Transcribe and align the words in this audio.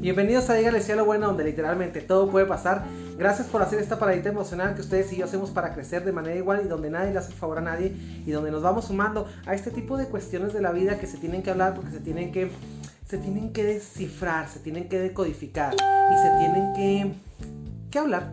Bienvenidos 0.00 0.48
a 0.48 0.54
Dígale 0.54 0.80
Cielo 0.80 1.04
Bueno, 1.04 1.26
donde 1.26 1.44
literalmente 1.44 2.00
todo 2.00 2.30
puede 2.30 2.46
pasar. 2.46 2.84
Gracias 3.18 3.48
por 3.48 3.60
hacer 3.60 3.80
esta 3.80 3.98
paradita 3.98 4.30
emocional 4.30 4.74
que 4.74 4.80
ustedes 4.80 5.12
y 5.12 5.18
yo 5.18 5.26
hacemos 5.26 5.50
para 5.50 5.74
crecer 5.74 6.06
de 6.06 6.12
manera 6.12 6.36
igual 6.36 6.62
y 6.64 6.68
donde 6.68 6.88
nadie 6.88 7.12
le 7.12 7.18
hace 7.18 7.34
favor 7.34 7.58
a 7.58 7.60
nadie 7.60 7.94
y 8.24 8.30
donde 8.30 8.50
nos 8.50 8.62
vamos 8.62 8.86
sumando 8.86 9.28
a 9.44 9.52
este 9.52 9.70
tipo 9.70 9.98
de 9.98 10.06
cuestiones 10.06 10.54
de 10.54 10.62
la 10.62 10.72
vida 10.72 10.98
que 10.98 11.06
se 11.06 11.18
tienen 11.18 11.42
que 11.42 11.50
hablar 11.50 11.74
porque 11.74 11.90
se 11.90 12.00
tienen 12.00 12.32
que, 12.32 12.50
se 13.06 13.18
tienen 13.18 13.52
que 13.52 13.62
descifrar, 13.62 14.48
se 14.48 14.60
tienen 14.60 14.88
que 14.88 14.98
decodificar 14.98 15.74
y 15.74 16.16
se 16.16 16.30
tienen 16.38 16.72
que, 16.72 17.12
que 17.90 17.98
hablar 17.98 18.32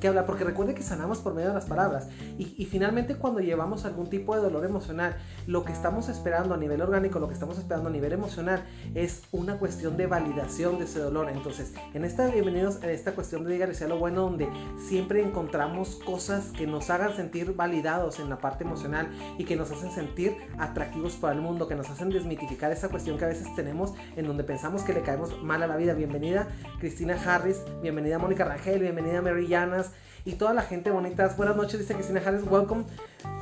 que 0.00 0.08
habla, 0.08 0.26
porque 0.26 0.44
recuerde 0.44 0.74
que 0.74 0.82
sanamos 0.82 1.18
por 1.18 1.34
medio 1.34 1.48
de 1.48 1.54
las 1.54 1.66
palabras. 1.66 2.08
Y, 2.38 2.64
finalmente 2.66 3.16
cuando 3.16 3.40
llevamos 3.40 3.84
algún 3.84 4.08
tipo 4.08 4.34
de 4.34 4.42
dolor 4.42 4.64
emocional, 4.64 5.16
lo 5.46 5.64
que 5.64 5.72
estamos 5.72 6.08
esperando 6.08 6.54
a 6.54 6.56
nivel 6.56 6.80
orgánico, 6.82 7.18
lo 7.18 7.28
que 7.28 7.34
estamos 7.34 7.58
esperando 7.58 7.88
a 7.88 7.92
nivel 7.92 8.12
emocional, 8.12 8.64
es 8.94 9.22
una 9.32 9.58
cuestión 9.58 9.96
de 9.96 10.06
validación 10.06 10.78
de 10.78 10.84
ese 10.84 11.00
dolor. 11.00 11.28
Entonces, 11.30 11.72
en 11.94 12.04
esta 12.04 12.28
bienvenidos 12.28 12.82
a 12.82 12.90
esta 12.90 13.14
cuestión 13.14 13.44
de 13.44 13.52
Dígale 13.52 13.74
sea 13.74 13.88
lo 13.88 13.98
bueno, 13.98 14.22
donde 14.22 14.48
siempre 14.76 15.22
encontramos 15.22 15.96
cosas 16.04 16.52
que 16.52 16.66
nos 16.66 16.90
hagan 16.90 17.16
sentir 17.16 17.54
validados 17.54 18.20
en 18.20 18.28
la 18.28 18.38
parte 18.38 18.64
emocional 18.64 19.08
y 19.38 19.44
que 19.44 19.56
nos 19.56 19.70
hacen 19.70 19.90
sentir 19.90 20.36
atractivos 20.58 21.14
para 21.14 21.34
el 21.34 21.40
mundo, 21.40 21.68
que 21.68 21.74
nos 21.74 21.88
hacen 21.90 22.10
desmitificar 22.10 22.70
esa 22.70 22.88
cuestión 22.88 23.18
que 23.18 23.24
a 23.24 23.28
veces 23.28 23.48
tenemos 23.56 23.94
en 24.16 24.26
donde 24.26 24.44
pensamos 24.44 24.82
que 24.82 24.92
le 24.92 25.02
caemos 25.02 25.42
mal 25.42 25.62
a 25.62 25.66
la 25.66 25.76
vida. 25.76 25.94
Bienvenida 25.94 26.48
Cristina 26.78 27.16
Harris, 27.24 27.62
bienvenida 27.82 28.18
Mónica 28.18 28.44
Rangel, 28.44 28.80
bienvenida 28.80 29.22
Mary 29.22 29.48
Llanas, 29.48 29.87
y 30.24 30.32
toda 30.32 30.52
la 30.54 30.62
gente 30.62 30.90
bonita. 30.90 31.28
Buenas 31.36 31.56
noches, 31.56 31.80
dice 31.80 31.94
Cristina 31.94 32.20
Harris. 32.24 32.42
Welcome 32.48 32.84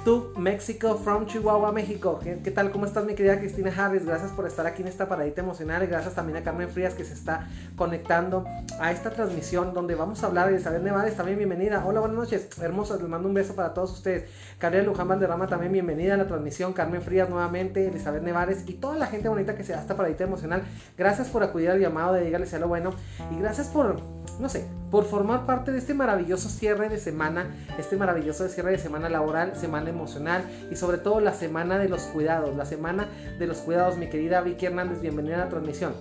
to 0.04 0.32
Mexico 0.36 0.96
from 0.96 1.26
Chihuahua, 1.26 1.72
México. 1.72 2.20
¿Qué, 2.22 2.50
tal? 2.52 2.70
¿Cómo 2.70 2.86
estás, 2.86 3.04
mi 3.04 3.14
querida 3.14 3.38
Cristina 3.40 3.72
Harris? 3.76 4.06
Gracias 4.06 4.30
por 4.30 4.46
estar 4.46 4.64
aquí 4.66 4.82
en 4.82 4.88
esta 4.88 5.08
paradita 5.08 5.40
emocional. 5.40 5.84
Gracias 5.86 6.14
también 6.14 6.38
a 6.38 6.44
Carmen 6.44 6.68
Frías 6.68 6.94
que 6.94 7.04
se 7.04 7.14
está 7.14 7.48
conectando 7.74 8.44
a 8.78 8.92
esta 8.92 9.10
transmisión 9.10 9.74
donde 9.74 9.96
vamos 9.96 10.22
a 10.22 10.28
hablar. 10.28 10.48
Elizabeth 10.48 10.82
Nevares, 10.82 11.16
también 11.16 11.38
bienvenida. 11.38 11.84
Hola, 11.84 12.00
buenas 12.00 12.16
noches. 12.16 12.48
Hermosa, 12.60 12.96
les 12.96 13.08
mando 13.08 13.26
un 13.26 13.34
beso 13.34 13.56
para 13.56 13.74
todos 13.74 13.92
ustedes. 13.92 14.30
Gabriel 14.60 14.86
Luján 14.86 15.08
Valderrama, 15.08 15.48
también 15.48 15.72
bienvenida 15.72 16.14
a 16.14 16.16
la 16.16 16.28
transmisión. 16.28 16.72
Carmen 16.72 17.02
Frías 17.02 17.28
nuevamente, 17.28 17.88
Elizabeth 17.88 18.22
Nevares 18.22 18.62
y 18.68 18.74
toda 18.74 18.96
la 18.96 19.06
gente 19.06 19.28
bonita 19.28 19.56
que 19.56 19.64
se 19.64 19.72
da 19.72 19.80
esta 19.80 19.96
paradita 19.96 20.22
emocional. 20.22 20.62
Gracias 20.96 21.28
por 21.28 21.42
acudir 21.42 21.70
al 21.70 21.80
llamado 21.80 22.12
de 22.12 22.24
Dígale 22.24 22.46
sea 22.46 22.60
lo 22.60 22.68
bueno. 22.68 22.92
Y 23.32 23.40
gracias 23.40 23.68
por, 23.68 24.00
no 24.38 24.48
sé, 24.48 24.66
por 24.90 25.04
formar 25.04 25.46
parte 25.46 25.72
de 25.72 25.78
este 25.78 25.94
maravilloso 25.94 26.48
cierre 26.48 26.88
de 26.88 26.98
semana, 26.98 27.54
este 27.76 27.96
maravilloso 27.96 28.48
cierre 28.48 28.70
de 28.70 28.78
semana 28.78 29.08
laboral, 29.08 29.56
semana 29.66 29.90
emocional 29.90 30.44
y 30.70 30.76
sobre 30.76 30.98
todo 30.98 31.18
la 31.18 31.34
semana 31.34 31.76
de 31.76 31.88
los 31.88 32.02
cuidados, 32.02 32.54
la 32.56 32.64
semana 32.64 33.08
de 33.36 33.48
los 33.48 33.58
cuidados, 33.58 33.96
mi 33.98 34.08
querida 34.08 34.40
Vicky 34.40 34.66
Hernández, 34.66 35.00
bienvenida 35.00 35.34
a 35.34 35.38
la 35.38 35.48
transmisión 35.48 35.92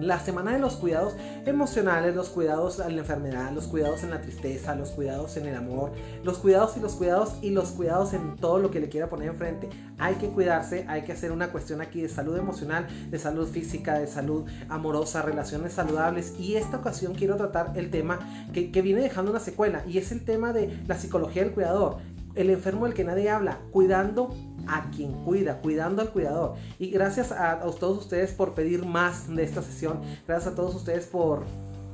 la 0.00 0.20
semana 0.20 0.52
de 0.52 0.58
los 0.58 0.76
cuidados 0.76 1.14
emocionales, 1.44 2.14
los 2.14 2.28
cuidados 2.28 2.78
en 2.80 2.94
la 2.94 3.02
enfermedad, 3.02 3.52
los 3.52 3.66
cuidados 3.66 4.02
en 4.04 4.10
la 4.10 4.20
tristeza, 4.20 4.74
los 4.74 4.90
cuidados 4.90 5.36
en 5.36 5.46
el 5.46 5.56
amor, 5.56 5.92
los 6.22 6.38
cuidados 6.38 6.76
y 6.76 6.80
los 6.80 6.94
cuidados 6.94 7.34
y 7.42 7.50
los 7.50 7.70
cuidados 7.70 8.12
en 8.12 8.36
todo 8.36 8.58
lo 8.58 8.70
que 8.70 8.80
le 8.80 8.88
quiera 8.88 9.08
poner 9.08 9.28
enfrente. 9.28 9.68
Hay 9.98 10.14
que 10.16 10.28
cuidarse, 10.28 10.84
hay 10.88 11.02
que 11.02 11.12
hacer 11.12 11.32
una 11.32 11.48
cuestión 11.48 11.80
aquí 11.80 12.00
de 12.00 12.08
salud 12.08 12.36
emocional, 12.36 12.86
de 13.10 13.18
salud 13.18 13.48
física, 13.48 13.98
de 13.98 14.06
salud 14.06 14.44
amorosa, 14.68 15.22
relaciones 15.22 15.72
saludables. 15.72 16.34
Y 16.38 16.56
esta 16.56 16.76
ocasión 16.76 17.14
quiero 17.14 17.36
tratar 17.36 17.72
el 17.76 17.90
tema 17.90 18.20
que, 18.52 18.70
que 18.70 18.82
viene 18.82 19.00
dejando 19.00 19.30
una 19.30 19.40
secuela 19.40 19.82
y 19.86 19.98
es 19.98 20.12
el 20.12 20.24
tema 20.24 20.52
de 20.52 20.78
la 20.86 20.96
psicología 20.96 21.42
del 21.42 21.52
cuidador. 21.52 21.98
El 22.38 22.50
enfermo 22.50 22.84
del 22.86 22.94
que 22.94 23.02
nadie 23.04 23.28
habla, 23.28 23.58
cuidando 23.72 24.34
a 24.68 24.90
quien 24.90 25.12
cuida, 25.24 25.60
cuidando 25.60 26.02
al 26.02 26.10
cuidador. 26.10 26.54
Y 26.78 26.90
gracias 26.90 27.32
a, 27.32 27.52
a 27.52 27.70
todos 27.72 27.98
ustedes 27.98 28.32
por 28.32 28.54
pedir 28.54 28.86
más 28.86 29.28
de 29.34 29.42
esta 29.42 29.60
sesión. 29.60 30.00
Gracias 30.26 30.52
a 30.52 30.56
todos 30.56 30.74
ustedes 30.74 31.06
por, 31.06 31.42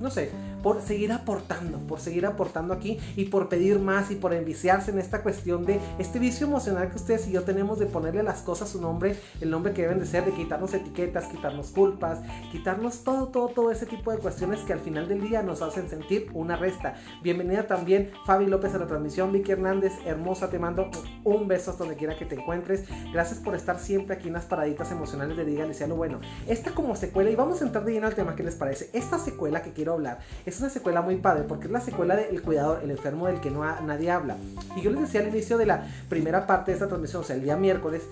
no 0.01 0.11
sé, 0.11 0.31
por 0.65 0.81
seguir 0.81 1.12
aportando, 1.12 1.77
por 1.81 2.01
seguir 2.01 2.25
aportando 2.25 2.73
aquí 2.73 2.98
y 3.17 3.27
por 3.27 3.51
pedir 3.51 3.79
más 3.79 4.11
y 4.11 4.14
por 4.14 4.33
enviciarse 4.33 4.91
en 4.91 4.98
esta 4.98 5.23
cuestión 5.23 5.67
de 5.67 5.79
este 5.98 6.19
vicio 6.19 6.47
emocional 6.47 6.89
que 6.89 6.97
ustedes 6.97 7.29
y 7.29 7.33
yo 7.33 7.42
tenemos 7.42 7.79
de 7.79 7.85
ponerle 7.85 8.23
las 8.23 8.41
cosas 8.41 8.70
su 8.70 8.80
nombre, 8.80 9.14
el 9.42 9.51
nombre 9.51 9.74
que 9.74 9.83
deben 9.83 10.01
de 10.01 10.07
ser, 10.07 10.24
de 10.24 10.33
quitarnos 10.33 10.73
etiquetas, 10.73 11.27
quitarnos 11.27 11.69
culpas, 11.69 12.20
quitarnos 12.51 13.05
todo, 13.05 13.29
todo, 13.29 13.48
todo 13.48 13.70
ese 13.70 13.85
tipo 13.85 14.11
de 14.11 14.17
cuestiones 14.17 14.61
que 14.61 14.73
al 14.73 14.80
final 14.80 15.07
del 15.07 15.20
día 15.20 15.42
nos 15.42 15.61
hacen 15.61 15.91
sentir 15.91 16.30
una 16.33 16.57
resta. 16.57 16.95
Bienvenida 17.23 17.67
también 17.67 18.13
Fabi 18.24 18.47
López 18.47 18.74
a 18.74 18.79
la 18.79 18.86
transmisión, 18.86 19.33
Vicky 19.33 19.53
Hernández, 19.53 19.92
hermosa, 20.07 20.48
te 20.48 20.58
mando 20.58 20.91
un 21.24 21.47
beso 21.47 21.73
hasta 21.73 21.85
donde 21.85 21.98
quiera 21.98 22.17
que 22.17 22.24
te 22.24 22.36
encuentres. 22.36 22.85
Gracias 23.13 23.39
por 23.39 23.55
estar 23.55 23.79
siempre 23.79 24.17
aquí 24.17 24.29
en 24.29 24.35
las 24.35 24.47
paraditas 24.47 24.91
emocionales 24.91 25.36
de 25.36 25.45
Dígale 25.45 25.74
sea 25.74 25.89
lo 25.89 25.97
bueno. 25.97 26.20
Esta 26.48 26.70
como 26.70 26.97
secuela, 26.97 27.30
y 27.30 27.36
vamos 27.36 27.61
a 27.61 27.67
entrar 27.67 27.85
de 27.85 27.92
lleno 27.92 28.07
al 28.07 28.14
tema 28.14 28.35
que 28.35 28.42
les 28.42 28.55
parece, 28.55 28.89
esta 28.95 29.19
secuela 29.19 29.63
que 29.63 29.74
quiero 29.74 29.92
hablar 29.92 30.20
es 30.47 30.54
es 30.55 30.61
una 30.61 30.70
secuela 30.70 31.03
muy 31.03 31.17
padre 31.17 31.45
porque 31.45 31.67
es 31.67 31.73
la 31.73 31.81
secuela 31.81 32.17
del 32.17 32.41
cuidador, 32.42 32.81
el 32.83 32.91
enfermo 32.91 33.27
del 33.27 33.41
que 33.41 33.51
no 33.51 33.65
nadie 33.83 34.11
habla. 34.11 34.37
Y 34.77 34.83
yo 34.83 34.91
les 34.91 35.01
decía 35.01 35.20
al 35.20 35.29
inicio 35.29 35.59
de 35.59 35.67
la 35.67 35.87
primera 36.09 36.47
parte 36.47 36.70
de 36.70 36.77
esta 36.77 36.89
transmisión, 36.89 37.23
o 37.23 37.25
sea, 37.25 37.37
el 37.37 37.42
día 37.42 37.57
miércoles, 37.57 38.03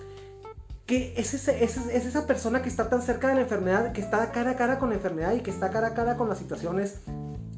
que 0.85 1.13
es, 1.15 1.33
es, 1.33 1.47
es, 1.47 1.77
esa 1.77 2.27
persona 2.27 2.61
que 2.61 2.69
está 2.69 2.89
tan 2.89 3.01
cerca 3.01 3.29
de 3.29 3.35
la 3.35 3.41
enfermedad, 3.41 3.93
que 3.93 4.01
está 4.01 4.31
cara 4.31 4.51
a 4.51 4.55
cara 4.55 4.79
con 4.79 4.89
la 4.89 4.95
enfermedad 4.95 5.33
y 5.33 5.39
que 5.39 5.51
está 5.51 5.69
cara 5.69 5.87
a 5.87 5.93
cara 5.93 6.17
con 6.17 6.27
las 6.27 6.37
situaciones 6.37 6.99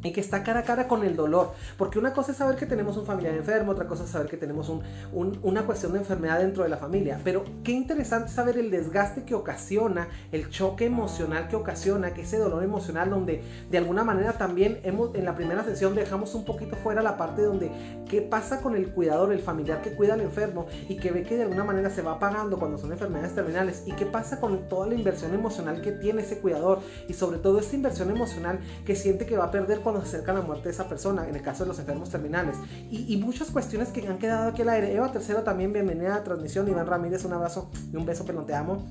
y 0.05 0.11
que 0.11 0.21
está 0.21 0.43
cara 0.43 0.59
a 0.59 0.63
cara 0.63 0.87
con 0.87 1.03
el 1.03 1.15
dolor. 1.15 1.53
Porque 1.77 1.97
una 1.97 2.13
cosa 2.13 2.31
es 2.31 2.37
saber 2.37 2.55
que 2.55 2.65
tenemos 2.65 2.95
un 2.97 3.05
familiar 3.05 3.33
enfermo, 3.33 3.71
otra 3.71 3.87
cosa 3.87 4.03
es 4.03 4.11
saber 4.11 4.27
que 4.27 4.37
tenemos 4.37 4.71
una 5.11 5.65
cuestión 5.65 5.93
de 5.93 5.99
enfermedad 5.99 6.39
dentro 6.39 6.63
de 6.63 6.69
la 6.69 6.77
familia. 6.77 7.19
Pero 7.23 7.43
qué 7.63 7.71
interesante 7.71 8.31
saber 8.31 8.57
el 8.57 8.69
desgaste 8.69 9.23
que 9.23 9.33
ocasiona, 9.33 10.07
el 10.31 10.49
choque 10.49 10.85
emocional 10.85 11.47
que 11.47 11.55
ocasiona, 11.55 12.13
que 12.13 12.21
ese 12.21 12.37
dolor 12.37 12.63
emocional 12.63 13.09
donde 13.09 13.41
de 13.71 13.77
alguna 13.77 14.03
manera 14.03 14.33
también 14.33 14.79
hemos, 14.83 15.15
en 15.15 15.25
la 15.25 15.35
primera 15.35 15.63
sesión 15.63 15.95
dejamos 15.95 16.35
un 16.35 16.45
poquito 16.45 16.75
fuera 16.75 17.01
la 17.01 17.17
parte 17.17 17.41
donde 17.41 17.71
qué 18.07 18.21
pasa 18.21 18.61
con 18.61 18.75
el 18.75 18.89
cuidador, 18.89 19.33
el 19.33 19.39
familiar 19.39 19.81
que 19.81 19.91
cuida 19.95 20.13
al 20.13 20.21
enfermo 20.21 20.67
y 20.87 20.97
que 20.97 21.11
ve 21.11 21.23
que 21.23 21.35
de 21.35 21.43
alguna 21.43 21.63
manera 21.63 21.89
se 21.89 22.01
va 22.01 22.19
pagando 22.19 22.59
cuando 22.59 22.77
son 22.77 22.91
enfermedades 22.91 23.33
terminales 23.33 23.83
y 23.87 23.93
qué 23.93 24.05
pasa 24.05 24.39
con 24.39 24.69
toda 24.69 24.87
la 24.87 24.93
inversión 24.93 25.33
emocional 25.33 25.81
que 25.81 25.91
tiene 25.91 26.21
ese 26.21 26.39
cuidador 26.39 26.79
y 27.07 27.13
sobre 27.13 27.39
todo 27.39 27.59
esta 27.59 27.75
inversión 27.75 28.11
emocional 28.11 28.59
que 28.85 28.95
siente 28.95 29.25
que 29.25 29.37
va 29.37 29.45
a 29.45 29.51
perder 29.51 29.79
cuando 29.79 29.94
se 30.01 30.07
acerca 30.07 30.33
la 30.33 30.41
muerte 30.41 30.65
de 30.65 30.71
esa 30.71 30.87
persona, 30.87 31.27
en 31.27 31.35
el 31.35 31.41
caso 31.41 31.63
de 31.63 31.69
los 31.69 31.79
enfermos 31.79 32.09
terminales. 32.09 32.55
Y, 32.91 33.17
muchas 33.17 33.49
cuestiones 33.49 33.89
que 33.89 34.07
han 34.07 34.17
quedado 34.17 34.49
aquí 34.49 34.61
al 34.61 34.69
aire. 34.69 34.93
Eva 34.93 35.11
Tercero 35.11 35.43
también, 35.43 35.73
bienvenida 35.73 36.13
a 36.13 36.17
la 36.19 36.23
transmisión. 36.23 36.67
Iván 36.67 36.87
Ramírez, 36.87 37.25
un 37.25 37.33
abrazo 37.33 37.69
y 37.91 37.95
un 37.95 38.05
beso, 38.05 38.23
pero 38.25 38.43
te 38.43 38.53
amo. 38.53 38.85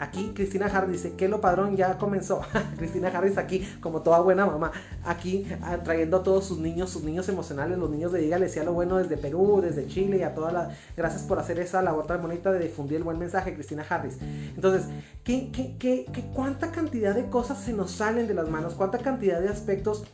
Aquí 0.00 0.32
Cristina 0.34 0.64
Harris 0.66 1.02
dice 1.02 1.14
que 1.14 1.28
lo 1.28 1.42
padrón 1.42 1.76
ya 1.76 1.98
comenzó. 1.98 2.40
Cristina 2.78 3.08
Harris 3.08 3.36
aquí, 3.36 3.68
como 3.82 4.00
toda 4.00 4.20
buena 4.20 4.46
mamá, 4.46 4.72
aquí 5.04 5.46
ah, 5.60 5.76
trayendo 5.84 6.18
a 6.18 6.22
todos 6.22 6.46
sus 6.46 6.58
niños, 6.58 6.88
sus 6.88 7.04
niños 7.04 7.28
emocionales, 7.28 7.76
los 7.76 7.90
niños 7.90 8.10
de 8.10 8.20
Dígale 8.20 8.48
sea 8.48 8.64
lo 8.64 8.72
bueno 8.72 8.96
desde 8.96 9.18
Perú, 9.18 9.60
desde 9.62 9.86
Chile 9.86 10.16
y 10.16 10.22
a 10.22 10.34
todas 10.34 10.54
las... 10.54 10.74
Gracias 10.96 11.22
por 11.24 11.38
hacer 11.38 11.58
esa 11.58 11.82
labor 11.82 12.06
tan 12.06 12.22
bonita 12.22 12.50
de 12.50 12.60
difundir 12.60 12.96
el 12.96 13.04
buen 13.04 13.18
mensaje, 13.18 13.52
Cristina 13.52 13.84
Harris. 13.86 14.16
Entonces, 14.22 14.88
¿qué, 15.22 15.50
qué, 15.52 15.76
qué, 15.78 16.06
qué, 16.10 16.24
cuánta 16.32 16.72
cantidad 16.72 17.14
de 17.14 17.26
cosas 17.26 17.60
se 17.60 17.74
nos 17.74 17.90
salen 17.90 18.26
de 18.26 18.32
las 18.32 18.48
manos? 18.48 18.72
¿Cuánta 18.74 18.98
cantidad 18.98 19.38
de 19.38 19.50
aspectos 19.50 20.04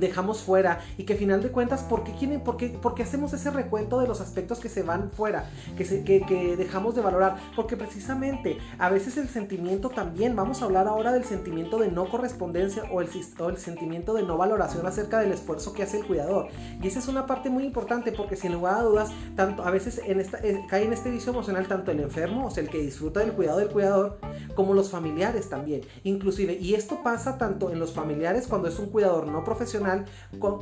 dejamos 0.00 0.42
fuera 0.42 0.80
y 0.98 1.04
que 1.04 1.14
final 1.14 1.42
de 1.42 1.50
cuentas, 1.50 1.82
¿por 1.82 2.04
qué, 2.04 2.12
quieren, 2.12 2.40
por 2.40 2.56
qué, 2.56 2.68
por 2.68 2.94
qué 2.94 3.02
hacemos 3.02 3.32
ese 3.32 3.50
recuento 3.50 4.00
de 4.00 4.08
los 4.08 4.20
aspectos 4.20 4.58
que 4.60 4.68
se 4.68 4.82
van 4.82 5.10
fuera, 5.10 5.50
que, 5.76 5.84
se, 5.84 6.04
que, 6.04 6.22
que, 6.22 6.56
dejamos 6.56 6.94
de 6.94 7.02
valorar? 7.02 7.36
Porque 7.56 7.76
precisamente 7.76 8.58
a 8.78 8.90
veces 8.90 9.16
el 9.16 9.28
sentimiento 9.28 9.90
también, 9.90 10.36
vamos 10.36 10.62
a 10.62 10.66
hablar 10.66 10.88
ahora 10.88 11.12
del 11.12 11.24
sentimiento 11.24 11.78
de 11.78 11.90
no 11.90 12.08
correspondencia 12.08 12.84
o 12.90 13.00
el, 13.00 13.08
o 13.38 13.48
el 13.48 13.56
sentimiento 13.56 14.14
de 14.14 14.22
no 14.22 14.36
valoración 14.36 14.86
acerca 14.86 15.20
del 15.20 15.32
esfuerzo 15.32 15.72
que 15.72 15.82
hace 15.82 15.98
el 15.98 16.06
cuidador. 16.06 16.48
Y 16.82 16.86
esa 16.86 16.98
es 16.98 17.08
una 17.08 17.26
parte 17.26 17.50
muy 17.50 17.64
importante 17.64 18.12
porque 18.12 18.36
sin 18.36 18.52
lugar 18.52 18.76
a 18.76 18.82
dudas, 18.82 19.10
tanto, 19.36 19.64
a 19.64 19.70
veces 19.70 20.00
en 20.04 20.20
esta, 20.20 20.38
eh, 20.38 20.64
cae 20.68 20.84
en 20.84 20.92
este 20.92 21.10
vicio 21.10 21.32
emocional 21.32 21.66
tanto 21.66 21.90
el 21.90 22.00
enfermo, 22.00 22.46
o 22.46 22.50
sea, 22.50 22.62
el 22.62 22.70
que 22.70 22.78
disfruta 22.78 23.20
del 23.20 23.32
cuidado 23.32 23.58
del 23.58 23.68
cuidador, 23.68 24.18
como 24.54 24.74
los 24.74 24.90
familiares 24.90 25.48
también. 25.48 25.82
Inclusive, 26.02 26.54
y 26.54 26.74
esto 26.74 27.02
pasa 27.02 27.38
tanto 27.38 27.70
en 27.70 27.78
los 27.78 27.92
familiares 27.92 28.46
cuando 28.46 28.68
es 28.68 28.78
un 28.78 28.86
cuidador 28.86 29.26
no 29.26 29.44
profesional, 29.44 29.83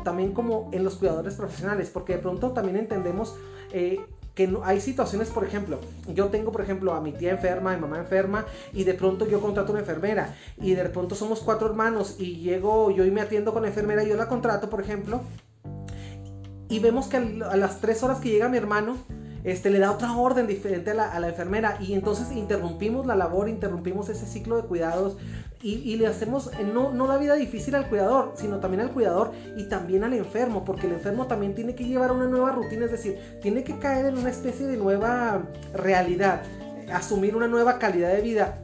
también 0.05 0.33
como 0.33 0.71
en 0.73 0.85
los 0.85 0.97
cuidadores 0.97 1.35
profesionales, 1.35 1.91
porque 1.93 2.15
de 2.15 2.19
pronto 2.19 2.53
también 2.53 2.77
entendemos 2.77 3.37
eh, 3.73 4.01
que 4.35 4.49
no, 4.49 4.65
hay 4.65 4.81
situaciones, 4.81 5.29
por 5.29 5.45
ejemplo, 5.45 5.79
yo 6.09 6.29
tengo, 6.29 6.53
por 6.53 6.63
ejemplo, 6.63 6.95
a 6.95 7.01
mi 7.01 7.13
tía 7.13 7.33
enferma, 7.33 7.73
a 7.73 7.75
mi 7.75 7.83
mamá 7.83 7.99
enferma, 7.99 8.47
y 8.73 8.85
de 8.85 8.95
pronto 8.95 9.27
yo 9.27 9.41
contrato 9.41 9.73
una 9.73 9.81
enfermera, 9.81 10.35
y 10.59 10.75
de 10.75 10.85
pronto 10.87 11.15
somos 11.15 11.41
cuatro 11.41 11.69
hermanos, 11.69 12.17
y 12.19 12.37
llego 12.37 12.91
yo 12.91 13.05
y 13.05 13.11
me 13.11 13.21
atiendo 13.21 13.53
con 13.53 13.63
la 13.63 13.69
enfermera, 13.69 14.05
y 14.05 14.09
yo 14.09 14.17
la 14.17 14.29
contrato, 14.29 14.71
por 14.71 14.81
ejemplo, 14.81 15.21
y 16.69 16.79
vemos 16.79 17.09
que 17.09 17.19
a 17.19 17.57
las 17.57 17.81
tres 17.81 18.03
horas 18.03 18.21
que 18.21 18.31
llega 18.31 18.49
mi 18.49 18.57
hermano, 18.57 18.97
este, 19.45 19.71
le 19.71 19.79
da 19.79 19.91
otra 19.91 20.17
orden 20.17 20.47
diferente 20.47 20.93
a 20.93 20.95
la, 20.95 21.13
a 21.13 21.21
la, 21.21 21.29
enfermera 21.29 21.77
y 21.81 21.95
entonces 21.95 22.31
interrumpimos 22.31 23.07
la 23.07 23.17
labor, 23.17 23.49
interrumpimos 23.49 24.09
ese 24.09 24.25
ciclo 24.25 24.57
de 24.57 24.63
cuidados, 24.63 25.17
y, 25.63 25.97
le 25.97 26.07
hacemos 26.07 26.51
eh, 26.59 26.65
no, 26.65 26.91
no 26.91 27.07
la 27.07 27.19
vida 27.19 27.35
difícil 27.35 27.75
al 27.75 27.89
cuidador, 27.89 28.33
sino 28.35 28.59
también 28.59 28.81
al 28.81 28.91
cuidador 28.91 29.33
y 29.57 29.65
también 29.65 30.03
al 30.03 30.13
enfermo, 30.13 30.65
porque 30.65 30.87
el 30.87 30.95
enfermo 30.95 31.27
también 31.27 31.55
tiene 31.55 31.75
que 31.75 31.85
llevar 31.85 32.11
una 32.11 32.27
nueva 32.27 32.51
rutina, 32.51 32.87
es 32.87 32.91
decir, 32.91 33.19
tiene 33.41 33.63
que 33.63 33.79
caer 33.79 34.07
en 34.07 34.19
una 34.19 34.31
especie 34.31 34.67
de 34.67 34.77
nueva 34.77 35.43
realidad, 35.73 36.43
asumir 36.93 37.37
una 37.37 37.47
nueva 37.47 37.79
calidad 37.79 38.13
de 38.13 38.23
vida 38.23 38.59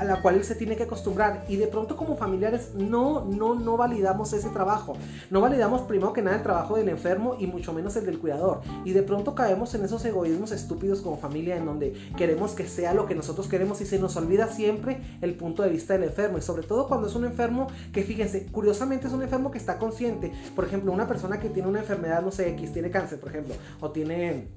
a 0.00 0.04
la 0.04 0.22
cual 0.22 0.36
él 0.36 0.44
se 0.44 0.54
tiene 0.54 0.76
que 0.76 0.84
acostumbrar 0.84 1.44
y 1.46 1.56
de 1.56 1.66
pronto 1.66 1.94
como 1.94 2.16
familiares 2.16 2.70
no, 2.74 3.26
no, 3.26 3.54
no 3.54 3.76
validamos 3.76 4.32
ese 4.32 4.48
trabajo. 4.48 4.96
No 5.28 5.42
validamos 5.42 5.82
primero 5.82 6.14
que 6.14 6.22
nada 6.22 6.38
el 6.38 6.42
trabajo 6.42 6.76
del 6.76 6.88
enfermo 6.88 7.36
y 7.38 7.46
mucho 7.46 7.74
menos 7.74 7.96
el 7.96 8.06
del 8.06 8.18
cuidador. 8.18 8.62
Y 8.86 8.92
de 8.92 9.02
pronto 9.02 9.34
caemos 9.34 9.74
en 9.74 9.84
esos 9.84 10.02
egoísmos 10.06 10.52
estúpidos 10.52 11.02
como 11.02 11.18
familia 11.18 11.58
en 11.58 11.66
donde 11.66 11.92
queremos 12.16 12.52
que 12.52 12.66
sea 12.66 12.94
lo 12.94 13.04
que 13.04 13.14
nosotros 13.14 13.46
queremos 13.46 13.82
y 13.82 13.86
se 13.86 13.98
nos 13.98 14.16
olvida 14.16 14.48
siempre 14.48 15.02
el 15.20 15.34
punto 15.34 15.62
de 15.62 15.68
vista 15.68 15.92
del 15.92 16.04
enfermo. 16.04 16.38
Y 16.38 16.42
sobre 16.42 16.62
todo 16.62 16.88
cuando 16.88 17.06
es 17.06 17.14
un 17.14 17.26
enfermo 17.26 17.66
que 17.92 18.02
fíjense, 18.02 18.46
curiosamente 18.46 19.06
es 19.06 19.12
un 19.12 19.22
enfermo 19.22 19.50
que 19.50 19.58
está 19.58 19.76
consciente. 19.76 20.32
Por 20.56 20.64
ejemplo, 20.64 20.92
una 20.92 21.06
persona 21.06 21.38
que 21.38 21.50
tiene 21.50 21.68
una 21.68 21.80
enfermedad, 21.80 22.22
no 22.22 22.30
sé, 22.30 22.48
X, 22.52 22.72
tiene 22.72 22.90
cáncer, 22.90 23.20
por 23.20 23.28
ejemplo, 23.28 23.54
o 23.80 23.90
tiene 23.90 24.48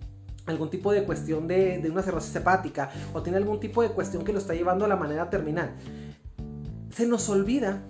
algún 0.45 0.69
tipo 0.69 0.91
de 0.91 1.03
cuestión 1.03 1.47
de, 1.47 1.79
de, 1.79 1.89
una 1.89 2.01
cirrosis 2.01 2.35
hepática 2.35 2.91
o 3.13 3.21
tiene 3.21 3.37
algún 3.37 3.59
tipo 3.59 3.81
de 3.81 3.89
cuestión 3.89 4.23
que 4.23 4.33
lo 4.33 4.39
está 4.39 4.53
llevando 4.53 4.85
a 4.85 4.87
la 4.87 4.95
manera 4.95 5.29
terminal. 5.29 5.75
Se 6.89 7.07
nos 7.07 7.29
olvida 7.29 7.81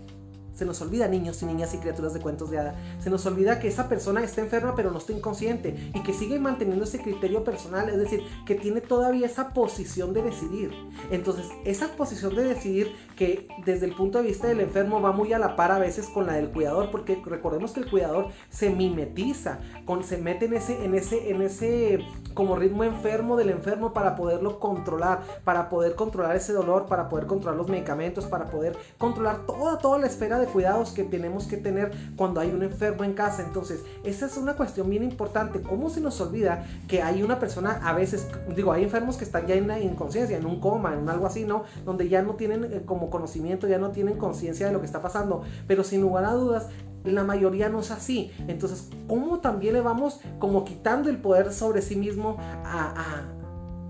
se 0.54 0.66
nos 0.66 0.82
olvida, 0.82 1.08
niños 1.08 1.42
y 1.42 1.46
niñas 1.46 1.74
y 1.74 1.78
criaturas 1.78 2.14
de 2.14 2.20
cuentos 2.20 2.50
de 2.50 2.60
hada, 2.60 2.76
se 3.00 3.10
nos 3.10 3.26
olvida 3.26 3.60
que 3.60 3.68
esa 3.68 3.90
persona 3.90 4.24
está 4.24 4.42
enferma 4.42 4.76
pero 4.76 4.92
no 4.92 4.98
está 4.98 5.14
inconsciente 5.14 5.92
y 5.94 6.02
que 6.02 6.14
sigue 6.14 6.40
manteniendo 6.40 6.84
ese 6.84 7.02
criterio 7.02 7.44
personal, 7.44 7.90
es 7.90 7.98
decir, 7.98 8.24
que 8.46 8.56
tiene 8.56 8.82
todavía 8.82 9.26
esa 9.26 9.54
posición 9.54 10.14
de 10.14 10.24
decidir. 10.24 10.72
Entonces, 11.12 11.48
esa 11.66 11.90
posición 11.96 12.36
de 12.36 12.44
decidir 12.44 12.92
que 13.16 13.48
desde 13.66 13.86
el 13.86 13.96
punto 13.96 14.20
de 14.20 14.26
vista 14.26 14.48
del 14.48 14.60
enfermo 14.60 15.02
va 15.02 15.12
muy 15.12 15.34
a 15.34 15.40
la 15.40 15.56
par 15.56 15.72
a 15.72 15.80
veces 15.80 16.08
con 16.08 16.26
la 16.26 16.34
del 16.34 16.50
cuidador, 16.50 16.92
porque 16.92 17.22
recordemos 17.26 17.72
que 17.72 17.82
el 17.82 17.90
cuidador 17.90 18.28
se 18.50 18.70
mimetiza, 18.70 19.60
con, 19.86 20.04
se 20.04 20.18
mete 20.18 20.46
en 20.46 20.54
ese, 20.54 20.84
en 20.84 20.96
ese, 20.96 21.30
en 21.30 21.42
ese 21.42 22.06
como 22.34 22.56
ritmo 22.56 22.84
enfermo 22.84 23.36
del 23.36 23.50
enfermo 23.50 23.94
para 23.94 24.16
poderlo 24.16 24.60
controlar, 24.60 25.22
para 25.44 25.70
poder 25.70 25.96
controlar 25.96 26.36
ese 26.36 26.54
dolor, 26.54 26.88
para 26.88 27.10
poder 27.10 27.28
controlar 27.28 27.58
los 27.58 27.70
medicamentos, 27.70 28.26
para 28.26 28.46
poder 28.46 28.78
controlar 28.98 29.46
toda, 29.46 29.78
toda 29.78 30.00
la 30.00 30.08
esfera 30.08 30.40
cuidados 30.48 30.92
que 30.92 31.04
tenemos 31.04 31.46
que 31.46 31.58
tener 31.58 31.92
cuando 32.16 32.40
hay 32.40 32.50
un 32.50 32.64
enfermo 32.64 33.04
en 33.04 33.14
casa. 33.14 33.44
Entonces, 33.44 33.84
esa 34.04 34.26
es 34.26 34.38
una 34.38 34.56
cuestión 34.56 34.90
bien 34.90 35.04
importante. 35.04 35.62
¿Cómo 35.62 35.90
se 35.90 36.02
nos 36.02 36.20
olvida 36.22 36.66
que 36.88 37.02
hay 37.02 37.24
una 37.24 37.40
persona, 37.40 37.80
a 37.84 37.94
veces, 37.94 38.28
digo, 38.56 38.72
hay 38.72 38.84
enfermos 38.84 39.18
que 39.18 39.24
están 39.24 39.48
ya 39.48 39.56
en 39.56 39.68
la 39.68 39.80
inconsciencia, 39.80 40.38
en 40.38 40.46
un 40.46 40.60
coma, 40.60 40.94
en 40.94 41.08
algo 41.10 41.26
así, 41.26 41.46
¿no? 41.46 41.64
Donde 41.86 42.10
ya 42.10 42.22
no 42.22 42.36
tienen 42.36 42.66
eh, 42.66 42.82
como 42.86 43.10
conocimiento, 43.10 43.68
ya 43.68 43.78
no 43.78 43.92
tienen 43.92 44.18
conciencia 44.18 44.68
de 44.68 44.74
lo 44.74 44.80
que 44.80 44.86
está 44.86 45.02
pasando. 45.02 45.44
Pero 45.68 45.84
sin 45.84 46.02
lugar 46.02 46.26
a 46.26 46.34
dudas, 46.34 46.70
la 47.04 47.24
mayoría 47.24 47.70
no 47.70 47.80
es 47.80 47.92
así. 47.92 48.32
Entonces, 48.48 48.90
¿cómo 49.08 49.40
también 49.40 49.74
le 49.74 49.82
vamos 49.82 50.22
como 50.40 50.64
quitando 50.64 51.10
el 51.10 51.18
poder 51.18 51.54
sobre 51.54 51.82
sí 51.82 51.96
mismo 51.96 52.38
a 52.40 53.43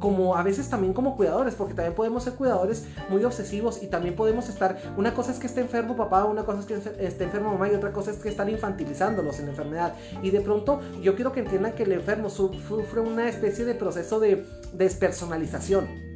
como 0.03 0.35
a 0.35 0.43
veces 0.43 0.69
también 0.69 0.91
como 0.91 1.15
cuidadores, 1.15 1.55
porque 1.55 1.73
también 1.73 1.95
podemos 1.95 2.25
ser 2.25 2.33
cuidadores 2.33 2.83
muy 3.07 3.23
obsesivos 3.23 3.81
y 3.81 3.87
también 3.87 4.17
podemos 4.17 4.49
estar, 4.49 4.77
una 4.97 5.13
cosa 5.13 5.31
es 5.31 5.39
que 5.39 5.47
esté 5.47 5.61
enfermo 5.61 5.95
papá, 5.95 6.25
una 6.25 6.43
cosa 6.43 6.59
es 6.59 6.65
que 6.65 7.05
esté 7.05 7.23
enfermo 7.23 7.53
mamá 7.53 7.69
y 7.69 7.75
otra 7.75 7.93
cosa 7.93 8.11
es 8.11 8.17
que 8.17 8.27
están 8.27 8.49
infantilizándolos 8.49 9.39
en 9.39 9.45
la 9.45 9.51
enfermedad. 9.51 9.95
Y 10.21 10.31
de 10.31 10.41
pronto 10.41 10.81
yo 11.01 11.15
quiero 11.15 11.31
que 11.31 11.39
entiendan 11.39 11.71
que 11.71 11.83
el 11.83 11.93
enfermo 11.93 12.29
sufre 12.29 12.99
una 12.99 13.29
especie 13.29 13.63
de 13.63 13.75
proceso 13.75 14.19
de 14.19 14.45
despersonalización 14.73 16.12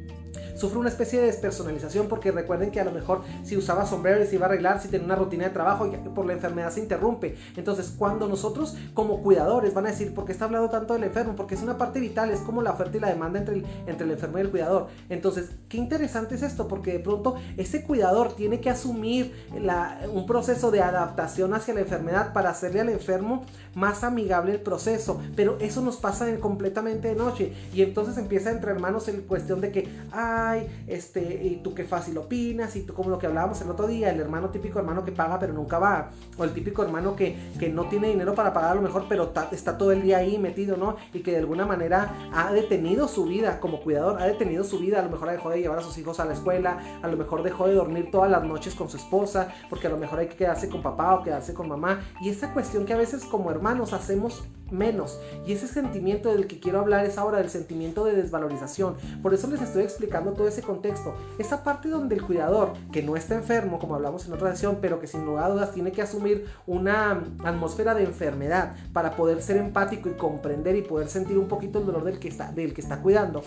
sufre 0.58 0.78
una 0.78 0.88
especie 0.88 1.20
de 1.20 1.26
despersonalización 1.26 2.08
porque 2.08 2.32
recuerden 2.32 2.70
que 2.70 2.80
a 2.80 2.84
lo 2.84 2.92
mejor 2.92 3.22
si 3.44 3.56
usaba 3.56 3.86
sombrero 3.86 4.22
y 4.22 4.26
se 4.26 4.36
iba 4.36 4.46
a 4.46 4.48
arreglar, 4.48 4.80
si 4.80 4.88
tenía 4.88 5.06
una 5.06 5.16
rutina 5.16 5.44
de 5.44 5.50
trabajo 5.50 5.86
y 5.86 5.96
por 6.08 6.26
la 6.26 6.32
enfermedad 6.32 6.70
se 6.70 6.80
interrumpe. 6.80 7.36
Entonces, 7.56 7.94
cuando 7.96 8.28
nosotros 8.28 8.76
como 8.94 9.22
cuidadores 9.22 9.74
van 9.74 9.86
a 9.86 9.90
decir, 9.90 10.14
¿por 10.14 10.24
qué 10.24 10.32
está 10.32 10.46
hablando 10.46 10.68
tanto 10.68 10.94
del 10.94 11.04
enfermo? 11.04 11.34
Porque 11.36 11.54
es 11.54 11.62
una 11.62 11.78
parte 11.78 12.00
vital, 12.00 12.30
es 12.30 12.40
como 12.40 12.62
la 12.62 12.72
oferta 12.72 12.96
y 12.96 13.00
la 13.00 13.08
demanda 13.08 13.38
entre 13.38 13.56
el, 13.56 13.66
entre 13.86 14.04
el 14.04 14.12
enfermo 14.12 14.38
y 14.38 14.42
el 14.42 14.50
cuidador. 14.50 14.88
Entonces, 15.08 15.50
qué 15.68 15.76
interesante 15.76 16.34
es 16.34 16.42
esto, 16.42 16.68
porque 16.68 16.92
de 16.92 17.00
pronto 17.00 17.36
ese 17.56 17.84
cuidador 17.84 18.34
tiene 18.34 18.60
que 18.60 18.70
asumir 18.70 19.34
un 20.12 20.26
proceso 20.26 20.70
de 20.70 20.82
adaptación 20.82 21.54
hacia 21.54 21.74
la 21.74 21.80
enfermedad 21.80 22.32
para 22.32 22.50
hacerle 22.50 22.80
al 22.80 22.88
enfermo 22.88 23.44
más 23.74 24.02
amigable 24.02 24.52
el 24.52 24.60
proceso, 24.60 25.20
pero 25.36 25.56
eso 25.60 25.80
nos 25.82 25.96
pasa 25.96 26.26
completamente 26.40 27.08
de 27.08 27.14
noche 27.14 27.52
y 27.72 27.82
entonces 27.82 28.18
empieza 28.18 28.50
entre 28.50 28.72
hermanos 28.72 29.08
en 29.08 29.22
cuestión 29.22 29.60
de 29.60 29.70
que, 29.70 29.88
este, 30.86 31.44
y 31.44 31.60
tú 31.62 31.74
qué 31.74 31.84
fácil 31.84 32.18
opinas, 32.18 32.76
y 32.76 32.82
tú 32.82 32.94
como 32.94 33.10
lo 33.10 33.18
que 33.18 33.26
hablábamos 33.26 33.60
el 33.60 33.70
otro 33.70 33.86
día, 33.86 34.10
el 34.10 34.20
hermano 34.20 34.50
típico 34.50 34.78
hermano 34.78 35.04
que 35.04 35.12
paga 35.12 35.38
pero 35.38 35.52
nunca 35.52 35.78
va, 35.78 36.10
o 36.36 36.44
el 36.44 36.52
típico 36.52 36.82
hermano 36.82 37.16
que, 37.16 37.36
que 37.58 37.68
no 37.68 37.86
tiene 37.88 38.08
dinero 38.08 38.34
para 38.34 38.52
pagar 38.52 38.72
a 38.72 38.74
lo 38.74 38.82
mejor, 38.82 39.06
pero 39.08 39.32
está 39.52 39.78
todo 39.78 39.92
el 39.92 40.02
día 40.02 40.18
ahí 40.18 40.38
metido, 40.38 40.76
¿no? 40.76 40.96
Y 41.12 41.20
que 41.20 41.32
de 41.32 41.38
alguna 41.38 41.66
manera 41.66 42.30
ha 42.32 42.52
detenido 42.52 43.08
su 43.08 43.24
vida 43.24 43.60
como 43.60 43.80
cuidador, 43.80 44.20
ha 44.20 44.26
detenido 44.26 44.64
su 44.64 44.78
vida, 44.78 45.00
a 45.00 45.02
lo 45.02 45.10
mejor 45.10 45.30
dejó 45.30 45.50
de 45.50 45.60
llevar 45.60 45.78
a 45.78 45.82
sus 45.82 45.96
hijos 45.98 46.20
a 46.20 46.24
la 46.24 46.34
escuela, 46.34 46.78
a 47.02 47.08
lo 47.08 47.16
mejor 47.16 47.42
dejó 47.42 47.68
de 47.68 47.74
dormir 47.74 48.10
todas 48.10 48.30
las 48.30 48.44
noches 48.44 48.74
con 48.74 48.88
su 48.88 48.96
esposa, 48.96 49.48
porque 49.70 49.86
a 49.86 49.90
lo 49.90 49.96
mejor 49.96 50.18
hay 50.18 50.28
que 50.28 50.36
quedarse 50.36 50.68
con 50.68 50.82
papá 50.82 51.14
o 51.14 51.22
quedarse 51.22 51.54
con 51.54 51.68
mamá, 51.68 52.00
y 52.20 52.28
esa 52.28 52.52
cuestión 52.52 52.84
que 52.84 52.92
a 52.92 52.98
veces 52.98 53.24
como 53.24 53.50
hermano 53.50 53.78
nos 53.78 53.92
hacemos 53.92 54.42
menos. 54.70 55.18
Y 55.46 55.52
ese 55.52 55.66
sentimiento 55.66 56.30
del 56.30 56.46
que 56.46 56.60
quiero 56.60 56.80
hablar 56.80 57.06
es 57.06 57.16
ahora 57.16 57.38
del 57.38 57.48
sentimiento 57.48 58.04
de 58.04 58.14
desvalorización. 58.14 58.96
Por 59.22 59.32
eso 59.32 59.46
les 59.48 59.62
estoy 59.62 59.82
explicando 59.82 60.34
todo 60.38 60.48
ese 60.48 60.62
contexto. 60.62 61.14
Esa 61.38 61.62
parte 61.62 61.90
donde 61.90 62.14
el 62.14 62.22
cuidador, 62.22 62.72
que 62.90 63.02
no 63.02 63.16
está 63.16 63.34
enfermo, 63.34 63.78
como 63.78 63.94
hablamos 63.94 64.26
en 64.26 64.32
otra 64.32 64.52
sesión, 64.52 64.78
pero 64.80 65.00
que 65.00 65.06
sin 65.06 65.26
lugar 65.26 65.44
a 65.44 65.48
dudas 65.50 65.72
tiene 65.72 65.92
que 65.92 66.00
asumir 66.00 66.46
una 66.66 67.22
atmósfera 67.44 67.94
de 67.94 68.04
enfermedad 68.04 68.74
para 68.94 69.16
poder 69.16 69.42
ser 69.42 69.58
empático 69.58 70.08
y 70.08 70.12
comprender 70.12 70.76
y 70.76 70.82
poder 70.82 71.08
sentir 71.08 71.36
un 71.36 71.48
poquito 71.48 71.80
el 71.80 71.86
dolor 71.86 72.04
del 72.04 72.18
que 72.18 72.28
está, 72.28 72.50
del 72.52 72.72
que 72.72 72.80
está 72.80 73.02
cuidando. 73.02 73.42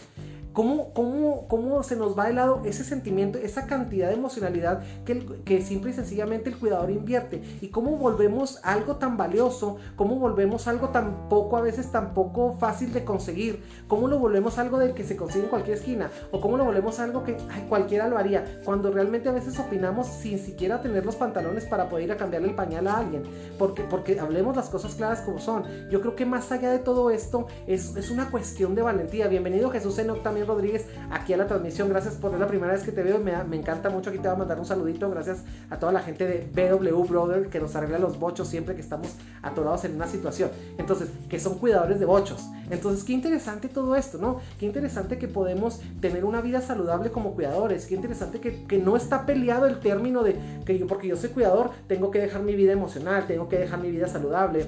¿Cómo, 0.53 0.93
cómo, 0.93 1.47
cómo 1.47 1.81
se 1.81 1.95
nos 1.95 2.17
va 2.17 2.27
de 2.27 2.33
lado 2.33 2.61
ese 2.65 2.83
sentimiento, 2.83 3.37
esa 3.37 3.67
cantidad 3.67 4.09
de 4.09 4.15
emocionalidad 4.15 4.83
que, 5.05 5.25
que 5.45 5.61
simple 5.61 5.91
y 5.91 5.93
sencillamente 5.93 6.49
el 6.49 6.57
cuidador 6.57 6.91
invierte? 6.91 7.41
¿Y 7.61 7.69
cómo 7.69 7.91
volvemos 7.97 8.59
algo 8.63 8.97
tan 8.97 9.15
valioso? 9.15 9.77
¿Cómo 9.95 10.15
volvemos 10.15 10.67
algo 10.67 10.89
tan 10.89 11.29
poco, 11.29 11.55
a 11.55 11.61
veces 11.61 11.91
tan 11.91 12.13
poco 12.13 12.57
fácil 12.59 12.91
de 12.91 13.05
conseguir? 13.05 13.63
¿Cómo 13.87 14.09
lo 14.09 14.19
volvemos 14.19 14.57
algo 14.57 14.77
del 14.77 14.93
que 14.93 15.05
se 15.05 15.15
consigue 15.15 15.45
en 15.45 15.49
cualquier 15.49 15.77
esquina? 15.77 16.11
¿O 16.31 16.41
cómo 16.41 16.57
lo 16.57 16.65
volvemos 16.65 16.99
algo 16.99 17.23
que 17.23 17.37
cualquiera 17.69 18.09
lo 18.09 18.17
haría? 18.17 18.61
Cuando 18.65 18.91
realmente 18.91 19.29
a 19.29 19.31
veces 19.31 19.57
opinamos 19.57 20.07
sin 20.07 20.37
siquiera 20.37 20.81
tener 20.81 21.05
los 21.05 21.15
pantalones 21.15 21.65
para 21.65 21.87
poder 21.87 22.05
ir 22.05 22.11
a 22.11 22.17
cambiarle 22.17 22.49
el 22.49 22.55
pañal 22.55 22.87
a 22.87 22.97
alguien. 22.97 23.23
Porque, 23.57 23.83
porque 23.83 24.19
hablemos 24.19 24.57
las 24.57 24.69
cosas 24.69 24.95
claras 24.95 25.21
como 25.21 25.39
son. 25.39 25.63
Yo 25.89 26.01
creo 26.01 26.15
que 26.15 26.25
más 26.25 26.51
allá 26.51 26.71
de 26.71 26.79
todo 26.79 27.09
esto 27.09 27.47
es, 27.67 27.95
es 27.95 28.11
una 28.11 28.29
cuestión 28.29 28.75
de 28.75 28.81
valentía. 28.81 29.29
Bienvenido 29.29 29.69
Jesús 29.69 29.97
Enoch 29.97 30.21
también 30.21 30.40
Rodríguez 30.45 30.87
aquí 31.09 31.33
a 31.33 31.37
la 31.37 31.47
transmisión. 31.47 31.89
Gracias 31.89 32.15
por 32.15 32.37
la 32.37 32.47
primera 32.47 32.73
vez 32.73 32.83
que 32.83 32.91
te 32.91 33.03
veo. 33.03 33.19
Me, 33.19 33.33
encanta 33.55 33.89
mucho. 33.89 34.09
Aquí 34.09 34.19
te 34.19 34.27
voy 34.27 34.35
a 34.35 34.39
mandar 34.39 34.59
un 34.59 34.65
saludito. 34.65 35.09
Gracias 35.09 35.43
a 35.69 35.77
toda 35.77 35.91
la 35.91 36.01
gente 36.01 36.25
de 36.25 36.47
BW 36.53 37.03
Brother 37.03 37.49
que 37.49 37.59
nos 37.59 37.75
arregla 37.75 37.99
los 37.99 38.19
bochos 38.19 38.47
siempre 38.47 38.75
que 38.75 38.81
estamos 38.81 39.15
atorados 39.41 39.85
en 39.85 39.95
una 39.95 40.07
situación. 40.07 40.49
Entonces, 40.77 41.09
que 41.29 41.39
son 41.39 41.57
cuidadores 41.57 41.99
de 41.99 42.05
bochos. 42.05 42.45
Entonces, 42.69 43.03
qué 43.03 43.13
interesante 43.13 43.67
todo 43.67 43.95
esto, 43.95 44.17
¿no? 44.17 44.39
Qué 44.59 44.65
interesante 44.65 45.17
que 45.17 45.27
podemos 45.27 45.81
tener 45.99 46.23
una 46.23 46.41
vida 46.41 46.61
saludable 46.61 47.11
como 47.11 47.33
cuidadores. 47.33 47.85
Qué 47.85 47.95
interesante 47.95 48.39
que, 48.39 48.63
que 48.63 48.77
no 48.77 48.95
está 48.95 49.25
peleado 49.25 49.67
el 49.67 49.79
término 49.79 50.23
de 50.23 50.35
que 50.65 50.77
yo, 50.77 50.87
porque 50.87 51.07
yo 51.07 51.17
soy 51.17 51.29
cuidador, 51.29 51.71
tengo 51.87 52.11
que 52.11 52.19
dejar 52.19 52.43
mi 52.43 52.55
vida 52.55 52.71
emocional, 52.71 53.27
tengo 53.27 53.49
que 53.49 53.57
dejar 53.57 53.79
mi 53.79 53.91
vida 53.91 54.07
saludable 54.07 54.67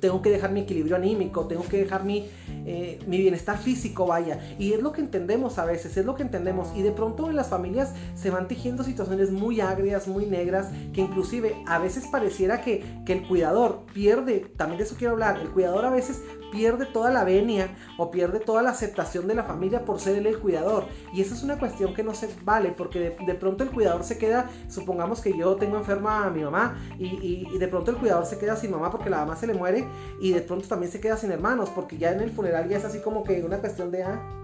tengo 0.00 0.22
que 0.22 0.30
dejar 0.30 0.52
mi 0.52 0.60
equilibrio 0.60 0.96
anímico, 0.96 1.46
tengo 1.46 1.64
que 1.64 1.78
dejar 1.78 2.04
mi, 2.04 2.26
eh, 2.66 2.98
mi, 3.06 3.18
bienestar 3.18 3.58
físico, 3.58 4.06
vaya. 4.06 4.40
Y 4.58 4.72
es 4.72 4.82
lo 4.82 4.92
que 4.92 5.00
entendemos 5.00 5.58
a 5.58 5.64
veces, 5.64 5.96
es 5.96 6.04
lo 6.04 6.14
que 6.14 6.22
entendemos. 6.22 6.68
Y 6.76 6.82
de 6.82 6.92
pronto 6.92 7.30
en 7.30 7.36
las 7.36 7.48
familias 7.48 7.92
se 8.14 8.30
van 8.30 8.48
tejiendo 8.48 8.82
situaciones 8.82 9.30
muy 9.30 9.60
agrias, 9.60 10.08
muy 10.08 10.26
negras, 10.26 10.68
que 10.92 11.00
inclusive 11.00 11.56
a 11.66 11.78
veces 11.78 12.06
pareciera 12.06 12.62
que, 12.62 12.82
que 13.04 13.12
el 13.12 13.26
cuidador 13.26 13.84
pierde, 13.92 14.46
también 14.56 14.78
de 14.78 14.84
eso 14.84 14.96
quiero 14.98 15.12
hablar, 15.12 15.38
el 15.40 15.50
cuidador 15.50 15.84
a 15.84 15.90
veces 15.90 16.22
pierde 16.50 16.86
toda 16.86 17.10
la 17.10 17.24
venia 17.24 17.76
o 17.98 18.10
pierde 18.10 18.40
toda 18.40 18.62
la 18.62 18.70
aceptación 18.70 19.26
de 19.26 19.34
la 19.34 19.44
familia 19.44 19.84
por 19.84 20.00
ser 20.00 20.16
él 20.16 20.26
el 20.26 20.38
cuidador. 20.38 20.86
Y 21.12 21.20
esa 21.20 21.34
es 21.34 21.42
una 21.42 21.58
cuestión 21.58 21.94
que 21.94 22.02
no 22.02 22.14
se 22.14 22.28
vale, 22.44 22.72
porque 22.76 23.16
de, 23.18 23.34
pronto 23.34 23.64
el 23.64 23.70
cuidador 23.70 24.04
se 24.04 24.18
queda, 24.18 24.50
supongamos 24.68 25.20
que 25.20 25.36
yo 25.36 25.56
tengo 25.56 25.76
enferma 25.76 26.26
a 26.26 26.30
mi 26.30 26.42
mamá 26.42 26.78
y, 26.98 27.46
y, 27.52 27.58
de 27.58 27.68
pronto 27.68 27.90
el 27.90 27.96
cuidador 27.96 28.26
se 28.26 28.38
queda 28.38 28.56
sin 28.56 28.70
mamá 28.70 28.90
porque 28.90 29.10
la 29.10 29.18
mamá 29.18 29.36
se 29.36 29.46
le 29.46 29.54
muere 29.54 29.86
y 30.20 30.32
de 30.32 30.40
pronto 30.40 30.66
también 30.68 30.90
se 30.90 31.00
queda 31.00 31.16
sin 31.16 31.30
hermanos, 31.32 31.70
porque 31.70 31.98
ya 31.98 32.12
en 32.12 32.20
el 32.20 32.30
funeral 32.30 32.68
ya 32.68 32.78
es 32.78 32.84
así 32.84 33.00
como 33.00 33.24
que 33.24 33.42
una 33.42 33.58
cuestión 33.58 33.90
de... 33.90 34.02
Ah, 34.02 34.36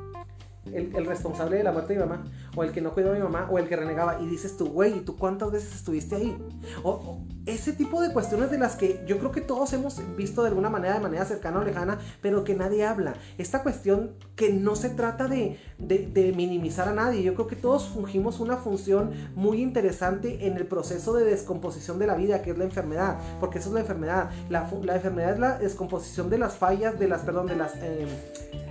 el, 0.73 1.07
responsable 1.07 1.57
de 1.57 1.65
la 1.65 1.73
muerte 1.73 1.95
de 1.95 2.01
mi 2.01 2.07
mamá, 2.07 2.25
o 2.55 2.65
el 2.65 2.73
que 2.73 2.81
no 2.81 2.93
cuidó 2.93 3.13
a 3.13 3.15
mi 3.15 3.21
mamá, 3.21 3.49
o 3.51 3.59
el 3.59 3.69
que 3.69 3.77
renegaba, 3.77 4.21
y 4.21 4.27
dices 4.27 4.57
tú, 4.57 4.67
güey, 4.67 4.99
¿y 4.99 5.01
tú 5.01 5.17
cuántas 5.17 5.51
veces 5.51 5.75
estuviste 5.75 6.17
ahí? 6.17 6.37
O, 6.83 7.21
ese 7.47 7.73
tipo 7.73 8.03
de 8.03 8.13
cuestiones 8.13 8.51
de 8.51 8.59
las 8.59 8.75
que 8.75 9.05
yo 9.07 9.19
creo 9.19 9.31
que 9.31 9.41
todos 9.41 9.73
hemos 9.73 10.01
visto 10.17 10.43
de 10.43 10.49
alguna 10.49 10.69
manera, 10.69 10.95
de 10.95 11.01
manera 11.01 11.25
cercana 11.25 11.61
o 11.61 11.65
lejana, 11.65 11.99
pero 12.21 12.43
que 12.43 12.55
nadie 12.55 12.85
habla. 12.85 13.15
Esta 13.39 13.63
cuestión 13.63 14.15
que 14.35 14.53
no 14.53 14.75
se 14.75 14.91
trata 14.91 15.29
de, 15.29 15.59
de, 15.79 16.33
minimizar 16.37 16.89
a 16.89 16.93
nadie, 16.93 17.23
yo 17.23 17.35
creo 17.35 17.47
que 17.47 17.55
todos 17.55 17.89
fungimos 17.89 18.41
una 18.41 18.57
función 18.57 19.13
muy 19.37 19.63
interesante 19.63 20.47
en 20.47 20.57
el 20.57 20.67
proceso 20.67 21.15
de 21.15 21.25
descomposición 21.25 22.01
de 22.01 22.09
la 22.09 22.17
vida, 22.17 22.43
que 22.43 22.51
es 22.51 22.59
la 22.59 22.65
enfermedad, 22.65 23.19
porque 23.39 23.59
eso 23.59 23.69
es 23.69 23.75
la 23.75 23.81
enfermedad. 23.81 24.31
La, 24.51 24.69
la 24.83 24.97
enfermedad 24.97 25.35
es 25.35 25.39
la 25.39 25.59
descomposición 25.59 26.29
de 26.29 26.39
las 26.39 26.57
fallas, 26.57 26.99
de 26.99 27.07
las, 27.07 27.23
perdón, 27.23 27.47
de 27.47 27.57
las... 27.57 27.75
Eh, 27.77 28.66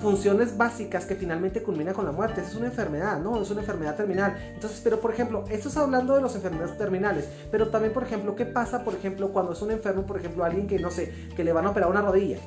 funciones 0.00 0.56
básicas 0.56 1.06
que 1.06 1.14
finalmente 1.14 1.62
culmina 1.62 1.92
con 1.92 2.04
la 2.04 2.12
muerte. 2.12 2.40
Es 2.40 2.54
una 2.54 2.66
enfermedad, 2.66 3.20
¿no? 3.20 3.40
Es 3.40 3.50
una 3.50 3.60
enfermedad 3.60 3.96
terminal. 3.96 4.36
Entonces, 4.54 4.80
pero 4.82 5.00
por 5.00 5.12
ejemplo, 5.12 5.44
esto 5.50 5.68
es 5.68 5.76
hablando 5.76 6.14
de 6.14 6.22
las 6.22 6.34
enfermedades 6.34 6.76
terminales, 6.76 7.28
pero 7.50 7.68
también, 7.68 7.92
por 7.92 8.02
ejemplo, 8.02 8.34
¿qué 8.34 8.46
pasa, 8.46 8.84
por 8.84 8.94
ejemplo, 8.94 9.32
cuando 9.32 9.52
es 9.52 9.62
un 9.62 9.70
enfermo, 9.70 10.02
por 10.02 10.18
ejemplo, 10.18 10.44
alguien 10.44 10.66
que, 10.66 10.78
no 10.78 10.90
sé, 10.90 11.12
que 11.36 11.44
le 11.44 11.52
van 11.52 11.66
a 11.66 11.70
operar 11.70 11.90
una 11.90 12.02
rodilla? 12.02 12.38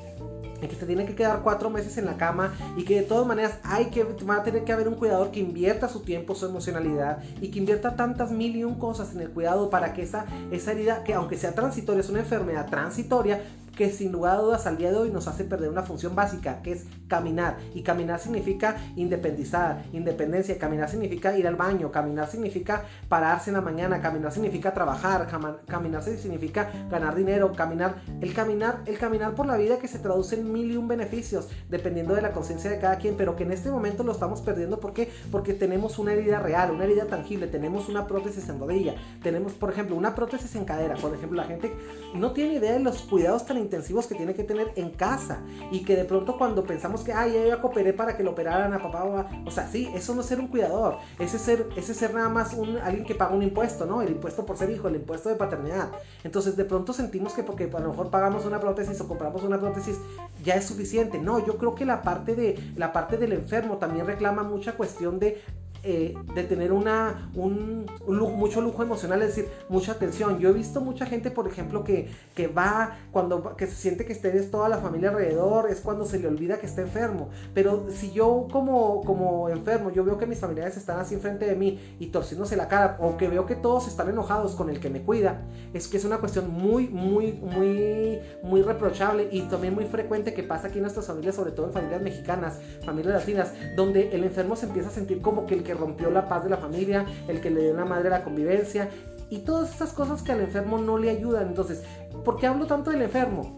y 0.62 0.68
que 0.68 0.76
se 0.76 0.86
tiene 0.86 1.06
que 1.06 1.14
quedar 1.14 1.42
cuatro 1.42 1.70
meses 1.70 1.96
en 1.98 2.06
la 2.06 2.16
cama 2.16 2.54
y 2.76 2.84
que 2.84 2.96
de 2.96 3.02
todas 3.02 3.26
maneras 3.26 3.58
hay 3.62 3.86
que 3.86 4.04
va 4.04 4.36
a 4.36 4.42
tener 4.42 4.64
que 4.64 4.72
haber 4.72 4.88
un 4.88 4.94
cuidador 4.94 5.30
que 5.30 5.40
invierta 5.40 5.88
su 5.88 6.00
tiempo, 6.00 6.34
su 6.34 6.46
emocionalidad 6.46 7.18
y 7.40 7.50
que 7.50 7.58
invierta 7.58 7.96
tantas 7.96 8.30
mil 8.30 8.56
y 8.56 8.64
un 8.64 8.76
cosas 8.76 9.14
en 9.14 9.20
el 9.20 9.30
cuidado 9.30 9.70
para 9.70 9.92
que 9.92 10.02
esa, 10.02 10.26
esa 10.50 10.72
herida, 10.72 11.04
que 11.04 11.14
aunque 11.14 11.36
sea 11.36 11.54
transitoria, 11.54 12.00
es 12.00 12.08
una 12.08 12.20
enfermedad 12.20 12.68
transitoria, 12.68 13.42
que 13.76 13.90
sin 13.90 14.10
lugar 14.10 14.38
a 14.38 14.40
dudas 14.40 14.66
al 14.66 14.78
día 14.78 14.90
de 14.90 14.96
hoy 14.96 15.10
nos 15.10 15.28
hace 15.28 15.44
perder 15.44 15.68
una 15.70 15.82
función 15.82 16.16
básica, 16.16 16.62
que 16.62 16.72
es 16.72 16.86
caminar. 17.06 17.58
Y 17.74 17.82
caminar 17.82 18.18
significa 18.18 18.76
independizar, 18.96 19.84
independencia. 19.92 20.58
Caminar 20.58 20.88
significa 20.88 21.36
ir 21.38 21.46
al 21.46 21.56
baño, 21.56 21.92
caminar 21.92 22.28
significa 22.28 22.84
pararse 23.08 23.50
en 23.50 23.54
la 23.54 23.60
mañana, 23.60 24.00
caminar 24.00 24.32
significa 24.32 24.72
trabajar, 24.72 25.28
caminar 25.66 26.02
significa 26.02 26.70
ganar 26.90 27.14
dinero, 27.14 27.52
caminar. 27.52 27.96
El 28.20 28.32
caminar, 28.34 28.80
el 28.86 28.98
caminar 28.98 29.34
por 29.34 29.46
la 29.46 29.56
vida 29.56 29.78
que 29.78 29.88
se 29.88 29.98
traduce 29.98 30.36
en 30.36 30.50
mil 30.52 30.72
y 30.72 30.76
un 30.76 30.88
beneficios, 30.88 31.48
dependiendo 31.68 32.14
de 32.14 32.22
la 32.22 32.32
conciencia 32.32 32.70
de 32.70 32.78
cada 32.78 32.96
quien, 32.96 33.16
pero 33.16 33.36
que 33.36 33.44
en 33.44 33.52
este 33.52 33.70
momento 33.70 34.02
lo 34.02 34.12
estamos 34.12 34.40
perdiendo. 34.40 34.80
¿Por 34.80 34.94
qué? 34.94 35.10
Porque 35.30 35.52
tenemos 35.52 35.98
una 35.98 36.14
herida 36.14 36.40
real, 36.40 36.70
una 36.70 36.84
herida 36.84 37.04
tangible, 37.04 37.46
tenemos 37.46 37.90
una 37.90 38.06
prótesis 38.06 38.48
en 38.48 38.58
rodilla, 38.58 38.94
tenemos, 39.22 39.52
por 39.52 39.70
ejemplo, 39.70 39.96
una 39.96 40.14
prótesis 40.14 40.54
en 40.56 40.64
cadera. 40.64 40.94
Por 40.94 41.14
ejemplo, 41.14 41.36
la 41.36 41.46
gente 41.46 41.72
no 42.14 42.32
tiene 42.32 42.54
idea 42.54 42.72
de 42.72 42.80
los 42.80 43.02
cuidados 43.02 43.44
tan 43.44 43.58
intensivos 43.66 44.06
que 44.06 44.14
tiene 44.14 44.34
que 44.34 44.44
tener 44.44 44.72
en 44.76 44.90
casa 44.90 45.40
y 45.70 45.84
que 45.84 45.96
de 45.96 46.04
pronto 46.04 46.38
cuando 46.38 46.64
pensamos 46.64 47.02
que, 47.02 47.12
ay, 47.12 47.34
ya 47.48 47.60
cooperé 47.60 47.92
para 47.92 48.16
que 48.16 48.22
lo 48.22 48.30
operaran 48.30 48.72
a 48.72 48.78
papá 48.78 49.04
o 49.04 49.24
O 49.46 49.50
sea, 49.50 49.68
sí, 49.68 49.90
eso 49.94 50.14
no 50.14 50.22
es 50.22 50.26
ser 50.26 50.40
un 50.40 50.48
cuidador, 50.48 50.98
ese 51.18 51.38
ser, 51.38 51.68
ese 51.76 51.94
ser 51.94 52.14
nada 52.14 52.28
más 52.28 52.56
alguien 52.82 53.04
que 53.04 53.14
paga 53.14 53.34
un 53.34 53.42
impuesto, 53.42 53.86
¿no? 53.86 54.02
El 54.02 54.10
impuesto 54.10 54.46
por 54.46 54.56
ser 54.56 54.70
hijo, 54.70 54.88
el 54.88 54.96
impuesto 54.96 55.28
de 55.28 55.36
paternidad. 55.36 55.90
Entonces 56.24 56.56
de 56.56 56.64
pronto 56.64 56.92
sentimos 56.92 57.34
que 57.34 57.42
porque 57.42 57.70
a 57.72 57.80
lo 57.80 57.90
mejor 57.90 58.10
pagamos 58.10 58.46
una 58.46 58.60
prótesis 58.60 59.00
o 59.00 59.08
compramos 59.08 59.42
una 59.42 59.60
prótesis 59.60 59.98
ya 60.44 60.54
es 60.54 60.64
suficiente. 60.64 61.18
No, 61.18 61.44
yo 61.44 61.58
creo 61.58 61.74
que 61.74 61.84
la 61.84 62.02
parte, 62.02 62.34
de, 62.34 62.58
la 62.76 62.92
parte 62.92 63.16
del 63.16 63.32
enfermo 63.32 63.78
también 63.78 64.06
reclama 64.06 64.42
mucha 64.42 64.72
cuestión 64.72 65.18
de 65.18 65.42
eh, 65.88 66.14
de 66.34 66.44
tener 66.44 66.72
una, 66.72 67.30
un, 67.34 67.86
mucho 68.06 68.60
lujo 68.60 68.82
emocional, 68.82 69.22
es 69.22 69.28
decir, 69.36 69.48
mucha 69.68 69.92
atención. 69.92 70.38
Yo 70.38 70.50
he 70.50 70.52
visto 70.52 70.80
mucha 70.80 71.06
gente, 71.06 71.30
por 71.30 71.46
ejemplo, 71.46 71.84
que, 71.84 72.08
que 72.34 72.48
va 72.48 72.98
cuando 73.12 73.56
que 73.56 73.66
se 73.66 73.76
siente 73.76 74.04
que 74.04 74.12
esté 74.12 74.26
toda 74.42 74.68
la 74.68 74.78
familia 74.78 75.10
alrededor, 75.10 75.70
es 75.70 75.80
cuando 75.80 76.04
se 76.04 76.18
le 76.18 76.28
olvida 76.28 76.58
que 76.58 76.66
está 76.66 76.82
enfermo. 76.82 77.28
Pero 77.54 77.86
si 77.90 78.12
yo 78.12 78.48
como, 78.50 79.02
como 79.02 79.48
enfermo, 79.48 79.90
yo 79.90 80.04
veo 80.04 80.18
que 80.18 80.26
mis 80.26 80.38
familiares 80.38 80.76
están 80.76 80.98
así 80.98 81.14
enfrente 81.14 81.46
de 81.46 81.54
mí 81.54 81.96
y 81.98 82.08
torciéndose 82.08 82.56
la 82.56 82.68
cara, 82.68 82.98
o 83.00 83.16
que 83.16 83.28
veo 83.28 83.46
que 83.46 83.54
todos 83.54 83.88
están 83.88 84.08
enojados 84.08 84.54
con 84.54 84.70
el 84.70 84.80
que 84.80 84.90
me 84.90 85.02
cuida, 85.02 85.42
es 85.72 85.88
que 85.88 85.96
es 85.96 86.04
una 86.04 86.18
cuestión 86.18 86.50
muy, 86.50 86.88
muy, 86.88 87.32
muy, 87.32 88.18
muy 88.42 88.62
reprochable 88.62 89.28
y 89.30 89.42
también 89.42 89.74
muy 89.74 89.84
frecuente 89.84 90.34
que 90.34 90.42
pasa 90.42 90.68
aquí 90.68 90.78
en 90.78 90.82
nuestras 90.82 91.06
familias, 91.06 91.34
sobre 91.34 91.52
todo 91.52 91.66
en 91.66 91.72
familias 91.72 92.02
mexicanas, 92.02 92.58
familias 92.84 93.14
latinas, 93.14 93.52
donde 93.76 94.10
el 94.10 94.24
enfermo 94.24 94.56
se 94.56 94.66
empieza 94.66 94.88
a 94.88 94.92
sentir 94.92 95.20
como 95.20 95.46
que 95.46 95.54
el 95.54 95.62
que 95.62 95.74
rompió 95.76 96.10
la 96.10 96.28
paz 96.28 96.44
de 96.44 96.50
la 96.50 96.56
familia, 96.56 97.06
el 97.28 97.40
que 97.40 97.50
le 97.50 97.62
dio 97.62 97.74
la 97.74 97.84
madre 97.84 98.10
la 98.10 98.24
convivencia 98.24 98.88
y 99.30 99.38
todas 99.38 99.70
estas 99.70 99.92
cosas 99.92 100.22
que 100.22 100.32
al 100.32 100.40
enfermo 100.40 100.78
no 100.78 100.98
le 100.98 101.10
ayudan. 101.10 101.48
Entonces, 101.48 101.82
¿por 102.24 102.36
qué 102.36 102.46
hablo 102.46 102.66
tanto 102.66 102.90
del 102.90 103.02
enfermo? 103.02 103.54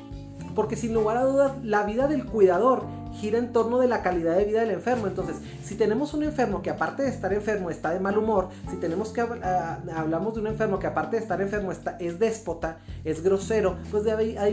Porque 0.55 0.77
sin 0.77 0.95
lugar 0.95 1.17
a 1.19 1.25
dudas, 1.25 1.53
la 1.63 1.85
vida 1.85 2.09
del 2.09 2.25
cuidador 2.25 2.85
gira 3.13 3.39
en 3.39 3.53
torno 3.53 3.79
de 3.79 3.89
la 3.89 4.03
calidad 4.03 4.37
de 4.37 4.45
vida 4.45 4.61
del 4.61 4.71
enfermo. 4.71 5.07
Entonces, 5.07 5.37
si 5.63 5.77
tenemos 5.77 6.15
un 6.15 6.23
enfermo 6.23 6.63
que 6.63 6.71
aparte 6.71 7.03
de 7.03 7.11
estar 7.11 7.33
enfermo 7.33 7.71
está 7.71 7.91
de 7.91 8.01
mal 8.01 8.17
humor, 8.17 8.49
si 8.71 8.77
tenemos 8.77 9.11
que 9.11 9.21
ah, 9.21 9.81
hablamos 9.95 10.35
de 10.35 10.41
un 10.41 10.47
enfermo 10.47 10.79
que 10.79 10.87
aparte 10.87 11.17
de 11.17 11.23
estar 11.23 11.41
enfermo 11.41 11.73
está, 11.73 11.97
es 11.99 12.19
déspota, 12.19 12.79
es 13.05 13.23
grosero, 13.23 13.77
pues 13.91 14.05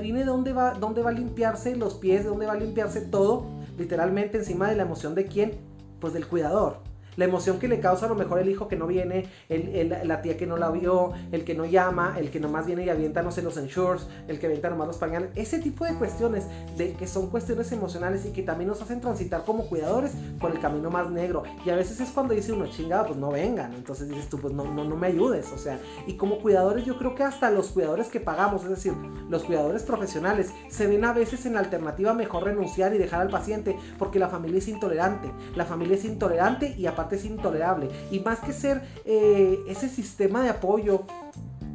viene 0.02 0.26
dónde 0.26 0.54
va, 0.54 0.74
dónde 0.74 1.02
va 1.02 1.12
a 1.12 1.14
limpiarse 1.14 1.76
los 1.76 1.96
pies, 1.96 2.26
dónde 2.26 2.46
va 2.46 2.54
a 2.54 2.58
limpiarse 2.58 3.02
todo, 3.02 3.46
literalmente 3.78 4.38
encima 4.38 4.70
de 4.70 4.76
la 4.76 4.84
emoción 4.84 5.16
de 5.16 5.26
quién, 5.26 5.54
pues 6.00 6.14
del 6.14 6.28
cuidador 6.28 6.85
la 7.16 7.26
emoción 7.26 7.60
que 7.60 7.68
le 7.68 7.80
causa 7.80 8.06
a 8.06 8.10
lo 8.10 8.16
mejor 8.16 8.40
el 8.40 8.50
hijo 8.50 8.68
que 8.68 8.76
no 8.76 8.88
viene, 8.88 9.28
el, 9.50 9.96
la 10.04 10.22
tía 10.22 10.38
que 10.38 10.46
no 10.46 10.58
la 10.58 10.70
vio, 10.72 11.14
el 11.32 11.44
que 11.44 11.54
no 11.54 11.66
llama, 11.66 12.16
el 12.18 12.30
que 12.32 12.40
nomás 12.40 12.66
viene 12.66 12.86
y 12.86 12.90
avienta, 12.90 13.22
no 13.22 13.32
sé, 13.32 13.42
los 13.42 13.58
ensures, 13.58 14.08
el 14.28 14.40
que 14.40 14.48
avienta 14.48 14.70
nomás 14.70 14.88
los 14.88 14.98
pañales, 14.98 15.30
ese 15.36 15.60
tipo 15.60 15.86
de 15.86 15.96
cuestiones, 15.96 16.46
de 16.78 16.94
que 16.94 17.08
son 17.08 17.30
cuestiones 17.30 17.72
emocionales 17.72 18.26
y 18.26 18.32
que 18.32 18.44
también 18.44 18.70
nos 18.70 18.82
hacen 18.82 19.02
transitar 19.02 19.44
como 19.46 19.68
cuidadores 19.68 20.12
por 20.40 20.52
el 20.52 20.60
camino 20.60 20.90
más 20.90 21.10
negro. 21.10 21.44
Y 21.66 21.70
a 21.70 21.76
veces 21.76 22.00
es 22.00 22.10
cuando 22.10 22.34
dice 22.34 22.54
uno, 22.54 22.68
chingada, 22.68 23.06
pues 23.06 23.18
no 23.18 23.32
vengan, 23.32 23.74
entonces 23.74 24.08
dices 24.10 24.30
tú, 24.30 24.40
pues 24.40 24.54
no, 24.54 24.66
no, 24.66 24.84
no 24.84 24.96
me 24.96 25.08
ayudes, 25.08 25.52
o 25.52 25.58
sea, 25.58 25.80
y 26.08 26.14
como 26.14 26.40
cuidadores 26.40 26.86
yo 26.86 26.98
creo 26.98 27.16
que 27.16 27.24
hasta 27.24 27.50
los 27.52 27.70
cuidadores 27.70 28.08
que 28.08 28.20
pagamos, 28.20 28.64
es 28.64 28.70
decir, 28.70 28.94
los 29.30 29.44
cuidadores 29.44 29.84
profesionales, 29.84 30.52
se 30.70 30.88
ven 30.88 31.06
a 31.06 31.14
veces 31.14 31.46
en 31.46 31.54
la 31.54 31.60
alternativa 31.60 32.14
mejor 32.14 32.44
renunciar 32.44 32.94
y 32.94 32.98
dejar 32.98 33.22
al 33.22 33.30
paciente 33.30 33.78
porque 33.98 34.20
la 34.20 34.30
familia 34.30 34.60
es 34.60 34.68
intolerante, 34.68 35.32
la 35.56 35.66
familia 35.66 35.96
es 35.96 36.06
intolerante 36.06 36.76
y 36.78 36.86
aparte 36.86 37.05
es 37.14 37.26
intolerable. 37.26 37.90
Y 38.12 38.20
más 38.20 38.40
que 38.40 38.54
ser 38.54 38.82
eh, 39.06 39.60
ese 39.68 39.88
sistema 39.90 40.42
de 40.42 40.50
apoyo, 40.50 41.04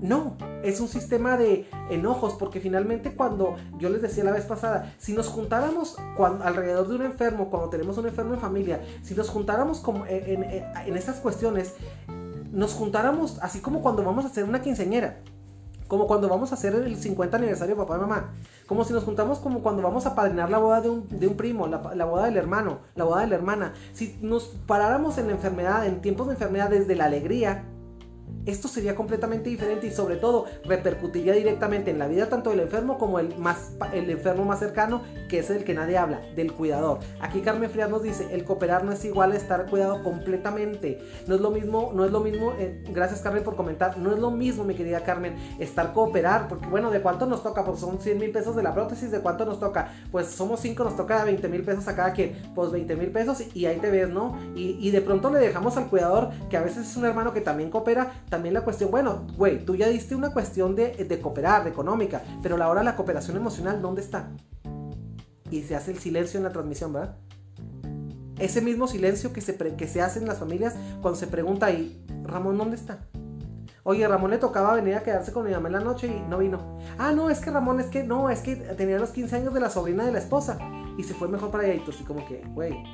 no, 0.00 0.36
es 0.62 0.80
un 0.80 0.88
sistema 0.88 1.36
de 1.36 1.68
enojos, 1.90 2.34
porque 2.38 2.58
finalmente 2.58 3.14
cuando 3.14 3.56
yo 3.78 3.90
les 3.90 4.02
decía 4.02 4.24
la 4.24 4.32
vez 4.32 4.44
pasada, 4.44 4.94
si 4.98 5.12
nos 5.12 5.28
juntáramos 5.28 5.96
cuando, 6.16 6.44
alrededor 6.44 6.88
de 6.88 6.94
un 6.96 7.02
enfermo, 7.02 7.50
cuando 7.50 7.68
tenemos 7.68 7.98
un 7.98 8.06
enfermo 8.06 8.34
en 8.34 8.40
familia, 8.40 8.80
si 9.02 9.14
nos 9.14 9.28
juntáramos 9.28 9.80
como 9.80 10.06
en, 10.06 10.42
en, 10.42 10.64
en 10.86 10.96
estas 10.96 11.16
cuestiones, 11.16 11.74
nos 12.50 12.72
juntáramos 12.72 13.38
así 13.42 13.60
como 13.60 13.82
cuando 13.82 14.02
vamos 14.02 14.24
a 14.24 14.28
hacer 14.28 14.44
una 14.44 14.62
quinceañera, 14.62 15.20
como 15.90 16.06
cuando 16.06 16.28
vamos 16.28 16.52
a 16.52 16.54
hacer 16.54 16.72
el 16.76 16.96
50 16.96 17.36
aniversario 17.36 17.74
de 17.74 17.82
papá 17.82 17.96
y 17.96 18.00
mamá, 18.00 18.30
como 18.68 18.84
si 18.84 18.92
nos 18.92 19.02
juntamos 19.02 19.40
como 19.40 19.60
cuando 19.60 19.82
vamos 19.82 20.06
a 20.06 20.14
padrinar 20.14 20.48
la 20.48 20.58
boda 20.58 20.80
de 20.80 20.88
un, 20.88 21.08
de 21.08 21.26
un 21.26 21.36
primo, 21.36 21.66
la, 21.66 21.82
la, 21.96 22.04
boda 22.04 22.26
del 22.26 22.36
hermano, 22.36 22.78
la 22.94 23.02
boda 23.02 23.22
de 23.22 23.26
la 23.26 23.34
hermana. 23.34 23.72
Si 23.92 24.16
nos 24.22 24.44
paráramos 24.68 25.18
en 25.18 25.26
la 25.26 25.32
enfermedad, 25.32 25.84
en 25.84 26.00
tiempos 26.00 26.28
de 26.28 26.34
enfermedad 26.34 26.70
desde 26.70 26.94
la 26.94 27.06
alegría, 27.06 27.64
esto 28.46 28.68
sería 28.68 28.94
completamente 28.94 29.50
diferente 29.50 29.86
y 29.86 29.90
sobre 29.90 30.16
todo 30.16 30.46
repercutiría 30.64 31.34
directamente 31.34 31.90
en 31.90 31.98
la 31.98 32.08
vida 32.08 32.28
tanto 32.28 32.50
del 32.50 32.60
enfermo 32.60 32.98
como 32.98 33.18
el, 33.18 33.36
más, 33.36 33.72
el 33.92 34.08
enfermo 34.10 34.44
más 34.44 34.58
cercano, 34.58 35.02
que 35.28 35.38
es 35.38 35.50
el 35.50 35.64
que 35.64 35.74
nadie 35.74 35.98
habla, 35.98 36.20
del 36.34 36.52
cuidador. 36.52 37.00
Aquí 37.20 37.40
Carmen 37.40 37.70
Frías 37.70 37.90
nos 37.90 38.02
dice, 38.02 38.28
el 38.32 38.44
cooperar 38.44 38.84
no 38.84 38.92
es 38.92 39.04
igual 39.04 39.32
a 39.32 39.36
estar 39.36 39.66
cuidado 39.66 40.02
completamente. 40.02 41.00
No 41.26 41.34
es 41.34 41.40
lo 41.40 41.50
mismo, 41.50 41.92
no 41.94 42.04
es 42.04 42.10
lo 42.10 42.20
mismo, 42.20 42.52
eh, 42.58 42.82
gracias 42.90 43.20
Carmen 43.20 43.44
por 43.44 43.56
comentar, 43.56 43.98
no 43.98 44.12
es 44.12 44.18
lo 44.18 44.30
mismo 44.30 44.64
mi 44.64 44.74
querida 44.74 45.00
Carmen, 45.04 45.34
estar 45.58 45.92
cooperar, 45.92 46.48
porque 46.48 46.66
bueno, 46.66 46.90
¿de 46.90 47.00
cuánto 47.00 47.26
nos 47.26 47.42
toca? 47.42 47.64
Pues 47.64 47.80
son 47.80 48.00
100 48.00 48.18
mil 48.18 48.30
pesos 48.30 48.56
de 48.56 48.62
la 48.62 48.74
prótesis, 48.74 49.10
¿de 49.10 49.20
cuánto 49.20 49.44
nos 49.44 49.60
toca? 49.60 49.92
Pues 50.10 50.28
somos 50.28 50.60
5, 50.60 50.84
nos 50.84 50.96
toca 50.96 51.24
20 51.24 51.48
mil 51.48 51.62
pesos 51.62 51.86
a 51.88 51.96
cada 51.96 52.12
quien, 52.12 52.36
pues 52.54 52.70
20 52.70 52.96
mil 52.96 53.10
pesos 53.10 53.42
y 53.54 53.66
ahí 53.66 53.78
te 53.78 53.90
ves, 53.90 54.08
¿no? 54.08 54.38
Y, 54.54 54.78
y 54.80 54.90
de 54.90 55.00
pronto 55.00 55.30
le 55.30 55.38
dejamos 55.38 55.76
al 55.76 55.88
cuidador, 55.88 56.30
que 56.48 56.56
a 56.56 56.62
veces 56.62 56.88
es 56.88 56.96
un 56.96 57.04
hermano 57.04 57.32
que 57.32 57.40
también 57.40 57.70
coopera, 57.70 58.12
también 58.30 58.54
la 58.54 58.62
cuestión, 58.62 58.90
bueno, 58.90 59.26
güey, 59.36 59.64
tú 59.64 59.74
ya 59.74 59.88
diste 59.88 60.14
una 60.14 60.32
cuestión 60.32 60.76
de, 60.76 60.92
de 60.92 61.20
cooperar, 61.20 61.64
de 61.64 61.70
económica, 61.70 62.22
pero 62.42 62.56
la 62.56 62.68
hora 62.68 62.82
la 62.82 62.96
cooperación 62.96 63.36
emocional, 63.36 63.82
¿dónde 63.82 64.00
está? 64.00 64.30
Y 65.50 65.62
se 65.62 65.74
hace 65.74 65.90
el 65.90 65.98
silencio 65.98 66.38
en 66.38 66.44
la 66.44 66.52
transmisión, 66.52 66.92
¿verdad? 66.92 67.16
Ese 68.38 68.62
mismo 68.62 68.86
silencio 68.86 69.32
que 69.32 69.40
se, 69.40 69.56
que 69.56 69.86
se 69.86 70.00
hace 70.00 70.20
en 70.20 70.26
las 70.26 70.38
familias 70.38 70.74
cuando 71.02 71.18
se 71.18 71.26
pregunta 71.26 71.66
ahí, 71.66 72.02
Ramón, 72.22 72.56
¿dónde 72.56 72.76
está? 72.76 73.00
Oye, 73.82 74.06
Ramón 74.06 74.30
le 74.30 74.38
tocaba 74.38 74.74
venir 74.74 74.94
a 74.94 75.02
quedarse 75.02 75.32
con 75.32 75.44
mi 75.44 75.50
mamá 75.50 75.68
en 75.68 75.72
la 75.72 75.80
noche 75.80 76.06
y 76.06 76.28
no 76.28 76.38
vino. 76.38 76.78
Ah, 76.98 77.12
no, 77.12 77.30
es 77.30 77.40
que 77.40 77.50
Ramón, 77.50 77.80
es 77.80 77.86
que 77.86 78.04
no, 78.04 78.30
es 78.30 78.40
que 78.40 78.54
tenía 78.54 78.98
los 78.98 79.10
15 79.10 79.36
años 79.36 79.54
de 79.54 79.60
la 79.60 79.70
sobrina 79.70 80.04
de 80.04 80.12
la 80.12 80.18
esposa 80.18 80.58
y 80.96 81.02
se 81.02 81.14
fue 81.14 81.28
mejor 81.28 81.50
para 81.50 81.64
allá. 81.64 81.74
Y 81.74 81.80
tú 81.80 81.90
así 81.90 82.04
como 82.04 82.24
que, 82.26 82.44
güey, 82.54 82.84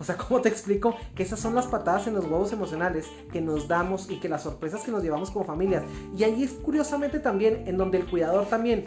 o 0.00 0.04
sea, 0.04 0.16
¿cómo 0.16 0.40
te 0.40 0.48
explico? 0.48 0.96
Que 1.14 1.22
esas 1.22 1.38
son 1.38 1.54
las 1.54 1.66
patadas 1.66 2.06
en 2.06 2.14
los 2.14 2.24
huevos 2.24 2.52
emocionales 2.52 3.06
que 3.32 3.42
nos 3.42 3.68
damos 3.68 4.10
y 4.10 4.18
que 4.18 4.30
las 4.30 4.42
sorpresas 4.42 4.82
que 4.82 4.90
nos 4.90 5.02
llevamos 5.02 5.30
como 5.30 5.44
familias. 5.44 5.84
Y 6.16 6.24
ahí 6.24 6.42
es 6.42 6.52
curiosamente 6.52 7.20
también 7.20 7.64
en 7.66 7.76
donde 7.76 7.98
el 7.98 8.06
cuidador 8.06 8.46
también 8.46 8.86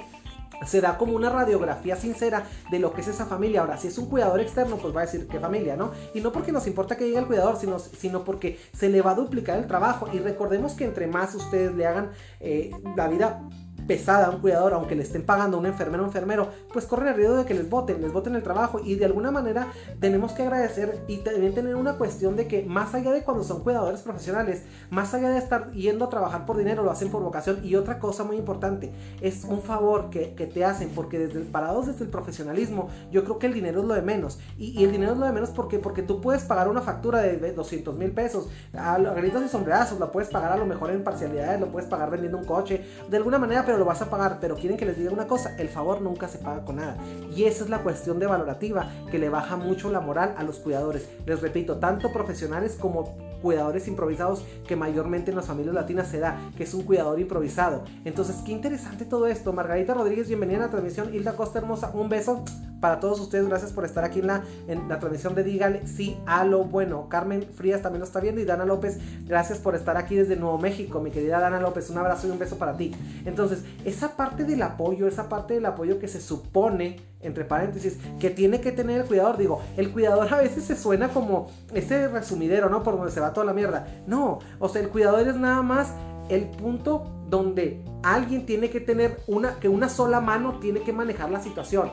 se 0.65 0.81
da 0.81 0.97
como 0.97 1.13
una 1.13 1.29
radiografía 1.29 1.95
sincera 1.95 2.45
de 2.71 2.79
lo 2.79 2.93
que 2.93 3.01
es 3.01 3.07
esa 3.07 3.25
familia. 3.25 3.61
Ahora, 3.61 3.77
si 3.77 3.87
es 3.87 3.97
un 3.97 4.07
cuidador 4.07 4.39
externo, 4.39 4.77
pues 4.77 4.95
va 4.95 5.01
a 5.01 5.05
decir 5.05 5.27
qué 5.27 5.39
familia, 5.39 5.75
¿no? 5.75 5.91
Y 6.13 6.21
no 6.21 6.31
porque 6.31 6.51
nos 6.51 6.65
importa 6.67 6.97
que 6.97 7.05
llegue 7.05 7.19
el 7.19 7.27
cuidador, 7.27 7.57
sino, 7.57 7.79
sino 7.79 8.23
porque 8.23 8.59
se 8.73 8.89
le 8.89 9.01
va 9.01 9.11
a 9.11 9.15
duplicar 9.15 9.59
el 9.59 9.67
trabajo. 9.67 10.07
Y 10.11 10.19
recordemos 10.19 10.73
que 10.73 10.85
entre 10.85 11.07
más 11.07 11.35
ustedes 11.35 11.75
le 11.75 11.85
hagan 11.85 12.11
eh, 12.39 12.71
la 12.95 13.07
vida 13.07 13.43
pesada 13.87 14.27
a 14.27 14.29
un 14.29 14.39
cuidador, 14.39 14.73
aunque 14.73 14.95
le 14.95 15.03
estén 15.03 15.25
pagando 15.25 15.57
a 15.57 15.59
un 15.59 15.65
enfermero 15.65 16.03
o 16.03 16.05
enfermero, 16.07 16.49
pues 16.71 16.85
corren 16.85 17.09
el 17.09 17.15
riesgo 17.15 17.35
de 17.37 17.45
que 17.45 17.53
les 17.53 17.69
voten, 17.69 18.01
les 18.01 18.11
voten 18.11 18.35
el 18.35 18.43
trabajo. 18.43 18.79
Y 18.83 18.95
de 18.95 19.05
alguna 19.05 19.31
manera 19.31 19.67
tenemos 19.99 20.33
que 20.33 20.43
agradecer 20.43 21.03
y 21.07 21.17
también 21.17 21.53
tener 21.53 21.75
una 21.75 21.93
cuestión 21.93 22.35
de 22.35 22.47
que 22.47 22.63
más 22.63 22.93
allá 22.93 23.11
de 23.11 23.23
cuando 23.23 23.43
son 23.43 23.63
cuidadores 23.63 24.01
profesionales, 24.01 24.63
más 24.89 25.13
allá 25.13 25.29
de 25.29 25.37
estar 25.37 25.71
yendo 25.71 26.05
a 26.05 26.09
trabajar 26.09 26.45
por 26.45 26.57
dinero, 26.57 26.83
lo 26.83 26.91
hacen 26.91 27.09
por 27.09 27.23
vocación. 27.23 27.59
Y 27.63 27.75
otra 27.75 27.99
cosa 27.99 28.23
muy 28.23 28.37
importante, 28.37 28.91
es 29.21 29.43
un 29.45 29.61
favor 29.61 30.09
que, 30.09 30.33
que 30.33 30.47
te 30.47 30.65
hacen 30.65 30.89
porque 30.89 31.19
desde 31.19 31.39
el 31.39 31.45
parados 31.45 31.87
desde 31.87 32.03
el 32.03 32.09
profesionalismo, 32.09 32.89
yo 33.11 33.23
creo 33.23 33.39
que 33.39 33.47
el 33.47 33.53
dinero 33.53 33.81
es 33.81 33.87
lo 33.87 33.93
de 33.93 34.01
menos. 34.01 34.39
Y, 34.57 34.83
el 34.83 34.91
dinero 34.91 35.13
es 35.13 35.17
lo 35.17 35.25
de 35.25 35.31
menos 35.31 35.49
porque, 35.51 35.79
porque 35.79 36.01
tú 36.01 36.21
puedes 36.21 36.43
pagar 36.43 36.67
una 36.67 36.81
factura 36.81 37.21
de 37.21 37.53
200 37.53 37.95
mil 37.95 38.11
pesos 38.11 38.49
a, 38.73 38.97
gritos 38.97 39.43
y 39.43 39.49
sombrerazos, 39.49 39.99
la 39.99 40.11
puedes 40.11 40.29
pagar 40.29 40.51
a 40.51 40.57
lo 40.57 40.65
mejor 40.65 40.89
en 40.91 41.03
parcialidades, 41.03 41.59
lo 41.59 41.67
puedes 41.67 41.89
pagar 41.89 42.09
vendiendo 42.09 42.37
un 42.37 42.45
coche, 42.45 42.85
de 43.09 43.17
alguna 43.17 43.39
manera, 43.39 43.63
pero 43.65 43.72
lo 43.77 43.85
vas 43.85 44.01
a 44.01 44.09
pagar. 44.09 44.37
Pero 44.39 44.55
quieren 44.55 44.77
que 44.77 44.85
les 44.85 44.97
diga 44.97 45.11
una 45.11 45.27
cosa: 45.27 45.55
el 45.57 45.69
favor 45.69 46.01
nunca 46.01 46.27
se 46.27 46.37
paga 46.37 46.65
con 46.65 46.77
nada. 46.77 46.97
Y 47.35 47.43
esa 47.45 47.63
es 47.63 47.69
la 47.69 47.79
cuestión 47.79 48.19
de 48.19 48.27
valorativa 48.27 48.89
que 49.11 49.19
le 49.19 49.29
baja 49.29 49.55
mucho 49.55 49.89
la 49.89 49.99
moral 49.99 50.35
a 50.37 50.43
los 50.43 50.57
cuidadores. 50.57 51.07
Les 51.25 51.41
repito, 51.41 51.77
tanto 51.77 52.11
profesionales 52.11 52.77
como 52.79 53.32
cuidadores 53.43 53.87
improvisados 53.87 54.43
que 54.65 54.75
mayormente 54.75 55.29
en 55.29 55.37
las 55.37 55.45
familias 55.45 55.75
latinas 55.75 56.07
se 56.07 56.19
da, 56.19 56.39
que 56.57 56.63
es 56.63 56.73
un 56.73 56.83
cuidador 56.83 57.19
improvisado. 57.19 57.83
Entonces, 58.05 58.37
qué 58.45 58.53
interesante 58.53 59.05
todo 59.05 59.27
esto. 59.27 59.53
Margarita 59.53 59.93
Rodríguez, 59.93 60.27
bienvenida 60.29 60.57
a 60.57 60.61
la 60.61 60.69
transmisión. 60.69 61.13
Hilda 61.13 61.35
Costa 61.35 61.59
Hermosa, 61.59 61.91
un 61.93 62.09
beso 62.09 62.43
para 62.83 62.99
todos 62.99 63.21
ustedes. 63.21 63.47
Gracias 63.47 63.71
por 63.71 63.85
estar 63.85 64.03
aquí 64.03 64.19
en 64.19 64.27
la, 64.27 64.43
en 64.67 64.89
la 64.89 64.99
transmisión 64.99 65.33
de 65.35 65.43
Dígale 65.43 65.87
sí 65.87 66.17
a 66.25 66.43
lo 66.43 66.65
bueno. 66.65 67.07
Carmen 67.07 67.43
Frías 67.43 67.81
también 67.81 67.99
lo 67.99 68.05
está 68.05 68.19
viendo 68.19 68.41
y 68.41 68.45
Dana 68.45 68.65
López, 68.65 68.99
gracias 69.25 69.57
por 69.59 69.73
estar 69.73 69.95
aquí 69.95 70.15
desde 70.15 70.35
Nuevo 70.35 70.57
México, 70.57 70.99
mi 70.99 71.09
querida 71.09 71.39
Dana 71.39 71.61
López. 71.61 71.89
Un 71.89 71.97
abrazo 71.97 72.27
y 72.27 72.31
un 72.31 72.39
beso 72.39 72.57
para 72.57 72.75
ti. 72.75 72.93
Entonces, 73.25 73.63
esa 73.85 74.17
parte 74.17 74.43
del 74.43 74.61
apoyo, 74.61 75.07
esa 75.07 75.29
parte 75.29 75.53
del 75.53 75.65
apoyo 75.65 75.97
que 75.97 76.09
se 76.09 76.19
supone, 76.19 76.99
entre 77.21 77.45
paréntesis, 77.45 77.97
que 78.19 78.29
tiene 78.29 78.59
que 78.59 78.73
tener 78.73 79.01
el 79.01 79.07
cuidador, 79.07 79.37
digo, 79.37 79.61
el 79.77 79.91
cuidador 79.91 80.33
a 80.33 80.37
veces 80.37 80.65
se 80.65 80.75
suena 80.75 81.07
como 81.07 81.47
ese 81.73 82.09
resumidero, 82.09 82.69
¿no? 82.69 82.83
Por 82.83 82.97
donde 82.97 83.13
se 83.13 83.21
va 83.21 83.32
toda 83.33 83.45
la 83.45 83.53
mierda. 83.53 83.87
No, 84.07 84.39
o 84.59 84.69
sea, 84.69 84.81
el 84.81 84.89
cuidador 84.89 85.27
es 85.27 85.35
nada 85.35 85.61
más 85.61 85.93
el 86.29 86.49
punto 86.49 87.05
donde 87.29 87.83
alguien 88.03 88.45
tiene 88.45 88.69
que 88.69 88.79
tener 88.79 89.21
una, 89.27 89.59
que 89.59 89.69
una 89.69 89.89
sola 89.89 90.21
mano 90.21 90.59
tiene 90.59 90.81
que 90.81 90.93
manejar 90.93 91.31
la 91.31 91.41
situación. 91.41 91.91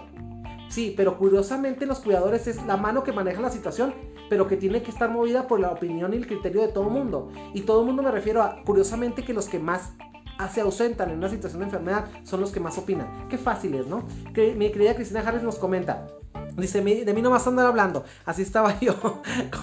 Sí, 0.68 0.94
pero 0.96 1.18
curiosamente 1.18 1.84
los 1.84 1.98
cuidadores 1.98 2.46
es 2.46 2.64
la 2.64 2.76
mano 2.76 3.02
que 3.02 3.12
maneja 3.12 3.40
la 3.40 3.50
situación, 3.50 3.92
pero 4.28 4.46
que 4.46 4.56
tiene 4.56 4.82
que 4.82 4.92
estar 4.92 5.10
movida 5.10 5.48
por 5.48 5.58
la 5.58 5.70
opinión 5.70 6.14
y 6.14 6.16
el 6.16 6.26
criterio 6.28 6.60
de 6.60 6.68
todo 6.68 6.84
el 6.84 6.90
mundo. 6.90 7.32
Y 7.54 7.62
todo 7.62 7.80
el 7.80 7.86
mundo 7.86 8.02
me 8.02 8.12
refiero 8.12 8.42
a, 8.42 8.62
curiosamente, 8.64 9.24
que 9.24 9.32
los 9.32 9.48
que 9.48 9.58
más 9.58 9.94
se 10.48 10.60
ausentan 10.60 11.10
en 11.10 11.18
una 11.18 11.28
situación 11.28 11.60
de 11.60 11.66
enfermedad 11.66 12.06
son 12.22 12.40
los 12.40 12.52
que 12.52 12.60
más 12.60 12.78
opinan. 12.78 13.28
Qué 13.28 13.36
fácil 13.36 13.74
es, 13.74 13.86
¿no? 13.86 14.04
Que 14.32 14.54
mi 14.54 14.70
querida 14.70 14.94
Cristina 14.94 15.20
Harris 15.20 15.42
nos 15.42 15.56
comenta. 15.56 16.06
Dice, 16.56 16.80
de 16.82 17.14
mí 17.14 17.22
no 17.22 17.30
vas 17.30 17.46
a 17.46 17.50
andar 17.50 17.66
hablando. 17.66 18.04
Así 18.24 18.42
estaba 18.42 18.78
yo, 18.80 18.94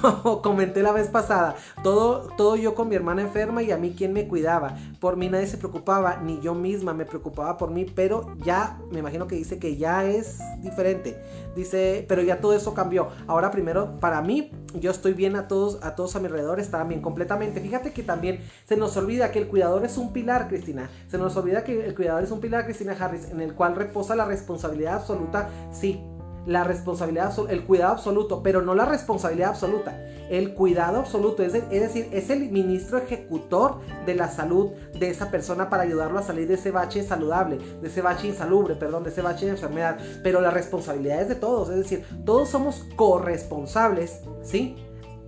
como 0.02 0.42
comenté 0.42 0.82
la 0.82 0.92
vez 0.92 1.08
pasada. 1.08 1.56
Todo, 1.84 2.30
todo 2.36 2.56
yo 2.56 2.76
con 2.76 2.90
mi 2.90 2.96
hermana 2.96 3.22
enferma 3.22 3.62
y 3.64 3.72
a 3.72 3.78
mí 3.78 3.94
quien 3.96 4.14
me 4.14 4.28
cuidaba. 4.28 4.76
Por 5.00 5.16
mí 5.16 5.30
nadie 5.30 5.48
se 5.48 5.58
preocupaba, 5.58 6.18
ni 6.18 6.40
yo 6.42 6.56
misma 6.56 6.94
me 6.94 7.06
preocupaba 7.06 7.58
por 7.58 7.72
mí, 7.72 7.86
pero 7.86 8.36
ya, 8.44 8.80
me 8.92 9.00
imagino 9.00 9.28
que 9.28 9.36
dice 9.36 9.60
que 9.60 9.78
ya 9.78 10.06
es 10.06 10.40
diferente. 10.62 11.22
Dice, 11.56 12.06
pero 12.08 12.22
ya 12.22 12.42
todo 12.42 12.54
eso 12.54 12.74
cambió. 12.74 13.10
Ahora 13.28 13.52
primero, 13.52 14.00
para 14.00 14.22
mí, 14.22 14.52
yo 14.74 14.92
estoy 14.92 15.14
bien 15.14 15.36
a 15.36 15.48
todos, 15.48 15.84
a 15.84 15.96
todos 15.96 16.16
a 16.16 16.20
mi 16.20 16.26
alrededor, 16.26 16.60
están 16.60 16.88
bien 16.88 17.02
completamente. 17.02 17.62
Fíjate 17.62 17.94
que 17.94 18.04
también 18.04 18.42
se 18.66 18.78
nos 18.78 18.96
olvida 18.98 19.32
que 19.32 19.40
el 19.40 19.48
cuidador 19.48 19.86
es 19.86 19.98
un 19.98 20.14
pilar, 20.14 20.48
Cristina. 20.48 20.90
Se 21.08 21.18
nos 21.18 21.36
olvida 21.38 21.64
que 21.64 21.86
el 21.86 21.96
cuidador 21.96 22.24
es 22.24 22.32
un 22.32 22.40
pilar, 22.40 22.66
Cristina 22.66 22.96
Harris, 23.00 23.30
en 23.30 23.42
el 23.42 23.54
cual 23.54 23.76
reposa 23.76 24.16
la 24.16 24.26
responsabilidad 24.26 24.96
absoluta, 24.96 25.50
sí, 25.72 26.02
la 26.48 26.64
responsabilidad, 26.64 27.34
el 27.50 27.66
cuidado 27.66 27.92
absoluto, 27.92 28.42
pero 28.42 28.62
no 28.62 28.74
la 28.74 28.86
responsabilidad 28.86 29.50
absoluta, 29.50 30.02
el 30.30 30.54
cuidado 30.54 31.00
absoluto, 31.00 31.44
es, 31.44 31.54
decir, 31.54 32.08
es 32.12 32.30
el 32.30 32.50
ministro 32.50 32.98
ejecutor 32.98 33.82
de 34.06 34.16
la 34.16 34.30
salud 34.30 34.72
de 34.98 35.10
esa 35.10 35.30
persona 35.30 35.70
para 35.70 35.84
ayudarlo 35.84 36.18
a 36.18 36.24
salir 36.24 36.48
de 36.48 36.54
ese 36.54 36.72
bache 36.72 37.04
saludable, 37.04 37.60
de 37.82 37.88
ese 37.88 38.02
bache 38.02 38.28
insalubre, 38.28 38.76
perdón, 38.76 39.04
de 39.04 39.10
ese 39.10 39.22
bache 39.22 39.46
de 39.46 39.52
enfermedad, 39.52 40.00
pero 40.24 40.40
la 40.40 40.52
responsabilidad 40.52 41.22
es 41.22 41.28
de 41.28 41.36
todos, 41.36 41.70
es 41.70 41.78
decir, 41.78 42.06
todos 42.26 42.50
somos 42.50 42.86
corresponsables, 42.96 44.22
¿sí? 44.42 44.78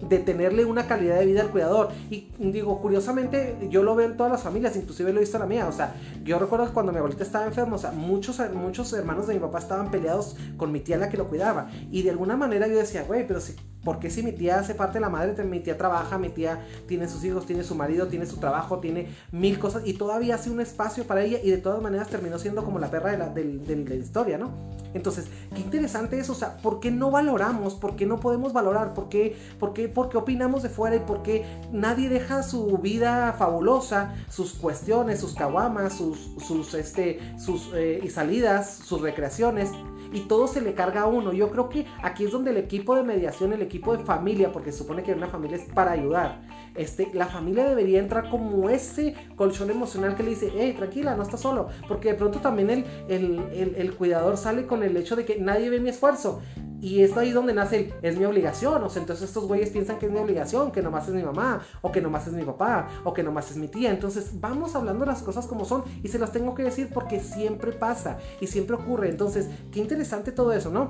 De 0.08 0.20
tenerle 0.20 0.66
una 0.66 0.88
calidad 0.88 1.20
de 1.20 1.26
vida 1.26 1.42
al 1.42 1.50
cuidador. 1.50 1.90
Y 2.10 2.28
digo, 2.40 2.82
curiosamente, 2.82 3.58
yo 3.70 3.84
lo 3.84 3.96
veo 3.96 4.08
en 4.10 4.18
todas 4.18 4.32
las 4.32 4.44
familias, 4.44 4.76
inclusive 4.76 5.12
lo 5.12 5.20
he 5.20 5.22
visto 5.22 5.38
en 5.38 5.42
la 5.42 5.48
mía. 5.48 5.68
O 5.68 5.72
sea, 5.72 5.96
yo 6.24 6.40
recuerdo 6.40 6.72
cuando 6.74 6.92
mi 6.92 6.98
abuelita 6.98 7.24
estaba 7.24 7.46
enferma, 7.46 7.76
o 7.76 7.80
sea, 7.80 7.92
muchos, 7.92 8.40
muchos 8.54 8.92
hermanos 8.94 9.28
de 9.28 9.34
mi 9.36 9.40
papá 9.40 9.60
estaban 9.60 9.92
peleados 9.92 10.36
con 10.58 10.72
mi 10.72 10.80
tía 10.80 10.98
la 10.98 11.10
que 11.10 11.18
lo 11.18 11.28
cuidaba. 11.28 11.70
Y 11.92 12.04
de 12.04 12.12
alguna 12.12 12.38
manera 12.38 12.68
yo 12.68 12.78
decía, 12.78 13.04
güey, 13.04 13.28
pero 13.28 13.40
si 13.40 13.56
porque 13.84 14.10
si 14.10 14.24
mi 14.24 14.34
tía 14.34 14.60
hace 14.60 14.76
parte 14.76 14.96
de 14.96 15.00
la 15.00 15.10
madre, 15.10 15.42
mi 15.46 15.62
tía 15.62 15.78
trabaja, 15.78 16.18
mi 16.18 16.30
tía 16.30 16.66
tiene 16.88 17.08
sus 17.08 17.24
hijos, 17.24 17.46
tiene 17.46 17.64
su 17.64 17.76
marido, 17.76 18.08
tiene 18.08 18.26
su 18.26 18.38
trabajo, 18.38 18.80
tiene 18.80 19.08
mil 19.32 19.58
cosas 19.58 19.84
y 19.86 19.94
todavía 19.94 20.36
hace 20.36 20.50
un 20.50 20.60
espacio 20.60 21.06
para 21.06 21.24
ella 21.24 21.40
y 21.42 21.50
de 21.50 21.58
todas 21.58 21.82
maneras 21.82 22.10
terminó 22.10 22.38
siendo 22.40 22.66
como 22.66 22.80
la 22.80 22.92
perra 22.92 23.12
de 23.12 23.18
la, 23.18 23.30
de 23.30 23.86
la 23.88 23.96
historia, 23.96 24.38
¿no? 24.38 24.52
Entonces, 24.94 25.28
qué 25.54 25.62
interesante 25.62 26.20
eso, 26.20 26.34
o 26.34 26.36
sea, 26.36 26.58
¿por 26.58 26.80
qué 26.80 26.92
no 26.92 27.12
valoramos? 27.12 27.76
¿Por 27.76 27.96
qué 27.96 28.06
no 28.06 28.20
podemos 28.20 28.54
valorar? 28.54 28.94
¿Por 28.94 29.10
qué, 29.10 29.36
por 29.60 29.74
qué, 29.74 29.92
opinamos 30.16 30.64
de 30.64 30.70
fuera 30.70 30.96
y 30.96 31.00
por 31.00 31.22
qué 31.22 31.46
nadie 31.72 32.10
deja 32.10 32.44
su 32.44 32.78
vida 32.78 33.34
fabulosa, 33.34 34.16
sus 34.30 34.54
cuestiones, 34.54 35.20
sus 35.20 35.36
caguamas, 35.36 35.94
sus, 35.94 36.32
sus, 36.46 36.74
este, 36.74 37.20
sus 37.38 37.72
eh, 37.74 38.02
y 38.04 38.10
salidas, 38.10 38.76
sus 38.84 39.02
recreaciones? 39.02 39.72
y 40.12 40.22
todo 40.22 40.48
se 40.48 40.62
le 40.62 40.74
carga 40.74 41.02
a 41.02 41.06
uno. 41.06 41.34
Yo 41.34 41.52
creo 41.52 41.70
que 41.70 41.86
aquí 42.02 42.26
es 42.26 42.32
donde 42.32 42.52
el 42.52 42.58
equipo 42.58 42.96
de 42.96 43.04
mediación, 43.04 43.54
el 43.54 43.62
equipo 43.62 43.96
de 43.96 44.04
familia, 44.04 44.52
porque 44.52 44.72
se 44.72 44.80
supone 44.80 45.04
que 45.04 45.14
una 45.14 45.28
familia 45.28 45.58
es 45.58 45.66
para 45.74 45.92
ayudar, 45.92 46.42
este, 46.76 47.10
la 47.14 47.28
familia 47.28 47.66
debería 47.68 48.00
entrar 48.00 48.30
como 48.30 48.70
ese 48.70 49.16
colchón 49.36 49.70
emocional 49.70 50.16
que 50.16 50.24
le 50.24 50.32
dice, 50.32 50.52
hey, 50.56 50.74
tranquila, 50.78 51.16
no 51.16 51.24
estás 51.24 51.42
solo, 51.42 51.68
porque 51.88 52.10
de 52.10 52.16
pronto 52.16 52.40
también 52.40 52.70
el, 52.70 52.86
el, 53.08 53.76
el 53.76 53.96
cuidador 53.96 54.38
sale 54.38 54.66
con 54.66 54.84
el 54.84 54.96
hecho 54.98 55.16
de 55.16 55.26
que 55.26 55.40
nadie 55.40 55.70
ve 55.70 55.80
mi 55.80 55.90
esfuerzo. 55.90 56.42
Y 56.82 57.04
es 57.04 57.18
ahí 57.18 57.32
donde 57.32 57.54
nace 57.54 57.78
el, 57.78 57.94
es 58.02 58.18
mi 58.18 58.26
obligación. 58.26 58.82
O 58.84 58.90
sea, 58.90 59.02
entonces 59.02 59.28
estos 59.28 59.48
güeyes 59.48 59.70
piensan 59.70 60.00
que 60.00 60.06
es 60.06 60.12
mi 60.12 60.20
obligación, 60.20 60.72
que 60.72 60.82
nomás 60.82 61.08
es 61.08 61.14
mi 61.14 61.24
mamá, 61.24 61.62
o 61.82 61.92
que 61.92 62.02
nomás 62.02 62.28
es 62.28 62.34
mi 62.34 62.44
papá, 62.44 62.88
o 63.04 63.14
que 63.14 63.24
nomás 63.24 63.52
es 63.52 63.58
mi 63.58 63.68
tía. 63.68 63.92
Entonces 63.92 64.40
vamos 64.40 64.76
hablando 64.76 65.06
las 65.06 65.22
cosas 65.22 65.46
como 65.46 65.66
son 65.66 65.84
y 66.04 66.08
se 66.08 66.20
las 66.20 66.32
tengo 66.32 66.56
que 66.56 66.64
decir 66.64 66.90
porque 66.94 67.20
siempre 67.20 67.72
pasa 67.74 68.18
y 68.40 68.48
siempre 68.48 68.76
ocurre. 68.76 69.10
Entonces, 69.10 69.50
qué 69.72 69.80
interesante 69.80 70.32
todo 70.32 70.54
eso, 70.54 70.70
¿no? 70.70 70.90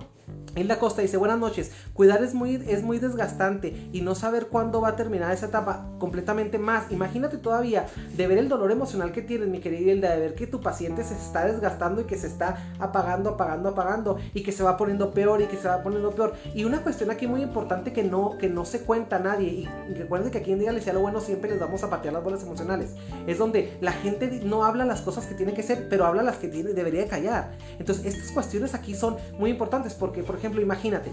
La 0.55 0.79
Costa 0.79 1.01
dice, 1.01 1.17
buenas 1.17 1.39
noches, 1.39 1.71
cuidar 1.93 2.23
es 2.23 2.33
muy, 2.33 2.55
es 2.67 2.83
muy 2.83 2.99
desgastante 2.99 3.89
y 3.93 4.01
no 4.01 4.15
saber 4.15 4.47
cuándo 4.47 4.81
va 4.81 4.89
a 4.89 4.95
terminar 4.95 5.31
esa 5.31 5.47
etapa 5.47 5.89
completamente 5.99 6.57
más. 6.57 6.91
Imagínate 6.91 7.37
todavía 7.37 7.85
de 8.15 8.27
ver 8.27 8.37
el 8.37 8.49
dolor 8.49 8.71
emocional 8.71 9.11
que 9.11 9.21
tienes, 9.21 9.47
mi 9.47 9.59
querida 9.59 9.91
Hilda, 9.91 10.11
de 10.11 10.19
ver 10.19 10.35
que 10.35 10.47
tu 10.47 10.61
paciente 10.61 11.03
se 11.03 11.13
está 11.13 11.45
desgastando 11.45 12.01
y 12.01 12.05
que 12.05 12.17
se 12.17 12.27
está 12.27 12.73
apagando, 12.79 13.31
apagando, 13.31 13.69
apagando 13.69 14.17
y 14.33 14.43
que 14.43 14.51
se 14.51 14.63
va 14.63 14.77
poniendo 14.77 15.13
peor 15.13 15.41
y 15.41 15.45
que 15.45 15.57
se 15.57 15.67
va 15.67 15.81
poniendo 15.81 16.11
peor. 16.11 16.33
Y 16.53 16.65
una 16.65 16.81
cuestión 16.81 17.11
aquí 17.11 17.27
muy 17.27 17.41
importante 17.41 17.93
que 17.93 18.03
no, 18.03 18.37
que 18.37 18.49
no 18.49 18.65
se 18.65 18.81
cuenta 18.81 19.17
a 19.17 19.19
nadie 19.19 19.47
y 19.47 19.93
recuerden 19.93 20.31
que 20.31 20.39
aquí 20.39 20.51
en 20.51 20.59
Dígale 20.59 20.81
sea 20.81 20.93
lo 20.93 21.01
bueno 21.01 21.21
siempre 21.21 21.49
les 21.49 21.59
vamos 21.59 21.83
a 21.83 21.89
patear 21.89 22.13
las 22.13 22.23
bolas 22.23 22.43
emocionales. 22.43 22.95
Es 23.27 23.37
donde 23.37 23.77
la 23.81 23.91
gente 23.91 24.41
no 24.43 24.65
habla 24.65 24.85
las 24.85 25.01
cosas 25.01 25.25
que 25.25 25.35
tiene 25.35 25.53
que 25.53 25.63
ser, 25.63 25.87
pero 25.89 26.05
habla 26.05 26.23
las 26.23 26.37
que 26.37 26.47
tiene, 26.47 26.73
debería 26.73 27.07
callar. 27.07 27.51
Entonces 27.77 28.05
estas 28.05 28.31
cuestiones 28.31 28.73
aquí 28.73 28.95
son 28.95 29.17
muy 29.37 29.51
importantes 29.51 29.93
porque, 29.93 30.18
por 30.23 30.35
ejemplo, 30.35 30.61
imagínate, 30.61 31.11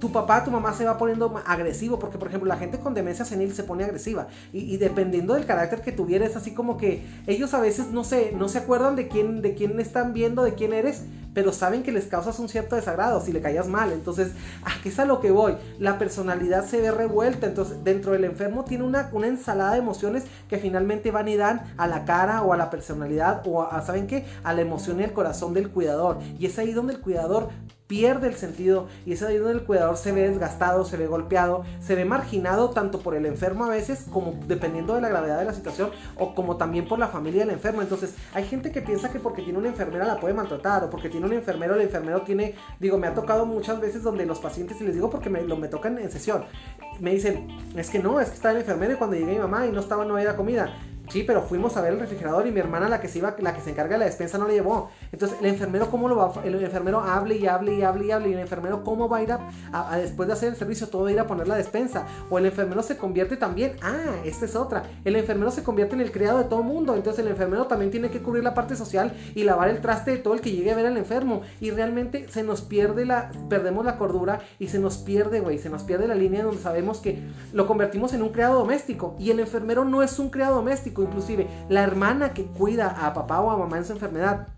tu 0.00 0.10
papá, 0.10 0.42
tu 0.42 0.50
mamá 0.50 0.72
se 0.72 0.84
va 0.84 0.96
poniendo 0.98 1.40
agresivo, 1.46 1.98
porque 1.98 2.18
por 2.18 2.28
ejemplo 2.28 2.48
la 2.48 2.56
gente 2.56 2.78
con 2.78 2.94
demencia 2.94 3.24
senil 3.24 3.52
se 3.52 3.62
pone 3.62 3.84
agresiva 3.84 4.28
y, 4.52 4.78
dependiendo 4.78 5.34
del 5.34 5.44
carácter 5.44 5.82
que 5.82 5.92
tuviera 5.92 6.24
es 6.24 6.34
así 6.34 6.52
como 6.52 6.78
que 6.78 7.04
ellos 7.26 7.52
a 7.54 7.60
veces 7.60 7.88
no 7.88 8.02
se, 8.02 8.32
no 8.32 8.48
se 8.48 8.58
acuerdan 8.58 8.96
de 8.96 9.08
quién, 9.08 9.42
de 9.42 9.54
quién 9.54 9.78
están 9.78 10.14
viendo, 10.14 10.42
de 10.42 10.54
quién 10.54 10.72
eres, 10.72 11.04
pero 11.34 11.52
saben 11.52 11.82
que 11.82 11.92
les 11.92 12.06
causas 12.06 12.38
un 12.38 12.48
cierto 12.48 12.76
desagrado 12.76 13.20
si 13.20 13.32
le 13.32 13.40
callas 13.40 13.68
mal. 13.68 13.92
Entonces, 13.92 14.32
¿a 14.64 14.82
qué 14.82 14.88
es 14.88 14.98
a 14.98 15.04
lo 15.04 15.20
que 15.20 15.30
voy? 15.30 15.56
La 15.78 15.98
personalidad 15.98 16.64
se 16.64 16.80
ve 16.80 16.90
revuelta, 16.90 17.46
entonces 17.46 17.82
dentro 17.84 18.12
del 18.12 18.24
enfermo 18.24 18.64
tiene 18.64 18.84
una, 18.84 19.10
una 19.12 19.28
ensalada 19.28 19.72
de 19.72 19.78
emociones 19.78 20.24
que 20.48 20.58
finalmente 20.58 21.10
van 21.10 21.28
y 21.28 21.36
dan 21.36 21.74
a 21.76 21.86
la 21.86 22.04
cara 22.04 22.42
o 22.42 22.52
a 22.52 22.56
la 22.56 22.70
personalidad 22.70 23.42
o 23.46 23.62
a, 23.62 23.82
¿saben 23.82 24.06
qué? 24.06 24.24
A 24.44 24.52
la 24.54 24.62
emoción 24.62 25.00
y 25.00 25.04
el 25.04 25.12
corazón 25.12 25.54
del 25.54 25.70
cuidador. 25.70 26.18
Y 26.38 26.46
es 26.46 26.58
ahí 26.58 26.72
donde 26.72 26.94
el 26.94 27.00
cuidador 27.00 27.48
pierde 27.90 28.28
el 28.28 28.36
sentido 28.36 28.86
y 29.04 29.14
es 29.14 29.22
ahí 29.24 29.36
donde 29.36 29.54
el 29.54 29.64
cuidador 29.64 29.96
se 29.96 30.12
ve 30.12 30.28
desgastado, 30.28 30.84
se 30.84 30.96
ve 30.96 31.08
golpeado, 31.08 31.64
se 31.80 31.96
ve 31.96 32.04
marginado 32.04 32.70
tanto 32.70 33.00
por 33.00 33.16
el 33.16 33.26
enfermo 33.26 33.64
a 33.64 33.68
veces 33.68 34.06
como 34.12 34.38
dependiendo 34.46 34.94
de 34.94 35.00
la 35.00 35.08
gravedad 35.08 35.40
de 35.40 35.44
la 35.44 35.52
situación 35.52 35.90
o 36.16 36.36
como 36.36 36.56
también 36.56 36.86
por 36.86 37.00
la 37.00 37.08
familia 37.08 37.40
del 37.40 37.50
enfermo. 37.50 37.82
Entonces 37.82 38.14
hay 38.32 38.44
gente 38.44 38.70
que 38.70 38.80
piensa 38.80 39.10
que 39.10 39.18
porque 39.18 39.42
tiene 39.42 39.58
una 39.58 39.70
enfermera 39.70 40.06
la 40.06 40.20
puede 40.20 40.34
maltratar 40.34 40.84
o 40.84 40.90
porque 40.90 41.08
tiene 41.08 41.19
un 41.26 41.32
enfermero, 41.32 41.74
el 41.74 41.82
enfermero 41.82 42.22
tiene, 42.22 42.54
digo, 42.78 42.98
me 42.98 43.06
ha 43.06 43.14
tocado 43.14 43.46
muchas 43.46 43.80
veces 43.80 44.02
donde 44.02 44.26
los 44.26 44.38
pacientes, 44.38 44.80
y 44.80 44.84
les 44.84 44.94
digo 44.94 45.10
porque 45.10 45.30
me, 45.30 45.42
lo, 45.42 45.56
me 45.56 45.68
tocan 45.68 45.98
en 45.98 46.10
sesión, 46.10 46.44
me 47.00 47.12
dicen, 47.12 47.48
es 47.76 47.90
que 47.90 47.98
no, 47.98 48.20
es 48.20 48.28
que 48.28 48.36
está 48.36 48.50
el 48.50 48.58
enfermero 48.58 48.94
y 48.94 48.96
cuando 48.96 49.16
llegué 49.16 49.32
mi 49.32 49.38
mamá 49.38 49.66
y 49.66 49.72
no 49.72 49.80
estaba, 49.80 50.04
no 50.04 50.16
había 50.16 50.36
comida 50.36 50.72
Sí, 51.10 51.24
pero 51.24 51.42
fuimos 51.42 51.76
a 51.76 51.80
ver 51.80 51.94
el 51.94 51.98
refrigerador 51.98 52.46
y 52.46 52.52
mi 52.52 52.60
hermana, 52.60 52.88
la 52.88 53.00
que 53.00 53.08
se 53.08 53.18
iba, 53.18 53.34
la 53.40 53.52
que 53.52 53.60
se 53.60 53.70
encarga 53.70 53.94
de 53.94 53.98
la 53.98 54.04
despensa, 54.04 54.38
no 54.38 54.46
le 54.46 54.54
llevó. 54.54 54.90
Entonces, 55.10 55.38
el 55.40 55.46
enfermero, 55.46 55.90
¿cómo 55.90 56.08
lo 56.08 56.16
va? 56.16 56.32
El 56.44 56.54
enfermero 56.62 57.00
hable 57.00 57.36
y 57.36 57.48
hable 57.48 57.74
y 57.74 57.82
hable 57.82 58.06
y 58.06 58.10
hable. 58.12 58.28
Y 58.30 58.32
el 58.34 58.38
enfermero, 58.38 58.84
¿cómo 58.84 59.08
va 59.08 59.16
a 59.18 59.22
ir 59.22 59.32
a, 59.32 59.98
después 59.98 60.28
de 60.28 60.34
hacer 60.34 60.50
el 60.50 60.56
servicio, 60.56 60.86
todo 60.86 61.06
a 61.06 61.12
ir 61.12 61.18
a 61.18 61.26
poner 61.26 61.48
la 61.48 61.56
despensa? 61.56 62.06
O 62.30 62.38
el 62.38 62.46
enfermero 62.46 62.82
se 62.84 62.96
convierte 62.96 63.36
también, 63.36 63.76
ah, 63.82 64.14
esta 64.24 64.44
es 64.44 64.54
otra. 64.54 64.84
El 65.04 65.16
enfermero 65.16 65.50
se 65.50 65.64
convierte 65.64 65.96
en 65.96 66.00
el 66.00 66.12
criado 66.12 66.38
de 66.38 66.44
todo 66.44 66.62
mundo. 66.62 66.94
Entonces, 66.94 67.24
el 67.24 67.30
enfermero 67.30 67.66
también 67.66 67.90
tiene 67.90 68.08
que 68.10 68.22
cubrir 68.22 68.44
la 68.44 68.54
parte 68.54 68.76
social 68.76 69.12
y 69.34 69.42
lavar 69.42 69.68
el 69.68 69.80
traste 69.80 70.12
de 70.12 70.18
todo 70.18 70.34
el 70.34 70.40
que 70.40 70.52
llegue 70.52 70.70
a 70.70 70.76
ver 70.76 70.86
al 70.86 70.96
enfermo. 70.96 71.42
Y 71.60 71.72
realmente 71.72 72.28
se 72.28 72.44
nos 72.44 72.60
pierde 72.60 73.04
la, 73.04 73.32
perdemos 73.48 73.84
la 73.84 73.98
cordura 73.98 74.38
y 74.60 74.68
se 74.68 74.78
nos 74.78 74.98
pierde, 74.98 75.40
güey, 75.40 75.58
se 75.58 75.70
nos 75.70 75.82
pierde 75.82 76.06
la 76.06 76.14
línea 76.14 76.44
donde 76.44 76.62
sabemos 76.62 76.98
que 76.98 77.18
lo 77.52 77.66
convertimos 77.66 78.12
en 78.12 78.22
un 78.22 78.28
criado 78.28 78.60
doméstico. 78.60 79.16
Y 79.18 79.32
el 79.32 79.40
enfermero 79.40 79.84
no 79.84 80.04
es 80.04 80.20
un 80.20 80.30
criado 80.30 80.54
doméstico, 80.54 80.99
inclusive 81.02 81.48
la 81.68 81.82
hermana 81.82 82.32
que 82.32 82.46
cuida 82.46 82.88
a 83.06 83.12
papá 83.12 83.40
o 83.40 83.50
a 83.50 83.56
mamá 83.56 83.78
en 83.78 83.84
su 83.84 83.92
enfermedad 83.92 84.48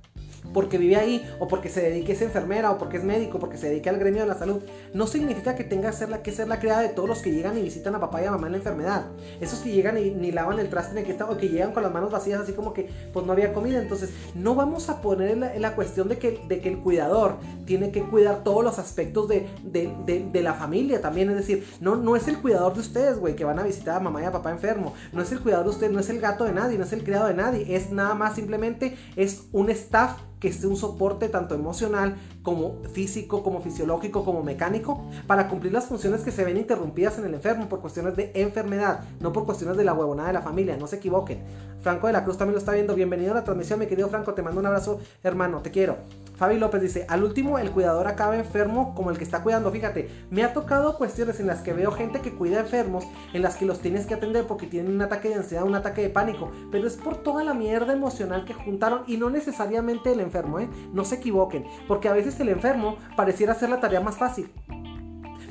porque 0.52 0.78
vive 0.78 0.96
ahí 0.96 1.28
o 1.38 1.48
porque 1.48 1.68
se 1.68 1.80
dedique 1.80 2.12
a 2.12 2.16
ser 2.16 2.28
enfermera 2.28 2.70
o 2.70 2.78
porque 2.78 2.98
es 2.98 3.04
médico, 3.04 3.38
porque 3.38 3.56
se 3.56 3.68
dedique 3.68 3.88
al 3.88 3.98
gremio 3.98 4.22
de 4.22 4.28
la 4.28 4.34
salud, 4.34 4.62
no 4.92 5.06
significa 5.06 5.54
que 5.54 5.64
tenga 5.64 5.90
que 5.90 5.96
ser 6.32 6.48
la, 6.48 6.54
la 6.54 6.60
criada 6.60 6.80
de 6.80 6.88
todos 6.88 7.08
los 7.08 7.20
que 7.20 7.32
llegan 7.32 7.56
y 7.58 7.62
visitan 7.62 7.94
a 7.94 8.00
papá 8.00 8.22
y 8.22 8.26
a 8.26 8.30
mamá 8.30 8.46
en 8.46 8.52
la 8.52 8.58
enfermedad. 8.58 9.06
Esos 9.40 9.60
que 9.60 9.70
llegan 9.70 9.98
y 9.98 10.10
ni 10.10 10.32
lavan 10.32 10.58
el 10.58 10.68
traste 10.68 10.92
en 10.92 10.98
el 10.98 11.04
que 11.04 11.12
están 11.12 11.28
o 11.30 11.36
que 11.36 11.48
llegan 11.48 11.72
con 11.72 11.82
las 11.82 11.92
manos 11.92 12.10
vacías 12.10 12.40
así 12.40 12.52
como 12.52 12.72
que 12.72 12.88
pues 13.12 13.26
no 13.26 13.32
había 13.32 13.52
comida. 13.52 13.80
Entonces 13.80 14.10
no 14.34 14.54
vamos 14.54 14.88
a 14.88 15.00
poner 15.00 15.30
en 15.30 15.62
la, 15.62 15.74
cuestión 15.74 16.08
de 16.08 16.18
que, 16.18 16.40
de 16.48 16.60
que 16.60 16.68
el 16.68 16.78
cuidador 16.78 17.36
tiene 17.64 17.90
que 17.90 18.02
cuidar 18.02 18.44
todos 18.44 18.62
los 18.62 18.78
aspectos 18.78 19.28
de, 19.28 19.48
de, 19.64 20.42
la 20.42 20.54
familia 20.54 21.00
también. 21.00 21.30
Es 21.30 21.36
decir, 21.36 21.66
no, 21.80 21.96
no 21.96 22.16
es 22.16 22.28
el 22.28 22.38
cuidador 22.38 22.74
de 22.74 22.80
ustedes, 22.80 23.18
güey, 23.18 23.36
que 23.36 23.44
van 23.44 23.58
a 23.58 23.62
visitar 23.62 23.96
a 23.96 24.00
mamá 24.00 24.22
y 24.22 24.24
a 24.24 24.32
papá 24.32 24.50
enfermo. 24.50 24.94
No 25.12 25.22
es 25.22 25.32
el 25.32 25.40
cuidador 25.40 25.66
de 25.66 25.70
ustedes, 25.70 25.92
no 25.92 26.00
es 26.00 26.10
el 26.10 26.20
gato 26.20 26.44
de 26.44 26.52
nadie, 26.52 26.78
no 26.78 26.84
es 26.84 26.92
el 26.92 27.04
criado 27.04 27.26
de 27.26 27.34
nadie. 27.34 27.76
Es 27.76 27.90
nada 27.90 28.14
más 28.14 28.34
simplemente 28.34 28.96
es 29.16 29.44
un 29.52 29.70
staff 29.70 30.18
que 30.42 30.48
esté 30.48 30.66
un 30.66 30.76
soporte 30.76 31.28
tanto 31.28 31.54
emocional 31.54 32.16
como 32.42 32.82
físico, 32.92 33.44
como 33.44 33.60
fisiológico, 33.60 34.24
como 34.24 34.42
mecánico, 34.42 35.00
para 35.28 35.48
cumplir 35.48 35.72
las 35.72 35.86
funciones 35.86 36.22
que 36.22 36.32
se 36.32 36.44
ven 36.44 36.56
interrumpidas 36.56 37.16
en 37.18 37.26
el 37.26 37.34
enfermo 37.34 37.68
por 37.68 37.80
cuestiones 37.80 38.16
de 38.16 38.32
enfermedad, 38.34 39.04
no 39.20 39.32
por 39.32 39.46
cuestiones 39.46 39.76
de 39.76 39.84
la 39.84 39.94
huevonada 39.94 40.26
de 40.26 40.34
la 40.34 40.42
familia, 40.42 40.76
no 40.76 40.88
se 40.88 40.96
equivoquen. 40.96 41.44
Franco 41.80 42.08
de 42.08 42.12
la 42.12 42.24
Cruz 42.24 42.38
también 42.38 42.54
lo 42.54 42.58
está 42.58 42.72
viendo. 42.72 42.96
Bienvenido 42.96 43.30
a 43.30 43.36
la 43.36 43.44
transmisión, 43.44 43.78
mi 43.78 43.86
querido 43.86 44.08
Franco, 44.08 44.34
te 44.34 44.42
mando 44.42 44.58
un 44.58 44.66
abrazo, 44.66 44.98
hermano, 45.22 45.62
te 45.62 45.70
quiero. 45.70 45.98
Fabi 46.42 46.58
López 46.58 46.82
dice, 46.82 47.06
al 47.08 47.22
último 47.22 47.60
el 47.60 47.70
cuidador 47.70 48.08
acaba 48.08 48.36
enfermo 48.36 48.96
como 48.96 49.12
el 49.12 49.16
que 49.16 49.22
está 49.22 49.44
cuidando. 49.44 49.70
Fíjate, 49.70 50.10
me 50.28 50.42
ha 50.42 50.52
tocado 50.52 50.98
cuestiones 50.98 51.38
en 51.38 51.46
las 51.46 51.60
que 51.60 51.72
veo 51.72 51.92
gente 51.92 52.18
que 52.18 52.32
cuida 52.32 52.58
enfermos, 52.58 53.04
en 53.32 53.42
las 53.42 53.54
que 53.54 53.64
los 53.64 53.78
tienes 53.78 54.06
que 54.06 54.14
atender 54.14 54.48
porque 54.48 54.66
tienen 54.66 54.92
un 54.92 55.02
ataque 55.02 55.28
de 55.28 55.36
ansiedad, 55.36 55.62
un 55.62 55.76
ataque 55.76 56.02
de 56.02 56.10
pánico, 56.10 56.50
pero 56.72 56.88
es 56.88 56.96
por 56.96 57.22
toda 57.22 57.44
la 57.44 57.54
mierda 57.54 57.92
emocional 57.92 58.44
que 58.44 58.54
juntaron 58.54 59.04
y 59.06 59.18
no 59.18 59.30
necesariamente 59.30 60.10
el 60.10 60.18
enfermo, 60.18 60.58
¿eh? 60.58 60.68
No 60.92 61.04
se 61.04 61.14
equivoquen, 61.14 61.64
porque 61.86 62.08
a 62.08 62.12
veces 62.12 62.40
el 62.40 62.48
enfermo 62.48 62.96
pareciera 63.14 63.52
hacer 63.52 63.68
la 63.68 63.78
tarea 63.78 64.00
más 64.00 64.16
fácil. 64.16 64.50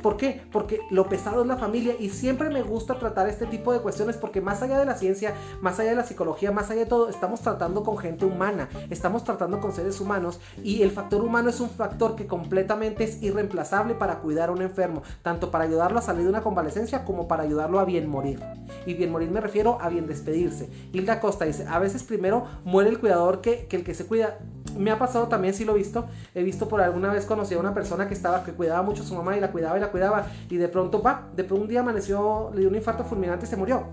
¿Por 0.01 0.17
qué? 0.17 0.41
Porque 0.51 0.81
lo 0.89 1.07
pesado 1.07 1.41
es 1.41 1.47
la 1.47 1.57
familia 1.57 1.95
y 1.99 2.09
siempre 2.09 2.49
me 2.49 2.63
gusta 2.63 2.97
tratar 2.97 3.29
este 3.29 3.45
tipo 3.45 3.71
de 3.71 3.79
cuestiones 3.79 4.17
porque 4.17 4.41
más 4.41 4.61
allá 4.61 4.79
de 4.79 4.85
la 4.85 4.95
ciencia, 4.95 5.33
más 5.61 5.79
allá 5.79 5.91
de 5.91 5.95
la 5.95 6.03
psicología, 6.03 6.51
más 6.51 6.69
allá 6.71 6.81
de 6.81 6.85
todo, 6.87 7.09
estamos 7.09 7.41
tratando 7.41 7.83
con 7.83 7.97
gente 7.97 8.25
humana, 8.25 8.69
estamos 8.89 9.23
tratando 9.23 9.59
con 9.59 9.73
seres 9.73 9.99
humanos 9.99 10.39
y 10.63 10.81
el 10.81 10.91
factor 10.91 11.21
humano 11.21 11.49
es 11.49 11.59
un 11.59 11.69
factor 11.69 12.15
que 12.15 12.27
completamente 12.27 13.03
es 13.03 13.21
irreemplazable 13.21 13.93
para 13.93 14.19
cuidar 14.19 14.49
a 14.49 14.53
un 14.53 14.61
enfermo, 14.61 15.03
tanto 15.21 15.51
para 15.51 15.65
ayudarlo 15.65 15.99
a 15.99 16.01
salir 16.01 16.23
de 16.23 16.29
una 16.29 16.41
convalecencia 16.41 17.05
como 17.05 17.27
para 17.27 17.43
ayudarlo 17.43 17.79
a 17.79 17.85
bien 17.85 18.09
morir. 18.09 18.39
Y 18.85 18.95
bien 18.95 19.11
morir 19.11 19.29
me 19.29 19.41
refiero 19.41 19.77
a 19.81 19.89
bien 19.89 20.07
despedirse. 20.07 20.69
Hilda 20.93 21.19
Costa 21.19 21.45
dice, 21.45 21.65
a 21.69 21.79
veces 21.79 22.03
primero 22.03 22.45
muere 22.63 22.89
el 22.89 22.99
cuidador 22.99 23.41
que, 23.41 23.67
que 23.67 23.77
el 23.77 23.83
que 23.83 23.93
se 23.93 24.05
cuida 24.05 24.39
me 24.77 24.91
ha 24.91 24.97
pasado 24.97 25.27
también, 25.27 25.53
sí 25.53 25.65
lo 25.65 25.73
he 25.73 25.77
visto. 25.77 26.07
He 26.33 26.43
visto 26.43 26.67
por 26.67 26.81
alguna 26.81 27.11
vez 27.11 27.25
conocí 27.25 27.53
a 27.53 27.59
una 27.59 27.73
persona 27.73 28.07
que 28.07 28.13
estaba, 28.13 28.43
que 28.43 28.53
cuidaba 28.53 28.81
mucho 28.83 29.03
a 29.03 29.05
su 29.05 29.15
mamá 29.15 29.37
y 29.37 29.39
la 29.39 29.51
cuidaba 29.51 29.77
y 29.77 29.81
la 29.81 29.90
cuidaba. 29.91 30.27
Y 30.49 30.57
de 30.57 30.67
pronto, 30.67 31.01
va, 31.01 31.29
de 31.35 31.43
pronto 31.43 31.63
un 31.63 31.69
día 31.69 31.81
amaneció, 31.81 32.51
le 32.53 32.61
dio 32.61 32.69
un 32.69 32.75
infarto 32.75 33.03
fulminante 33.03 33.45
y 33.45 33.49
se 33.49 33.57
murió. 33.57 33.85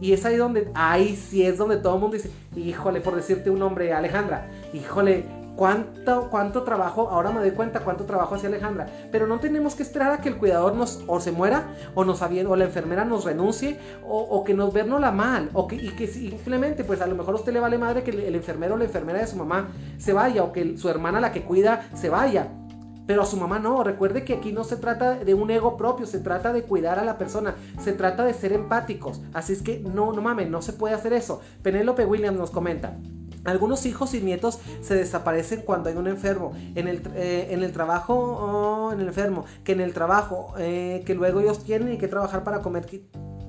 Y 0.00 0.12
es 0.12 0.24
ahí 0.26 0.36
donde, 0.36 0.70
ahí 0.74 1.16
sí 1.16 1.44
es 1.44 1.56
donde 1.56 1.78
todo 1.78 1.94
el 1.94 2.00
mundo 2.00 2.16
dice, 2.16 2.30
híjole, 2.54 3.00
por 3.00 3.16
decirte 3.16 3.50
un 3.50 3.58
nombre, 3.58 3.92
Alejandra, 3.94 4.46
híjole, 4.74 5.24
cuánto, 5.56 6.28
cuánto 6.30 6.62
trabajo, 6.62 7.08
ahora 7.08 7.32
me 7.32 7.40
doy 7.40 7.52
cuenta 7.52 7.80
cuánto 7.80 8.04
trabajo 8.04 8.34
hacía 8.34 8.48
Alejandra, 8.48 8.86
pero 9.10 9.26
no 9.26 9.40
tenemos 9.40 9.74
que 9.74 9.82
esperar 9.82 10.12
a 10.12 10.20
que 10.20 10.28
el 10.28 10.36
cuidador 10.36 10.74
nos 10.74 11.02
o 11.06 11.18
se 11.18 11.32
muera 11.32 11.68
o 11.94 12.04
nos 12.04 12.22
o 12.22 12.56
la 12.56 12.64
enfermera 12.64 13.04
nos 13.04 13.24
renuncie 13.24 13.78
o, 14.06 14.44
que 14.44 14.54
nos 14.54 14.74
la 14.74 15.10
mal 15.10 15.50
o 15.54 15.66
que, 15.66 15.76
y 15.76 15.90
que 15.90 16.06
simplemente 16.06 16.84
pues 16.84 17.00
a 17.00 17.06
lo 17.06 17.16
mejor 17.16 17.34
a 17.34 17.38
usted 17.38 17.52
le 17.52 17.60
vale 17.60 17.78
madre 17.78 18.02
que 18.02 18.10
el, 18.10 18.34
enfermero 18.34 18.74
o 18.74 18.76
la 18.76 18.84
enfermera 18.84 19.20
de 19.20 19.26
su 19.26 19.36
mamá 19.36 19.68
se 19.98 20.12
vaya 20.12 20.44
o 20.44 20.52
que 20.52 20.76
su 20.76 20.88
hermana 20.88 21.20
la 21.20 21.32
que 21.32 21.42
cuida 21.42 21.88
se 21.94 22.10
vaya. 22.10 22.48
Pero 23.06 23.22
a 23.22 23.26
su 23.26 23.36
mamá 23.36 23.58
no, 23.58 23.84
recuerde 23.84 24.24
que 24.24 24.34
aquí 24.34 24.52
no 24.52 24.64
se 24.64 24.76
trata 24.76 25.16
de 25.16 25.34
un 25.34 25.50
ego 25.50 25.76
propio, 25.76 26.06
se 26.06 26.18
trata 26.18 26.52
de 26.52 26.62
cuidar 26.62 26.98
a 26.98 27.04
la 27.04 27.18
persona, 27.18 27.54
se 27.80 27.92
trata 27.92 28.24
de 28.24 28.34
ser 28.34 28.52
empáticos. 28.52 29.22
Así 29.32 29.52
es 29.52 29.62
que 29.62 29.80
no, 29.80 30.12
no 30.12 30.22
mames, 30.22 30.50
no 30.50 30.62
se 30.62 30.72
puede 30.72 30.94
hacer 30.94 31.12
eso. 31.12 31.40
Penélope 31.62 32.04
Williams 32.04 32.38
nos 32.38 32.50
comenta. 32.50 32.96
Algunos 33.44 33.86
hijos 33.86 34.12
y 34.14 34.20
nietos 34.20 34.58
se 34.80 34.96
desaparecen 34.96 35.62
cuando 35.62 35.88
hay 35.88 35.96
un 35.96 36.08
enfermo. 36.08 36.52
En 36.74 36.88
el, 36.88 37.02
eh, 37.14 37.48
en 37.50 37.62
el 37.62 37.72
trabajo, 37.72 38.14
oh, 38.14 38.92
en 38.92 39.00
el 39.00 39.06
enfermo, 39.06 39.44
que 39.62 39.72
en 39.72 39.80
el 39.80 39.92
trabajo, 39.92 40.54
eh, 40.58 41.04
que 41.06 41.14
luego 41.14 41.40
ellos 41.40 41.62
tienen 41.62 41.96
que 41.96 42.08
trabajar 42.08 42.42
para 42.42 42.60
comer 42.60 42.86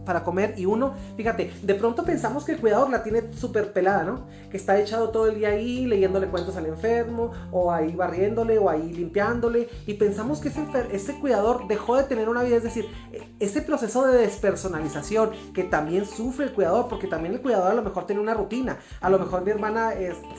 para 0.07 0.23
comer 0.23 0.53
y 0.57 0.65
uno, 0.65 0.93
fíjate, 1.17 1.51
de 1.61 1.75
pronto 1.75 2.03
pensamos 2.03 2.45
que 2.45 2.53
el 2.53 2.59
cuidador 2.59 2.89
la 2.89 3.03
tiene 3.03 3.33
súper 3.33 3.73
pelada, 3.73 4.03
¿no? 4.03 4.25
Que 4.49 4.55
está 4.55 4.79
echado 4.79 5.09
todo 5.09 5.27
el 5.27 5.35
día 5.35 5.49
ahí 5.49 5.85
leyéndole 5.85 6.27
cuentos 6.27 6.55
al 6.55 6.65
enfermo 6.65 7.31
o 7.51 7.71
ahí 7.71 7.93
barriéndole 7.93 8.57
o 8.57 8.69
ahí 8.69 8.93
limpiándole 8.93 9.67
y 9.85 9.95
pensamos 9.95 10.39
que 10.39 10.47
ese, 10.47 10.65
ese 10.91 11.19
cuidador 11.19 11.67
dejó 11.67 11.97
de 11.97 12.03
tener 12.03 12.29
una 12.29 12.41
vida, 12.41 12.55
es 12.55 12.63
decir, 12.63 12.85
e, 13.11 13.21
ese 13.39 13.61
proceso 13.61 14.07
de 14.07 14.19
despersonalización 14.19 15.31
que 15.53 15.65
también 15.65 16.05
sufre 16.05 16.45
el 16.45 16.53
cuidador, 16.53 16.87
porque 16.87 17.07
también 17.07 17.33
el 17.33 17.41
cuidador 17.41 17.71
a 17.71 17.75
lo 17.75 17.83
mejor 17.83 18.05
tiene 18.05 18.21
una 18.21 18.33
rutina, 18.33 18.77
a 19.01 19.09
lo 19.09 19.19
mejor 19.19 19.43
mi 19.43 19.51
hermana 19.51 19.91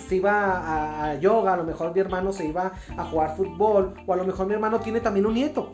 se 0.08 0.16
iba 0.16 1.10
a 1.10 1.14
yoga, 1.16 1.52
a 1.52 1.56
lo 1.58 1.64
mejor 1.64 1.92
mi 1.92 2.00
hermano 2.00 2.32
se 2.32 2.46
iba 2.46 2.72
a 2.96 3.04
jugar 3.04 3.36
fútbol 3.36 3.94
o 4.06 4.12
a 4.14 4.16
lo 4.16 4.24
mejor 4.24 4.46
mi 4.46 4.54
hermano 4.54 4.80
tiene 4.80 5.00
también 5.00 5.26
un 5.26 5.34
nieto 5.34 5.72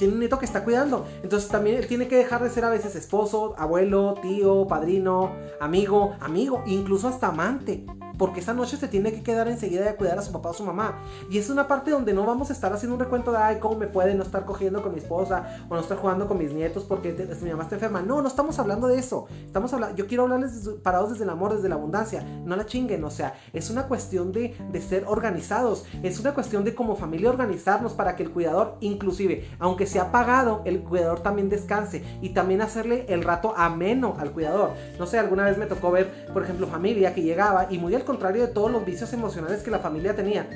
tiene 0.00 0.14
un 0.14 0.20
nieto 0.20 0.38
que 0.38 0.46
está 0.46 0.64
cuidando. 0.64 1.06
Entonces 1.22 1.50
también 1.50 1.76
él 1.76 1.86
tiene 1.86 2.08
que 2.08 2.16
dejar 2.16 2.42
de 2.42 2.48
ser 2.48 2.64
a 2.64 2.70
veces 2.70 2.96
esposo, 2.96 3.54
abuelo, 3.58 4.14
tío, 4.22 4.66
padrino, 4.66 5.32
amigo, 5.60 6.14
amigo, 6.20 6.64
incluso 6.66 7.06
hasta 7.06 7.28
amante 7.28 7.84
porque 8.20 8.40
esa 8.40 8.52
noche 8.52 8.76
se 8.76 8.86
tiene 8.86 9.14
que 9.14 9.22
quedar 9.22 9.48
enseguida 9.48 9.82
de 9.82 9.96
cuidar 9.96 10.18
a 10.18 10.22
su 10.22 10.30
papá 10.30 10.50
o 10.50 10.52
su 10.52 10.62
mamá. 10.62 11.00
Y 11.30 11.38
es 11.38 11.48
una 11.48 11.66
parte 11.66 11.90
donde 11.90 12.12
no 12.12 12.26
vamos 12.26 12.50
a 12.50 12.52
estar 12.52 12.70
haciendo 12.70 12.96
un 12.96 13.00
recuento 13.00 13.32
de, 13.32 13.38
ay, 13.38 13.56
cómo 13.60 13.78
me 13.78 13.86
puede 13.86 14.14
no 14.14 14.22
estar 14.22 14.44
cogiendo 14.44 14.82
con 14.82 14.92
mi 14.92 14.98
esposa 14.98 15.64
o 15.70 15.74
no 15.74 15.80
estar 15.80 15.96
jugando 15.96 16.28
con 16.28 16.36
mis 16.36 16.52
nietos 16.52 16.84
porque 16.84 17.14
mi 17.40 17.48
mamá 17.48 17.62
está 17.62 17.76
enferma. 17.76 18.02
No, 18.02 18.20
no 18.20 18.28
estamos 18.28 18.58
hablando 18.58 18.88
de 18.88 18.98
eso. 18.98 19.26
Estamos 19.46 19.72
hablando, 19.72 19.96
yo 19.96 20.06
quiero 20.06 20.24
hablarles 20.24 20.68
parados 20.82 21.12
desde 21.12 21.24
el 21.24 21.30
amor, 21.30 21.54
desde 21.54 21.70
la 21.70 21.76
abundancia. 21.76 22.22
No 22.44 22.56
la 22.56 22.66
chinguen, 22.66 23.02
o 23.04 23.10
sea, 23.10 23.32
es 23.54 23.70
una 23.70 23.84
cuestión 23.84 24.32
de, 24.32 24.54
de 24.70 24.82
ser 24.82 25.04
organizados. 25.06 25.86
Es 26.02 26.20
una 26.20 26.34
cuestión 26.34 26.62
de 26.62 26.74
como 26.74 26.96
familia 26.96 27.30
organizarnos 27.30 27.94
para 27.94 28.16
que 28.16 28.22
el 28.22 28.32
cuidador, 28.32 28.76
inclusive, 28.80 29.48
aunque 29.58 29.86
sea 29.90 30.12
pagado, 30.12 30.62
el 30.64 30.80
cuidador 30.80 31.20
también 31.20 31.48
descanse 31.48 32.04
y 32.22 32.30
también 32.30 32.62
hacerle 32.62 33.04
el 33.08 33.22
rato 33.22 33.54
ameno 33.56 34.16
al 34.18 34.30
cuidador. 34.30 34.72
No 34.98 35.06
sé, 35.06 35.18
alguna 35.18 35.44
vez 35.44 35.58
me 35.58 35.66
tocó 35.66 35.90
ver, 35.90 36.26
por 36.32 36.42
ejemplo, 36.42 36.66
familia 36.66 37.12
que 37.12 37.22
llegaba 37.22 37.66
y 37.70 37.78
muy 37.78 37.94
al 37.94 38.04
contrario 38.04 38.46
de 38.46 38.52
todos 38.52 38.70
los 38.70 38.84
vicios 38.84 39.12
emocionales 39.12 39.62
que 39.62 39.70
la 39.70 39.80
familia 39.80 40.14
tenía. 40.14 40.48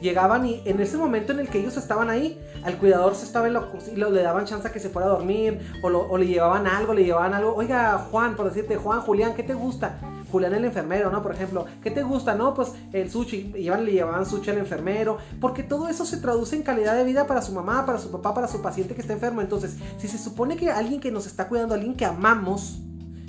Llegaban 0.00 0.46
y 0.46 0.62
en 0.64 0.80
ese 0.80 0.96
momento 0.96 1.32
en 1.32 1.40
el 1.40 1.48
que 1.48 1.58
ellos 1.58 1.76
estaban 1.76 2.10
ahí, 2.10 2.40
al 2.62 2.76
cuidador 2.76 3.14
se 3.14 3.24
estaba 3.24 3.46
en 3.46 3.54
lo, 3.54 3.68
y 3.92 3.96
le 3.96 4.22
daban 4.22 4.44
chance 4.44 4.70
que 4.70 4.80
se 4.80 4.88
fuera 4.88 5.08
a 5.08 5.10
dormir, 5.12 5.58
o, 5.82 6.18
le 6.18 6.26
llevaban 6.26 6.66
algo, 6.66 6.94
le 6.94 7.04
llevaban 7.04 7.34
algo. 7.34 7.54
Oiga, 7.54 8.06
Juan, 8.10 8.36
por 8.36 8.46
decirte, 8.46 8.76
Juan, 8.76 9.00
Julián, 9.00 9.34
¿qué 9.34 9.42
te 9.42 9.54
gusta? 9.54 9.98
Julián 10.30 10.54
el 10.54 10.64
enfermero, 10.64 11.10
¿no? 11.10 11.22
Por 11.22 11.32
ejemplo, 11.32 11.64
¿qué 11.82 11.90
te 11.90 12.02
gusta? 12.02 12.34
No, 12.34 12.54
pues 12.54 12.72
el 12.92 13.10
sushi, 13.10 13.52
llevan, 13.54 13.84
le 13.84 13.92
llevaban 13.92 14.26
sushi 14.26 14.50
al 14.50 14.58
enfermero, 14.58 15.18
porque 15.40 15.62
todo 15.62 15.88
eso 15.88 16.04
se 16.04 16.18
traduce 16.18 16.54
en 16.54 16.62
calidad 16.62 16.96
de 16.96 17.04
vida 17.04 17.26
para 17.26 17.42
su 17.42 17.52
mamá, 17.52 17.86
para 17.86 17.98
su 17.98 18.10
papá, 18.10 18.34
para 18.34 18.48
su 18.48 18.60
paciente 18.60 18.94
que 18.94 19.00
está 19.00 19.14
enfermo. 19.14 19.40
Entonces, 19.40 19.76
si 19.96 20.06
se 20.06 20.18
supone 20.18 20.56
que 20.56 20.70
alguien 20.70 21.00
que 21.00 21.10
nos 21.10 21.26
está 21.26 21.48
cuidando, 21.48 21.74
alguien 21.74 21.96
que 21.96 22.04
amamos, 22.04 22.80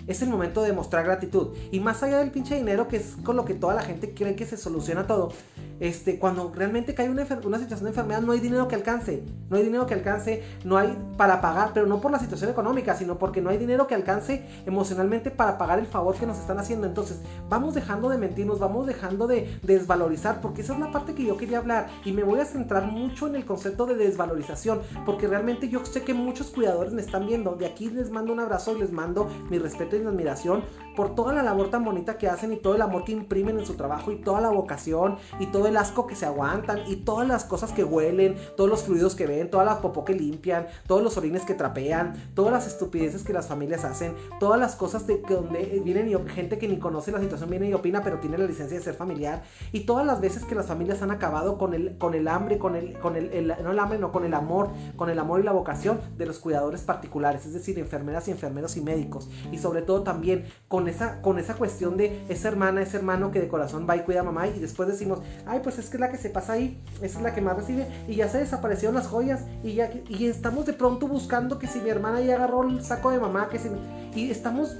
es 0.10 0.24
el 0.24 0.30
momento 0.30 0.64
de 0.64 0.74
mostrar 0.74 1.06
gratitud. 1.06 1.50
Y 1.72 1.80
más 1.80 2.02
allá 2.02 2.18
del 2.18 2.32
pinche 2.32 2.56
dinero, 2.56 2.88
que 2.88 2.98
es 2.98 3.16
con 3.24 3.36
lo 3.36 3.46
que 3.46 3.54
toda 3.54 3.76
la 3.76 3.84
gente 3.84 4.14
cree 4.14 4.36
que 4.36 4.46
se 4.46 4.58
soluciona 4.58 5.06
todo, 5.06 5.32
este, 5.80 6.20
cuando 6.20 6.52
realmente 6.54 6.94
cae 6.94 7.10
una, 7.10 7.26
una, 7.46 7.58
situación 7.60 7.86
de 7.86 7.90
enfermedad, 7.90 8.22
no 8.22 8.34
hay 8.34 8.40
dinero 8.40 8.68
que 8.68 8.76
alcance. 8.76 9.24
No 9.50 9.58
hay 9.58 9.64
dinero 9.64 9.86
que 9.86 9.94
alcance, 9.94 10.44
no 10.66 10.78
hay 10.78 10.98
para 11.16 11.42
pagar, 11.42 11.72
pero 11.74 11.86
no 11.86 12.02
por 12.02 12.12
la 12.12 12.20
situación 12.20 12.50
económica, 12.50 12.96
sino 12.96 13.18
porque 13.18 13.40
no 13.40 13.50
hay 13.50 13.58
dinero 13.58 13.88
que 13.88 13.96
alcance 13.96 14.46
emocionalmente 14.66 15.32
para 15.32 15.58
pagar 15.58 15.80
el 15.80 15.86
favor 15.86 16.16
que 16.16 16.26
nos 16.26 16.40
están 16.40 16.58
haciendo. 16.60 16.88
Entonces, 16.88 17.20
vamos 17.48 17.76
dejando 17.76 18.10
de 18.10 18.18
mentirnos, 18.18 18.60
vamos 18.60 18.88
dejando 18.88 19.28
de, 19.28 19.60
desvalorizar, 19.62 20.42
porque 20.42 20.62
esa 20.62 20.74
es 20.74 20.80
la 20.80 20.92
parte 20.92 21.14
que 21.14 21.24
yo 21.24 21.38
quería 21.38 21.60
hablar. 21.60 21.88
Y 22.04 22.12
me 22.12 22.24
voy 22.24 22.40
a 22.40 22.46
centrar 22.46 22.92
mucho 22.92 23.28
en 23.28 23.36
el 23.36 23.46
concepto 23.46 23.86
de 23.86 23.96
desvalorización, 23.96 24.82
porque 25.06 25.28
realmente 25.28 25.70
yo 25.70 25.86
sé 25.86 26.02
que 26.02 26.16
muchos 26.16 26.48
cuidadores 26.48 26.94
me 26.94 27.02
están 27.02 27.28
viendo. 27.28 27.56
De 27.56 27.68
aquí 27.68 27.90
les 27.90 28.10
mando 28.10 28.34
un 28.34 28.40
abrazo 28.40 28.70
les 28.80 28.92
mando 28.92 29.30
mi 29.50 29.58
respeto 29.58 29.96
tienen 30.00 30.14
admiración 30.14 30.64
por 30.96 31.16
toda 31.16 31.32
la 31.34 31.44
labor 31.44 31.70
tan 31.70 31.86
bonita 31.86 32.18
que 32.18 32.28
hacen 32.28 32.52
y 32.52 32.58
todo 32.58 32.76
el 32.76 32.82
amor 32.82 33.06
que 33.06 33.14
imprimen 33.14 33.58
en 33.58 33.66
su 33.66 33.76
trabajo 33.76 34.12
y 34.12 34.18
toda 34.18 34.42
la 34.42 34.50
vocación 34.50 35.18
y 35.40 35.46
todo 35.46 35.68
el 35.68 35.78
asco 35.78 36.08
que 36.08 36.16
se 36.16 36.26
aguantan 36.26 36.80
y 36.88 36.98
todas 36.98 37.26
las 37.26 37.46
cosas 37.46 37.72
que 37.72 37.86
huelen, 37.86 38.36
todos 38.58 38.70
los 38.70 38.84
fluidos 38.84 39.16
que 39.16 39.26
ven, 39.26 39.50
toda 39.50 39.64
la 39.64 39.80
popó 39.80 40.04
que 40.04 40.14
limpian, 40.14 40.68
todos 40.88 41.02
los 41.02 41.16
orines 41.16 41.44
que 41.44 41.54
trapean, 41.54 42.32
todas 42.34 42.52
las 42.52 42.68
estupideces 42.68 43.24
que 43.24 43.32
las 43.32 43.48
familias 43.48 43.86
hacen, 43.86 44.14
todas 44.42 44.60
las 44.60 44.76
cosas 44.76 45.08
de 45.08 45.22
que 45.22 45.36
donde 45.36 45.82
vienen 45.86 46.10
y 46.10 46.30
gente 46.32 46.58
que 46.58 46.68
ni 46.68 46.80
conoce 46.80 47.12
la 47.12 47.22
situación 47.22 47.50
viene 47.50 47.70
y 47.70 47.74
opina 47.74 48.02
pero 48.04 48.20
tiene 48.20 48.38
la 48.38 48.46
licencia 48.46 48.78
de 48.78 48.84
ser 48.84 48.96
familiar 48.96 49.44
y 49.72 49.82
todas 49.82 50.06
las 50.06 50.20
veces 50.20 50.44
que 50.44 50.56
las 50.56 50.66
familias 50.66 51.02
han 51.02 51.12
acabado 51.12 51.58
con 51.58 51.74
el, 51.74 51.98
con 51.98 52.14
el 52.14 52.28
hambre, 52.28 52.58
con 52.58 52.76
el, 52.76 53.00
con 53.00 53.16
el, 53.16 53.48
no 53.64 53.72
el 53.72 53.80
hambre, 53.80 54.00
no, 54.00 54.12
con 54.12 54.26
el 54.26 54.34
amor, 54.34 54.70
con 54.98 55.10
el 55.10 55.20
amor 55.20 55.40
y 55.40 55.44
la 55.44 55.54
vocación 55.54 56.02
de 56.18 56.26
los 56.26 56.40
cuidadores 56.40 56.82
particulares, 56.82 57.46
es 57.46 57.54
decir, 57.54 57.80
enfermeras 57.80 58.28
y 58.28 58.32
enfermeros 58.32 58.76
y 58.76 58.82
médicos 58.82 59.30
y 59.52 59.60
sobre 59.60 59.82
todo 59.90 60.04
también 60.04 60.46
con 60.68 60.88
esa, 60.88 61.20
con 61.24 61.40
esa 61.40 61.56
cuestión 61.56 61.98
de 61.98 62.24
esa 62.30 62.48
hermana, 62.48 62.84
ese 62.84 62.98
hermano 62.98 63.32
que 63.32 63.40
de 63.40 63.48
corazón 63.48 63.88
va 63.90 63.96
y 63.96 64.02
cuida 64.02 64.20
a 64.20 64.24
mamá 64.24 64.48
y 64.48 64.60
después 64.60 64.88
decimos, 64.88 65.18
ay, 65.48 65.62
pues 65.64 65.80
es 65.80 65.90
que 65.90 65.98
es 65.98 66.00
la 66.00 66.12
que 66.12 66.18
se 66.18 66.30
pasa 66.30 66.54
ahí, 66.54 66.80
esa 67.02 67.18
es 67.18 67.24
la 67.24 67.34
que 67.34 67.42
más 67.42 67.58
recibe 67.58 67.88
y 68.08 68.14
ya 68.14 68.30
se 68.30 68.38
desaparecieron 68.38 68.94
las 68.94 69.08
joyas 69.08 69.46
y 69.64 69.74
ya 69.74 69.90
y 70.08 70.28
estamos 70.28 70.68
de 70.68 70.74
pronto 70.74 71.08
buscando 71.08 71.58
que 71.58 71.66
si 71.66 71.80
mi 71.80 71.90
hermana 71.90 72.22
ya 72.22 72.36
agarró 72.36 72.70
el 72.70 72.84
saco 72.84 73.10
de 73.10 73.20
mamá, 73.20 73.50
que 73.50 73.58
si 73.58 73.68
y 74.14 74.30
estamos 74.30 74.78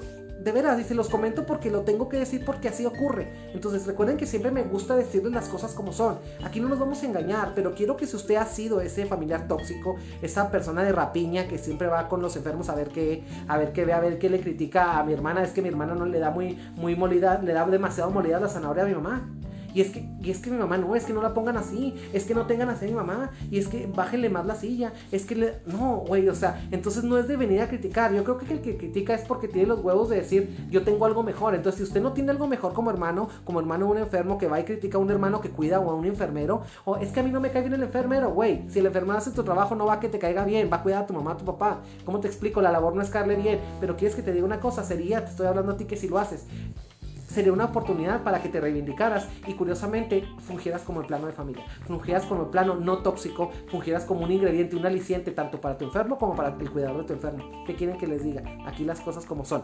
de 0.50 0.54
veras, 0.54 0.84
se 0.84 0.96
los 0.96 1.10
comento 1.10 1.46
porque 1.46 1.70
lo 1.70 1.82
tengo 1.82 2.10
que 2.10 2.18
decir 2.18 2.44
porque 2.44 2.70
así 2.70 2.86
ocurre. 2.86 3.32
Entonces 3.54 3.86
recuerden 3.86 4.18
que 4.18 4.26
siempre 4.26 4.50
me 4.52 4.64
gusta 4.64 4.96
decirles 4.96 5.32
las 5.32 5.48
cosas 5.48 5.74
como 5.74 5.94
son. 5.94 6.18
Aquí 6.44 6.60
no 6.60 6.68
nos 6.68 6.80
vamos 6.80 7.04
a 7.04 7.06
engañar, 7.06 7.52
pero 7.54 7.76
quiero 7.76 7.96
que 7.96 8.08
si 8.08 8.16
usted 8.16 8.36
ha 8.36 8.46
sido 8.46 8.82
ese 8.82 9.06
familiar 9.06 9.48
tóxico, 9.48 9.98
esa 10.24 10.50
persona 10.50 10.84
de 10.84 10.92
rapiña 10.92 11.48
que 11.48 11.60
siempre 11.60 11.88
va 11.88 12.08
con 12.08 12.22
los 12.22 12.36
enfermos 12.36 12.68
a 12.70 12.76
ver 12.76 12.90
qué, 12.90 13.24
a 13.48 13.58
ver 13.58 13.74
qué 13.74 13.86
ve, 13.86 13.94
a 13.94 14.00
ver 14.00 14.18
qué 14.18 14.30
le 14.30 14.40
critica 14.40 14.98
a 14.98 15.04
mi 15.04 15.14
hermana, 15.14 15.44
es 15.44 15.52
que 15.52 15.62
mi 15.62 15.70
hermana 15.70 15.94
no 15.94 16.06
le 16.06 16.18
da 16.18 16.32
muy, 16.32 16.58
muy 16.76 16.96
molida, 16.96 17.40
le 17.44 17.54
da 17.54 17.66
demasiado 17.68 18.10
molida 18.10 18.40
la 18.40 18.50
zanahoria 18.50 18.84
a 18.84 18.88
mi 18.88 18.96
mamá. 18.96 19.30
Y 19.74 19.82
es 19.82 19.92
que, 19.92 20.08
y 20.22 20.32
es 20.32 20.40
que 20.40 20.50
mi 20.50 20.58
mamá 20.58 20.78
no, 20.78 20.96
es 20.96 21.06
que 21.06 21.14
no 21.14 21.22
la 21.22 21.34
pongan 21.34 21.58
así, 21.58 21.96
es 22.14 22.26
que 22.26 22.34
no 22.34 22.46
tengan 22.46 22.70
así 22.70 22.86
a 22.86 22.88
mi 22.88 22.94
mamá, 22.94 23.32
y 23.52 23.60
es 23.60 23.68
que 23.68 23.88
bájenle 23.88 24.30
más 24.30 24.46
la 24.46 24.56
silla, 24.56 24.94
es 25.12 25.26
que 25.26 25.36
le... 25.36 25.60
No, 25.66 26.04
güey, 26.08 26.28
o 26.30 26.36
sea, 26.36 26.68
entonces 26.72 27.04
no 27.04 27.18
es 27.18 27.28
de 27.28 27.38
venir 27.38 27.62
a 27.62 27.68
criticar. 27.68 28.14
Yo 28.14 28.24
creo 28.24 28.38
que 28.38 28.54
el 28.54 28.62
que 28.62 28.78
critica 28.78 29.14
es 29.14 29.22
porque 29.22 29.48
tiene 29.48 29.68
los 29.68 29.80
huevos 29.84 30.10
de 30.10 30.18
decir, 30.18 30.68
yo 30.70 30.84
tengo 30.84 31.06
algo 31.06 31.24
mejor. 31.24 31.56
Entonces, 31.56 31.80
si 31.80 31.84
usted 31.84 32.02
no 32.02 32.14
tiene 32.14 32.32
algo 32.32 32.48
mejor 32.48 32.74
como 32.74 32.90
hermano, 32.90 33.30
como 33.44 33.60
hermano 33.60 33.86
de 33.86 33.92
un 33.92 33.98
enfermo 34.00 34.38
que 34.38 34.48
va 34.48 34.60
y 34.60 34.64
critica 34.64 34.98
a 34.98 35.02
un 35.02 35.10
hermano 35.10 35.42
que 35.42 35.50
cuida 35.50 35.80
o 35.80 35.90
a 35.90 35.96
un 35.96 36.06
enfermero, 36.06 36.62
o 36.86 36.98
es 36.98 37.12
que 37.12 37.20
a 37.20 37.24
mí 37.24 37.32
no 37.32 37.40
me 37.40 37.52
cae 37.52 37.62
bien 37.62 37.74
el 37.74 37.84
enfermero, 37.84 38.32
güey. 38.32 38.70
Si 38.70 38.80
el 38.80 38.86
enfermero 38.86 39.18
hace 39.18 39.32
tu 39.32 39.44
trabajo, 39.44 39.76
no 39.76 39.86
va 39.86 39.94
a 39.94 40.00
que 40.00 40.10
te 40.10 40.20
caiga 40.20 40.44
bien, 40.46 40.70
va 40.72 40.78
a 40.78 40.84
cuidar 40.84 41.04
a 41.04 41.08
tu 41.08 41.14
mamá, 41.14 41.32
a 41.32 41.38
tu 41.38 41.46
papá. 41.46 41.82
¿Cómo 42.06 42.20
te 42.20 42.28
explico? 42.28 42.62
La 42.62 42.72
labor 42.72 42.96
no 42.96 43.02
es 43.02 43.10
caerle 43.10 43.36
bien, 43.36 43.60
pero 43.80 43.96
quieres 43.96 44.16
que 44.16 44.24
te 44.24 44.32
diga 44.32 44.46
una 44.46 44.60
cosa, 44.60 44.84
sería, 44.84 45.24
te 45.24 45.32
estoy 45.32 45.48
hablando 45.48 45.74
a 45.74 45.78
ti 45.78 45.86
que 45.86 45.96
si 45.96 46.08
lo 46.08 46.18
haces 46.18 46.46
sería 47.30 47.54
una 47.54 47.66
oportunidad 47.66 48.24
para 48.24 48.42
que 48.42 48.50
te 48.50 48.60
reivindicaras 48.60 49.28
y 49.48 49.54
curiosamente 49.54 50.24
fungieras 50.40 50.82
como 50.82 51.02
el 51.02 51.08
plano 51.08 51.28
de 51.28 51.34
familia, 51.34 51.64
fungieras 51.88 52.26
como 52.26 52.44
el 52.44 52.50
plano 52.50 52.76
no 52.76 53.00
tóxico, 53.00 53.52
fungieras 53.68 54.06
como 54.06 54.22
un 54.22 54.32
ingrediente, 54.32 54.76
un 54.76 54.86
aliciente 54.86 55.32
tanto 55.32 55.62
para 55.62 55.78
tu 55.78 55.86
enfermo 55.86 56.18
como 56.18 56.36
para 56.36 56.50
el 56.50 56.70
cuidador 56.70 57.02
de 57.02 57.04
tu 57.06 57.14
enfermo. 57.14 57.64
¿Qué 57.66 57.76
quieren 57.76 57.98
que 57.98 58.08
les 58.08 58.24
diga? 58.24 58.44
Aquí 58.66 58.84
las 58.84 59.00
cosas 59.00 59.26
como 59.26 59.46
son. 59.46 59.64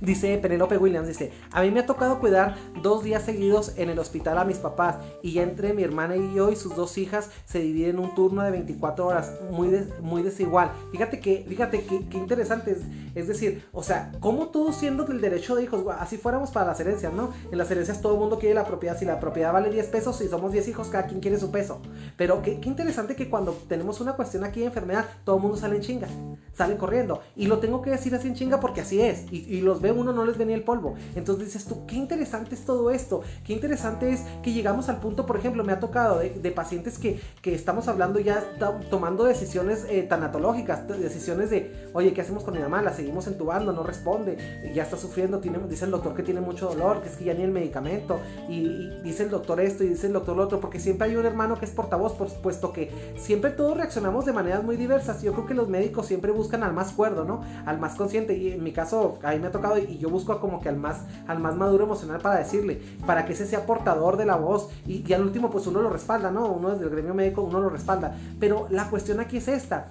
Dice 0.00 0.38
Penelope 0.38 0.78
Williams, 0.78 1.08
dice, 1.08 1.30
a 1.52 1.60
mí 1.60 1.70
me 1.70 1.80
ha 1.80 1.86
tocado 1.86 2.20
cuidar 2.20 2.56
dos 2.82 3.04
días 3.04 3.22
seguidos 3.22 3.74
en 3.76 3.90
el 3.90 3.98
hospital 3.98 4.38
a 4.38 4.44
mis 4.44 4.56
papás 4.56 4.96
y 5.22 5.38
entre 5.40 5.74
mi 5.74 5.82
hermana 5.82 6.16
y 6.16 6.34
yo 6.34 6.50
y 6.50 6.56
sus 6.56 6.74
dos 6.74 6.96
hijas 6.96 7.30
se 7.44 7.60
dividen 7.60 7.98
un 7.98 8.14
turno 8.14 8.42
de 8.42 8.50
24 8.50 9.06
horas, 9.06 9.32
muy, 9.50 9.70
muy 10.00 10.22
desigual. 10.22 10.70
Fíjate 10.90 11.20
que, 11.20 11.44
fíjate 11.46 11.84
que, 11.84 11.96
interesante 12.16 12.72
es, 12.72 12.78
es 13.14 13.28
decir, 13.28 13.64
o 13.72 13.82
sea, 13.82 14.12
como 14.20 14.48
todos 14.48 14.76
siendo 14.76 15.04
del 15.04 15.20
derecho 15.20 15.54
de 15.54 15.64
hijos, 15.64 15.84
así 15.98 16.16
fuéramos 16.16 16.50
para 16.50 16.68
las 16.68 16.80
herencias, 16.80 17.12
¿no? 17.12 17.30
En 17.52 17.58
las 17.58 17.70
herencias 17.70 18.00
todo 18.00 18.14
el 18.14 18.20
mundo 18.20 18.38
quiere 18.38 18.54
la 18.54 18.64
propiedad, 18.64 18.98
si 18.98 19.04
la 19.04 19.20
propiedad 19.20 19.52
vale 19.52 19.70
10 19.70 19.86
pesos, 19.88 20.16
si 20.16 20.28
somos 20.28 20.52
10 20.52 20.68
hijos, 20.68 20.88
cada 20.88 21.06
quien 21.06 21.20
quiere 21.20 21.38
su 21.38 21.50
peso. 21.50 21.82
Pero 22.16 22.40
qué, 22.40 22.58
qué 22.58 22.68
interesante 22.70 23.16
que 23.16 23.28
cuando 23.28 23.52
tenemos 23.68 24.00
una 24.00 24.14
cuestión 24.14 24.44
aquí 24.44 24.60
de 24.60 24.66
enfermedad, 24.66 25.06
todo 25.24 25.36
el 25.36 25.42
mundo 25.42 25.58
sale 25.58 25.76
en 25.76 25.82
chinga, 25.82 26.08
sale 26.54 26.76
corriendo. 26.78 27.20
Y 27.36 27.46
lo 27.46 27.58
tengo 27.58 27.82
que 27.82 27.90
decir 27.90 28.14
así 28.14 28.28
en 28.28 28.34
chinga 28.34 28.60
porque 28.60 28.80
así 28.80 29.00
es. 29.00 29.30
Y, 29.30 29.44
y 29.48 29.60
los 29.60 29.80
veo 29.80 29.89
uno 29.92 30.12
no 30.12 30.24
les 30.24 30.38
venía 30.38 30.56
el 30.56 30.62
polvo. 30.62 30.94
Entonces 31.14 31.46
dices 31.46 31.64
tú, 31.64 31.86
qué 31.86 31.96
interesante 31.96 32.54
es 32.54 32.64
todo 32.64 32.90
esto, 32.90 33.22
qué 33.44 33.52
interesante 33.52 34.12
es 34.12 34.22
que 34.42 34.52
llegamos 34.52 34.88
al 34.88 35.00
punto, 35.00 35.26
por 35.26 35.36
ejemplo, 35.36 35.64
me 35.64 35.72
ha 35.72 35.80
tocado 35.80 36.18
de, 36.18 36.50
pacientes 36.50 36.98
que, 36.98 37.20
que, 37.42 37.54
estamos 37.54 37.88
hablando 37.88 38.18
ya 38.18 38.42
tomando 38.90 39.24
decisiones 39.24 39.86
eh, 39.88 40.02
tanatológicas, 40.02 40.86
decisiones 40.88 41.50
de, 41.50 41.90
oye, 41.92 42.12
¿qué 42.12 42.20
hacemos 42.20 42.44
con 42.44 42.54
mi 42.54 42.60
mamá? 42.60 42.82
La 42.82 42.92
seguimos 42.92 43.26
entubando, 43.26 43.72
no 43.72 43.82
responde, 43.82 44.72
ya 44.74 44.82
está 44.82 44.96
sufriendo, 44.96 45.38
tiene, 45.38 45.58
dice 45.68 45.84
el 45.84 45.90
doctor 45.90 46.14
que 46.14 46.22
tiene 46.22 46.40
mucho 46.40 46.68
dolor, 46.68 47.02
que 47.02 47.08
es 47.08 47.16
que 47.16 47.24
ya 47.24 47.34
ni 47.34 47.42
el 47.42 47.50
medicamento, 47.50 48.20
y, 48.48 49.00
dice 49.02 49.24
el 49.24 49.30
doctor 49.30 49.60
esto 49.60 49.84
y 49.84 49.88
dice 49.88 50.06
el 50.06 50.12
doctor 50.12 50.36
lo 50.36 50.44
otro, 50.44 50.60
porque 50.60 50.80
siempre 50.80 51.08
hay 51.08 51.16
un 51.16 51.26
hermano 51.26 51.58
que 51.58 51.64
es 51.64 51.70
portavoz, 51.70 52.12
por 52.14 52.28
supuesto 52.28 52.72
que 52.72 52.90
siempre 53.16 53.50
todos 53.50 53.76
reaccionamos 53.76 54.24
de 54.24 54.32
maneras 54.32 54.62
muy 54.62 54.76
diversas. 54.76 55.22
Yo 55.22 55.32
creo 55.32 55.46
que 55.46 55.54
los 55.54 55.68
médicos 55.68 56.06
siempre 56.06 56.32
buscan 56.32 56.62
al 56.62 56.72
más 56.72 56.92
cuerdo, 56.92 57.24
¿no? 57.24 57.42
Al 57.66 57.78
más 57.78 57.94
consciente, 57.94 58.36
y 58.36 58.52
en 58.52 58.62
mi 58.62 58.72
caso, 58.72 59.18
a 59.22 59.32
mí 59.32 59.38
me 59.38 59.48
ha 59.48 59.50
tocado, 59.50 59.76
y 59.88 59.98
yo 59.98 60.08
busco 60.10 60.40
como 60.40 60.60
que 60.60 60.68
al 60.68 60.76
más, 60.76 61.04
al 61.26 61.40
más 61.40 61.56
maduro 61.56 61.84
emocional 61.84 62.20
para 62.20 62.38
decirle, 62.38 62.80
para 63.06 63.26
que 63.26 63.32
ese 63.32 63.46
sea 63.46 63.66
portador 63.66 64.16
de 64.16 64.26
la 64.26 64.36
voz 64.36 64.70
y, 64.86 65.12
al 65.12 65.22
último 65.22 65.50
pues 65.50 65.66
uno 65.66 65.80
lo 65.82 65.90
respalda, 65.90 66.30
¿no? 66.30 66.46
Uno 66.48 66.70
desde 66.70 66.84
el 66.84 66.90
gremio 66.90 67.14
médico 67.14 67.42
uno 67.42 67.60
lo 67.60 67.68
respalda. 67.68 68.16
Pero 68.38 68.66
la 68.70 68.88
cuestión 68.88 69.20
aquí 69.20 69.38
es 69.38 69.48
esta. 69.48 69.88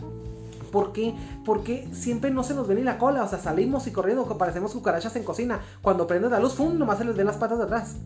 ¿Por 0.71 0.91
qué? 0.91 1.15
Porque 1.45 1.89
siempre 1.93 2.29
no 2.29 2.43
se 2.43 2.53
nos 2.53 2.67
ve 2.67 2.75
ni 2.75 2.83
la 2.83 2.97
cola. 2.97 3.23
O 3.23 3.27
sea, 3.27 3.39
salimos 3.39 3.87
y 3.87 3.91
corriendo, 3.91 4.25
parecemos 4.37 4.73
cucarachas 4.73 5.15
en 5.15 5.23
cocina. 5.23 5.59
Cuando 5.81 6.05
prende 6.05 6.29
la 6.29 6.39
luz, 6.39 6.53
¡fum! 6.53 6.77
Nomás 6.77 6.99
se 6.99 7.05
les 7.05 7.15
ven 7.15 7.25
las 7.25 7.37
patas 7.37 7.57
de 7.57 7.63
atrás 7.63 7.97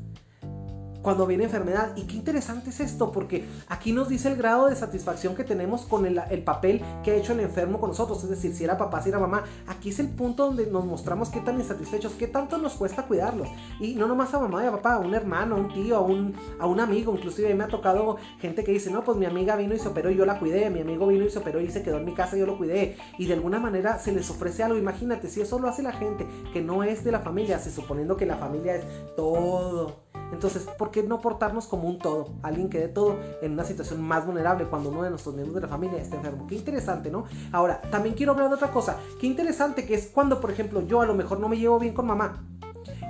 cuando 1.04 1.28
viene 1.28 1.44
enfermedad. 1.44 1.96
Y 1.96 2.04
qué 2.04 2.16
interesante 2.16 2.72
es 2.72 2.80
esto, 2.80 3.12
porque 3.12 3.46
aquí 3.68 3.92
nos 3.92 4.10
dice 4.10 4.30
el 4.30 4.38
grado 4.38 4.68
de 4.68 4.76
satisfacción 4.76 5.36
que 5.36 5.44
tenemos 5.44 5.82
con 5.82 6.06
el, 6.08 6.44
papel 6.44 6.82
que 7.04 7.12
ha 7.12 7.16
hecho 7.16 7.34
el 7.34 7.42
enfermo 7.42 7.80
con 7.80 7.90
nosotros. 7.90 8.24
Es 8.24 8.30
decir, 8.30 8.56
si 8.56 8.64
era 8.64 8.78
papá, 8.78 9.04
si 9.04 9.10
era 9.10 9.20
mamá. 9.20 9.44
Aquí 9.68 9.90
es 9.90 10.00
el 10.00 10.10
punto 10.10 10.46
donde 10.46 10.66
nos 10.68 10.86
mostramos 10.86 11.30
qué 11.30 11.42
tan 11.42 11.60
insatisfechos, 11.60 12.14
qué 12.14 12.28
tanto 12.28 12.58
nos 12.58 12.74
cuesta 12.74 13.04
cuidarlos. 13.04 13.50
Y 13.80 13.96
no 13.96 14.08
nomás 14.08 14.34
a 14.34 14.40
mamá 14.40 14.64
y 14.64 14.68
a 14.68 14.72
papá, 14.72 14.96
a 14.96 15.00
un 15.00 15.14
hermano, 15.14 15.56
a 15.56 15.60
un 15.60 15.74
tío, 15.74 15.98
a 15.98 16.02
un, 16.02 16.80
amigo. 16.80 17.14
Inclusive 17.14 17.50
a 17.50 17.52
mí 17.52 17.58
me 17.58 17.66
ha 17.66 17.68
tocado 17.68 18.18
gente 18.40 18.64
que 18.64 18.72
dice, 18.72 18.90
no, 18.90 19.04
pues 19.04 19.18
mi 19.18 19.26
amiga 19.26 19.56
vino 19.56 19.76
y 19.76 19.80
se 19.80 19.90
operó 19.90 20.10
y 20.10 20.16
yo 20.16 20.26
la 20.26 20.40
cuidé. 20.40 20.70
Mi 20.70 20.82
amigo 20.82 21.06
vino 21.08 21.26
y 21.26 21.30
se 21.30 21.40
operó 21.40 21.60
y 21.60 21.70
se 21.70 21.84
quedó 21.84 21.98
en 21.98 22.06
mi 22.06 22.14
casa 22.14 22.38
y 22.38 22.40
yo 22.40 22.46
lo 22.46 22.58
cuidé. 22.58 22.98
Y 23.18 23.28
de 23.28 23.34
alguna 23.34 23.60
manera 23.60 24.00
se 24.00 24.14
les 24.14 24.30
ofrece 24.30 24.64
algo. 24.64 24.78
Imagínate, 24.78 25.28
si 25.28 25.42
eso 25.42 25.60
lo 25.60 25.68
hace 25.68 25.84
la 25.84 25.92
gente 25.92 26.26
que 26.54 26.62
no 26.62 26.84
es 26.84 27.04
de 27.04 27.12
la 27.12 27.20
familia, 27.20 27.60
se 27.60 27.72
suponiendo 27.72 28.16
que 28.16 28.26
la 28.26 28.38
familia 28.38 28.76
es 28.76 28.86
todo 29.16 30.03
entonces, 30.34 30.64
¿por 30.64 30.90
qué 30.90 31.04
no 31.04 31.22
portarnos 31.22 31.68
como 31.68 31.88
un 31.88 32.00
todo? 32.00 32.34
Alguien 32.42 32.70
que 32.70 32.80
dé 32.80 32.88
todo 32.88 33.18
en 33.42 33.54
una 33.54 33.64
situación 33.64 34.02
más 34.02 34.26
vulnerable 34.26 34.66
cuando 34.66 34.90
uno 34.90 35.04
de 35.04 35.12
nuestros 35.12 35.36
miembros 35.36 35.56
de 35.56 35.62
la 35.62 35.68
familia 35.68 36.02
está 36.02 36.16
enfermo. 36.16 36.48
Qué 36.48 36.56
interesante, 36.56 37.12
¿no? 37.12 37.26
Ahora, 37.52 37.82
también 37.92 38.16
quiero 38.16 38.32
hablar 38.32 38.50
de 38.50 38.56
otra 38.56 38.72
cosa. 38.72 38.98
Qué 39.22 39.28
interesante 39.28 39.86
que 39.86 39.94
es 39.94 40.08
cuando, 40.08 40.42
por 40.42 40.50
ejemplo, 40.50 40.82
yo 40.82 41.02
a 41.02 41.06
lo 41.06 41.14
mejor 41.14 41.40
no 41.40 41.48
me 41.48 41.58
llevo 41.58 41.80
bien 41.80 41.94
con 41.94 42.08
mamá 42.08 42.44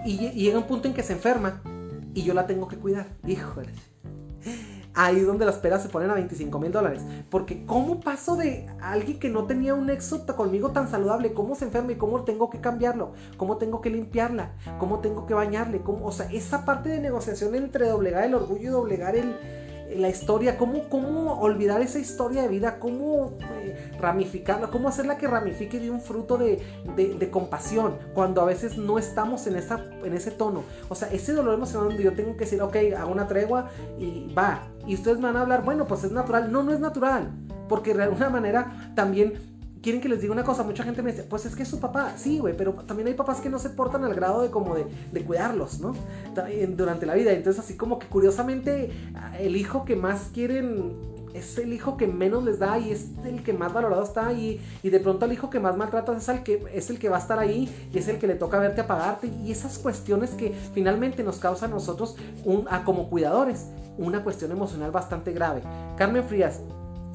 y, 0.05 0.17
llega 0.31 0.57
un 0.57 0.65
punto 0.67 0.87
en 0.87 0.93
que 0.93 1.03
se 1.03 1.13
enferma 1.13 1.61
y 2.13 2.23
yo 2.23 2.33
la 2.33 2.45
tengo 2.45 2.67
que 2.67 2.77
cuidar. 2.77 3.07
Híjole 3.25 3.71
ahí 4.93 5.17
es 5.17 5.25
donde 5.25 5.45
las 5.45 5.55
peras 5.55 5.81
se 5.81 5.89
ponen 5.89 6.09
a 6.09 6.15
25 6.15 6.59
mil 6.59 6.71
dólares. 6.71 7.01
Porque 7.29 7.65
¿cómo 7.65 7.99
paso 7.99 8.35
de 8.35 8.67
alguien 8.81 9.19
que 9.19 9.29
no 9.29 9.45
tenía 9.45 9.73
un 9.73 9.87
nexo 9.87 10.25
conmigo 10.35 10.71
tan 10.71 10.89
saludable? 10.89 11.33
¿Cómo 11.33 11.55
se 11.55 11.65
enferma 11.65 11.91
y 11.91 11.95
cómo 11.95 12.23
tengo 12.23 12.49
que 12.49 12.61
cambiarlo? 12.61 13.13
¿Cómo 13.37 13.57
tengo 13.57 13.81
que 13.81 13.89
limpiarla? 13.89 14.53
¿Cómo 14.79 14.99
tengo 14.99 15.25
que 15.25 15.33
bañarle? 15.33 15.81
¿Cómo? 15.81 16.05
O 16.05 16.11
sea, 16.11 16.31
esa 16.31 16.65
parte 16.65 16.89
de 16.89 16.99
negociación 16.99 17.55
entre 17.55 17.87
doblegar 17.87 18.23
el 18.23 18.35
orgullo 18.35 18.61
y 18.61 18.71
doblegar 18.71 19.15
la 19.95 20.09
historia, 20.09 20.57
cómo, 20.57 20.89
cómo 20.89 21.39
olvidar 21.39 21.81
esa 21.81 21.99
historia 21.99 22.41
de 22.43 22.47
vida, 22.47 22.79
cómo 22.79 23.37
eh, 23.61 23.91
ramificarla, 23.99 24.67
cómo 24.67 24.87
hacerla 24.87 25.17
que 25.17 25.27
ramifique 25.27 25.79
de 25.79 25.91
un 25.91 26.01
fruto 26.01 26.37
de, 26.37 26.61
de, 26.95 27.29
compasión, 27.29 27.97
cuando 28.13 28.41
a 28.41 28.45
veces 28.45 28.77
no 28.77 28.97
estamos 28.97 29.45
en, 29.47 29.55
esa, 29.55 29.85
en 30.03 30.13
ese 30.13 30.31
tono. 30.31 30.63
O 30.89 30.95
sea, 30.95 31.09
ese 31.09 31.33
dolor 31.33 31.53
emocional 31.55 31.89
donde 31.89 32.03
yo 32.03 32.13
tengo 32.13 32.33
que 32.33 32.45
decir, 32.45 32.61
ok, 32.61 32.75
hago 32.97 33.11
una 33.11 33.27
tregua 33.27 33.69
y 33.99 34.33
va. 34.33 34.72
Y 34.85 34.95
ustedes 34.95 35.21
van 35.21 35.35
a 35.37 35.41
hablar, 35.41 35.63
bueno, 35.63 35.87
pues 35.87 36.03
es 36.03 36.11
natural. 36.11 36.51
No, 36.51 36.63
no 36.63 36.73
es 36.73 36.79
natural. 36.79 37.31
Porque 37.69 37.93
de 37.93 38.03
alguna 38.03 38.29
manera 38.29 38.91
también 38.95 39.33
quieren 39.81 40.01
que 40.01 40.09
les 40.09 40.21
diga 40.21 40.33
una 40.33 40.43
cosa. 40.43 40.63
Mucha 40.63 40.83
gente 40.83 41.01
me 41.01 41.11
dice, 41.11 41.23
pues 41.23 41.45
es 41.45 41.55
que 41.55 41.63
es 41.63 41.69
su 41.69 41.79
papá. 41.79 42.13
Sí, 42.17 42.39
güey, 42.39 42.55
pero 42.55 42.73
también 42.73 43.07
hay 43.07 43.13
papás 43.13 43.41
que 43.41 43.49
no 43.49 43.59
se 43.59 43.69
portan 43.69 44.03
al 44.03 44.15
grado 44.15 44.41
de 44.41 44.49
como 44.49 44.75
de, 44.75 44.85
de 45.11 45.23
cuidarlos, 45.23 45.79
¿no? 45.79 45.93
Durante 46.69 47.05
la 47.05 47.13
vida. 47.13 47.31
Entonces, 47.31 47.63
así 47.63 47.77
como 47.77 47.99
que 47.99 48.07
curiosamente, 48.07 48.91
el 49.39 49.55
hijo 49.55 49.85
que 49.85 49.95
más 49.95 50.29
quieren 50.33 51.12
es 51.33 51.57
el 51.57 51.73
hijo 51.73 51.97
que 51.97 52.07
menos 52.07 52.43
les 52.43 52.59
da 52.59 52.77
y 52.77 52.91
es 52.91 53.07
el 53.25 53.43
que 53.43 53.53
más 53.53 53.73
valorado 53.73 54.03
está 54.03 54.27
ahí 54.27 54.61
y 54.81 54.89
de 54.89 54.99
pronto 54.99 55.25
el 55.25 55.33
hijo 55.33 55.49
que 55.49 55.59
más 55.59 55.75
maltratas 55.77 56.23
es 56.23 56.29
el 56.29 56.43
que 56.43 56.63
es 56.73 56.89
el 56.89 56.99
que 56.99 57.09
va 57.09 57.17
a 57.17 57.19
estar 57.19 57.39
ahí 57.39 57.69
y 57.93 57.97
es 57.97 58.07
el 58.07 58.19
que 58.19 58.27
le 58.27 58.35
toca 58.35 58.59
verte 58.59 58.81
apagarte 58.81 59.27
y 59.27 59.51
esas 59.51 59.77
cuestiones 59.77 60.31
que 60.31 60.53
finalmente 60.73 61.23
nos 61.23 61.37
causan 61.37 61.71
a 61.71 61.75
nosotros 61.75 62.15
a 62.69 62.83
como 62.83 63.09
cuidadores 63.09 63.67
una 63.97 64.23
cuestión 64.23 64.51
emocional 64.51 64.91
bastante 64.91 65.31
grave. 65.33 65.61
Carmen 65.97 66.23
Frías, 66.23 66.61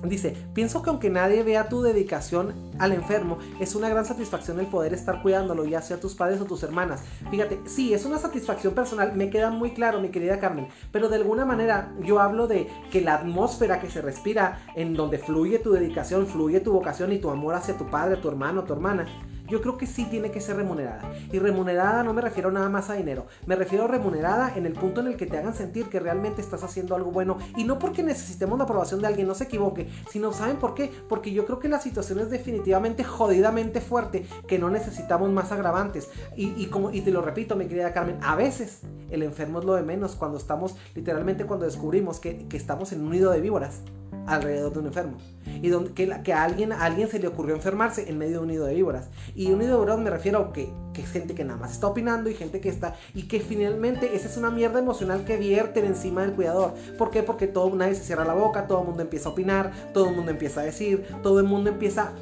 Dice, 0.05 0.37
pienso 0.55 0.83
que 0.83 0.91
aunque 0.91 1.11
nadie 1.11 1.43
vea 1.43 1.69
tu 1.69 1.83
dedicación 1.83 2.55
al 2.79 2.93
enfermo, 2.93 3.39
es 3.59 3.75
una 3.75 3.89
gran 3.89 4.05
satisfacción 4.05 4.61
el 4.61 4.67
poder 4.67 4.95
estar 4.95 5.23
cuidándolo, 5.23 5.65
ya 5.65 5.83
sea 5.83 5.99
tus 5.99 6.15
padres 6.15 6.41
o 6.41 6.45
tus 6.45 6.63
hermanas. 6.63 7.03
Fíjate, 7.31 7.59
sí, 7.67 7.93
es 7.93 8.05
una 8.05 8.19
satisfacción 8.19 8.75
personal, 8.75 9.15
me 9.17 9.29
queda 9.29 9.51
muy 9.51 9.73
claro, 9.73 10.01
mi 10.01 10.11
querida 10.11 10.39
Carmen, 10.39 10.69
pero 10.93 11.09
de 11.09 11.17
alguna 11.17 11.45
manera 11.45 11.93
yo 12.03 12.21
hablo 12.21 12.47
de 12.47 12.69
que 12.93 13.01
la 13.01 13.15
atmósfera 13.15 13.81
que 13.81 13.91
se 13.91 14.01
respira, 14.01 14.61
en 14.77 14.95
donde 14.95 15.19
fluye 15.19 15.59
tu 15.59 15.73
dedicación, 15.73 16.27
fluye 16.27 16.61
tu 16.61 16.73
vocación 16.73 17.13
y 17.13 17.19
tu 17.19 17.31
amor 17.31 17.57
hacia 17.57 17.77
tu 17.77 17.91
padre, 17.91 18.19
tu 18.19 18.29
hermano, 18.29 18.65
tu 18.65 18.75
hermana, 18.75 19.07
yo 19.49 19.61
creo 19.61 19.79
que 19.79 19.87
sí 19.87 20.05
tiene 20.05 20.31
que 20.31 20.41
ser 20.41 20.57
remunerada. 20.57 21.11
Y 21.33 21.39
remunerada 21.39 22.03
no 22.03 22.13
me 22.13 22.23
refiero 22.23 22.51
nada 22.51 22.69
más 22.69 22.91
a 22.91 22.95
dinero, 22.95 23.27
me 23.47 23.57
refiero 23.57 23.87
remunerada 23.87 24.57
en 24.57 24.67
el 24.67 24.73
punto 24.73 25.01
en 25.01 25.09
el 25.09 25.17
que 25.17 25.27
te 25.27 25.39
hagan 25.39 25.55
sentir 25.55 25.87
que 25.87 26.01
realmente 26.01 26.41
estás 26.41 26.63
haciendo 26.63 26.95
algo 26.95 27.11
bueno. 27.11 27.39
Y 27.57 27.65
no 27.65 27.79
porque 27.79 28.03
necesitemos 28.03 28.59
la 28.59 28.65
aprobación 28.65 29.01
de 29.01 29.07
alguien, 29.07 29.27
no 29.27 29.35
se 29.35 29.45
equivoque, 29.45 29.89
sino 30.11 30.33
¿saben 30.33 30.57
por 30.57 30.75
qué? 30.75 30.91
Porque 31.09 31.33
yo 31.33 31.47
creo 31.47 31.59
que 31.59 31.69
la 31.69 31.81
situación 31.81 32.21
es 32.21 32.31
definitivamente 32.31 33.05
jodidamente 33.05 33.81
fuerte, 33.81 34.27
que 34.47 34.59
no 34.59 34.71
necesitamos 34.71 35.31
más 35.31 35.53
agravantes. 35.53 36.09
Y, 36.37 36.67
como, 36.67 36.91
y 36.91 37.01
te 37.01 37.11
lo 37.11 37.23
repito, 37.23 37.57
mi 37.57 37.67
querida 37.67 37.93
Carmen, 37.93 38.19
a 38.23 38.37
veces 38.37 38.81
el 39.11 39.23
enfermo 39.23 39.61
es 39.61 39.65
lo 39.65 39.75
de 39.75 39.83
menos 39.83 40.15
cuando 40.15 40.39
estamos, 40.39 40.77
literalmente 40.95 41.45
cuando 41.45 41.67
descubrimos 41.67 42.21
que, 42.21 42.47
que 42.49 42.57
estamos 42.57 42.93
en 42.93 43.03
un 43.03 43.11
nido 43.11 43.31
de 43.31 43.41
víboras 43.41 43.83
alrededor 44.27 44.73
de 44.73 44.79
un 44.81 44.87
enfermo. 44.87 45.19
Y 45.63 45.69
donde, 45.69 45.93
que, 45.93 46.33
a, 46.33 46.45
alguien, 46.45 46.73
alguien 46.73 47.09
se 47.09 47.19
le 47.19 47.29
ocurrió 47.29 47.55
enfermarse 47.55 48.09
en 48.09 48.19
medio 48.19 48.35
de 48.35 48.39
un 48.41 48.49
nido 48.49 48.67
de 48.67 48.75
víboras. 48.75 49.09
Y 49.35 49.51
un 49.51 49.59
nido 49.59 49.73
de 49.73 49.77
víboras 49.79 49.99
me 49.99 50.11
refiero 50.11 50.39
a 50.39 50.53
que, 50.53 50.71
que 50.93 51.03
gente 51.03 51.35
que 51.35 51.45
nada 51.45 51.59
más 51.59 51.73
está 51.73 51.87
opinando 51.87 52.29
y 52.29 52.35
gente 52.35 52.61
que 52.61 52.69
está... 52.69 52.95
Y 53.15 53.25
que 53.25 53.41
finalmente 53.41 54.15
esa 54.15 54.29
es 54.29 54.37
una 54.37 54.51
mierda 54.51 54.79
emocional 54.79 55.25
que 55.25 55.37
vierten 55.37 55.85
encima 55.87 56.23
del 56.23 56.33
cuidador. 56.33 56.75
¿Por 56.97 57.11
qué? 57.11 57.23
Porque 57.23 57.47
todo, 57.47 57.75
nadie 57.75 57.95
se 57.95 58.05
cierra 58.05 58.25
la 58.25 58.35
boca, 58.35 58.67
todo 58.67 58.81
el 58.81 58.87
mundo 58.87 59.03
empieza 59.03 59.29
a 59.29 59.33
opinar, 59.33 59.73
todo 59.93 60.09
el 60.09 60.17
mundo 60.17 60.31
empieza 60.31 60.61
a 60.61 60.65
decir, 60.65 61.07
todo 61.23 61.41
el 61.41 61.47
mundo 61.47 61.71
empieza 61.71 62.13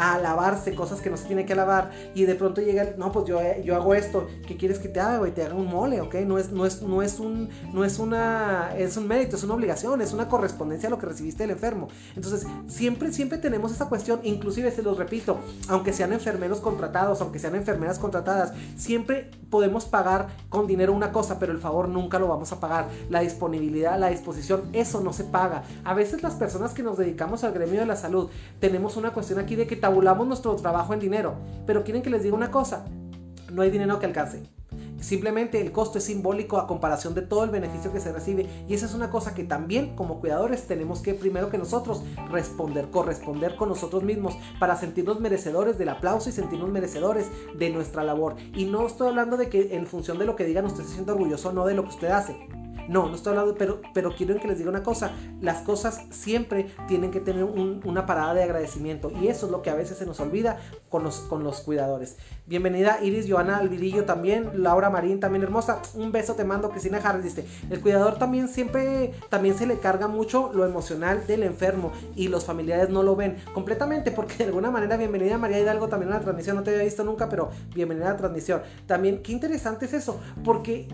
a 0.00 0.14
alabarse 0.14 0.74
cosas 0.74 1.00
que 1.02 1.10
no 1.10 1.18
se 1.18 1.26
tiene 1.26 1.44
que 1.44 1.52
alabar 1.52 1.90
y 2.14 2.24
de 2.24 2.34
pronto 2.34 2.62
llega, 2.62 2.94
no, 2.96 3.12
pues 3.12 3.26
yo, 3.26 3.38
yo 3.62 3.76
hago 3.76 3.94
esto, 3.94 4.26
¿qué 4.46 4.56
quieres 4.56 4.78
que 4.78 4.88
te 4.88 4.98
haga, 4.98 5.28
y 5.28 5.32
Te 5.32 5.44
haga 5.44 5.54
un 5.54 5.66
mole, 5.66 6.00
¿ok? 6.00 6.14
No 6.26 6.38
es, 6.38 6.50
no 6.50 6.64
es, 6.64 6.80
no 6.80 7.02
es 7.02 7.20
un, 7.20 7.50
no 7.72 7.84
es 7.84 7.98
una, 7.98 8.74
es 8.76 8.96
un 8.96 9.06
mérito, 9.06 9.36
es 9.36 9.44
una 9.44 9.54
obligación, 9.54 10.00
es 10.00 10.14
una 10.14 10.28
correspondencia 10.28 10.86
a 10.86 10.90
lo 10.90 10.98
que 10.98 11.06
recibiste 11.06 11.42
del 11.42 11.50
enfermo. 11.50 11.88
Entonces, 12.16 12.46
siempre, 12.66 13.12
siempre 13.12 13.36
tenemos 13.36 13.72
esa 13.72 13.88
cuestión, 13.88 14.20
inclusive 14.22 14.70
se 14.70 14.82
los 14.82 14.96
repito, 14.96 15.38
aunque 15.68 15.92
sean 15.92 16.14
enfermeros 16.14 16.60
contratados, 16.60 17.20
aunque 17.20 17.38
sean 17.38 17.54
enfermeras 17.54 17.98
contratadas, 17.98 18.54
siempre 18.76 19.30
podemos 19.50 19.84
pagar 19.84 20.28
con 20.48 20.66
dinero 20.66 20.94
una 20.94 21.12
cosa, 21.12 21.38
pero 21.38 21.52
el 21.52 21.58
favor 21.58 21.88
nunca 21.88 22.18
lo 22.18 22.28
vamos 22.28 22.52
a 22.52 22.60
pagar. 22.60 22.88
La 23.10 23.20
disponibilidad, 23.20 23.98
la 23.98 24.08
disposición, 24.08 24.62
eso 24.72 25.00
no 25.00 25.12
se 25.12 25.24
paga. 25.24 25.64
A 25.84 25.92
veces 25.92 26.22
las 26.22 26.34
personas 26.34 26.72
que 26.72 26.82
nos 26.82 26.96
dedicamos 26.96 27.44
al 27.44 27.52
gremio 27.52 27.80
de 27.80 27.86
la 27.86 27.96
salud, 27.96 28.30
tenemos 28.60 28.96
una 28.96 29.12
cuestión 29.12 29.38
aquí 29.38 29.56
de 29.56 29.66
que 29.66 29.76
tabulamos 29.90 30.28
nuestro 30.28 30.54
trabajo 30.54 30.94
en 30.94 31.00
dinero. 31.00 31.34
Pero 31.66 31.82
quieren 31.82 32.00
que 32.00 32.10
les 32.10 32.22
diga 32.22 32.36
una 32.36 32.52
cosa, 32.52 32.84
no 33.52 33.62
hay 33.62 33.70
dinero 33.70 33.98
que 33.98 34.06
alcance. 34.06 34.44
Simplemente 35.00 35.60
el 35.60 35.72
costo 35.72 35.98
es 35.98 36.04
simbólico 36.04 36.58
a 36.58 36.68
comparación 36.68 37.12
de 37.14 37.22
todo 37.22 37.42
el 37.42 37.50
beneficio 37.50 37.90
que 37.90 37.98
se 37.98 38.12
recibe 38.12 38.46
y 38.68 38.74
esa 38.74 38.86
es 38.86 38.94
una 38.94 39.10
cosa 39.10 39.34
que 39.34 39.42
también 39.44 39.96
como 39.96 40.20
cuidadores 40.20 40.66
tenemos 40.68 41.00
que 41.00 41.14
primero 41.14 41.50
que 41.50 41.58
nosotros 41.58 42.04
responder, 42.30 42.90
corresponder 42.90 43.56
con 43.56 43.70
nosotros 43.70 44.04
mismos 44.04 44.36
para 44.60 44.76
sentirnos 44.76 45.18
merecedores 45.18 45.76
del 45.78 45.88
aplauso 45.88 46.28
y 46.28 46.32
sentirnos 46.32 46.68
merecedores 46.68 47.28
de 47.58 47.70
nuestra 47.70 48.04
labor. 48.04 48.36
Y 48.54 48.66
no 48.66 48.86
estoy 48.86 49.08
hablando 49.08 49.36
de 49.36 49.48
que 49.48 49.74
en 49.74 49.86
función 49.86 50.18
de 50.18 50.26
lo 50.26 50.36
que 50.36 50.44
digan 50.44 50.66
usted 50.66 50.84
se 50.84 50.92
sienta 50.92 51.14
orgulloso 51.14 51.48
o 51.48 51.52
no 51.52 51.66
de 51.66 51.74
lo 51.74 51.82
que 51.82 51.88
usted 51.88 52.10
hace. 52.10 52.36
No, 52.90 53.08
no 53.08 53.14
estoy 53.14 53.30
hablando, 53.30 53.54
pero, 53.56 53.80
pero 53.94 54.16
quiero 54.16 54.34
que 54.40 54.48
les 54.48 54.58
diga 54.58 54.68
una 54.68 54.82
cosa. 54.82 55.12
Las 55.40 55.58
cosas 55.58 56.00
siempre 56.10 56.66
tienen 56.88 57.12
que 57.12 57.20
tener 57.20 57.44
una 57.44 58.04
parada 58.04 58.34
de 58.34 58.42
agradecimiento. 58.42 59.12
Y 59.12 59.28
eso 59.28 59.46
es 59.46 59.52
lo 59.52 59.62
que 59.62 59.70
a 59.70 59.76
veces 59.76 59.96
se 59.96 60.06
nos 60.06 60.18
olvida 60.18 60.58
con 60.88 61.04
los, 61.04 61.20
con 61.20 61.44
los 61.44 61.60
cuidadores. 61.60 62.16
Bienvenida 62.46 62.98
Iris, 63.00 63.30
Joana 63.30 63.58
Alvirillo 63.58 64.06
también, 64.06 64.50
Laura 64.64 64.90
Marín 64.90 65.20
también 65.20 65.44
hermosa. 65.44 65.80
Un 65.94 66.10
beso 66.10 66.34
te 66.34 66.42
mando, 66.42 66.70
Cristina 66.70 66.98
Harris. 66.98 67.22
Dice, 67.22 67.46
el 67.70 67.80
cuidador 67.80 68.18
también 68.18 68.48
siempre, 68.48 69.12
también 69.28 69.56
se 69.56 69.68
le 69.68 69.78
carga 69.78 70.08
mucho 70.08 70.50
lo 70.52 70.66
emocional 70.66 71.24
del 71.28 71.44
enfermo 71.44 71.92
y 72.16 72.26
los 72.26 72.44
familiares 72.44 72.88
no 72.88 73.04
lo 73.04 73.14
ven 73.14 73.36
completamente 73.54 74.10
porque 74.10 74.34
de 74.38 74.44
alguna 74.46 74.72
manera, 74.72 74.96
bienvenida 74.96 75.38
María 75.38 75.60
Hidalgo 75.60 75.86
también 75.86 76.10
a 76.10 76.16
la 76.16 76.22
transmisión. 76.22 76.56
No 76.56 76.64
te 76.64 76.70
había 76.70 76.82
visto 76.82 77.04
nunca, 77.04 77.28
pero 77.28 77.50
bienvenida 77.72 78.08
a 78.08 78.12
la 78.14 78.16
transmisión. 78.16 78.62
También, 78.86 79.22
qué 79.22 79.30
interesante 79.30 79.86
es 79.86 79.92
eso, 79.92 80.18
porque 80.42 80.88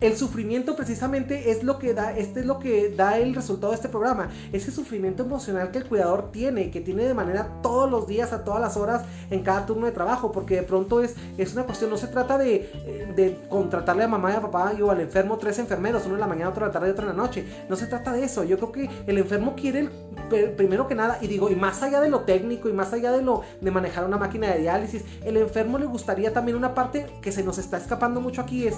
el 0.00 0.16
sufrimiento 0.16 0.76
precisamente 0.76 1.50
es 1.50 1.64
lo 1.64 1.78
que 1.78 1.92
da, 1.92 2.16
este 2.16 2.40
es 2.40 2.46
lo 2.46 2.58
que 2.58 2.90
da 2.90 3.18
el 3.18 3.34
resultado 3.34 3.72
de 3.72 3.76
este 3.76 3.88
programa. 3.88 4.28
Ese 4.52 4.70
sufrimiento 4.70 5.24
emocional 5.24 5.70
que 5.72 5.78
el 5.78 5.86
cuidador 5.86 6.30
tiene, 6.30 6.70
que 6.70 6.80
tiene 6.80 7.04
de 7.04 7.14
manera 7.14 7.48
todos 7.62 7.90
los 7.90 8.06
días, 8.06 8.32
a 8.32 8.44
todas 8.44 8.60
las 8.60 8.76
horas, 8.76 9.02
en 9.30 9.42
cada 9.42 9.66
turno 9.66 9.86
de 9.86 9.92
trabajo, 9.92 10.30
porque 10.30 10.56
de 10.56 10.62
pronto 10.62 11.02
es, 11.02 11.16
es 11.36 11.52
una 11.54 11.64
cuestión, 11.64 11.90
no 11.90 11.96
se 11.96 12.06
trata 12.06 12.38
de, 12.38 13.10
de 13.16 13.38
contratarle 13.48 14.04
a 14.04 14.08
mamá 14.08 14.32
y 14.32 14.36
a 14.36 14.40
papá 14.40 14.72
o 14.80 14.90
al 14.90 15.00
enfermo 15.00 15.36
tres 15.36 15.58
enfermeros, 15.58 16.04
uno 16.06 16.14
en 16.14 16.20
la 16.20 16.26
mañana, 16.28 16.50
otro 16.50 16.64
en 16.64 16.68
la 16.68 16.72
tarde 16.72 16.88
y 16.88 16.90
otro 16.92 17.10
en 17.10 17.16
la 17.16 17.22
noche. 17.22 17.44
No 17.68 17.74
se 17.74 17.86
trata 17.86 18.12
de 18.12 18.22
eso. 18.22 18.44
Yo 18.44 18.56
creo 18.56 18.72
que 18.72 18.90
el 19.06 19.18
enfermo 19.18 19.54
quiere 19.56 19.88
primero 20.56 20.86
que 20.86 20.94
nada, 20.94 21.18
y 21.20 21.26
digo, 21.26 21.50
y 21.50 21.56
más 21.56 21.82
allá 21.82 22.00
de 22.00 22.08
lo 22.08 22.20
técnico 22.20 22.68
y 22.68 22.72
más 22.72 22.92
allá 22.92 23.10
de 23.12 23.22
lo 23.22 23.42
de 23.60 23.70
manejar 23.70 24.04
una 24.04 24.18
máquina 24.18 24.52
de 24.52 24.60
diálisis, 24.60 25.04
el 25.24 25.36
enfermo 25.36 25.78
le 25.78 25.86
gustaría 25.86 26.32
también 26.32 26.56
una 26.56 26.74
parte 26.74 27.06
que 27.22 27.32
se 27.32 27.42
nos 27.42 27.58
está 27.58 27.78
escapando 27.78 28.20
mucho 28.20 28.42
aquí 28.42 28.66
es 28.66 28.76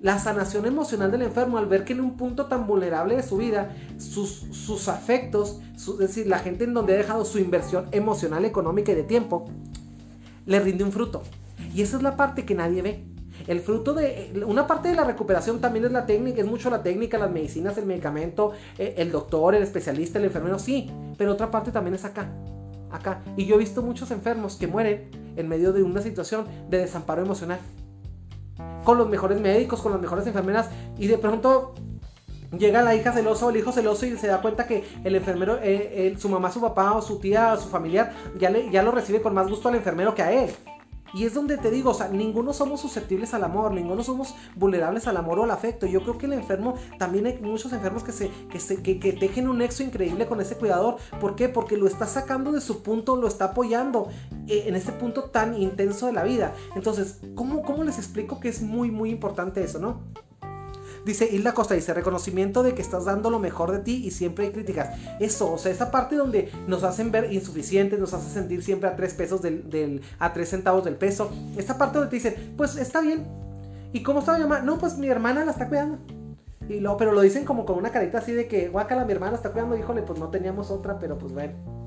la 0.00 0.18
sanación 0.18 0.64
emocional 0.66 1.10
del 1.10 1.22
enfermo 1.22 1.58
al 1.58 1.66
ver 1.66 1.84
que 1.84 1.92
en 1.92 2.00
un 2.00 2.16
punto 2.16 2.46
tan 2.46 2.66
vulnerable 2.66 3.16
de 3.16 3.22
su 3.22 3.36
vida, 3.36 3.76
sus, 3.98 4.46
sus 4.50 4.88
afectos, 4.88 5.60
es 5.76 5.98
decir, 5.98 6.26
la 6.26 6.38
gente 6.38 6.64
en 6.64 6.72
donde 6.72 6.94
ha 6.94 6.96
dejado 6.96 7.24
su 7.24 7.38
inversión 7.38 7.86
emocional, 7.92 8.44
económica 8.44 8.92
y 8.92 8.94
de 8.94 9.02
tiempo, 9.02 9.44
le 10.46 10.58
rinde 10.58 10.84
un 10.84 10.92
fruto. 10.92 11.22
Y 11.74 11.82
esa 11.82 11.98
es 11.98 12.02
la 12.02 12.16
parte 12.16 12.46
que 12.46 12.54
nadie 12.54 12.82
ve. 12.82 13.04
El 13.46 13.60
fruto 13.60 13.94
de. 13.94 14.42
Una 14.46 14.66
parte 14.66 14.88
de 14.88 14.94
la 14.94 15.04
recuperación 15.04 15.60
también 15.60 15.84
es 15.84 15.92
la 15.92 16.06
técnica, 16.06 16.40
es 16.40 16.46
mucho 16.46 16.70
la 16.70 16.82
técnica, 16.82 17.18
las 17.18 17.30
medicinas, 17.30 17.76
el 17.78 17.86
medicamento, 17.86 18.52
eh, 18.78 18.94
el 18.98 19.10
doctor, 19.10 19.54
el 19.54 19.62
especialista, 19.62 20.18
el 20.18 20.26
enfermero, 20.26 20.58
sí. 20.58 20.90
Pero 21.16 21.32
otra 21.32 21.50
parte 21.50 21.72
también 21.72 21.94
es 21.94 22.04
acá. 22.04 22.30
Acá. 22.90 23.22
Y 23.36 23.46
yo 23.46 23.54
he 23.54 23.58
visto 23.58 23.82
muchos 23.82 24.10
enfermos 24.10 24.56
que 24.56 24.66
mueren 24.66 25.10
en 25.36 25.48
medio 25.48 25.72
de 25.72 25.82
una 25.82 26.02
situación 26.02 26.46
de 26.68 26.78
desamparo 26.78 27.22
emocional 27.22 27.60
con 28.84 28.98
los 28.98 29.08
mejores 29.08 29.40
médicos, 29.40 29.80
con 29.80 29.92
las 29.92 30.00
mejores 30.00 30.26
enfermeras 30.26 30.68
y 30.98 31.06
de 31.06 31.18
pronto 31.18 31.74
llega 32.58 32.82
la 32.82 32.94
hija 32.94 33.12
celosa 33.12 33.46
o 33.46 33.50
el 33.50 33.56
hijo 33.56 33.72
celoso 33.72 34.06
y 34.06 34.16
se 34.16 34.26
da 34.26 34.40
cuenta 34.40 34.66
que 34.66 34.84
el 35.04 35.14
enfermero, 35.14 35.58
eh, 35.62 36.14
su 36.18 36.28
mamá, 36.28 36.50
su 36.50 36.60
papá 36.60 36.92
o 36.92 37.02
su 37.02 37.18
tía 37.18 37.52
o 37.54 37.60
su 37.60 37.68
familiar 37.68 38.12
ya, 38.38 38.50
ya 38.70 38.82
lo 38.82 38.90
recibe 38.90 39.22
con 39.22 39.34
más 39.34 39.48
gusto 39.48 39.68
al 39.68 39.76
enfermero 39.76 40.14
que 40.14 40.22
a 40.22 40.32
él. 40.32 40.50
Y 41.12 41.24
es 41.24 41.34
donde 41.34 41.56
te 41.56 41.70
digo, 41.70 41.90
o 41.90 41.94
sea, 41.94 42.08
ninguno 42.08 42.52
somos 42.52 42.80
susceptibles 42.80 43.34
al 43.34 43.44
amor, 43.44 43.72
ninguno 43.72 44.02
somos 44.02 44.34
vulnerables 44.56 45.06
al 45.06 45.16
amor 45.16 45.38
o 45.38 45.44
al 45.44 45.50
afecto. 45.50 45.86
Yo 45.86 46.02
creo 46.02 46.18
que 46.18 46.26
el 46.26 46.32
enfermo, 46.34 46.74
también 46.98 47.26
hay 47.26 47.38
muchos 47.38 47.72
enfermos 47.72 48.04
que 48.04 48.12
se, 48.12 48.30
que 48.50 48.60
se, 48.60 48.82
que, 48.82 48.94
tejen 48.94 49.48
un 49.48 49.58
nexo 49.58 49.82
increíble 49.82 50.26
con 50.26 50.40
ese 50.40 50.56
cuidador. 50.56 50.96
¿Por 51.20 51.36
qué? 51.36 51.48
Porque 51.48 51.76
lo 51.76 51.86
está 51.86 52.06
sacando 52.06 52.52
de 52.52 52.60
su 52.60 52.82
punto, 52.82 53.16
lo 53.16 53.28
está 53.28 53.46
apoyando 53.46 54.08
eh, 54.46 54.64
en 54.66 54.76
ese 54.76 54.92
punto 54.92 55.24
tan 55.24 55.60
intenso 55.60 56.06
de 56.06 56.12
la 56.12 56.24
vida. 56.24 56.54
Entonces, 56.76 57.20
¿cómo, 57.34 57.62
¿cómo 57.62 57.84
les 57.84 57.98
explico 57.98 58.40
que 58.40 58.48
es 58.48 58.62
muy, 58.62 58.90
muy 58.90 59.10
importante 59.10 59.62
eso, 59.62 59.78
no? 59.78 60.00
Dice 61.04 61.28
Hilda 61.30 61.54
Costa, 61.54 61.74
dice 61.74 61.94
reconocimiento 61.94 62.62
de 62.62 62.74
que 62.74 62.82
estás 62.82 63.04
dando 63.04 63.30
lo 63.30 63.38
mejor 63.38 63.72
de 63.72 63.78
ti 63.78 64.02
y 64.04 64.10
siempre 64.10 64.46
hay 64.46 64.52
críticas. 64.52 64.98
Eso, 65.18 65.52
o 65.52 65.58
sea, 65.58 65.72
esa 65.72 65.90
parte 65.90 66.16
donde 66.16 66.50
nos 66.66 66.82
hacen 66.84 67.10
ver 67.10 67.32
insuficientes, 67.32 67.98
nos 67.98 68.12
hace 68.14 68.30
sentir 68.30 68.62
siempre 68.62 68.88
a 68.88 68.96
tres 68.96 69.14
pesos 69.14 69.42
del, 69.42 70.02
a 70.18 70.32
tres 70.32 70.50
centavos 70.50 70.84
del 70.84 70.96
peso. 70.96 71.30
Esta 71.56 71.78
parte 71.78 71.98
donde 71.98 72.10
te 72.10 72.16
dicen, 72.16 72.54
pues 72.56 72.76
está 72.76 73.00
bien. 73.00 73.26
¿Y 73.92 74.02
cómo 74.02 74.20
está 74.20 74.34
mi 74.34 74.40
mamá? 74.40 74.60
No, 74.60 74.78
pues 74.78 74.98
mi 74.98 75.08
hermana 75.08 75.44
la 75.44 75.52
está 75.52 75.68
cuidando. 75.68 75.98
Y 76.68 76.80
lo, 76.80 76.96
pero 76.96 77.12
lo 77.12 77.20
dicen 77.20 77.44
como 77.44 77.64
con 77.64 77.78
una 77.78 77.90
carita 77.90 78.18
así 78.18 78.32
de 78.32 78.46
que, 78.46 78.68
guacala, 78.68 79.04
mi 79.04 79.12
hermana 79.12 79.34
está 79.34 79.50
cuidando, 79.50 79.76
híjole, 79.76 80.02
pues 80.02 80.20
no 80.20 80.28
teníamos 80.28 80.70
otra, 80.70 80.98
pero 80.98 81.18
pues 81.18 81.32
bueno 81.32 81.80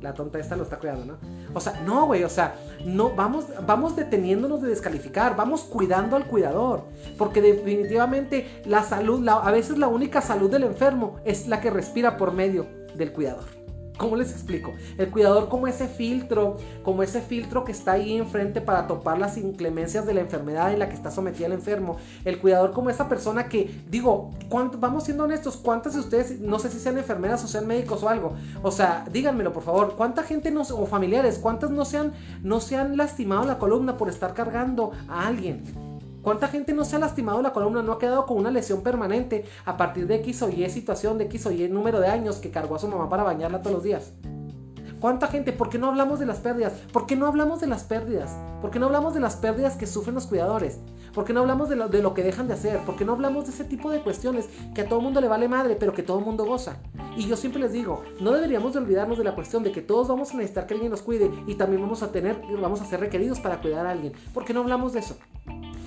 la 0.00 0.14
tonta 0.14 0.38
esta 0.38 0.56
lo 0.56 0.62
está 0.62 0.78
cuidando, 0.78 1.04
¿no? 1.04 1.18
O 1.54 1.60
sea, 1.60 1.80
no, 1.84 2.06
güey, 2.06 2.24
o 2.24 2.28
sea, 2.28 2.54
no, 2.84 3.10
vamos, 3.10 3.46
vamos 3.66 3.96
deteniéndonos 3.96 4.62
de 4.62 4.68
descalificar, 4.68 5.36
vamos 5.36 5.62
cuidando 5.62 6.16
al 6.16 6.26
cuidador, 6.26 6.84
porque 7.18 7.42
definitivamente 7.42 8.62
la 8.64 8.82
salud, 8.82 9.26
a 9.28 9.50
veces 9.50 9.78
la 9.78 9.88
única 9.88 10.20
salud 10.20 10.50
del 10.50 10.64
enfermo 10.64 11.16
es 11.24 11.46
la 11.48 11.60
que 11.60 11.70
respira 11.70 12.16
por 12.16 12.32
medio 12.32 12.66
del 12.94 13.12
cuidador. 13.12 13.59
¿Cómo 14.00 14.16
les 14.16 14.32
explico? 14.32 14.72
El 14.96 15.10
cuidador 15.10 15.50
como 15.50 15.66
ese 15.66 15.86
filtro, 15.86 16.56
como 16.82 17.02
ese 17.02 17.20
filtro 17.20 17.64
que 17.64 17.72
está 17.72 17.92
ahí 17.92 18.16
enfrente 18.16 18.62
para 18.62 18.86
topar 18.86 19.18
las 19.18 19.36
inclemencias 19.36 20.06
de 20.06 20.14
la 20.14 20.22
enfermedad 20.22 20.72
en 20.72 20.78
la 20.78 20.88
que 20.88 20.94
está 20.94 21.10
sometida 21.10 21.48
el 21.48 21.52
enfermo. 21.52 21.98
El 22.24 22.38
cuidador 22.38 22.72
como 22.72 22.88
esa 22.88 23.10
persona 23.10 23.50
que, 23.50 23.82
digo, 23.90 24.30
vamos 24.78 25.04
siendo 25.04 25.24
honestos, 25.24 25.58
¿cuántas 25.58 25.92
de 25.92 26.00
ustedes, 26.00 26.40
no 26.40 26.58
sé 26.58 26.70
si 26.70 26.78
sean 26.78 26.96
enfermeras 26.96 27.44
o 27.44 27.46
sean 27.46 27.66
médicos 27.66 28.02
o 28.02 28.08
algo? 28.08 28.32
O 28.62 28.70
sea, 28.70 29.04
díganmelo 29.12 29.52
por 29.52 29.64
favor, 29.64 29.94
¿cuánta 29.98 30.22
gente 30.22 30.50
no, 30.50 30.62
o 30.62 30.86
familiares, 30.86 31.38
cuántas 31.38 31.70
no 31.70 31.84
se 31.84 31.98
han, 31.98 32.14
no 32.42 32.60
se 32.60 32.78
han 32.78 32.96
lastimado 32.96 33.44
la 33.44 33.58
columna 33.58 33.98
por 33.98 34.08
estar 34.08 34.32
cargando 34.32 34.92
a 35.10 35.26
alguien? 35.26 35.89
¿Cuánta 36.22 36.48
gente 36.48 36.74
no 36.74 36.84
se 36.84 36.96
ha 36.96 36.98
lastimado 36.98 37.40
la 37.40 37.52
columna, 37.52 37.82
no 37.82 37.92
ha 37.92 37.98
quedado 37.98 38.26
con 38.26 38.36
una 38.36 38.50
lesión 38.50 38.82
permanente 38.82 39.44
a 39.64 39.76
partir 39.78 40.06
de 40.06 40.16
X 40.16 40.42
o 40.42 40.50
Y 40.50 40.68
situación, 40.68 41.16
de 41.16 41.24
X 41.24 41.46
o 41.46 41.50
Y 41.50 41.66
número 41.68 41.98
de 41.98 42.08
años 42.08 42.36
que 42.36 42.50
cargó 42.50 42.74
a 42.74 42.78
su 42.78 42.88
mamá 42.88 43.08
para 43.08 43.22
bañarla 43.22 43.62
todos 43.62 43.76
los 43.76 43.84
días? 43.84 44.12
¿Cuánta 45.00 45.28
gente? 45.28 45.52
¿Por 45.52 45.70
qué 45.70 45.78
no 45.78 45.88
hablamos 45.88 46.18
de 46.18 46.26
las 46.26 46.40
pérdidas? 46.40 46.74
¿Por 46.92 47.06
qué 47.06 47.16
no 47.16 47.26
hablamos 47.26 47.62
de 47.62 47.66
las 47.66 47.84
pérdidas? 47.84 48.36
¿Por 48.60 48.70
qué 48.70 48.78
no 48.78 48.84
hablamos 48.84 49.14
de 49.14 49.20
las 49.20 49.34
pérdidas 49.36 49.76
que 49.78 49.86
sufren 49.86 50.14
los 50.14 50.26
cuidadores? 50.26 50.78
¿Por 51.14 51.24
qué 51.24 51.32
no 51.32 51.40
hablamos 51.40 51.70
de 51.70 51.76
lo, 51.76 51.88
de 51.88 52.02
lo 52.02 52.12
que 52.12 52.22
dejan 52.22 52.48
de 52.48 52.52
hacer? 52.52 52.80
¿Por 52.80 52.96
qué 52.96 53.06
no 53.06 53.12
hablamos 53.12 53.46
de 53.46 53.52
ese 53.52 53.64
tipo 53.64 53.90
de 53.90 54.02
cuestiones 54.02 54.50
que 54.74 54.82
a 54.82 54.88
todo 54.88 55.00
mundo 55.00 55.22
le 55.22 55.28
vale 55.28 55.48
madre, 55.48 55.74
pero 55.74 55.94
que 55.94 56.02
todo 56.02 56.20
mundo 56.20 56.44
goza? 56.44 56.76
Y 57.16 57.26
yo 57.26 57.36
siempre 57.36 57.62
les 57.62 57.72
digo, 57.72 58.02
no 58.20 58.32
deberíamos 58.32 58.74
de 58.74 58.80
olvidarnos 58.80 59.16
de 59.16 59.24
la 59.24 59.34
cuestión 59.34 59.62
de 59.62 59.72
que 59.72 59.80
todos 59.80 60.06
vamos 60.06 60.32
a 60.32 60.36
necesitar 60.36 60.66
que 60.66 60.74
alguien 60.74 60.90
nos 60.90 61.00
cuide 61.00 61.30
y 61.46 61.54
también 61.54 61.80
vamos 61.80 62.02
a 62.02 62.12
tener, 62.12 62.38
vamos 62.60 62.82
a 62.82 62.84
ser 62.84 63.00
requeridos 63.00 63.40
para 63.40 63.62
cuidar 63.62 63.86
a 63.86 63.92
alguien. 63.92 64.12
¿Por 64.34 64.44
qué 64.44 64.52
no 64.52 64.60
hablamos 64.60 64.92
de 64.92 65.00
eso? 65.00 65.16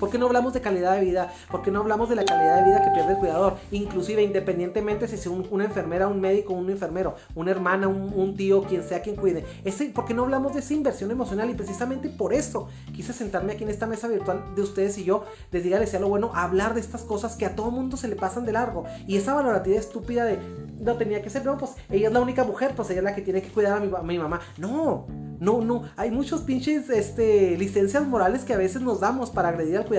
¿Por 0.04 0.10
qué 0.10 0.18
no 0.18 0.26
hablamos 0.26 0.52
de 0.52 0.60
calidad 0.60 0.96
de 0.96 1.00
vida? 1.00 1.32
¿Por 1.50 1.62
qué 1.62 1.70
no 1.70 1.80
hablamos 1.80 2.10
de 2.10 2.14
la 2.14 2.26
calidad 2.26 2.58
de 2.58 2.64
vida 2.64 2.82
que 2.82 2.90
pierde 2.90 3.12
el 3.12 3.18
cuidador? 3.18 3.56
Inclusive, 3.70 4.22
independientemente 4.22 5.08
si 5.08 5.14
es 5.14 5.26
una 5.26 5.64
enfermera, 5.64 6.08
un 6.08 6.20
médico, 6.20 6.52
un 6.52 6.68
enfermero, 6.68 7.16
una 7.34 7.52
hermana, 7.52 7.88
un, 7.88 8.36
tío, 8.36 8.64
quien 8.64 8.82
sea 8.82 9.00
quien 9.00 9.16
cuide. 9.16 9.46
¿Por 9.94 10.04
qué 10.04 10.12
no 10.12 10.24
hablamos 10.24 10.52
de 10.52 10.60
esa 10.60 10.74
inversión 10.74 11.10
emocional? 11.10 11.48
Y 11.48 11.54
precisamente 11.54 12.10
por 12.10 12.34
eso 12.34 12.68
quise 12.92 13.14
sentarme 13.14 13.54
aquí 13.54 13.64
en 13.64 13.70
esta 13.70 13.86
mesa 13.86 14.06
virtual 14.06 14.44
de 14.54 14.60
ustedes 14.60 14.98
y 14.98 15.04
yo, 15.04 15.24
les 15.50 15.64
diga, 15.64 15.78
les 15.78 15.98
lo 15.98 16.10
bueno, 16.10 16.32
hablar 16.34 16.74
de 16.74 16.80
estas 16.80 17.00
cosas 17.00 17.36
que 17.36 17.46
a 17.46 17.56
todo 17.56 17.70
mundo 17.70 17.96
se 17.96 18.06
le 18.06 18.14
pasan 18.14 18.44
de 18.44 18.52
largo. 18.52 18.84
Y 19.06 19.16
esa 19.16 19.32
valorativa 19.32 19.78
estúpida 19.78 20.26
de, 20.26 20.38
no 20.80 20.98
tenía 20.98 21.22
que 21.22 21.30
ser, 21.30 21.46
no, 21.46 21.56
pues 21.56 21.70
ella 21.88 22.08
es 22.08 22.12
la 22.12 22.20
única 22.20 22.44
mujer, 22.44 22.74
pues 22.76 22.90
ella 22.90 22.98
es 22.98 23.04
la 23.04 23.14
que 23.14 23.22
tiene 23.22 23.40
que 23.40 23.48
cuidar 23.48 23.78
a 23.78 23.80
mi, 23.80 23.90
a 23.96 24.02
mi 24.02 24.18
mamá. 24.18 24.40
No, 24.58 25.06
no, 25.40 25.62
no, 25.62 25.82
hay 25.96 26.10
muchos 26.10 26.42
pinches 26.42 26.90
este, 26.90 27.56
licencias 27.56 28.06
morales 28.06 28.44
que 28.44 28.54
a 28.54 28.56
veces 28.56 28.82
nos 28.82 29.00
damos 29.00 29.30
para 29.30 29.48
agredir 29.48 29.76
al 29.76 29.84
cuidador. 29.84 29.93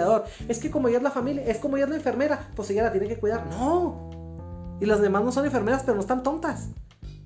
Es 0.48 0.60
que 0.60 0.72
como 0.72 0.88
ella 0.88 0.98
es 0.98 1.04
la 1.04 1.12
familia, 1.12 1.44
es 1.46 1.58
como 1.58 1.78
ella 1.78 1.86
es 1.86 1.90
la 1.92 1.98
enfermera, 1.98 2.50
pues 2.56 2.70
ella 2.70 2.84
la 2.84 2.92
tiene 2.92 3.08
que 3.08 3.18
cuidar. 3.18 3.46
No. 3.48 4.10
Y 4.80 4.86
las 4.86 5.02
demás 5.02 5.24
no 5.24 5.32
son 5.32 5.46
enfermeras, 5.46 5.84
pero 5.84 5.96
no 5.96 6.02
están 6.02 6.24
tontas. 6.24 6.70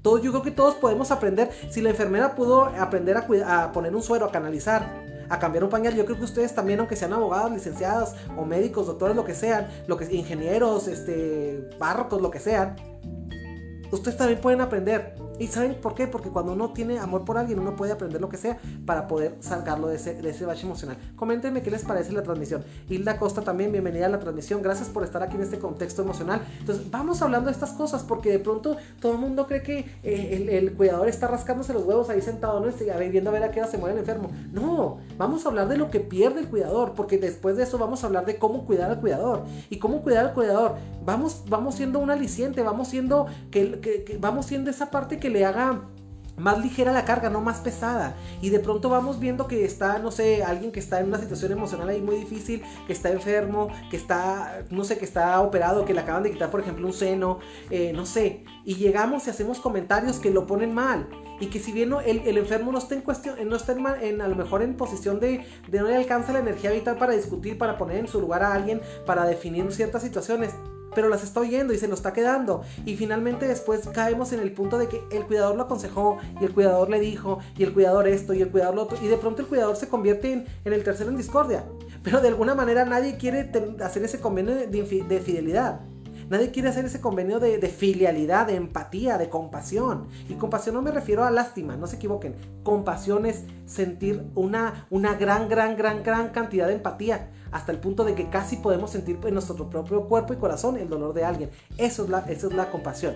Todos, 0.02 0.22
yo 0.22 0.32
creo 0.32 0.44
que 0.44 0.52
todos 0.52 0.76
podemos 0.76 1.12
aprender. 1.12 1.50
Si 1.70 1.82
la 1.82 1.90
enfermera 1.90 2.36
pudo 2.36 2.66
aprender 2.66 3.18
a, 3.18 3.64
a 3.64 3.72
poner 3.72 3.96
un 3.96 4.02
suero, 4.02 4.26
a 4.26 4.32
canalizar, 4.32 5.04
a 5.30 5.40
cambiar 5.40 5.64
un 5.64 5.70
pañal. 5.70 5.96
Yo 5.96 6.06
creo 6.06 6.18
que 6.18 6.24
ustedes 6.24 6.54
también, 6.54 6.80
aunque 6.80 6.96
sean 6.96 7.14
abogados, 7.14 7.52
licenciados 7.52 8.16
o 8.38 8.46
médicos, 8.46 8.88
doctores, 8.88 9.16
lo 9.16 9.26
que 9.26 9.36
sean, 9.36 9.68
lo 9.88 9.98
que 9.98 10.06
ingenieros, 10.14 10.88
este, 10.88 11.70
párrocos, 11.78 12.22
lo 12.22 12.32
que 12.32 12.40
sean, 12.40 12.76
ustedes 13.92 14.18
también 14.18 14.42
pueden 14.42 14.62
aprender. 14.62 15.16
¿Y 15.40 15.48
saben 15.48 15.76
por 15.82 15.96
qué? 15.96 16.08
Porque 16.08 16.30
cuando 16.30 16.52
uno 16.52 16.72
tiene 16.74 17.00
amor 17.00 17.24
por 17.24 17.38
alguien, 17.38 17.60
uno 17.60 17.76
puede 17.76 17.94
aprender 17.94 18.20
lo 18.20 18.28
que 18.28 18.38
sea 18.38 18.60
para 18.86 19.08
poder 19.08 19.38
sacarlo 19.40 19.88
de 19.88 19.96
ese, 19.96 20.22
de 20.22 20.30
ese 20.30 20.46
bache 20.46 20.66
emocional. 20.66 20.98
Coméntenme 21.16 21.62
qué 21.62 21.72
les 21.72 21.84
parece 21.84 22.12
la 22.12 22.24
transmisión. 22.24 22.64
Hilda 22.90 23.18
Costa 23.18 23.42
también, 23.42 23.72
bienvenida 23.72 24.08
a 24.08 24.10
la 24.10 24.20
transmisión. 24.20 24.62
Gracias 24.62 24.90
por 24.90 25.04
estar 25.04 25.24
aquí 25.24 25.38
en 25.38 25.44
este 25.44 25.58
contexto 25.58 26.02
emocional. 26.02 26.42
Entonces, 26.60 26.92
vamos 26.92 27.22
hablando 27.22 27.48
de 27.48 27.54
estas 27.54 27.72
cosas 27.72 28.04
porque 28.04 28.32
de 28.32 28.40
pronto 28.40 28.78
todo 29.00 29.14
el 29.14 29.18
mundo 29.18 29.48
cree 29.48 29.64
que 29.64 29.86
eh, 30.04 30.48
el, 30.52 30.74
cuidador 30.74 31.08
está 31.08 31.28
rascándose 31.28 31.74
los 31.74 31.84
huevos 31.84 32.10
ahí 32.10 32.22
sentado, 32.22 32.60
¿no? 32.60 32.68
Este, 32.68 32.86
viendo 33.10 33.30
a 33.30 33.34
ver 33.34 33.44
a 33.44 33.52
qué 33.52 33.62
hora 33.62 33.72
se 33.72 33.78
muere 33.78 33.94
el 33.94 34.00
enfermo. 34.00 34.32
No, 34.52 34.98
vamos 35.18 35.46
a 35.46 35.50
hablar 35.50 35.70
de 35.70 35.78
lo 35.78 35.90
que 35.90 36.02
pierde 36.02 36.42
el 36.42 36.48
cuidador 36.48 36.94
porque 36.96 37.18
después 37.18 37.56
de 37.56 37.64
eso 37.64 37.78
vamos 37.78 38.04
a 38.04 38.08
hablar 38.08 38.26
de 38.26 38.38
cómo 38.38 38.66
cuidar 38.66 38.92
al 38.92 39.00
cuidador. 39.00 39.44
Y 39.70 39.80
cómo 39.80 40.02
cuidar 40.02 40.26
al 40.26 40.34
cuidador. 40.34 40.76
Vamos, 41.06 41.44
vamos 41.48 41.76
siendo 41.76 42.00
un 42.00 42.12
aliciente, 42.12 42.62
vamos 42.62 42.90
siendo, 42.90 43.28
que 43.52 44.18
vamos 44.20 44.46
siendo 44.46 44.70
esa 44.70 44.92
parte 44.92 45.18
que 45.18 45.29
le 45.30 45.46
haga 45.46 45.82
más 46.40 46.60
ligera 46.60 46.92
la 46.92 47.06
carga, 47.06 47.30
no 47.30 47.42
más 47.42 47.60
pesada. 47.60 48.16
Y 48.42 48.50
de 48.50 48.60
pronto 48.60 48.90
vamos 48.90 49.20
viendo 49.20 49.48
que 49.48 49.66
está, 49.66 50.00
no 50.00 50.12
sé, 50.12 50.44
alguien 50.44 50.72
que 50.72 50.80
está 50.80 51.00
en 51.00 51.08
una 51.08 51.20
situación 51.20 51.52
emocional 51.52 51.90
ahí 51.90 52.02
muy 52.02 52.16
difícil, 52.16 52.64
que 52.88 52.94
está 52.94 53.12
enfermo, 53.12 53.70
que 53.92 53.98
está, 53.98 54.64
no 54.70 54.84
sé, 54.84 54.98
que 54.98 55.06
está 55.06 55.40
operado, 55.42 55.86
que 55.86 55.94
le 55.94 56.00
acaban 56.00 56.24
de 56.24 56.32
quitar, 56.32 56.50
por 56.50 56.62
ejemplo, 56.62 56.88
un 56.88 56.94
seno, 56.94 57.40
eh, 57.70 57.92
no 57.94 58.06
sé. 58.06 58.44
Y 58.66 58.76
llegamos 58.76 59.28
y 59.28 59.30
hacemos 59.30 59.60
comentarios 59.60 60.20
que 60.20 60.32
lo 60.32 60.48
ponen 60.48 60.74
mal. 60.74 61.08
Y 61.42 61.48
que 61.48 61.60
si 61.60 61.72
bien 61.72 61.94
el, 62.06 62.38
enfermo 62.38 62.72
no 62.72 62.80
está 62.80 62.96
en 62.96 63.02
cuestión, 63.02 63.36
no 63.48 63.56
está 63.56 63.76
en, 64.02 64.22
a 64.22 64.28
lo 64.28 64.36
mejor 64.36 64.62
en 64.62 64.76
posición 64.76 65.20
de, 65.20 65.46
de 65.68 65.80
no 65.80 65.88
le 65.88 65.96
alcanza 65.96 66.34
la 66.34 66.40
energía 66.40 66.72
vital 66.72 66.98
para 66.98 67.14
discutir, 67.14 67.58
para 67.58 67.78
poner 67.78 67.98
en 67.98 68.08
su 68.08 68.20
lugar 68.20 68.44
a 68.44 68.54
alguien, 68.54 68.82
para 69.06 69.26
definir 69.26 69.72
ciertas 69.72 70.02
situaciones 70.02 70.54
pero 70.96 71.10
las 71.10 71.24
está 71.24 71.40
oyendo 71.40 71.74
y 71.74 71.78
se 71.78 71.88
lo 71.88 71.96
está 71.96 72.14
quedando. 72.14 72.64
Y 72.86 72.96
finalmente 72.96 73.48
después 73.48 73.88
caemos 73.94 74.34
en 74.34 74.40
el 74.40 74.52
punto 74.52 74.78
de 74.78 74.88
que 74.88 75.02
el 75.12 75.26
cuidador 75.26 75.56
lo 75.56 75.64
aconsejó 75.64 76.18
y 76.40 76.46
el 76.46 76.54
cuidador 76.54 76.90
le 76.90 77.00
dijo 77.00 77.40
y 77.58 77.64
el 77.64 77.74
cuidador 77.74 78.08
esto 78.08 78.34
y 78.34 78.42
el 78.42 78.50
cuidador 78.50 78.76
lo 78.76 78.84
otro. 78.84 78.98
Y 79.02 79.08
de 79.08 79.18
pronto 79.18 79.42
el 79.42 79.48
cuidador 79.48 79.76
se 79.76 79.88
convierte 79.88 80.32
en, 80.32 80.46
el 80.66 80.84
tercero 80.84 81.10
en 81.10 81.18
discordia. 81.18 81.66
Pero 82.04 82.22
de 82.22 82.30
alguna 82.30 82.56
manera 82.56 82.86
nadie 82.86 83.18
quiere 83.18 83.52
hacer 83.84 84.04
ese 84.04 84.20
convenio 84.20 84.56
de, 84.56 85.22
fidelidad. 85.22 85.82
Nadie 86.30 86.52
quiere 86.52 86.70
hacer 86.70 86.86
ese 86.86 87.02
convenio 87.02 87.40
de, 87.40 87.60
filialidad, 87.70 88.48
de 88.48 88.56
empatía, 88.56 89.18
de 89.18 89.30
compasión. 89.30 90.08
Y 90.30 90.36
compasión 90.36 90.76
no 90.76 90.82
me 90.82 90.92
refiero 90.92 91.24
a 91.24 91.32
lástima, 91.32 91.76
no 91.76 91.88
se 91.88 91.96
equivoquen. 91.96 92.36
Compasión 92.64 93.26
es 93.26 93.44
sentir 93.66 94.30
una, 94.36 94.88
una 94.90 95.16
gran, 95.16 95.50
gran, 95.50 95.76
gran, 95.76 96.04
gran 96.04 96.30
cantidad 96.30 96.68
de 96.68 96.74
empatía 96.74 97.32
hasta 97.52 97.72
el 97.72 97.80
punto 97.80 98.04
de 98.04 98.14
que 98.14 98.30
casi 98.30 98.58
podemos 98.58 98.92
sentir 98.92 99.18
en 99.26 99.34
nuestro 99.34 99.70
propio 99.70 100.08
cuerpo 100.08 100.34
y 100.34 100.38
corazón 100.38 100.78
el 100.78 100.88
dolor 100.88 101.14
de 101.14 101.26
alguien. 101.26 101.50
Eso 101.78 102.04
es 102.04 102.10
la, 102.10 102.20
eso 102.30 102.48
es 102.48 102.54
la 102.54 102.70
compasión. 102.70 103.16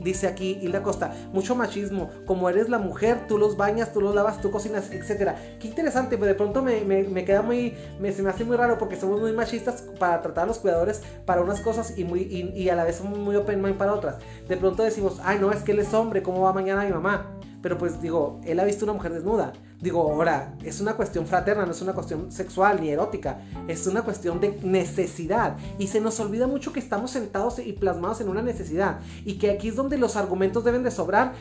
Dice 0.00 0.26
aquí 0.26 0.58
Hilda 0.60 0.82
Costa, 0.82 1.12
mucho 1.32 1.54
machismo, 1.54 2.10
como 2.26 2.48
eres 2.48 2.68
la 2.68 2.78
mujer, 2.78 3.26
tú 3.26 3.38
los 3.38 3.56
bañas, 3.56 3.92
tú 3.92 4.00
los 4.00 4.14
lavas, 4.14 4.40
tú 4.40 4.50
cocinas, 4.50 4.90
etc. 4.90 5.32
Qué 5.58 5.68
interesante, 5.68 6.16
pero 6.16 6.28
de 6.28 6.34
pronto 6.34 6.62
me, 6.62 6.82
me, 6.82 7.24
queda 7.24 7.42
muy, 7.42 7.74
me, 8.00 8.12
se 8.12 8.22
me 8.22 8.30
hace 8.30 8.44
muy 8.44 8.56
raro 8.56 8.78
porque 8.78 8.96
somos 8.96 9.20
muy 9.20 9.32
machistas 9.32 9.82
para 9.98 10.20
tratar 10.22 10.44
a 10.44 10.46
los 10.46 10.58
cuidadores 10.58 11.02
para 11.26 11.42
unas 11.42 11.60
cosas 11.60 11.98
y, 11.98 12.04
muy, 12.04 12.22
y, 12.22 12.68
a 12.68 12.74
la 12.74 12.84
vez 12.84 12.96
somos 12.96 13.18
muy 13.18 13.36
open 13.36 13.62
mind 13.62 13.76
para 13.76 13.94
otras. 13.94 14.16
De 14.48 14.56
pronto 14.56 14.82
decimos, 14.82 15.20
ay 15.24 15.38
no, 15.40 15.52
es 15.52 15.62
que 15.62 15.72
él 15.72 15.78
es 15.78 15.92
hombre, 15.94 16.22
¿cómo 16.22 16.42
va 16.42 16.52
mañana 16.52 16.84
mi 16.84 16.92
mamá? 16.92 17.36
Pero 17.62 17.76
pues 17.76 18.00
digo, 18.00 18.40
él 18.44 18.58
ha 18.60 18.64
visto 18.64 18.84
una 18.84 18.94
mujer 18.94 19.12
desnuda. 19.12 19.52
Digo, 19.80 20.02
ahora, 20.02 20.54
es 20.62 20.80
una 20.80 20.94
cuestión 20.94 21.26
fraterna, 21.26 21.64
no 21.64 21.72
es 21.72 21.80
una 21.80 21.94
cuestión 21.94 22.30
sexual 22.30 22.80
ni 22.80 22.90
erótica, 22.90 23.40
es 23.66 23.86
una 23.86 24.02
cuestión 24.02 24.40
de 24.40 24.58
necesidad. 24.62 25.56
Y 25.78 25.86
se 25.86 26.00
nos 26.00 26.20
olvida 26.20 26.46
mucho 26.46 26.72
que 26.72 26.80
estamos 26.80 27.12
sentados 27.12 27.58
y 27.58 27.72
plasmados 27.72 28.20
en 28.20 28.28
una 28.28 28.42
necesidad. 28.42 29.00
Y 29.24 29.38
que 29.38 29.50
aquí 29.50 29.68
es 29.68 29.76
donde 29.76 29.96
los 29.96 30.16
argumentos 30.16 30.64
deben 30.64 30.82
de 30.82 30.90
sobrar 30.90 31.32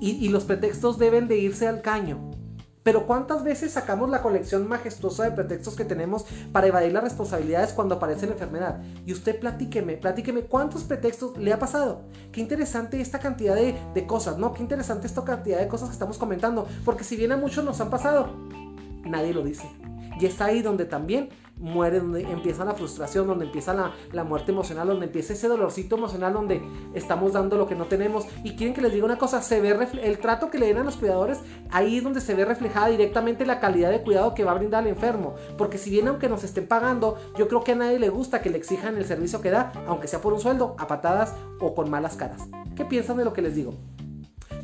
y, 0.00 0.10
y 0.12 0.28
los 0.28 0.44
pretextos 0.44 0.98
deben 0.98 1.26
de 1.26 1.38
irse 1.38 1.66
al 1.66 1.82
caño. 1.82 2.37
Pero 2.88 3.06
¿cuántas 3.06 3.44
veces 3.44 3.72
sacamos 3.72 4.08
la 4.08 4.22
colección 4.22 4.66
majestuosa 4.66 5.24
de 5.24 5.32
pretextos 5.32 5.76
que 5.76 5.84
tenemos 5.84 6.24
para 6.52 6.68
evadir 6.68 6.90
las 6.90 7.04
responsabilidades 7.04 7.74
cuando 7.74 7.96
aparece 7.96 8.24
la 8.24 8.32
enfermedad? 8.32 8.80
Y 9.04 9.12
usted 9.12 9.38
platíqueme, 9.38 9.98
platíqueme 9.98 10.44
cuántos 10.44 10.84
pretextos 10.84 11.36
le 11.36 11.52
ha 11.52 11.58
pasado. 11.58 12.06
Qué 12.32 12.40
interesante 12.40 12.98
esta 13.02 13.18
cantidad 13.18 13.54
de, 13.54 13.78
de 13.92 14.06
cosas, 14.06 14.38
¿no? 14.38 14.54
Qué 14.54 14.62
interesante 14.62 15.06
esta 15.06 15.22
cantidad 15.22 15.58
de 15.58 15.68
cosas 15.68 15.90
que 15.90 15.92
estamos 15.92 16.16
comentando. 16.16 16.66
Porque 16.86 17.04
si 17.04 17.16
bien 17.16 17.30
a 17.32 17.36
muchos 17.36 17.62
nos 17.62 17.78
han 17.82 17.90
pasado, 17.90 18.30
nadie 19.04 19.34
lo 19.34 19.42
dice. 19.42 19.68
Y 20.18 20.24
es 20.24 20.40
ahí 20.40 20.62
donde 20.62 20.86
también 20.86 21.28
muere, 21.58 22.00
donde 22.00 22.22
empieza 22.22 22.64
la 22.64 22.74
frustración, 22.74 23.26
donde 23.26 23.46
empieza 23.46 23.74
la, 23.74 23.92
la, 24.12 24.24
muerte 24.24 24.52
emocional, 24.52 24.88
donde 24.88 25.06
empieza 25.06 25.32
ese 25.32 25.48
dolorcito 25.48 25.96
emocional, 25.96 26.32
donde 26.32 26.62
estamos 26.94 27.32
dando 27.32 27.56
lo 27.56 27.66
que 27.66 27.74
no 27.74 27.86
tenemos. 27.86 28.26
Y 28.44 28.56
quieren 28.56 28.74
que 28.74 28.80
les 28.80 28.92
diga 28.92 29.04
una 29.04 29.18
cosa, 29.18 29.42
se 29.42 29.60
ve 29.60 29.76
el 30.02 30.18
trato 30.18 30.50
que 30.50 30.58
le 30.58 30.66
den 30.66 30.78
a 30.78 30.84
los 30.84 30.96
cuidadores, 30.96 31.40
ahí 31.70 31.98
es 31.98 32.04
donde 32.04 32.20
se 32.20 32.34
ve 32.34 32.44
reflejada 32.44 32.88
directamente 32.88 33.46
la 33.46 33.60
calidad 33.60 33.90
de 33.90 34.02
cuidado 34.02 34.34
que 34.34 34.44
va 34.44 34.52
a 34.52 34.54
brindar 34.54 34.82
al 34.82 34.88
enfermo. 34.88 35.34
Porque 35.56 35.78
si 35.78 35.90
bien 35.90 36.08
aunque 36.08 36.28
nos 36.28 36.44
estén 36.44 36.66
pagando, 36.66 37.16
yo 37.36 37.48
creo 37.48 37.62
que 37.62 37.72
a 37.72 37.76
nadie 37.76 37.98
le 37.98 38.08
gusta 38.08 38.40
que 38.40 38.50
le 38.50 38.58
exijan 38.58 38.96
el 38.96 39.04
servicio 39.04 39.40
que 39.40 39.50
da, 39.50 39.72
aunque 39.86 40.08
sea 40.08 40.20
por 40.20 40.32
un 40.32 40.40
sueldo, 40.40 40.74
a 40.78 40.86
patadas 40.86 41.34
o 41.60 41.74
con 41.74 41.90
malas 41.90 42.16
caras. 42.16 42.48
¿Qué 42.76 42.84
piensan 42.84 43.16
de 43.16 43.24
lo 43.24 43.32
que 43.32 43.42
les 43.42 43.54
digo? 43.54 43.74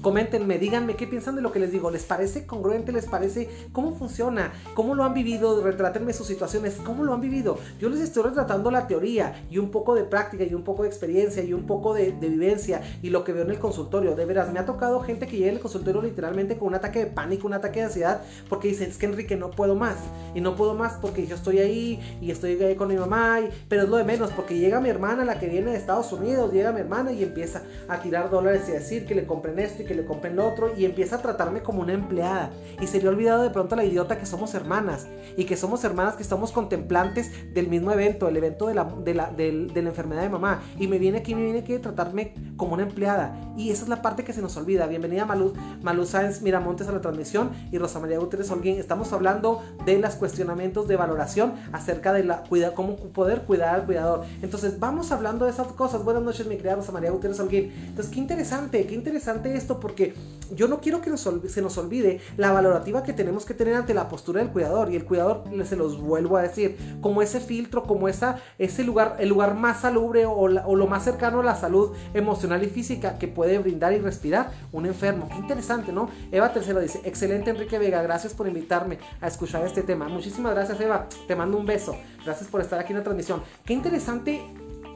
Coméntenme, 0.04 0.58
díganme 0.58 0.96
qué 0.96 1.06
piensan 1.06 1.34
de 1.34 1.40
lo 1.40 1.50
que 1.50 1.58
les 1.58 1.72
digo. 1.72 1.90
¿Les 1.90 2.04
parece 2.04 2.46
congruente? 2.46 2.92
¿Les 2.92 3.06
parece 3.06 3.48
cómo 3.72 3.94
funciona? 3.94 4.52
¿Cómo 4.74 4.94
lo 4.94 5.02
han 5.02 5.14
vivido? 5.14 5.62
Retrátenme 5.62 6.12
sus 6.12 6.26
situaciones. 6.26 6.74
¿Cómo 6.84 7.04
lo 7.04 7.14
han 7.14 7.22
vivido? 7.22 7.56
Yo 7.80 7.88
les 7.88 8.00
estoy 8.00 8.24
retratando 8.24 8.70
la 8.70 8.86
teoría 8.86 9.46
y 9.50 9.56
un 9.56 9.70
poco 9.70 9.94
de 9.94 10.04
práctica 10.04 10.44
y 10.44 10.52
un 10.52 10.62
poco 10.62 10.82
de 10.82 10.90
experiencia 10.90 11.42
y 11.42 11.54
un 11.54 11.66
poco 11.66 11.94
de, 11.94 12.10
vivencia 12.10 12.82
y 13.00 13.08
lo 13.08 13.24
que 13.24 13.32
veo 13.32 13.44
en 13.44 13.52
el 13.52 13.58
consultorio. 13.58 14.14
De 14.14 14.26
veras, 14.26 14.52
me 14.52 14.58
ha 14.58 14.66
tocado 14.66 15.00
gente 15.00 15.26
que 15.26 15.38
llega 15.38 15.52
al 15.52 15.60
consultorio 15.60 16.02
literalmente 16.02 16.58
con 16.58 16.68
un 16.68 16.74
ataque 16.74 16.98
de 16.98 17.06
pánico, 17.06 17.46
un 17.46 17.54
ataque 17.54 17.80
de 17.80 17.86
ansiedad, 17.86 18.20
porque 18.50 18.68
dicen, 18.68 18.90
es 18.90 18.98
que 18.98 19.06
Enrique 19.06 19.36
no 19.36 19.52
puedo 19.52 19.74
más. 19.74 19.96
Y 20.34 20.42
no 20.42 20.54
puedo 20.54 20.74
más 20.74 20.98
porque 21.00 21.26
yo 21.26 21.34
estoy 21.34 21.60
ahí 21.60 22.18
y 22.20 22.30
estoy 22.30 22.62
ahí 22.62 22.74
con 22.74 22.88
mi 22.88 22.96
mamá. 22.96 23.38
pero 23.70 23.84
es 23.84 23.88
lo 23.88 23.96
de 23.96 24.04
menos, 24.04 24.32
porque 24.32 24.58
llega 24.58 24.82
mi 24.82 24.90
hermana, 24.90 25.24
la 25.24 25.40
que 25.40 25.48
viene 25.48 25.70
de 25.70 25.78
Estados 25.78 26.12
Unidos, 26.12 26.52
llega 26.52 26.72
mi 26.72 26.80
hermana 26.80 27.10
y 27.10 27.22
empieza 27.22 27.62
a 27.88 28.02
tirar 28.02 28.28
dólares 28.28 28.64
y 28.68 28.72
a 28.72 28.74
decir 28.74 29.06
que 29.06 29.14
le 29.14 29.24
compren 29.24 29.58
esto 29.58 29.80
y 29.80 29.86
que 29.86 29.93
que 29.94 30.02
le 30.02 30.06
compren 30.06 30.36
lo 30.36 30.46
otro 30.46 30.72
y 30.76 30.84
empieza 30.84 31.16
a 31.16 31.22
tratarme 31.22 31.62
como 31.62 31.82
una 31.82 31.92
empleada. 31.92 32.50
Y 32.80 32.86
se 32.86 33.00
le 33.00 33.06
ha 33.06 33.10
olvidado 33.10 33.42
de 33.42 33.50
pronto 33.50 33.74
a 33.74 33.76
la 33.76 33.84
idiota 33.84 34.18
que 34.18 34.26
somos 34.26 34.54
hermanas 34.54 35.06
y 35.36 35.44
que 35.44 35.56
somos 35.56 35.84
hermanas 35.84 36.16
que 36.16 36.22
estamos 36.22 36.52
contemplantes 36.52 37.30
del 37.54 37.68
mismo 37.68 37.92
evento, 37.92 38.28
el 38.28 38.36
evento 38.36 38.66
de 38.66 38.74
la, 38.74 38.84
de 38.84 39.14
la, 39.14 39.30
de, 39.30 39.70
la 39.74 39.88
enfermedad 39.88 40.22
de 40.22 40.28
mamá. 40.28 40.62
Y 40.78 40.88
me 40.88 40.98
viene 40.98 41.18
aquí, 41.18 41.34
me 41.34 41.44
viene 41.44 41.60
aquí 41.60 41.74
a 41.74 41.80
tratarme 41.80 42.34
como 42.56 42.74
una 42.74 42.82
empleada. 42.82 43.52
Y 43.56 43.70
esa 43.70 43.84
es 43.84 43.88
la 43.88 44.02
parte 44.02 44.24
que 44.24 44.32
se 44.32 44.42
nos 44.42 44.56
olvida. 44.56 44.86
Bienvenida 44.86 45.24
Malú, 45.24 45.52
Malú 45.82 46.04
Sáenz 46.06 46.42
Miramontes 46.42 46.88
a 46.88 46.92
la 46.92 47.00
transmisión 47.00 47.50
y 47.70 47.78
Rosa 47.78 48.00
María 48.00 48.18
Gutiérrez 48.18 48.50
Holguín. 48.50 48.78
Estamos 48.78 49.12
hablando 49.12 49.62
de 49.86 49.98
los 49.98 50.14
cuestionamientos 50.16 50.88
de 50.88 50.96
valoración 50.96 51.54
acerca 51.72 52.12
de 52.12 52.24
la 52.24 52.42
cuida, 52.42 52.74
cómo 52.74 52.96
poder 52.96 53.42
cuidar 53.42 53.74
al 53.74 53.86
cuidador. 53.86 54.24
Entonces, 54.42 54.80
vamos 54.80 55.12
hablando 55.12 55.44
de 55.44 55.52
esas 55.52 55.68
cosas. 55.68 56.04
Buenas 56.04 56.22
noches, 56.22 56.46
mi 56.46 56.56
querida 56.56 56.74
Rosa 56.74 56.92
María 56.92 57.10
Gutiérrez 57.10 57.38
Holguín. 57.38 57.72
Entonces, 57.86 58.12
qué 58.12 58.18
interesante, 58.18 58.86
qué 58.86 58.94
interesante 58.94 59.54
esto, 59.56 59.78
porque 59.84 60.14
yo 60.56 60.66
no 60.66 60.80
quiero 60.80 61.02
que 61.02 61.14
se 61.14 61.60
nos 61.60 61.76
olvide 61.76 62.22
la 62.38 62.52
valorativa 62.52 63.02
que 63.02 63.12
tenemos 63.12 63.44
que 63.44 63.52
tener 63.52 63.74
ante 63.74 63.92
la 63.92 64.08
postura 64.08 64.40
del 64.40 64.50
cuidador. 64.50 64.90
Y 64.90 64.96
el 64.96 65.04
cuidador, 65.04 65.44
se 65.66 65.76
los 65.76 66.00
vuelvo 66.00 66.38
a 66.38 66.42
decir, 66.42 66.78
como 67.02 67.20
ese 67.20 67.38
filtro, 67.38 67.82
como 67.82 68.08
esa, 68.08 68.40
ese 68.58 68.82
lugar, 68.82 69.16
el 69.18 69.28
lugar 69.28 69.56
más 69.56 69.82
salubre 69.82 70.24
o, 70.24 70.32
o 70.32 70.76
lo 70.76 70.86
más 70.86 71.04
cercano 71.04 71.40
a 71.40 71.44
la 71.44 71.54
salud 71.54 71.94
emocional 72.14 72.64
y 72.64 72.68
física 72.68 73.18
que 73.18 73.28
puede 73.28 73.58
brindar 73.58 73.92
y 73.92 73.98
respirar 73.98 74.52
un 74.72 74.86
enfermo. 74.86 75.28
Qué 75.28 75.36
interesante, 75.36 75.92
¿no? 75.92 76.08
Eva 76.32 76.50
Tercero 76.54 76.80
dice, 76.80 77.02
excelente 77.04 77.50
Enrique 77.50 77.78
Vega, 77.78 78.00
gracias 78.00 78.32
por 78.32 78.48
invitarme 78.48 78.98
a 79.20 79.26
escuchar 79.26 79.66
este 79.66 79.82
tema. 79.82 80.08
Muchísimas 80.08 80.54
gracias 80.54 80.80
Eva, 80.80 81.10
te 81.28 81.36
mando 81.36 81.58
un 81.58 81.66
beso. 81.66 81.94
Gracias 82.24 82.48
por 82.48 82.62
estar 82.62 82.80
aquí 82.80 82.94
en 82.94 83.00
la 83.00 83.04
transmisión. 83.04 83.42
Qué 83.66 83.74
interesante 83.74 84.42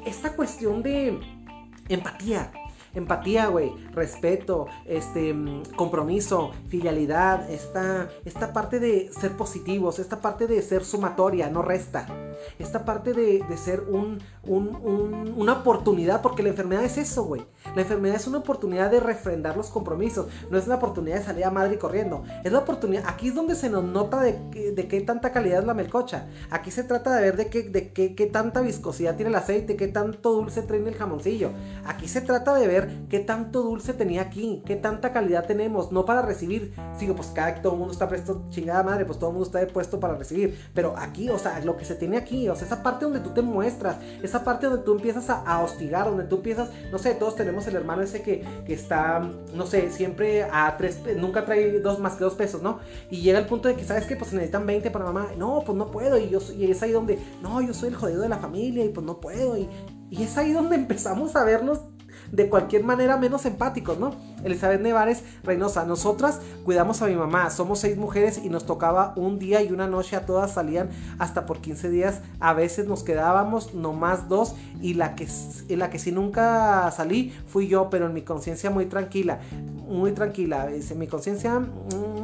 esta 0.07 0.33
cuestión 0.33 0.83
de 0.83 1.21
empatía. 1.91 2.51
Empatía, 2.95 3.47
güey, 3.47 3.73
respeto, 3.93 4.67
este, 4.87 5.35
compromiso, 5.77 6.51
filialidad, 6.69 7.51
esta, 7.51 8.09
esta 8.25 8.53
parte 8.53 8.81
de 8.81 9.11
ser 9.13 9.33
positivos, 9.37 9.99
esta 9.99 10.21
parte 10.21 10.47
de 10.47 10.63
ser 10.63 10.85
sumatoria, 10.85 11.51
no 11.51 11.63
resta, 11.63 12.07
esta 12.59 12.85
parte 12.85 13.13
de, 13.13 13.45
ser 13.57 13.81
un, 13.81 14.21
una 14.45 15.53
oportunidad, 15.53 16.23
porque 16.23 16.43
la 16.43 16.51
enfermedad 16.51 16.85
es 16.85 16.99
eso, 16.99 17.25
güey. 17.25 17.45
La 17.75 17.83
enfermedad 17.83 18.17
es 18.17 18.27
una 18.27 18.39
oportunidad 18.39 18.91
de 18.91 19.01
refrendar 19.01 19.57
los 19.57 19.69
compromisos, 19.69 20.29
no 20.51 20.59
es 20.59 20.67
la 20.67 20.77
oportunidad 20.77 21.19
de 21.19 21.25
salir 21.25 21.45
a 21.45 21.51
madre 21.51 21.79
corriendo, 21.79 22.25
es 22.45 22.53
la 22.53 22.61
oportunidad, 22.61 23.05
aquí 23.07 23.29
es 23.29 23.35
donde 23.35 23.55
se 23.55 23.69
nos 23.69 23.85
nota 23.85 24.21
de, 24.21 24.73
de 24.75 24.89
qué 24.89 25.01
tanta 25.01 25.33
calidad 25.33 25.61
es 25.61 25.67
la 25.67 25.75
melcocha, 25.75 26.29
aquí 26.51 26.71
se 26.71 26.85
trata 26.85 27.17
de 27.17 27.23
ver 27.23 27.37
de 27.37 27.49
qué, 27.49 27.63
de 27.65 27.93
qué, 27.93 28.15
qué 28.15 28.27
tanta 28.27 28.61
viscosidad 28.61 29.17
tiene 29.17 29.31
el 29.31 29.35
aceite, 29.35 29.77
qué 29.77 29.89
tanto 29.89 30.33
dulce 30.33 30.63
trae 30.63 30.79
el 30.79 30.95
jamoncillo, 30.95 31.51
aquí 31.85 32.09
se 32.09 32.21
trata 32.21 32.55
de 32.55 32.67
ver 32.67 32.78
qué 33.09 33.21
tanto 33.21 33.63
dulce 33.63 33.95
tenía 33.95 34.23
aquí, 34.23 34.63
qué 34.67 34.77
tanta 34.77 35.13
calidad 35.13 35.47
tenemos, 35.47 35.93
no 35.93 36.05
para 36.05 36.23
recibir, 36.23 36.75
sigo, 36.99 37.15
pues 37.15 37.29
cada 37.29 37.55
que 37.55 37.61
todo 37.61 37.73
el 37.73 37.79
mundo 37.79 37.93
está 37.93 38.09
presto, 38.09 38.45
chingada 38.51 38.83
madre, 38.83 39.05
pues 39.05 39.19
todo 39.19 39.31
el 39.31 39.37
mundo 39.37 39.47
está 39.47 39.67
puesto 39.73 40.01
para 40.01 40.15
recibir, 40.15 40.59
pero 40.75 40.95
aquí, 40.97 41.31
o 41.31 41.39
sea, 41.39 41.61
lo 41.61 41.77
que 41.77 41.85
se 41.85 41.95
tiene 41.95 42.17
aquí, 42.17 42.49
o 42.49 42.55
sea, 42.55 42.67
esa 42.67 42.83
parte 42.83 43.05
donde 43.05 43.21
tú 43.21 43.31
te 43.31 43.43
muestras, 43.43 43.97
esa 44.23 44.45
parte 44.45 44.67
donde 44.67 44.85
tú 44.85 44.93
empiezas 44.93 45.31
a, 45.31 45.59
hostigar, 45.63 46.07
donde 46.07 46.25
tú 46.25 46.37
empiezas, 46.37 46.71
no 46.93 46.99
sé, 46.99 47.15
todos 47.15 47.35
tenemos 47.35 47.67
el 47.67 47.77
hermano 47.77 48.03
ese 48.03 48.23
que, 48.23 48.45
que 48.67 48.75
está, 48.75 49.21
no 49.55 49.67
sé, 49.67 49.91
siempre 49.91 50.45
a 50.45 50.77
tres, 50.77 51.01
nunca 51.17 51.45
trae 51.45 51.81
dos 51.81 51.99
más 51.99 52.15
que 52.15 52.25
dos 52.25 52.35
pesos, 52.35 52.63
¿no? 52.63 52.79
Y 53.11 53.23
llega 53.23 53.39
el 53.39 53.47
punto 53.47 53.69
de 53.69 53.75
que, 53.75 53.85
¿sabes 53.85 54.07
que 54.07 54.17
Pues 54.17 54.33
necesitan 54.33 54.67
20 54.67 54.91
para 54.91 55.07
mamá, 55.07 55.31
no, 55.37 55.63
pues 55.65 55.77
no 55.77 55.91
puedo, 55.91 56.19
y 56.19 56.29
yo 56.29 56.39
y 56.57 56.71
es 56.71 56.83
ahí 56.83 56.93
donde, 56.93 57.19
no, 57.43 57.61
yo 57.61 57.75
soy 57.75 57.89
el 57.89 57.97
jodido 57.97 58.23
de 58.23 58.29
la 58.29 58.39
familia 58.39 58.85
y 58.85 58.89
pues 58.89 59.05
no 59.05 59.21
puedo, 59.21 59.57
y, 59.57 59.69
y 60.11 60.23
es 60.23 60.37
ahí 60.39 60.53
donde 60.53 60.77
empezamos 60.89 61.37
a 61.37 61.45
vernos 61.45 61.81
de 62.33 62.49
cualquier 62.49 62.85
manera 62.85 63.17
menos 63.17 63.47
empáticos, 63.47 63.99
¿no? 63.99 64.15
Elizabeth 64.45 64.81
Nevares 64.81 65.23
Reynosa, 65.43 65.85
nosotras 65.85 66.41
cuidamos 66.65 67.03
a 67.03 67.07
mi 67.07 67.15
mamá, 67.15 67.51
somos 67.51 67.81
seis 67.81 67.97
mujeres 67.97 68.41
y 68.43 68.49
nos 68.49 68.67
tocaba 68.67 69.13
un 69.17 69.39
día 69.39 69.63
y 69.63 69.73
una 69.73 69.87
noche, 69.87 70.17
a 70.17 70.27
todas 70.27 70.53
salían 70.53 70.91
hasta 71.19 71.47
por 71.47 71.59
15 71.61 71.91
días, 71.91 72.21
a 72.41 72.53
veces 72.53 72.87
nos 72.87 73.03
quedábamos 73.03 73.75
nomás 73.75 74.29
dos 74.29 74.55
y 74.81 74.95
la 74.95 75.15
que, 75.15 75.27
la 75.69 75.91
que 75.91 75.99
sí 75.99 76.13
nunca 76.13 76.91
salí 76.91 77.33
fui 77.47 77.69
yo, 77.69 77.91
pero 77.91 78.07
en 78.07 78.15
mi 78.15 78.23
conciencia 78.23 78.71
muy 78.71 78.87
tranquila, 78.87 79.41
muy 79.89 80.13
tranquila, 80.13 80.67
dice 80.67 80.95
mi 80.95 81.07
conciencia... 81.07 81.59
Mm, 81.59 82.18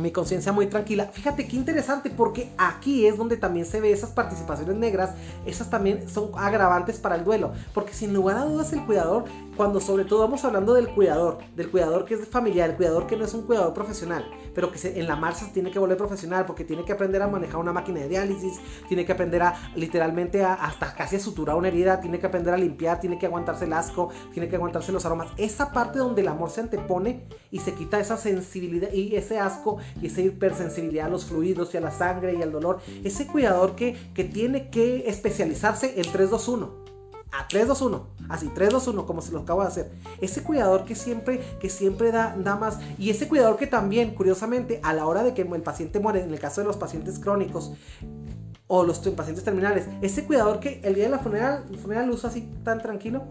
mi 0.00 0.10
conciencia 0.10 0.52
muy 0.52 0.66
tranquila. 0.66 1.06
Fíjate 1.12 1.46
qué 1.46 1.56
interesante 1.56 2.10
porque 2.10 2.50
aquí 2.58 3.06
es 3.06 3.16
donde 3.16 3.36
también 3.36 3.66
se 3.66 3.80
ve 3.80 3.92
esas 3.92 4.10
participaciones 4.10 4.76
negras, 4.76 5.10
esas 5.46 5.70
también 5.70 6.08
son 6.08 6.30
agravantes 6.36 6.98
para 6.98 7.16
el 7.16 7.24
duelo, 7.24 7.52
porque 7.72 7.94
sin 7.94 8.12
lugar 8.12 8.36
a 8.36 8.44
dudas 8.44 8.72
el 8.72 8.84
cuidador 8.84 9.24
cuando 9.56 9.80
sobre 9.80 10.04
todo 10.04 10.20
vamos 10.20 10.44
hablando 10.44 10.74
del 10.74 10.88
cuidador, 10.88 11.38
del 11.54 11.70
cuidador 11.70 12.04
que 12.04 12.14
es 12.14 12.28
familiar, 12.28 12.70
el 12.70 12.76
cuidador 12.76 13.06
que 13.06 13.16
no 13.16 13.24
es 13.24 13.34
un 13.34 13.42
cuidador 13.42 13.72
profesional, 13.72 14.28
pero 14.54 14.70
que 14.70 14.78
en 14.98 15.06
la 15.06 15.16
marcha 15.16 15.50
tiene 15.52 15.70
que 15.70 15.78
volver 15.78 15.96
profesional 15.96 16.44
porque 16.46 16.64
tiene 16.64 16.84
que 16.84 16.92
aprender 16.92 17.22
a 17.22 17.28
manejar 17.28 17.56
una 17.56 17.72
máquina 17.72 18.00
de 18.00 18.08
diálisis, 18.08 18.60
tiene 18.88 19.04
que 19.04 19.12
aprender 19.12 19.42
a 19.42 19.54
literalmente 19.74 20.44
a, 20.44 20.54
hasta 20.54 20.94
casi 20.94 21.16
a 21.16 21.20
suturar 21.20 21.56
una 21.56 21.68
herida, 21.68 22.00
tiene 22.00 22.18
que 22.18 22.26
aprender 22.26 22.52
a 22.52 22.56
limpiar, 22.56 23.00
tiene 23.00 23.18
que 23.18 23.26
aguantarse 23.26 23.64
el 23.64 23.72
asco, 23.72 24.10
tiene 24.32 24.48
que 24.48 24.56
aguantarse 24.56 24.92
los 24.92 25.06
aromas. 25.06 25.28
Esa 25.36 25.72
parte 25.72 25.98
donde 25.98 26.20
el 26.20 26.28
amor 26.28 26.50
se 26.50 26.60
antepone 26.60 27.26
y 27.50 27.60
se 27.60 27.72
quita 27.72 27.98
esa 27.98 28.16
sensibilidad 28.16 28.92
y 28.92 29.16
ese 29.16 29.38
asco 29.38 29.78
y 30.00 30.06
esa 30.06 30.20
hipersensibilidad 30.20 31.06
a 31.06 31.10
los 31.10 31.24
fluidos 31.24 31.72
y 31.74 31.78
a 31.78 31.80
la 31.80 31.90
sangre 31.90 32.34
y 32.34 32.42
al 32.42 32.52
dolor. 32.52 32.78
Ese 33.04 33.26
cuidador 33.26 33.74
que, 33.74 33.96
que 34.14 34.24
tiene 34.24 34.70
que 34.70 35.08
especializarse 35.08 35.94
en 35.96 36.12
3, 36.12 36.30
2, 36.30 36.48
1 36.48 36.95
a 37.38 37.48
3, 37.48 37.68
2, 37.68 37.82
1. 37.82 38.06
Así, 38.28 38.50
3, 38.54 38.70
2, 38.70 38.88
1, 38.88 39.06
como 39.06 39.22
se 39.22 39.32
lo 39.32 39.40
acabo 39.40 39.62
de 39.62 39.68
hacer. 39.68 39.92
Ese 40.20 40.42
cuidador 40.42 40.84
que 40.84 40.94
siempre, 40.94 41.40
que 41.60 41.68
siempre 41.70 42.12
da, 42.12 42.36
da 42.36 42.56
más. 42.56 42.78
Y 42.98 43.10
ese 43.10 43.28
cuidador 43.28 43.56
que 43.56 43.66
también, 43.66 44.14
curiosamente, 44.14 44.80
a 44.82 44.92
la 44.92 45.06
hora 45.06 45.22
de 45.22 45.34
que 45.34 45.42
el 45.42 45.62
paciente 45.62 46.00
muere, 46.00 46.22
en 46.22 46.32
el 46.32 46.40
caso 46.40 46.60
de 46.60 46.66
los 46.66 46.76
pacientes 46.76 47.18
crónicos, 47.18 47.72
o 48.68 48.82
los 48.82 48.98
pacientes 48.98 49.44
terminales, 49.44 49.86
ese 50.02 50.24
cuidador 50.24 50.58
que 50.58 50.80
el 50.82 50.94
día 50.94 51.04
de 51.04 51.10
la 51.10 51.18
funeral, 51.20 51.64
funeral 51.80 52.08
lo 52.08 52.14
así 52.26 52.50
tan 52.64 52.80
tranquilo, 52.80 53.24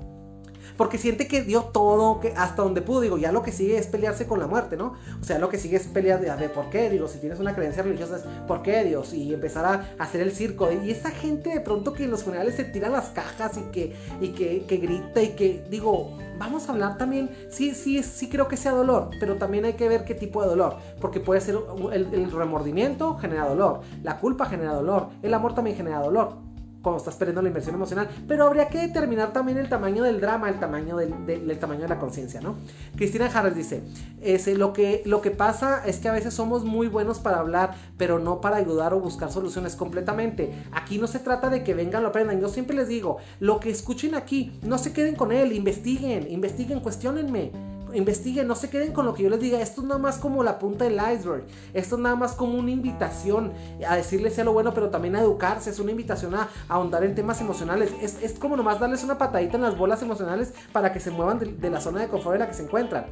porque 0.77 0.97
siente 0.97 1.27
que 1.27 1.41
dio 1.41 1.63
todo, 1.63 2.19
que 2.19 2.33
hasta 2.35 2.61
donde 2.61 2.81
pudo, 2.81 3.01
digo, 3.01 3.17
ya 3.17 3.31
lo 3.31 3.41
que 3.41 3.51
sigue 3.51 3.77
es 3.77 3.87
pelearse 3.87 4.27
con 4.27 4.39
la 4.39 4.47
muerte, 4.47 4.77
¿no? 4.77 4.93
O 5.21 5.23
sea, 5.23 5.39
lo 5.39 5.49
que 5.49 5.57
sigue 5.57 5.77
es 5.77 5.87
pelear 5.87 6.19
de, 6.19 6.35
de 6.35 6.49
por 6.49 6.69
qué, 6.69 6.89
digo, 6.89 7.07
si 7.07 7.19
tienes 7.19 7.39
una 7.39 7.55
creencia 7.55 7.83
religiosa 7.83 8.17
es 8.17 8.23
por 8.47 8.61
qué 8.61 8.83
Dios 8.83 9.13
y 9.13 9.33
empezar 9.33 9.65
a 9.65 10.03
hacer 10.03 10.21
el 10.21 10.31
circo. 10.31 10.69
Y 10.71 10.91
esa 10.91 11.11
gente 11.11 11.49
de 11.49 11.61
pronto 11.61 11.93
que 11.93 12.05
en 12.05 12.11
los 12.11 12.23
funerales 12.23 12.55
se 12.55 12.63
tiran 12.65 12.91
las 12.91 13.09
cajas 13.09 13.57
y 13.57 13.71
que, 13.71 13.95
y 14.21 14.29
que, 14.29 14.65
que 14.65 14.77
grita 14.77 15.21
y 15.21 15.29
que, 15.29 15.65
digo, 15.69 16.17
vamos 16.37 16.67
a 16.67 16.73
hablar 16.73 16.97
también, 16.97 17.29
sí, 17.49 17.73
sí, 17.73 18.03
sí 18.03 18.29
creo 18.29 18.47
que 18.47 18.57
sea 18.57 18.71
dolor, 18.71 19.09
pero 19.19 19.35
también 19.35 19.65
hay 19.65 19.73
que 19.73 19.87
ver 19.87 20.03
qué 20.03 20.15
tipo 20.15 20.41
de 20.41 20.49
dolor, 20.49 20.77
porque 20.99 21.19
puede 21.19 21.41
ser 21.41 21.57
el, 21.93 22.13
el 22.13 22.31
remordimiento 22.31 23.15
genera 23.17 23.47
dolor, 23.47 23.81
la 24.03 24.19
culpa 24.19 24.45
genera 24.45 24.73
dolor, 24.73 25.09
el 25.21 25.33
amor 25.33 25.55
también 25.55 25.77
genera 25.77 25.99
dolor 25.99 26.54
cuando 26.85 26.99
estás 26.99 27.15
perdiendo 27.15 27.41
la 27.41 27.47
inversión 27.47 27.73
emocional. 27.73 28.07
Pero 28.27 28.45
habría 28.45 28.69
que 28.69 28.77
determinar 28.77 29.33
también 29.33 29.57
el 29.57 29.67
tamaño 29.67 30.03
del 30.03 30.21
drama, 30.21 30.49
el 30.49 30.59
tamaño 30.59 30.97
del, 30.97 31.57
tamaño 31.59 31.81
de 31.81 31.87
la 31.87 31.97
conciencia, 31.97 32.41
¿no? 32.41 32.57
Cristina 32.95 33.25
Harris 33.25 33.55
dice, 33.55 33.81
ese, 34.21 34.55
lo, 34.55 34.71
que, 34.71 35.01
lo 35.05 35.19
que 35.19 35.31
pasa 35.31 35.83
es 35.83 35.97
que 35.97 36.09
a 36.09 36.11
veces 36.11 36.35
somos 36.35 36.63
muy 36.63 36.87
buenos 36.87 37.17
para 37.17 37.39
hablar, 37.39 37.73
pero 37.97 38.19
no 38.19 38.39
para 38.39 38.57
ayudar 38.57 38.93
o 38.93 38.99
buscar 38.99 39.31
soluciones 39.31 39.75
completamente. 39.75 40.53
Aquí 40.73 40.99
no 40.99 41.07
se 41.07 41.17
trata 41.17 41.49
de 41.49 41.63
que 41.63 41.73
vengan, 41.73 42.03
lo 42.03 42.09
aprendan. 42.09 42.39
Yo 42.39 42.49
siempre 42.49 42.75
les 42.75 42.87
digo, 42.87 43.17
lo 43.39 43.59
que 43.59 43.71
escuchen 43.71 44.13
aquí, 44.13 44.59
no 44.61 44.77
se 44.77 44.93
queden 44.93 45.15
con 45.15 45.31
él, 45.31 45.53
investiguen, 45.53 46.31
investiguen, 46.31 46.81
cuestionenme 46.81 47.74
investiguen, 47.95 48.47
no 48.47 48.55
se 48.55 48.69
queden 48.69 48.93
con 48.93 49.05
lo 49.05 49.13
que 49.13 49.23
yo 49.23 49.29
les 49.29 49.39
diga. 49.39 49.59
Esto 49.61 49.81
es 49.81 49.87
nada 49.87 49.99
más 49.99 50.17
como 50.17 50.43
la 50.43 50.59
punta 50.59 50.85
del 50.85 50.95
iceberg. 50.95 51.43
Esto 51.73 51.95
es 51.95 52.01
nada 52.01 52.15
más 52.15 52.33
como 52.33 52.57
una 52.57 52.71
invitación 52.71 53.53
a 53.87 53.95
decirles 53.95 54.35
sea 54.35 54.43
lo 54.43 54.53
bueno, 54.53 54.73
pero 54.73 54.89
también 54.89 55.15
a 55.15 55.21
educarse. 55.21 55.69
Es 55.69 55.79
una 55.79 55.91
invitación 55.91 56.35
a, 56.35 56.49
ahondar 56.67 57.03
en 57.03 57.15
temas 57.15 57.41
emocionales. 57.41 57.91
Es, 58.01 58.21
es, 58.21 58.39
como 58.39 58.57
nomás 58.57 58.79
darles 58.79 59.03
una 59.03 59.17
patadita 59.17 59.55
en 59.55 59.63
las 59.63 59.77
bolas 59.77 60.01
emocionales 60.01 60.53
para 60.71 60.91
que 60.91 60.99
se 60.99 61.11
muevan 61.11 61.39
de, 61.39 61.47
de 61.47 61.69
la 61.69 61.81
zona 61.81 62.01
de 62.01 62.07
confort 62.07 62.35
en 62.35 62.41
la 62.41 62.47
que 62.47 62.53
se 62.53 62.63
encuentran. 62.63 63.05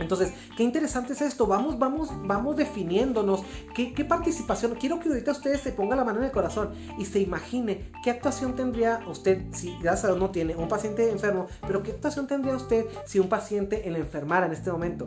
Entonces, 0.00 0.32
qué 0.56 0.62
interesante 0.62 1.12
es 1.12 1.22
esto. 1.22 1.46
Vamos, 1.46 1.78
vamos, 1.78 2.10
vamos 2.22 2.56
definiéndonos. 2.56 3.42
¿Qué, 3.74 4.04
participación? 4.04 4.74
Quiero 4.74 5.00
que 5.00 5.08
ahorita 5.08 5.32
ustedes 5.32 5.60
se 5.60 5.72
pongan 5.72 5.98
la 5.98 6.04
mano 6.04 6.18
en 6.18 6.26
el 6.26 6.30
corazón 6.30 6.70
y 6.98 7.04
se 7.04 7.20
imagine 7.20 7.92
qué 8.02 8.10
actuación 8.10 8.54
tendría 8.54 9.00
usted, 9.08 9.42
si 9.52 9.76
gracias 9.80 10.04
a 10.04 10.08
Dios 10.08 10.18
no 10.18 10.30
tiene 10.30 10.56
un 10.56 10.68
paciente 10.68 11.10
enfermo, 11.10 11.46
pero 11.66 11.82
qué 11.82 11.92
actuación 11.92 12.26
tendría 12.26 12.56
usted 12.56 12.86
si 13.06 13.18
un 13.18 13.28
paciente 13.28 13.82
le 13.88 13.98
enfermara 13.98 14.46
en 14.46 14.52
este 14.52 14.70
momento. 14.70 15.06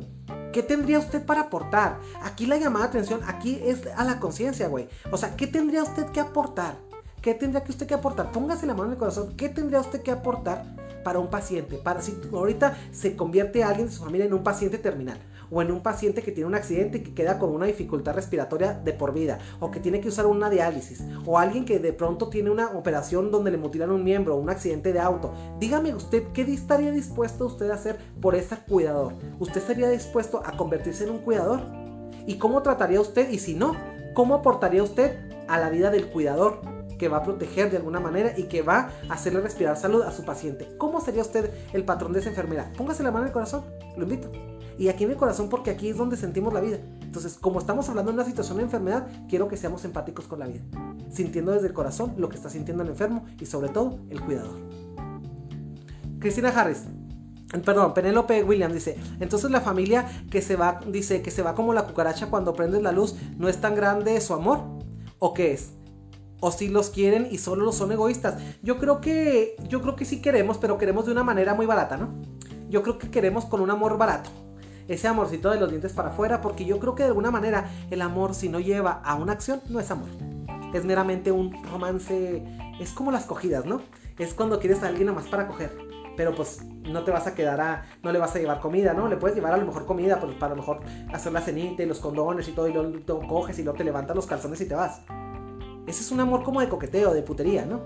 ¿Qué 0.52 0.64
tendría 0.64 1.00
usted 1.00 1.26
para 1.26 1.42
aportar? 1.42 2.00
Aquí 2.24 2.46
la 2.46 2.58
llamada 2.58 2.86
de 2.86 2.90
atención, 2.90 3.22
aquí 3.26 3.60
es 3.64 3.88
a 3.96 4.04
la 4.04 4.20
conciencia, 4.20 4.68
güey. 4.68 4.90
O 5.10 5.18
sea, 5.18 5.36
¿qué 5.38 5.48
tendría 5.48 5.84
usted 5.84 6.08
que 6.08 6.20
aportar? 6.20 6.91
¿Qué 7.22 7.36
tendría 7.36 7.64
que 7.64 7.72
usted 7.72 7.86
que 7.86 7.94
aportar? 7.94 8.32
Póngase 8.32 8.66
la 8.66 8.74
mano 8.74 8.86
en 8.86 8.94
el 8.94 8.98
corazón. 8.98 9.36
¿Qué 9.38 9.48
tendría 9.48 9.80
usted 9.80 10.02
que 10.02 10.10
aportar 10.10 10.66
para 11.04 11.20
un 11.20 11.30
paciente? 11.30 11.78
Para 11.78 12.02
si 12.02 12.20
ahorita 12.34 12.76
se 12.92 13.16
convierte 13.16 13.64
alguien 13.64 13.88
de 13.88 13.94
su 13.94 14.04
familia 14.04 14.26
en 14.26 14.34
un 14.34 14.42
paciente 14.42 14.80
terminal 14.80 15.20
o 15.52 15.62
en 15.62 15.70
un 15.70 15.84
paciente 15.84 16.24
que 16.24 16.32
tiene 16.32 16.48
un 16.48 16.56
accidente 16.56 16.98
y 16.98 17.02
que 17.02 17.14
queda 17.14 17.38
con 17.38 17.52
una 17.52 17.68
dificultad 17.68 18.16
respiratoria 18.16 18.74
de 18.74 18.94
por 18.94 19.14
vida, 19.14 19.38
o 19.60 19.70
que 19.70 19.82
tiene 19.82 20.00
que 20.00 20.08
usar 20.08 20.26
una 20.26 20.50
diálisis, 20.50 21.04
o 21.26 21.38
alguien 21.38 21.66
que 21.66 21.78
de 21.78 21.92
pronto 21.92 22.30
tiene 22.30 22.50
una 22.50 22.70
operación 22.70 23.32
donde 23.32 23.52
le 23.52 23.58
mutilan 23.58 23.92
un 23.92 24.02
miembro, 24.02 24.36
o 24.36 24.40
un 24.40 24.50
accidente 24.50 24.94
de 24.94 25.02
auto. 25.02 25.34
Dígame 25.60 25.94
usted, 25.94 26.24
¿qué 26.34 26.44
estaría 26.44 26.92
dispuesto 26.92 27.48
usted 27.48 27.70
a 27.70 27.76
hacer 27.76 27.98
por 28.22 28.34
ese 28.34 28.56
cuidador? 28.56 29.14
¿Usted 29.40 29.60
estaría 29.60 29.90
dispuesto 29.90 30.42
a 30.46 30.56
convertirse 30.56 31.04
en 31.04 31.10
un 31.10 31.20
cuidador? 31.20 31.62
¿Y 32.26 32.38
cómo 32.38 32.62
trataría 32.62 33.02
usted? 33.02 33.30
Y 33.30 33.38
si 33.38 33.54
no, 33.54 33.76
¿cómo 34.14 34.36
aportaría 34.36 34.82
usted 34.82 35.18
a 35.50 35.60
la 35.60 35.70
vida 35.70 35.92
del 35.92 36.08
cuidador? 36.08 36.81
Que 37.02 37.08
va 37.08 37.18
a 37.18 37.24
proteger 37.24 37.72
de 37.72 37.78
alguna 37.78 38.00
manera 38.00 38.38
y 38.38 38.44
que 38.44 38.62
va 38.62 38.92
a 39.10 39.14
hacerle 39.14 39.42
respirar 39.42 39.76
salud 39.76 40.04
a 40.04 40.12
su 40.12 40.24
paciente. 40.24 40.76
¿Cómo 40.78 41.02
sería 41.02 41.24
usted 41.24 41.50
el 41.74 41.84
patrón 41.84 42.14
de 42.14 42.20
esa 42.20 42.30
enfermera? 42.30 42.72
Póngase 42.78 43.02
la 43.02 43.10
mano 43.10 43.24
en 43.24 43.30
el 43.30 43.34
corazón, 43.34 43.64
lo 43.98 44.04
invito. 44.04 44.32
Y 44.78 44.88
aquí 44.88 45.06
en 45.06 45.10
el 45.10 45.18
corazón 45.18 45.50
porque 45.50 45.72
aquí 45.72 45.90
es 45.90 45.98
donde 45.98 46.16
sentimos 46.16 46.54
la 46.54 46.62
vida. 46.62 46.78
Entonces, 47.02 47.40
como 47.42 47.58
estamos 47.58 47.90
hablando 47.90 48.12
de 48.12 48.18
una 48.18 48.24
situación 48.24 48.58
de 48.58 48.66
enfermedad, 48.66 49.08
quiero 49.28 49.48
que 49.48 49.58
seamos 49.58 49.84
empáticos 49.84 50.28
con 50.28 50.38
la 50.38 50.46
vida, 50.46 50.62
sintiendo 51.10 51.54
desde 51.54 51.66
el 51.66 51.74
corazón 51.74 52.14
lo 52.18 52.30
que 52.30 52.36
está 52.36 52.52
sintiendo 52.52 52.84
el 52.84 52.90
enfermo 52.90 53.26
y 53.40 53.48
sobre 53.48 53.70
todo 53.70 53.98
el 54.12 54.22
cuidador. 54.22 54.60
Cristina 56.20 56.50
Harris, 56.50 56.84
Perdón, 57.66 57.96
Penélope 57.96 58.44
Williams 58.44 58.76
dice, 58.76 58.96
entonces 59.20 59.50
la 59.50 59.60
familia 59.60 60.06
que 60.30 60.44
se 60.44 60.56
va, 60.56 60.80
dice 60.88 61.24
que 61.24 61.32
se 61.32 61.42
va 61.42 61.56
como 61.56 61.74
la 61.74 61.88
cucaracha 61.88 62.28
cuando 62.28 62.54
prendes 62.54 62.84
la 62.84 62.92
luz, 62.92 63.16
¿no 63.40 63.50
es 63.50 63.60
tan 63.60 63.74
grande 63.74 64.22
su 64.22 64.36
amor? 64.36 64.60
¿O 65.18 65.34
qué 65.34 65.54
es? 65.54 65.74
O 66.42 66.52
si 66.52 66.68
los 66.68 66.90
quieren 66.90 67.30
y 67.32 67.38
solo 67.38 67.72
son 67.72 67.94
egoístas. 67.94 68.42
Yo 68.62 68.78
creo 68.78 69.00
que 69.00 69.56
yo 69.70 69.82
creo 69.82 69.96
que 69.96 70.04
sí 70.04 70.22
queremos, 70.22 70.58
pero 70.58 70.78
queremos 70.78 71.06
de 71.06 71.14
una 71.14 71.24
manera 71.24 71.54
muy 71.54 71.66
barata, 71.66 71.96
¿no? 71.96 72.10
Yo 72.70 72.84
creo 72.84 72.98
que 72.98 73.10
queremos 73.10 73.46
con 73.46 73.62
un 73.62 73.70
amor 73.70 73.98
barato. 73.98 74.30
Ese 74.88 75.08
amorcito 75.08 75.52
de 75.52 75.60
los 75.60 75.70
dientes 75.70 75.94
para 75.94 76.10
afuera, 76.10 76.42
porque 76.42 76.66
yo 76.66 76.80
creo 76.80 76.96
que 76.96 77.04
de 77.04 77.10
alguna 77.10 77.32
manera 77.32 77.70
el 77.92 78.02
amor 78.02 78.34
si 78.34 78.50
no 78.50 78.60
lleva 78.60 79.02
a 79.06 79.16
una 79.16 79.34
acción 79.34 79.62
no 79.70 79.80
es 79.80 79.90
amor. 79.92 80.10
Es 80.74 80.84
meramente 80.84 81.32
un 81.32 81.64
romance, 81.72 82.44
es 82.80 82.92
como 82.92 83.12
las 83.12 83.26
cogidas, 83.26 83.66
¿no? 83.66 83.82
Es 84.18 84.34
cuando 84.34 84.60
quieres 84.60 84.84
a 84.84 84.88
alguien 84.88 85.06
nada 85.08 85.20
más 85.20 85.30
para 85.30 85.48
coger. 85.48 85.78
Pero 86.18 86.36
pues 86.36 86.64
no 86.64 87.04
te 87.04 87.12
vas 87.12 87.28
a 87.28 87.36
quedar 87.36 87.62
a, 87.62 87.86
no 88.04 88.12
le 88.12 88.20
vas 88.20 88.36
a 88.36 88.40
llevar 88.40 88.60
comida, 88.60 88.94
¿no? 88.94 89.08
Le 89.08 89.18
puedes 89.18 89.36
llevar 89.36 89.54
a 89.54 89.58
lo 89.58 89.66
mejor 89.66 89.86
comida, 89.86 90.20
pues 90.20 90.34
para 90.36 90.56
lo 90.56 90.62
mejor 90.62 90.82
hacer 91.14 91.32
la 91.32 91.42
cenita 91.42 91.84
y 91.84 91.86
los 91.86 92.00
condones 92.00 92.48
y 92.48 92.52
todo, 92.52 92.68
y 92.68 92.74
lo 92.74 93.20
coges 93.28 93.60
y 93.60 93.64
luego 93.64 93.78
te 93.78 93.84
levantas 93.84 94.16
los 94.16 94.26
calzones 94.26 94.60
y 94.62 94.66
te 94.66 94.76
vas. 94.76 95.02
Ese 95.88 96.02
es 96.02 96.12
un 96.12 96.20
amor 96.20 96.44
como 96.44 96.62
de 96.62 96.70
coqueteo, 96.70 97.14
de 97.14 97.24
putería, 97.24 97.66
¿no? 97.66 97.82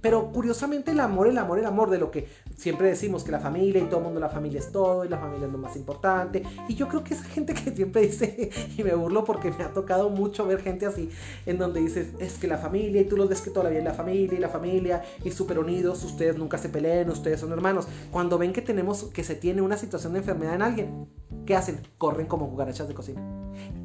Pero 0.00 0.30
curiosamente 0.32 0.92
el 0.92 1.00
amor, 1.00 1.26
el 1.26 1.38
amor, 1.38 1.58
el 1.58 1.66
amor 1.66 1.90
de 1.90 1.98
lo 1.98 2.10
que 2.10 2.28
siempre 2.56 2.88
decimos 2.88 3.24
que 3.24 3.32
la 3.32 3.40
familia 3.40 3.82
y 3.82 3.86
todo 3.86 3.98
el 3.98 4.04
mundo 4.04 4.20
la 4.20 4.28
familia 4.28 4.60
es 4.60 4.70
todo 4.70 5.04
y 5.04 5.08
la 5.08 5.18
familia 5.18 5.46
es 5.46 5.52
lo 5.52 5.58
más 5.58 5.76
importante. 5.76 6.42
Y 6.68 6.74
yo 6.74 6.88
creo 6.88 7.02
que 7.02 7.14
esa 7.14 7.24
gente 7.24 7.54
que 7.54 7.70
siempre 7.72 8.02
dice, 8.02 8.50
y 8.76 8.84
me 8.84 8.94
burlo 8.94 9.24
porque 9.24 9.50
me 9.50 9.64
ha 9.64 9.72
tocado 9.72 10.10
mucho 10.10 10.46
ver 10.46 10.60
gente 10.60 10.86
así, 10.86 11.10
en 11.46 11.58
donde 11.58 11.80
dices, 11.80 12.08
es 12.18 12.38
que 12.38 12.46
la 12.46 12.58
familia 12.58 13.00
y 13.00 13.04
tú 13.04 13.16
los 13.16 13.28
ves 13.28 13.40
que 13.40 13.50
todavía 13.50 13.78
es 13.78 13.84
la 13.84 13.94
familia 13.94 14.38
y 14.38 14.40
la 14.40 14.48
familia 14.48 15.02
y 15.24 15.30
súper 15.30 15.58
unidos, 15.58 16.04
ustedes 16.04 16.36
nunca 16.36 16.58
se 16.58 16.68
peleen, 16.68 17.10
ustedes 17.10 17.40
son 17.40 17.52
hermanos. 17.52 17.88
Cuando 18.10 18.38
ven 18.38 18.52
que 18.52 18.62
tenemos, 18.62 19.04
que 19.04 19.24
se 19.24 19.34
tiene 19.34 19.62
una 19.62 19.76
situación 19.76 20.12
de 20.12 20.20
enfermedad 20.20 20.54
en 20.54 20.62
alguien, 20.62 21.08
¿qué 21.46 21.56
hacen? 21.56 21.80
Corren 21.98 22.26
como 22.26 22.48
cucarachas 22.50 22.88
de 22.88 22.94
cocina. 22.94 23.22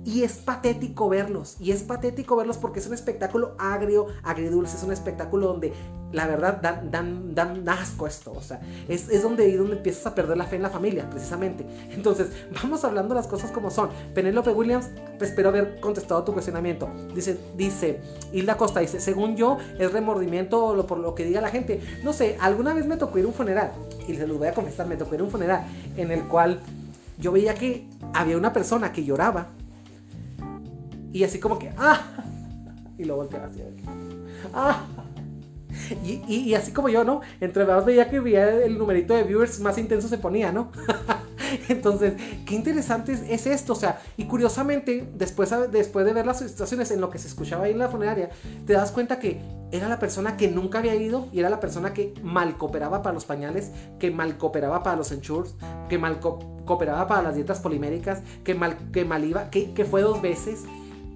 Y 0.06 0.24
es 0.24 0.34
patético 0.34 1.10
verlos, 1.10 1.58
y 1.60 1.72
es 1.72 1.84
patético 1.84 2.36
verlos 2.36 2.58
porque 2.58 2.80
es 2.80 2.88
un 2.88 2.94
espectáculo 2.94 3.56
agrio, 3.58 4.08
agridulce, 4.24 4.76
es 4.78 4.84
un 4.84 4.92
espectáculo 4.92 5.48
donde 5.48 5.74
la 6.14 6.28
verdad 6.28 6.62
dan, 6.62 6.90
dan, 6.92 7.36
dan 7.36 7.68
asco 7.68 8.08
esto, 8.08 8.32
o 8.32 8.42
sea, 8.42 8.62
es, 8.88 9.10
es 9.10 9.24
donde, 9.24 9.58
donde 9.58 9.78
empiezas 9.78 10.06
a 10.06 10.16
perder 10.16 10.38
la 10.38 10.46
fe 10.46 10.56
en 10.56 10.62
la 10.62 10.70
familia, 10.70 11.10
precisamente. 11.10 11.66
Entonces, 11.92 12.30
vamos 12.64 12.86
hablando 12.86 13.14
las 13.14 13.28
cosas 13.28 13.52
como 13.52 13.70
son. 13.70 13.90
Penélope 14.14 14.52
Williams, 14.52 14.90
espero 15.20 15.50
haber 15.50 15.80
contestado 15.80 16.24
tu 16.24 16.32
cuestionamiento. 16.32 16.90
Dice, 17.14 17.38
dice, 17.58 18.00
Hilda 18.32 18.56
Costa 18.56 18.80
dice, 18.80 19.00
según 19.00 19.36
yo, 19.36 19.58
es 19.78 19.92
remordimiento 19.92 20.86
por 20.88 21.00
lo 21.00 21.16
que 21.16 21.26
diga 21.26 21.42
la 21.42 21.50
gente. 21.50 21.82
No 22.04 22.14
sé, 22.14 22.38
alguna 22.40 22.74
vez 22.74 22.86
me 22.86 22.96
tocó 22.96 23.20
ir 23.20 23.26
a 23.26 23.28
un 23.28 23.34
funeral, 23.34 23.72
y 24.08 24.16
se 24.16 24.28
los 24.28 24.38
voy 24.38 24.48
a 24.48 24.54
confesar, 24.54 24.88
me 24.88 24.96
tocó 24.96 25.16
ir 25.16 25.22
a 25.22 25.24
un 25.26 25.32
funeral 25.32 25.66
en 25.98 26.12
el 26.12 26.24
cual 26.28 26.60
yo 27.18 27.32
veía 27.32 27.56
que 27.56 27.88
había 28.14 28.38
una 28.38 28.54
persona 28.54 28.92
que 28.92 29.04
lloraba 29.04 29.48
y 31.14 31.24
así 31.24 31.40
como 31.40 31.60
que, 31.60 31.72
¡ah! 31.78 32.02
Y 32.98 33.06
lo 33.06 33.16
volteaba 33.16 33.48
así, 33.48 33.62
¡ah! 34.54 34.84
Y, 36.04 36.54
así 36.54 36.72
como 36.72 36.90
yo, 36.90 37.04
¿no? 37.04 37.22
Entre 37.42 37.66
más 37.66 37.86
veía 37.86 38.10
que 38.10 38.20
veía 38.20 38.50
el 38.64 38.78
numerito 38.78 39.14
de 39.14 39.24
viewers, 39.24 39.60
más 39.60 39.78
intenso 39.78 40.08
se 40.08 40.18
ponía, 40.18 40.52
¿no? 40.52 40.72
Entonces, 41.70 42.14
qué 42.46 42.56
interesante 42.56 43.14
es, 43.30 43.48
esto, 43.48 43.74
o 43.74 43.76
sea, 43.76 44.02
y 44.18 44.26
curiosamente, 44.26 45.08
después, 45.14 45.54
después 45.72 46.06
de 46.06 46.14
ver 46.14 46.26
las 46.26 46.40
situaciones 46.40 46.92
en 46.92 47.02
lo 47.02 47.10
que 47.10 47.20
se 47.20 47.28
escuchaba 47.28 47.66
ahí 47.66 47.72
en 47.72 47.80
la 47.80 47.90
funeraria, 47.90 48.30
te 48.66 48.74
das 48.74 48.92
cuenta 48.92 49.20
que 49.20 49.42
era 49.72 49.88
la 49.88 50.00
persona 50.00 50.38
que 50.38 50.50
nunca 50.50 50.80
había 50.80 50.96
ido 50.96 51.28
y 51.32 51.40
era 51.40 51.50
la 51.50 51.60
persona 51.60 51.94
que 51.94 52.14
mal 52.24 52.58
cooperaba 52.58 53.02
para 53.02 53.14
los 53.14 53.26
pañales, 53.26 53.72
que 54.00 54.12
mal 54.12 54.38
cooperaba 54.38 54.84
para 54.84 54.98
los 54.98 55.12
ensures, 55.12 55.56
que 55.90 55.98
mal 55.98 56.20
cooperaba 56.20 57.08
para 57.08 57.22
las 57.24 57.36
dietas 57.36 57.60
poliméricas, 57.60 58.22
que 58.44 58.56
mal, 58.56 58.78
que 58.92 59.06
mal 59.06 59.24
iba, 59.24 59.50
que, 59.50 59.74
que 59.74 59.86
fue 59.86 60.02
dos 60.02 60.22
veces. 60.22 60.64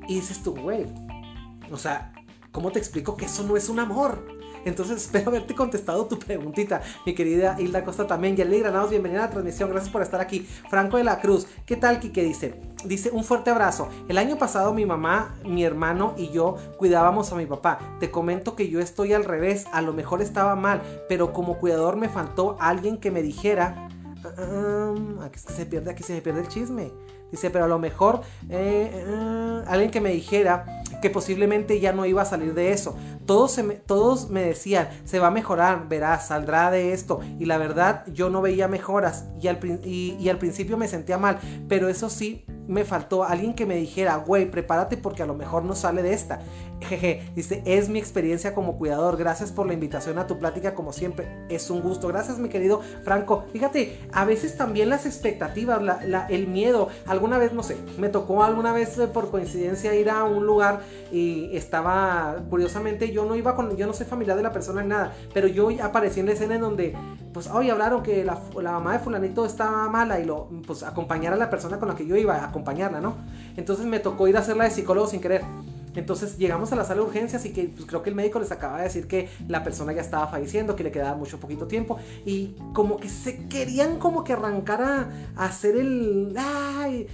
Y 0.08 0.16
dices 0.16 0.41
tú, 0.41 0.55
güey, 0.55 0.86
o 1.72 1.78
sea, 1.78 2.14
¿cómo 2.51 2.72
te 2.72 2.80
explico 2.80 3.18
que 3.18 3.26
eso 3.26 3.43
no 3.43 3.58
es 3.58 3.70
un 3.70 3.80
amor? 3.80 4.36
Entonces 4.68 4.97
espero 5.03 5.30
haberte 5.30 5.55
contestado 5.55 6.05
tu 6.05 6.20
preguntita, 6.20 6.82
mi 7.05 7.13
querida 7.13 7.55
Hilda 7.59 7.84
Costa 7.84 8.05
también. 8.07 8.36
Yelly 8.36 8.59
Granados, 8.59 8.89
bienvenida 8.89 9.24
a 9.24 9.26
la 9.26 9.32
transmisión, 9.32 9.70
gracias 9.70 9.91
por 9.91 10.01
estar 10.01 10.22
aquí. 10.22 10.47
Franco 10.70 10.97
de 10.97 11.03
la 11.03 11.20
Cruz, 11.20 11.47
¿qué 11.65 11.76
tal, 11.76 11.99
Kike? 11.99 12.24
Dice, 12.24 12.59
dice, 12.86 13.09
un 13.11 13.24
fuerte 13.24 13.49
abrazo. 13.49 13.89
El 14.07 14.18
año 14.18 14.38
pasado 14.38 14.74
mi 14.74 14.86
mamá, 14.86 15.36
mi 15.45 15.63
hermano 15.63 16.13
y 16.18 16.30
yo 16.30 16.57
cuidábamos 16.78 17.32
a 17.32 17.36
mi 17.36 17.45
papá. 17.45 17.80
Te 17.99 18.11
comento 18.11 18.55
que 18.55 18.70
yo 18.70 18.80
estoy 18.80 19.13
al 19.13 19.26
revés, 19.26 19.65
a 19.72 19.82
lo 19.82 19.93
mejor 19.93 20.22
estaba 20.22 20.55
mal, 20.55 20.82
pero 21.07 21.34
como 21.34 21.57
cuidador 21.57 21.95
me 21.95 22.09
faltó 22.09 22.57
alguien 22.59 22.97
que 22.97 23.11
me 23.11 23.22
dijera... 23.22 23.89
Um, 24.38 25.22
aquí 25.22 25.39
se 25.39 25.65
pierde, 25.65 25.91
aquí 25.91 26.03
se 26.03 26.13
me 26.13 26.22
pierde 26.22 26.41
el 26.41 26.47
chisme. 26.49 26.91
Dice, 27.32 27.49
pero 27.49 27.65
a 27.65 27.67
lo 27.67 27.80
mejor 27.80 28.21
eh, 28.49 28.91
eh, 28.93 29.63
alguien 29.67 29.91
que 29.91 30.01
me 30.01 30.11
dijera 30.11 30.84
que 31.01 31.09
posiblemente 31.09 31.80
ya 31.80 31.93
no 31.93 32.05
iba 32.05 32.21
a 32.21 32.25
salir 32.25 32.53
de 32.53 32.71
eso. 32.71 32.95
Todos, 33.25 33.57
me, 33.63 33.75
todos 33.75 34.30
me 34.30 34.41
decían, 34.41 34.89
se 35.05 35.19
va 35.19 35.28
a 35.28 35.32
mejorar, 35.32 35.88
verás, 35.89 36.28
saldrá 36.28 36.71
de 36.71 36.93
esto. 36.93 37.19
Y 37.39 37.45
la 37.45 37.57
verdad, 37.57 38.05
yo 38.07 38.30
no 38.30 38.41
veía 38.41 38.67
mejoras 38.67 39.25
y 39.41 39.47
al, 39.47 39.59
y 39.84 40.30
al 40.30 40.38
principio 40.38 40.78
me 40.78 40.88
sentía 40.88 41.17
mal. 41.17 41.39
Pero 41.67 41.89
eso 41.89 42.09
sí, 42.09 42.45
me 42.67 42.84
faltó 42.84 43.23
alguien 43.23 43.53
que 43.53 43.65
me 43.65 43.75
dijera, 43.75 44.17
güey, 44.17 44.49
prepárate 44.51 44.97
porque 44.97 45.23
a 45.23 45.25
lo 45.25 45.34
mejor 45.34 45.63
no 45.63 45.75
sale 45.75 46.03
de 46.03 46.13
esta. 46.13 46.39
Jeje, 46.82 47.32
dice, 47.34 47.63
es 47.65 47.89
mi 47.89 47.97
experiencia 47.97 48.53
como 48.53 48.78
cuidador. 48.78 49.17
Gracias 49.17 49.51
por 49.51 49.65
la 49.65 49.73
invitación 49.73 50.19
a 50.19 50.28
tu 50.28 50.38
plática, 50.38 50.75
como 50.75 50.93
siempre. 50.93 51.28
Es 51.49 51.69
un 51.69 51.82
gusto. 51.82 52.07
Gracias, 52.07 52.38
mi 52.38 52.49
querido 52.49 52.82
Franco. 53.03 53.45
Fíjate, 53.51 54.07
a 54.11 54.25
veces 54.25 54.57
también 54.57 54.89
las 54.89 55.05
expectativas, 55.05 55.82
el 56.30 56.47
miedo. 56.47 56.89
Alguna 57.18 57.39
vez, 57.39 57.51
no 57.51 57.63
sé, 57.63 57.76
me 57.97 58.09
tocó 58.09 58.43
alguna 58.43 58.74
vez 58.74 58.95
eh, 58.99 59.07
por 59.07 59.32
coincidencia 59.32 59.95
ir 59.95 60.07
a 60.07 60.24
un 60.24 60.45
lugar 60.45 60.82
y 61.11 61.49
estaba, 61.57 62.36
curiosamente, 62.47 63.11
yo 63.11 63.26
no 63.26 63.36
iba 63.36 63.55
con, 63.55 63.76
yo 63.76 63.88
no 63.88 63.93
soy 63.93 64.05
familiar 64.05 64.38
de 64.38 64.43
la 64.43 64.51
persona 64.51 64.84
ni 64.84 64.89
nada, 64.89 65.15
pero 65.34 65.47
yo 65.47 65.70
aparecí 65.82 66.20
en 66.20 66.28
la 66.28 66.34
escena 66.34 66.53
en 66.53 66.61
donde, 66.61 66.95
pues, 67.34 67.47
hoy 67.47 67.72
hablaron 67.72 68.03
que 68.03 68.24
la, 68.24 68.39
mamá 68.72 68.93
de 68.93 68.99
fulanito 68.99 69.47
estaba 69.47 69.89
mala 69.89 70.20
y 70.20 70.26
lo, 70.26 70.47
pues, 70.68 70.84
acompañar 70.84 71.34
a 71.34 71.38
la 71.38 71.49
persona 71.49 71.80
con 71.80 71.88
la 71.88 71.95
que 71.95 72.05
yo 72.05 72.15
iba 72.15 72.45
acompañarla, 72.45 73.01
¿no? 73.01 73.15
Entonces 73.55 73.88
me 73.88 73.99
tocó 73.99 74.28
ir 74.28 74.38
a 74.38 74.41
hacerla 74.41 74.65
de 74.65 74.70
psicólogo 74.70 75.07
sin 75.07 75.20
querer. 75.20 75.41
Entonces 75.98 76.38
llegamos 76.38 76.72
a 76.72 76.76
la 76.76 76.84
sala 76.84 77.02
de 77.02 77.08
urgencias 77.08 77.43
y 77.45 77.52
que 77.52 77.64
pues, 77.64 77.88
creo 77.88 78.04
que 78.04 78.12
el 78.12 78.16
médico 78.16 78.39
les 78.39 78.52
acaba 78.52 78.78
de 78.78 78.84
decir 78.84 79.08
que 79.08 79.30
la 79.48 79.64
persona 79.64 79.93
ya 79.93 80.02
estaba 80.02 80.28
falleciendo, 80.28 80.76
que 80.76 80.84
le 80.84 80.91
quedaba 80.91 81.18
mucho 81.18 81.39
poquito 81.39 81.66
tiempo 81.68 81.98
y 82.24 82.56
como 82.74 82.98
que 82.98 83.10
se 83.10 83.48
querían 83.48 83.98
como 83.98 84.24
que 84.24 84.34
arrancar 84.34 84.82
a, 84.84 85.10
hacer 85.36 85.76
el... 85.76 86.36
¡Ay! 86.38 87.08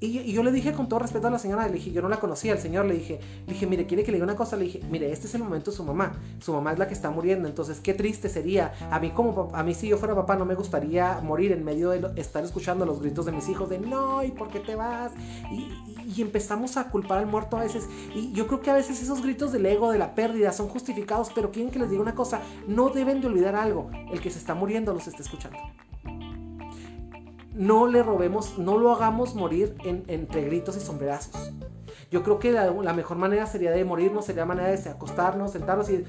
Y, 0.00 0.32
yo 0.32 0.42
le 0.44 0.52
dije 0.52 0.72
con 0.72 0.88
todo 0.88 1.00
respeto 1.00 1.26
a 1.26 1.30
la 1.30 1.38
señora, 1.38 1.66
le 1.66 1.74
dije, 1.74 1.90
yo 1.90 2.02
no 2.02 2.08
la 2.08 2.20
conocía, 2.20 2.52
al 2.52 2.60
señor 2.60 2.86
le 2.86 2.94
dije, 2.94 3.18
le 3.46 3.52
dije, 3.52 3.66
mire, 3.66 3.86
quiere 3.86 4.04
que 4.04 4.12
le 4.12 4.16
diga 4.16 4.24
una 4.24 4.36
cosa, 4.36 4.56
le 4.56 4.64
dije, 4.64 4.80
mire, 4.90 5.10
este 5.10 5.26
es 5.26 5.34
el 5.34 5.42
momento 5.42 5.72
de 5.72 5.76
su 5.76 5.82
mamá, 5.82 6.12
su 6.40 6.52
mamá 6.52 6.72
es 6.72 6.78
la 6.78 6.86
que 6.86 6.94
está 6.94 7.10
muriendo, 7.10 7.48
entonces 7.48 7.80
qué 7.80 7.94
triste 7.94 8.28
sería, 8.28 8.72
a 8.92 9.00
mí 9.00 9.10
como, 9.10 9.50
a 9.52 9.62
mí 9.64 9.74
si 9.74 9.88
yo 9.88 9.98
fuera 9.98 10.14
papá 10.14 10.36
no 10.36 10.44
me 10.44 10.54
gustaría 10.54 11.20
morir 11.20 11.50
en 11.50 11.64
medio 11.64 11.90
de 11.90 12.20
estar 12.20 12.44
escuchando 12.44 12.86
los 12.86 13.00
gritos 13.00 13.26
de 13.26 13.32
mis 13.32 13.48
hijos 13.48 13.68
de 13.70 13.80
no, 13.80 14.22
¿y 14.22 14.30
por 14.30 14.50
qué 14.50 14.60
te 14.60 14.76
vas? 14.76 15.12
Y, 15.50 15.68
y 16.16 16.22
empezamos 16.22 16.76
a 16.76 16.90
culpar 16.90 17.18
al 17.18 17.26
muerto 17.26 17.56
a 17.56 17.62
veces, 17.62 17.88
y 18.14 18.30
yo 18.32 18.46
creo 18.46 18.60
que 18.60 18.70
a 18.70 18.74
veces 18.74 19.02
esos 19.02 19.20
gritos 19.20 19.50
del 19.50 19.66
ego, 19.66 19.90
de 19.90 19.98
la 19.98 20.14
pérdida, 20.14 20.52
son 20.52 20.68
justificados, 20.68 21.30
pero 21.34 21.50
quieren 21.50 21.72
que 21.72 21.80
les 21.80 21.90
diga 21.90 22.02
una 22.02 22.14
cosa, 22.14 22.40
no 22.68 22.90
deben 22.90 23.20
de 23.20 23.26
olvidar 23.26 23.56
algo, 23.56 23.90
el 24.12 24.20
que 24.20 24.30
se 24.30 24.38
está 24.38 24.54
muriendo 24.54 24.94
los 24.94 25.08
está 25.08 25.22
escuchando 25.22 25.58
no 27.58 27.88
le 27.88 28.04
robemos, 28.04 28.56
no 28.56 28.78
lo 28.78 28.92
hagamos 28.92 29.34
morir 29.34 29.74
entre 29.84 30.44
gritos 30.44 30.76
y 30.76 30.80
sombrerazos. 30.80 31.52
Yo 32.08 32.22
creo 32.22 32.38
que 32.38 32.52
la, 32.52 32.92
mejor 32.92 33.18
manera 33.18 33.46
sería 33.46 33.72
de 33.72 33.84
morirnos, 33.84 34.26
sería 34.26 34.46
manera 34.46 34.68
de 34.68 34.88
acostarnos, 34.88 35.52
sentarnos 35.52 35.90
y 35.90 36.04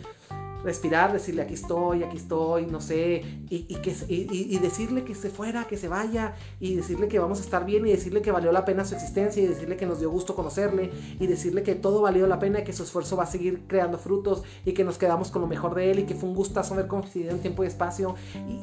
respirar, 0.64 1.14
decirle 1.14 1.44
aquí 1.44 1.54
estoy, 1.54 2.04
aquí 2.04 2.18
estoy, 2.18 2.66
no 2.66 2.82
sé, 2.82 3.24
y, 3.50 3.76
que, 3.76 3.96
y, 4.08 4.58
decirle 4.60 5.04
que 5.04 5.16
se 5.16 5.30
fuera, 5.30 5.66
que 5.66 5.78
se 5.78 5.88
vaya, 5.88 6.36
y 6.60 6.76
decirle 6.76 7.08
que 7.08 7.20
vamos 7.20 7.40
a 7.40 7.44
estar 7.44 7.66
bien, 7.66 7.86
y 7.88 7.92
decirle 7.92 8.22
que 8.22 8.32
valió 8.32 8.52
la 8.52 8.66
pena 8.66 8.86
su 8.86 8.96
existencia, 8.96 9.42
y 9.42 9.48
decirle 9.48 9.78
que 9.78 9.86
nos 9.86 10.00
dio 10.00 10.10
gusto 10.10 10.36
conocerle, 10.36 10.92
y 11.20 11.28
decirle 11.28 11.64
que 11.64 11.76
todo 11.76 12.02
valió 12.02 12.28
la 12.28 12.40
pena, 12.40 12.60
y 12.60 12.64
que 12.64 12.74
su 12.74 12.84
esfuerzo 12.84 13.16
va 13.16 13.24
a 13.24 13.28
seguir 13.28 13.64
creando 13.68 13.98
frutos, 13.98 14.44
y 14.66 14.74
que 14.74 14.84
nos 14.84 14.98
quedamos 14.98 15.32
con 15.32 15.42
lo 15.42 15.48
mejor 15.48 15.76
de 15.76 15.92
él, 15.92 16.00
y 16.00 16.04
que 16.04 16.16
fue 16.16 16.30
un 16.30 16.36
gustazo 16.36 16.74
haber 16.74 16.88
coincidido 16.88 17.32
en 17.32 17.40
tiempo 17.40 17.64
y 17.64 17.68
espacio, 17.68 18.16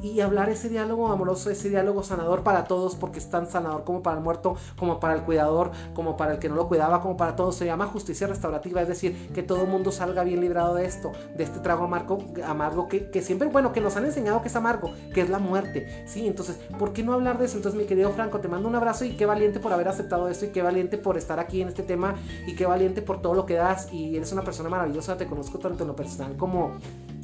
y, 0.03 0.17
hablar 0.17 0.49
ese 0.49 0.67
diálogo 0.67 1.07
amoroso, 1.07 1.49
ese 1.49 1.69
diálogo 1.69 2.03
sanador 2.03 2.43
para 2.43 2.65
todos, 2.65 2.95
porque 2.95 3.19
es 3.19 3.29
tan 3.29 3.47
sanador 3.47 3.83
como 3.83 4.01
para 4.01 4.17
el 4.17 4.23
muerto, 4.23 4.55
como 4.77 4.99
para 4.99 5.13
el 5.13 5.21
cuidador, 5.21 5.71
como 5.93 6.17
para 6.17 6.33
el 6.33 6.39
que 6.39 6.49
no 6.49 6.55
lo 6.55 6.67
cuidaba, 6.67 7.01
como 7.01 7.15
para 7.17 7.35
todos. 7.35 7.55
Se 7.55 7.65
llama 7.65 7.85
justicia 7.85 8.27
restaurativa, 8.27 8.81
es 8.81 8.87
decir, 8.87 9.29
que 9.33 9.43
todo 9.43 9.61
el 9.61 9.67
mundo 9.67 9.91
salga 9.91 10.23
bien 10.23 10.41
librado 10.41 10.75
de 10.75 10.85
esto, 10.85 11.11
de 11.37 11.43
este 11.43 11.59
trago 11.59 11.86
amargo, 11.87 12.19
amargo 12.45 12.87
que, 12.87 13.09
que, 13.09 13.21
siempre, 13.21 13.47
bueno, 13.47 13.73
que 13.73 13.81
nos 13.81 13.95
han 13.97 14.05
enseñado 14.05 14.41
que 14.41 14.47
es 14.47 14.55
amargo, 14.55 14.93
que 15.13 15.21
es 15.21 15.29
la 15.29 15.39
muerte. 15.39 16.03
Sí, 16.05 16.27
entonces, 16.27 16.57
¿por 16.77 16.93
qué 16.93 17.03
no 17.03 17.13
hablar 17.13 17.37
de 17.37 17.45
eso? 17.45 17.57
Entonces, 17.57 17.79
mi 17.79 17.87
querido 17.87 18.11
Franco, 18.11 18.39
te 18.39 18.47
mando 18.47 18.67
un 18.69 18.75
abrazo 18.75 19.05
y 19.05 19.17
qué 19.17 19.25
valiente 19.25 19.59
por 19.59 19.73
haber 19.73 19.87
aceptado 19.87 20.29
esto 20.29 20.45
y 20.45 20.49
qué 20.49 20.61
valiente 20.61 20.97
por 20.97 21.17
estar 21.17 21.39
aquí 21.39 21.61
en 21.61 21.69
este 21.69 21.83
tema 21.83 22.15
y 22.45 22.55
qué 22.55 22.65
valiente 22.65 23.01
por 23.01 23.21
todo 23.21 23.33
lo 23.33 23.45
que 23.45 23.55
das 23.55 23.91
y 23.91 24.15
eres 24.15 24.31
una 24.31 24.43
persona 24.43 24.69
maravillosa, 24.69 25.17
te 25.17 25.25
conozco 25.25 25.59
tanto 25.59 25.83
en 25.83 25.87
lo 25.87 25.95
personal 25.95 26.35
como 26.37 26.77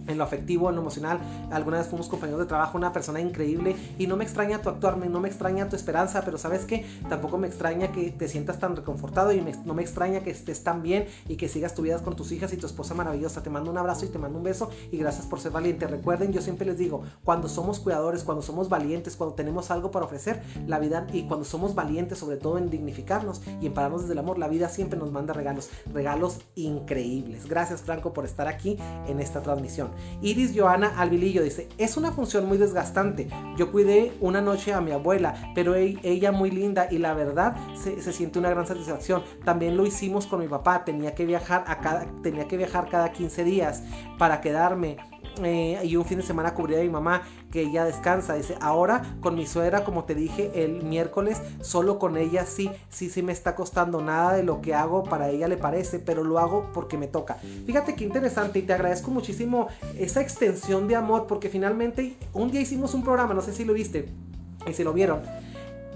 en 0.07 0.17
lo 0.17 0.23
afectivo, 0.23 0.69
en 0.69 0.75
lo 0.75 0.81
emocional. 0.81 1.19
Alguna 1.51 1.77
vez 1.77 1.87
fuimos 1.87 2.07
compañeros 2.07 2.41
de 2.41 2.47
trabajo, 2.47 2.77
una 2.77 2.93
persona 2.93 3.21
increíble 3.21 3.75
y 3.97 4.07
no 4.07 4.17
me 4.17 4.23
extraña 4.23 4.61
tu 4.61 4.69
actuarme, 4.69 5.07
no 5.07 5.19
me 5.19 5.27
extraña 5.27 5.69
tu 5.69 5.75
esperanza, 5.75 6.23
pero 6.25 6.37
sabes 6.37 6.65
que 6.65 6.85
tampoco 7.09 7.37
me 7.37 7.47
extraña 7.47 7.91
que 7.91 8.11
te 8.11 8.27
sientas 8.27 8.59
tan 8.59 8.75
reconfortado 8.75 9.31
y 9.31 9.43
no 9.65 9.73
me 9.73 9.81
extraña 9.81 10.21
que 10.21 10.31
estés 10.31 10.63
tan 10.63 10.81
bien 10.81 11.05
y 11.27 11.35
que 11.35 11.47
sigas 11.47 11.75
tu 11.75 11.81
vida 11.81 11.99
con 11.99 12.15
tus 12.15 12.31
hijas 12.31 12.53
y 12.53 12.57
tu 12.57 12.65
esposa 12.65 12.93
maravillosa. 12.93 13.43
Te 13.43 13.49
mando 13.49 13.71
un 13.71 13.77
abrazo 13.77 14.05
y 14.05 14.09
te 14.09 14.19
mando 14.19 14.37
un 14.37 14.43
beso 14.43 14.69
y 14.91 14.97
gracias 14.97 15.25
por 15.25 15.39
ser 15.39 15.51
valiente. 15.51 15.87
Recuerden, 15.87 16.31
yo 16.31 16.41
siempre 16.41 16.65
les 16.65 16.77
digo, 16.77 17.03
cuando 17.23 17.47
somos 17.47 17.79
cuidadores, 17.79 18.23
cuando 18.23 18.41
somos 18.41 18.69
valientes, 18.69 19.15
cuando 19.15 19.35
tenemos 19.35 19.71
algo 19.71 19.91
para 19.91 20.05
ofrecer, 20.05 20.41
la 20.67 20.79
vida 20.79 21.07
y 21.11 21.23
cuando 21.27 21.45
somos 21.45 21.75
valientes 21.75 22.17
sobre 22.17 22.37
todo 22.37 22.57
en 22.57 22.69
dignificarnos 22.69 23.41
y 23.61 23.67
en 23.67 23.73
pararnos 23.73 24.01
desde 24.01 24.13
el 24.13 24.19
amor, 24.19 24.37
la 24.37 24.47
vida 24.47 24.69
siempre 24.69 24.97
nos 24.97 25.11
manda 25.11 25.33
regalos, 25.33 25.69
regalos 25.93 26.39
increíbles. 26.55 27.47
Gracias 27.47 27.81
Franco 27.81 28.13
por 28.13 28.25
estar 28.25 28.47
aquí 28.47 28.77
en 29.07 29.19
esta 29.19 29.41
transmisión. 29.41 29.89
Iris 30.21 30.53
Joana 30.55 30.93
Alvilillo 30.97 31.43
dice, 31.43 31.67
es 31.77 31.97
una 31.97 32.11
función 32.11 32.45
muy 32.47 32.57
desgastante. 32.57 33.29
Yo 33.57 33.71
cuidé 33.71 34.13
una 34.19 34.41
noche 34.41 34.73
a 34.73 34.81
mi 34.81 34.91
abuela, 34.91 35.51
pero 35.55 35.75
ella 35.75 36.31
muy 36.31 36.51
linda 36.51 36.87
y 36.89 36.97
la 36.97 37.13
verdad 37.13 37.55
se, 37.75 38.01
siente 38.13 38.39
una 38.39 38.49
gran 38.49 38.65
satisfacción. 38.65 39.23
También 39.43 39.77
lo 39.77 39.85
hicimos 39.85 40.27
con 40.27 40.39
mi 40.39 40.47
papá, 40.47 40.85
tenía 40.85 41.15
que 41.15 41.25
viajar, 41.25 41.63
a 41.67 41.79
cada, 41.79 42.05
tenía 42.21 42.47
que 42.47 42.57
viajar 42.57 42.89
cada 42.89 43.11
15 43.11 43.43
días 43.43 43.83
para 44.17 44.41
quedarme 44.41 44.97
eh, 45.43 45.79
y 45.83 45.95
un 45.95 46.05
fin 46.05 46.17
de 46.17 46.23
semana 46.23 46.53
cubría 46.53 46.79
a 46.79 46.83
mi 46.83 46.89
mamá 46.89 47.23
que 47.51 47.61
ella 47.61 47.85
descansa. 47.85 48.35
Dice, 48.35 48.55
ahora 48.61 49.01
con 49.21 49.35
mi 49.35 49.45
suegra, 49.47 49.83
como 49.83 50.03
te 50.03 50.15
dije 50.15 50.51
el 50.63 50.83
miércoles, 50.83 51.41
solo 51.61 51.99
con 51.99 52.17
ella 52.17 52.45
sí, 52.45 52.69
sí, 52.89 53.09
sí 53.09 53.21
me 53.21 53.31
está 53.31 53.55
costando 53.55 54.01
nada 54.01 54.33
de 54.33 54.43
lo 54.43 54.61
que 54.61 54.73
hago, 54.73 55.03
para 55.03 55.29
ella 55.29 55.47
le 55.47 55.57
parece, 55.57 55.99
pero 55.99 56.23
lo 56.23 56.39
hago 56.39 56.69
porque 56.73 56.97
me 56.97 57.07
toca. 57.07 57.35
Fíjate 57.65 57.95
qué 57.95 58.03
interesante 58.03 58.59
y 58.59 58.63
te 58.63 58.73
agradezco 58.73 59.11
muchísimo 59.11 59.67
esa 59.97 60.21
extensión 60.21 60.87
de 60.87 60.95
amor 60.95 61.27
porque 61.27 61.49
finalmente 61.49 62.15
un 62.33 62.51
día 62.51 62.61
hicimos 62.61 62.93
un 62.93 63.03
programa, 63.03 63.33
no 63.33 63.41
sé 63.41 63.53
si 63.53 63.65
lo 63.65 63.73
viste 63.73 64.09
y 64.67 64.73
si 64.73 64.83
lo 64.83 64.93
vieron 64.93 65.21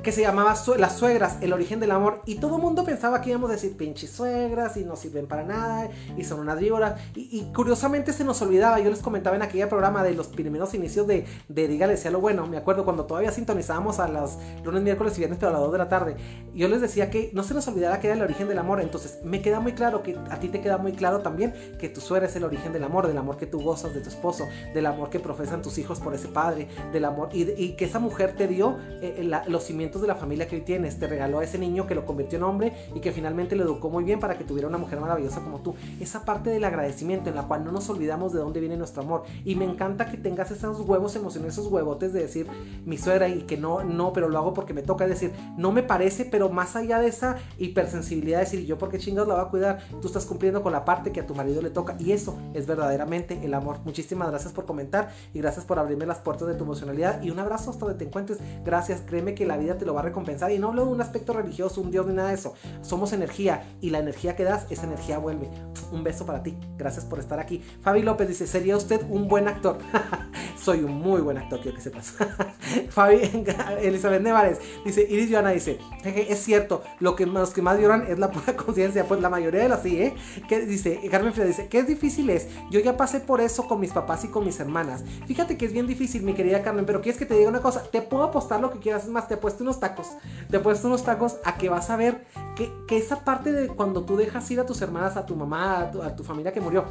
que 0.03 0.11
se 0.11 0.21
llamaba 0.21 0.55
Las 0.77 0.97
Suegras, 0.97 1.37
el 1.41 1.53
origen 1.53 1.79
del 1.79 1.91
amor. 1.91 2.21
Y 2.25 2.35
todo 2.35 2.57
el 2.57 2.61
mundo 2.61 2.83
pensaba 2.83 3.21
que 3.21 3.29
íbamos 3.29 3.49
a 3.49 3.53
decir 3.53 3.75
pinches 3.75 4.11
suegras 4.11 4.77
y 4.77 4.83
no 4.83 4.95
sirven 4.95 5.27
para 5.27 5.43
nada 5.43 5.89
y 6.17 6.23
son 6.23 6.39
unas 6.39 6.59
víboras. 6.59 6.99
Y, 7.15 7.47
curiosamente 7.53 8.13
se 8.13 8.23
nos 8.23 8.41
olvidaba, 8.41 8.79
yo 8.79 8.89
les 8.89 8.99
comentaba 8.99 9.35
en 9.35 9.41
aquella 9.41 9.69
programa 9.69 10.03
de 10.03 10.13
los 10.13 10.27
primeros 10.27 10.73
inicios 10.73 11.07
de, 11.07 11.25
de 11.47 11.67
Dígale 11.67 11.97
sea 11.97 12.11
lo 12.11 12.21
bueno. 12.21 12.47
Me 12.47 12.57
acuerdo 12.57 12.85
cuando 12.85 13.05
todavía 13.05 13.31
sintonizábamos 13.31 13.99
a 13.99 14.07
las 14.07 14.37
lunes, 14.63 14.81
miércoles 14.83 15.15
y 15.15 15.19
viernes, 15.19 15.39
pero 15.39 15.49
a 15.49 15.53
las 15.53 15.61
2 15.61 15.71
de 15.71 15.77
la 15.77 15.89
tarde. 15.89 16.15
Yo 16.53 16.67
les 16.67 16.81
decía 16.81 17.09
que 17.09 17.31
no 17.33 17.43
se 17.43 17.53
nos 17.53 17.67
olvidara 17.67 17.99
que 17.99 18.07
era 18.07 18.15
el 18.15 18.21
origen 18.21 18.47
del 18.47 18.59
amor. 18.59 18.81
Entonces 18.81 19.19
me 19.23 19.41
queda 19.41 19.59
muy 19.59 19.73
claro 19.73 20.03
que 20.03 20.17
a 20.29 20.39
ti 20.39 20.49
te 20.49 20.61
queda 20.61 20.77
muy 20.77 20.93
claro 20.93 21.19
también 21.19 21.53
que 21.79 21.89
tu 21.89 22.01
suegra 22.01 22.27
es 22.27 22.35
el 22.35 22.43
origen 22.43 22.73
del 22.73 22.83
amor, 22.83 23.07
del 23.07 23.17
amor 23.17 23.37
que 23.37 23.45
tú 23.45 23.61
gozas 23.61 23.93
de 23.93 24.01
tu 24.01 24.09
esposo, 24.09 24.47
del 24.73 24.85
amor 24.85 25.09
que 25.09 25.19
profesan 25.19 25.61
tus 25.61 25.77
hijos 25.77 25.99
por 25.99 26.13
ese 26.13 26.27
padre, 26.27 26.67
del 26.91 27.05
amor 27.05 27.29
y, 27.33 27.75
que 27.77 27.85
esa 27.85 27.99
mujer 27.99 28.35
te 28.35 28.47
dio 28.47 28.77
eh, 29.01 29.29
los 29.47 29.63
cimientos 29.63 29.96
de 30.01 30.07
la 30.07 30.15
familia 30.15 30.47
que 30.47 30.57
hoy 30.57 30.61
tienes. 30.61 30.99
Te 30.99 31.07
regaló 31.07 31.39
a 31.39 31.43
ese 31.43 31.57
niño 31.57 31.87
que 31.87 31.95
lo 31.95 32.05
convirtió 32.05 32.37
en 32.37 32.43
hombre 32.43 32.73
y 32.95 32.99
que 32.99 33.11
finalmente 33.11 33.55
lo 33.55 33.63
educó 33.63 33.89
muy 33.89 34.03
bien 34.03 34.19
para 34.19 34.37
que 34.37 34.43
tuviera 34.43 34.67
una 34.67 34.77
mujer 34.77 34.99
maravillosa 34.99 35.41
como 35.41 35.59
tú. 35.59 35.75
Esa 35.99 36.25
parte 36.25 36.49
del 36.49 36.63
agradecimiento 36.63 37.29
en 37.29 37.35
la 37.35 37.43
cual 37.43 37.63
no 37.63 37.71
nos 37.71 37.89
olvidamos 37.89 38.33
de 38.33 38.39
dónde 38.39 38.59
viene 38.59 38.77
nuestro 38.77 39.03
amor. 39.03 39.23
Y 39.45 39.55
me 39.55 39.65
encanta 39.65 40.09
que 40.09 40.17
tengas 40.17 40.51
esos 40.51 40.81
huevos 40.81 41.15
emocionales, 41.15 41.57
esos 41.57 41.71
huevotes 41.71 42.13
de 42.13 42.21
decir 42.21 42.47
mi 42.85 42.97
suegra 42.97 43.27
y 43.27 43.43
que 43.43 43.57
no, 43.57 43.83
no, 43.83 44.13
pero 44.13 44.29
lo 44.29 44.37
hago 44.37 44.53
porque 44.53 44.73
me 44.73 44.81
toca. 44.81 45.05
Es 45.05 45.11
decir, 45.11 45.33
no 45.57 45.71
me 45.71 45.83
parece, 45.83 46.25
pero 46.25 46.49
más 46.49 46.75
allá 46.75 46.99
de 46.99 47.07
esa 47.07 47.37
hipersensibilidad, 47.57 48.39
decir 48.39 48.65
yo 48.65 48.77
porque 48.77 48.99
chingados 48.99 49.27
la 49.27 49.35
va 49.35 49.43
a 49.43 49.49
cuidar, 49.49 49.79
tú 50.01 50.07
estás 50.07 50.25
cumpliendo 50.25 50.61
con 50.63 50.71
la 50.71 50.85
parte 50.85 51.11
que 51.11 51.21
a 51.21 51.27
tu 51.27 51.35
marido 51.35 51.61
le 51.61 51.69
toca. 51.69 51.95
Y 51.99 52.11
eso 52.11 52.37
es 52.53 52.67
verdaderamente 52.67 53.39
el 53.43 53.53
amor. 53.53 53.79
Muchísimas 53.85 54.29
gracias 54.29 54.53
por 54.53 54.65
comentar 54.65 55.09
y 55.33 55.39
gracias 55.39 55.65
por 55.65 55.79
abrirme 55.79 56.05
las 56.05 56.19
puertas 56.19 56.47
de 56.47 56.55
tu 56.55 56.63
emocionalidad. 56.63 57.21
Y 57.21 57.31
un 57.31 57.39
abrazo 57.39 57.71
hasta 57.71 57.85
donde 57.85 57.99
te 57.99 58.05
encuentres. 58.05 58.39
Gracias, 58.65 59.01
créeme 59.05 59.33
que 59.33 59.45
la 59.45 59.57
vida 59.57 59.76
te 59.77 59.85
lo 59.85 59.93
va 59.93 60.01
a 60.01 60.03
recompensar. 60.03 60.51
Y 60.51 60.59
no 60.59 60.69
hablo 60.69 60.85
de 60.85 60.91
un 60.91 61.01
aspecto 61.01 61.33
religioso, 61.33 61.81
un 61.81 61.91
Dios 61.91 62.05
ni 62.07 62.13
nada 62.13 62.29
de 62.29 62.35
eso. 62.35 62.53
Somos 62.81 63.13
energía 63.13 63.75
y 63.81 63.89
la 63.89 63.99
energía 63.99 64.35
que 64.35 64.43
das, 64.43 64.65
esa 64.69 64.85
energía 64.85 65.17
vuelve. 65.17 65.49
Un 65.91 66.03
beso 66.03 66.25
para 66.25 66.43
ti. 66.43 66.57
Gracias 66.77 67.05
por 67.05 67.19
estar 67.19 67.39
aquí. 67.39 67.63
Fabi 67.81 68.01
López 68.01 68.27
dice, 68.27 68.47
¿sería 68.47 68.75
usted 68.77 69.01
un 69.09 69.27
buen 69.27 69.47
actor? 69.47 69.77
Soy 70.59 70.83
un 70.83 70.93
muy 70.93 71.21
buen 71.21 71.37
actor, 71.37 71.59
quiero 71.61 71.77
que 71.77 71.83
sepas. 71.83 72.13
Fabi 72.89 73.17
Elizabeth 73.81 74.21
Nevares 74.21 74.59
dice, 74.85 75.05
Iris 75.09 75.31
Joana 75.31 75.51
dice, 75.51 75.79
es 76.03 76.43
cierto, 76.43 76.83
lo 76.99 77.15
que, 77.15 77.25
los 77.25 77.51
que 77.51 77.61
más 77.61 77.79
lloran 77.79 78.05
es 78.07 78.19
la 78.19 78.31
pura 78.31 78.55
conciencia. 78.55 79.05
Pues 79.07 79.21
la 79.21 79.29
mayoría 79.29 79.61
de 79.61 79.69
las 79.69 79.83
sí, 79.83 80.01
¿eh? 80.01 80.15
Que 80.47 80.65
dice, 80.65 80.99
Carmen 81.09 81.33
Frida 81.33 81.47
dice, 81.47 81.67
¿qué 81.67 81.83
difícil 81.83 82.29
es? 82.29 82.47
Yo 82.71 82.79
ya 82.79 82.97
pasé 82.97 83.19
por 83.19 83.41
eso 83.41 83.67
con 83.67 83.79
mis 83.79 83.91
papás 83.91 84.23
y 84.25 84.27
con 84.27 84.45
mis 84.45 84.59
hermanas. 84.59 85.03
Fíjate 85.27 85.57
que 85.57 85.65
es 85.65 85.73
bien 85.73 85.87
difícil, 85.87 86.23
mi 86.23 86.33
querida 86.33 86.61
Carmen, 86.63 86.85
pero 86.85 87.01
quieres 87.01 87.19
que 87.19 87.25
te 87.25 87.35
diga 87.35 87.49
una 87.49 87.61
cosa, 87.61 87.83
te 87.83 88.01
puedo 88.01 88.23
apostar 88.23 88.59
lo 88.59 88.71
que 88.71 88.79
quieras, 88.79 89.03
es 89.03 89.09
más, 89.09 89.27
te 89.27 89.35
he 89.35 89.37
puesto 89.37 89.63
unos 89.67 89.79
tacos, 89.79 90.07
te 90.49 90.59
puesto 90.59 90.87
unos 90.87 91.03
tacos 91.03 91.37
a 91.43 91.57
que 91.57 91.69
vas 91.69 91.89
a 91.89 91.97
ver 91.97 92.25
que, 92.55 92.71
que 92.87 92.97
esa 92.97 93.23
parte 93.23 93.51
de 93.51 93.67
cuando 93.67 94.03
tú 94.03 94.15
dejas 94.15 94.49
ir 94.49 94.59
a 94.59 94.65
tus 94.65 94.81
hermanas, 94.81 95.17
a 95.17 95.25
tu 95.25 95.35
mamá, 95.35 95.91
a 96.03 96.15
tu 96.15 96.23
familia 96.23 96.53
que 96.53 96.61
murió, 96.61 96.85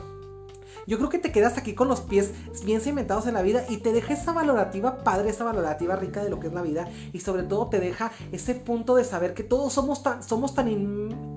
yo 0.86 0.98
creo 0.98 1.10
que 1.10 1.18
te 1.18 1.32
quedas 1.32 1.58
aquí 1.58 1.74
con 1.74 1.88
los 1.88 2.00
pies 2.00 2.32
bien 2.64 2.80
cimentados 2.80 3.26
en 3.26 3.34
la 3.34 3.42
vida 3.42 3.64
y 3.68 3.78
te 3.78 3.92
deja 3.92 4.14
esa 4.14 4.32
valorativa 4.32 5.02
padre, 5.02 5.30
esa 5.30 5.44
valorativa 5.44 5.96
rica 5.96 6.22
de 6.22 6.30
lo 6.30 6.38
que 6.38 6.46
es 6.46 6.52
la 6.52 6.62
vida 6.62 6.88
y 7.12 7.20
sobre 7.20 7.42
todo 7.42 7.68
te 7.68 7.80
deja 7.80 8.12
ese 8.32 8.54
punto 8.54 8.94
de 8.94 9.04
saber 9.04 9.34
que 9.34 9.42
todos 9.42 9.72
somos 9.72 10.02
tan, 10.02 10.22
somos 10.22 10.54
tan 10.54 10.68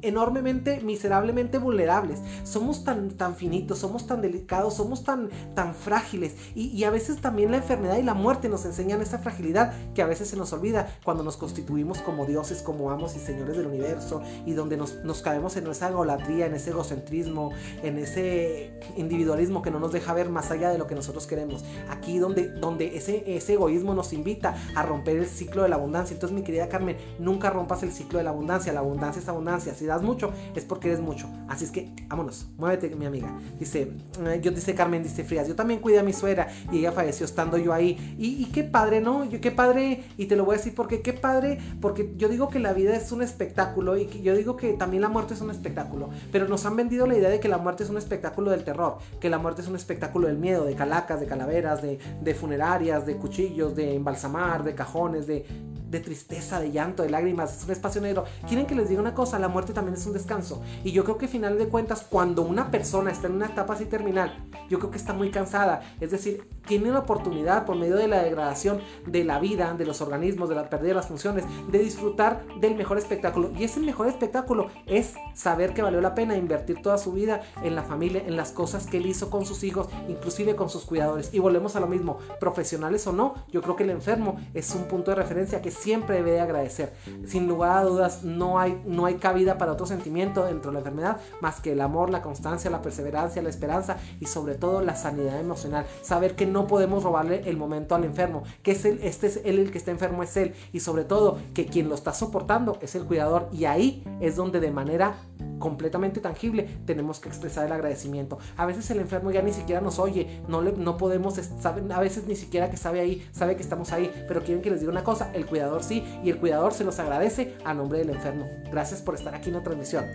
enormemente, 0.01 0.81
miserablemente 0.81 1.57
vulnerables, 1.57 2.19
somos 2.43 2.83
tan, 2.83 3.09
tan 3.11 3.35
finitos, 3.35 3.79
somos 3.79 4.05
tan 4.05 4.21
delicados, 4.21 4.75
somos 4.75 5.03
tan, 5.03 5.29
tan 5.55 5.73
frágiles 5.73 6.35
y, 6.55 6.79
a 6.83 6.91
veces 6.91 7.19
también 7.19 7.51
la 7.51 7.57
enfermedad 7.57 7.97
y 7.97 8.03
la 8.03 8.13
muerte 8.13 8.49
nos 8.49 8.65
enseñan 8.65 9.01
esa 9.01 9.19
fragilidad 9.19 9.73
que 9.93 10.01
a 10.01 10.05
veces 10.05 10.29
se 10.29 10.37
nos 10.37 10.53
olvida 10.53 10.95
cuando 11.03 11.23
nos 11.23 11.37
constituimos 11.37 11.99
como 11.99 12.25
dioses, 12.25 12.61
como 12.61 12.89
amos 12.89 13.15
y 13.15 13.19
señores 13.19 13.57
del 13.57 13.67
universo 13.67 14.21
y 14.45 14.53
donde 14.53 14.77
nos, 14.77 15.03
nos 15.03 15.21
caemos 15.21 15.57
en 15.57 15.67
esa 15.67 15.89
egolatría, 15.89 16.45
en 16.45 16.53
ese 16.53 16.69
egocentrismo, 16.69 17.51
en 17.83 17.97
ese 17.97 18.79
individualismo 18.95 19.38
que 19.39 19.71
no 19.71 19.79
nos 19.79 19.93
deja 19.93 20.13
ver 20.13 20.29
más 20.29 20.51
allá 20.51 20.69
de 20.69 20.77
lo 20.77 20.85
que 20.85 20.95
nosotros 20.95 21.25
queremos. 21.25 21.63
Aquí 21.89 22.19
donde, 22.19 22.49
donde 22.49 22.97
ese, 22.97 23.23
ese 23.25 23.53
egoísmo 23.53 23.93
nos 23.93 24.11
invita 24.11 24.55
a 24.75 24.83
romper 24.83 25.17
el 25.17 25.27
ciclo 25.27 25.63
de 25.63 25.69
la 25.69 25.77
abundancia. 25.77 26.13
Entonces, 26.13 26.35
mi 26.35 26.43
querida 26.43 26.67
Carmen, 26.67 26.97
nunca 27.19 27.49
rompas 27.49 27.81
el 27.83 27.91
ciclo 27.91 28.17
de 28.17 28.25
la 28.25 28.31
abundancia. 28.31 28.73
La 28.73 28.81
abundancia 28.81 29.21
es 29.21 29.29
abundancia. 29.29 29.73
Si 29.73 29.85
das 29.85 30.01
mucho, 30.01 30.31
es 30.55 30.65
porque 30.65 30.89
eres 30.89 30.99
mucho. 30.99 31.27
Así 31.47 31.63
es 31.65 31.71
que, 31.71 31.89
vámonos, 32.07 32.47
muévete, 32.57 32.93
mi 32.95 33.05
amiga. 33.05 33.33
Dice, 33.57 33.93
eh, 34.25 34.39
yo 34.41 34.51
dice 34.51 34.75
Carmen, 34.75 35.03
dice 35.03 35.23
Frías, 35.23 35.47
yo 35.47 35.55
también 35.55 35.79
cuidé 35.79 35.99
a 35.99 36.03
mi 36.03 36.13
suegra 36.13 36.49
y 36.71 36.79
ella 36.79 36.91
falleció 36.91 37.25
estando 37.25 37.57
yo 37.57 37.73
ahí. 37.73 38.15
Y, 38.17 38.45
qué 38.51 38.63
padre, 38.63 38.99
¿no? 38.99 39.23
Yo, 39.25 39.39
qué 39.39 39.51
padre, 39.51 40.03
y 40.17 40.25
te 40.25 40.35
lo 40.35 40.43
voy 40.43 40.55
a 40.55 40.57
decir 40.57 40.75
porque 40.75 41.01
qué 41.01 41.13
padre, 41.13 41.59
porque 41.79 42.13
yo 42.17 42.27
digo 42.27 42.49
que 42.49 42.59
la 42.59 42.73
vida 42.73 42.95
es 42.95 43.11
un 43.11 43.21
espectáculo 43.21 43.97
y 43.97 44.07
yo 44.21 44.35
digo 44.35 44.57
que 44.57 44.73
también 44.73 45.01
la 45.01 45.09
muerte 45.09 45.33
es 45.33 45.41
un 45.41 45.51
espectáculo. 45.51 46.09
Pero 46.31 46.47
nos 46.47 46.65
han 46.65 46.75
vendido 46.75 47.07
la 47.07 47.17
idea 47.17 47.29
de 47.29 47.39
que 47.39 47.47
la 47.47 47.57
muerte 47.57 47.83
es 47.83 47.89
un 47.89 47.97
espectáculo 47.97 48.51
del 48.51 48.63
terror, 48.63 48.97
que 49.19 49.28
la 49.29 49.37
muerte 49.37 49.61
es 49.61 49.67
un 49.67 49.75
espectáculo 49.75 50.27
del 50.27 50.37
miedo, 50.37 50.65
de 50.65 50.75
calacas, 50.75 51.19
de 51.19 51.27
calaveras, 51.27 51.81
de, 51.81 51.99
de 52.21 52.35
funerarias, 52.35 53.05
de 53.05 53.17
cuchillos, 53.17 53.75
de 53.75 53.95
embalsamar, 53.95 54.63
de 54.63 54.75
cajones, 54.75 55.27
de 55.27 55.45
de 55.89 55.99
tristeza, 55.99 56.59
de 56.59 56.71
llanto, 56.71 57.03
de 57.03 57.09
lágrimas, 57.09 57.57
es 57.57 57.63
un 57.63 57.71
espacio 57.71 58.01
negro. 58.01 58.25
Quieren 58.47 58.65
que 58.65 58.75
les 58.75 58.89
diga 58.89 59.01
una 59.01 59.13
cosa, 59.13 59.39
la 59.39 59.47
muerte 59.47 59.73
también 59.73 59.95
es 59.95 60.05
un 60.05 60.13
descanso. 60.13 60.61
Y 60.83 60.91
yo 60.91 61.03
creo 61.03 61.17
que 61.17 61.25
al 61.25 61.31
final 61.31 61.57
de 61.57 61.67
cuentas, 61.67 62.05
cuando 62.07 62.43
una 62.43 62.69
persona 62.69 63.11
está 63.11 63.27
en 63.27 63.33
una 63.33 63.47
etapa 63.47 63.73
así 63.73 63.85
terminal, 63.85 64.47
yo 64.69 64.79
creo 64.79 64.91
que 64.91 64.97
está 64.97 65.13
muy 65.13 65.31
cansada. 65.31 65.81
Es 65.99 66.11
decir, 66.11 66.47
tiene 66.67 66.91
la 66.91 66.99
oportunidad 66.99 67.65
por 67.65 67.75
medio 67.75 67.95
de 67.95 68.07
la 68.07 68.21
degradación 68.21 68.79
de 69.07 69.23
la 69.23 69.39
vida, 69.39 69.73
de 69.73 69.85
los 69.85 70.01
organismos, 70.01 70.49
de 70.49 70.55
la 70.55 70.69
pérdida 70.69 70.89
de 70.89 70.95
las 70.95 71.07
funciones, 71.07 71.45
de 71.71 71.79
disfrutar 71.79 72.45
del 72.59 72.75
mejor 72.75 72.97
espectáculo. 72.97 73.51
Y 73.57 73.63
ese 73.63 73.79
mejor 73.79 74.07
espectáculo 74.07 74.67
es 74.85 75.15
saber 75.33 75.73
que 75.73 75.81
valió 75.81 76.01
la 76.01 76.13
pena 76.13 76.35
invertir 76.35 76.81
toda 76.81 76.97
su 76.97 77.13
vida 77.13 77.41
en 77.63 77.75
la 77.75 77.83
familia, 77.83 78.23
en 78.25 78.37
las 78.37 78.51
cosas 78.51 78.85
que 78.85 78.97
él 78.97 79.07
hizo 79.07 79.18
con 79.27 79.45
sus 79.45 79.63
hijos, 79.63 79.87
inclusive 80.07 80.55
con 80.55 80.69
sus 80.69 80.85
cuidadores. 80.85 81.33
Y 81.33 81.39
volvemos 81.39 81.75
a 81.75 81.79
lo 81.79 81.87
mismo, 81.87 82.17
profesionales 82.39 83.05
o 83.07 83.11
no, 83.11 83.35
yo 83.51 83.61
creo 83.61 83.75
que 83.75 83.83
el 83.83 83.89
enfermo 83.89 84.39
es 84.53 84.73
un 84.75 84.83
punto 84.83 85.11
de 85.11 85.15
referencia 85.15 85.61
que 85.61 85.71
siempre 85.71 86.17
debe 86.17 86.31
de 86.31 86.41
agradecer. 86.41 86.93
Sin 87.25 87.47
lugar 87.47 87.77
a 87.77 87.83
dudas, 87.83 88.23
no 88.23 88.59
hay, 88.59 88.81
no 88.85 89.05
hay 89.05 89.15
cabida 89.15 89.57
para 89.57 89.73
otro 89.73 89.85
sentimiento 89.85 90.45
dentro 90.45 90.71
de 90.71 90.73
la 90.73 90.79
enfermedad 90.79 91.19
más 91.41 91.61
que 91.61 91.71
el 91.71 91.81
amor, 91.81 92.09
la 92.09 92.21
constancia, 92.21 92.69
la 92.69 92.81
perseverancia, 92.81 93.41
la 93.41 93.49
esperanza 93.49 93.97
y 94.19 94.25
sobre 94.25 94.55
todo 94.55 94.81
la 94.81 94.95
sanidad 94.95 95.39
emocional. 95.39 95.85
Saber 96.01 96.35
que 96.35 96.45
no 96.45 96.67
podemos 96.67 97.03
robarle 97.03 97.41
el 97.45 97.57
momento 97.57 97.95
al 97.95 98.03
enfermo, 98.03 98.43
que 98.63 98.71
es 98.71 98.85
este 98.85 99.27
es 99.27 99.41
él 99.43 99.59
el 99.59 99.71
que 99.71 99.77
está 99.77 99.91
enfermo, 99.91 100.23
es 100.23 100.35
él. 100.37 100.53
Y 100.73 100.79
sobre 100.79 101.03
todo 101.03 101.39
que 101.53 101.65
quien 101.65 101.89
lo 101.89 101.95
está 101.95 102.13
soportando 102.13 102.77
es 102.81 102.95
el 102.95 103.05
cuidador. 103.05 103.49
Y 103.51 103.65
ahí 103.65 104.03
es 104.21 104.35
donde 104.35 104.59
de 104.59 104.71
manera 104.71 105.15
completamente 105.59 106.19
tangible, 106.19 106.67
tenemos 106.85 107.19
que 107.19 107.29
expresar 107.29 107.65
el 107.65 107.71
agradecimiento. 107.71 108.39
A 108.57 108.65
veces 108.65 108.89
el 108.91 108.99
enfermo 108.99 109.31
ya 109.31 109.41
ni 109.41 109.53
siquiera 109.53 109.81
nos 109.81 109.99
oye, 109.99 110.41
no, 110.47 110.61
le, 110.61 110.71
no 110.71 110.97
podemos, 110.97 111.39
a 111.65 111.99
veces 111.99 112.25
ni 112.27 112.35
siquiera 112.35 112.69
que 112.69 112.77
sabe 112.77 112.99
ahí, 112.99 113.27
sabe 113.31 113.55
que 113.55 113.61
estamos 113.61 113.91
ahí, 113.91 114.11
pero 114.27 114.43
quieren 114.43 114.63
que 114.63 114.71
les 114.71 114.79
diga 114.79 114.91
una 114.91 115.03
cosa, 115.03 115.31
el 115.33 115.45
cuidador 115.45 115.83
sí, 115.83 116.03
y 116.23 116.29
el 116.29 116.37
cuidador 116.37 116.73
se 116.73 116.83
los 116.83 116.99
agradece 116.99 117.55
a 117.63 117.73
nombre 117.73 117.99
del 117.99 118.09
enfermo. 118.09 118.47
Gracias 118.71 119.01
por 119.01 119.15
estar 119.15 119.35
aquí 119.35 119.49
en 119.49 119.55
la 119.55 119.63
transmisión. 119.63 120.05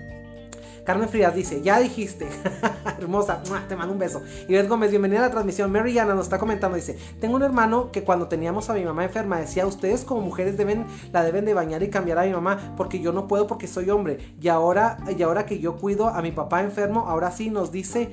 Carmen 0.85 1.09
Frías 1.09 1.35
dice, 1.35 1.63
ya 1.63 1.81
dijiste, 1.81 2.29
hermosa, 2.99 3.43
te 3.69 3.75
mando 3.75 3.95
un 3.95 3.99
beso. 3.99 4.23
Ves 4.49 4.69
Gómez, 4.69 4.91
bienvenida 4.91 5.21
a 5.21 5.23
la 5.23 5.31
transmisión. 5.31 5.73
Mary 5.73 5.99
Ana 5.99 6.15
nos 6.15 6.27
está 6.27 6.39
comentando, 6.39 6.77
dice, 6.77 6.99
tengo 7.21 7.37
un 7.37 7.43
hermano 7.43 7.91
que 7.91 8.05
cuando 8.05 8.29
teníamos 8.29 8.69
a 8.69 8.75
mi 8.75 8.85
mamá 8.85 9.05
enferma 9.05 9.39
decía, 9.39 9.67
ustedes 9.67 10.05
como 10.05 10.21
mujeres 10.21 10.59
deben, 10.59 10.87
la 11.11 11.23
deben 11.23 11.47
de 11.47 11.55
bañar 11.55 11.83
y 11.83 11.89
cambiar 11.89 12.19
a 12.19 12.25
mi 12.25 12.33
mamá 12.33 12.75
porque 12.77 13.01
yo 13.01 13.13
no 13.13 13.27
puedo 13.27 13.47
porque 13.47 13.67
soy 13.67 13.89
hombre. 13.89 14.35
Y 14.41 14.49
ahora, 14.49 14.99
y 15.17 15.23
ahora 15.23 15.47
que 15.47 15.59
yo 15.59 15.77
cuido 15.77 16.09
a 16.09 16.21
mi 16.21 16.33
papá 16.33 16.63
enfermo, 16.63 17.07
ahora 17.09 17.31
sí 17.31 17.49
nos 17.49 17.73
dice, 17.73 18.11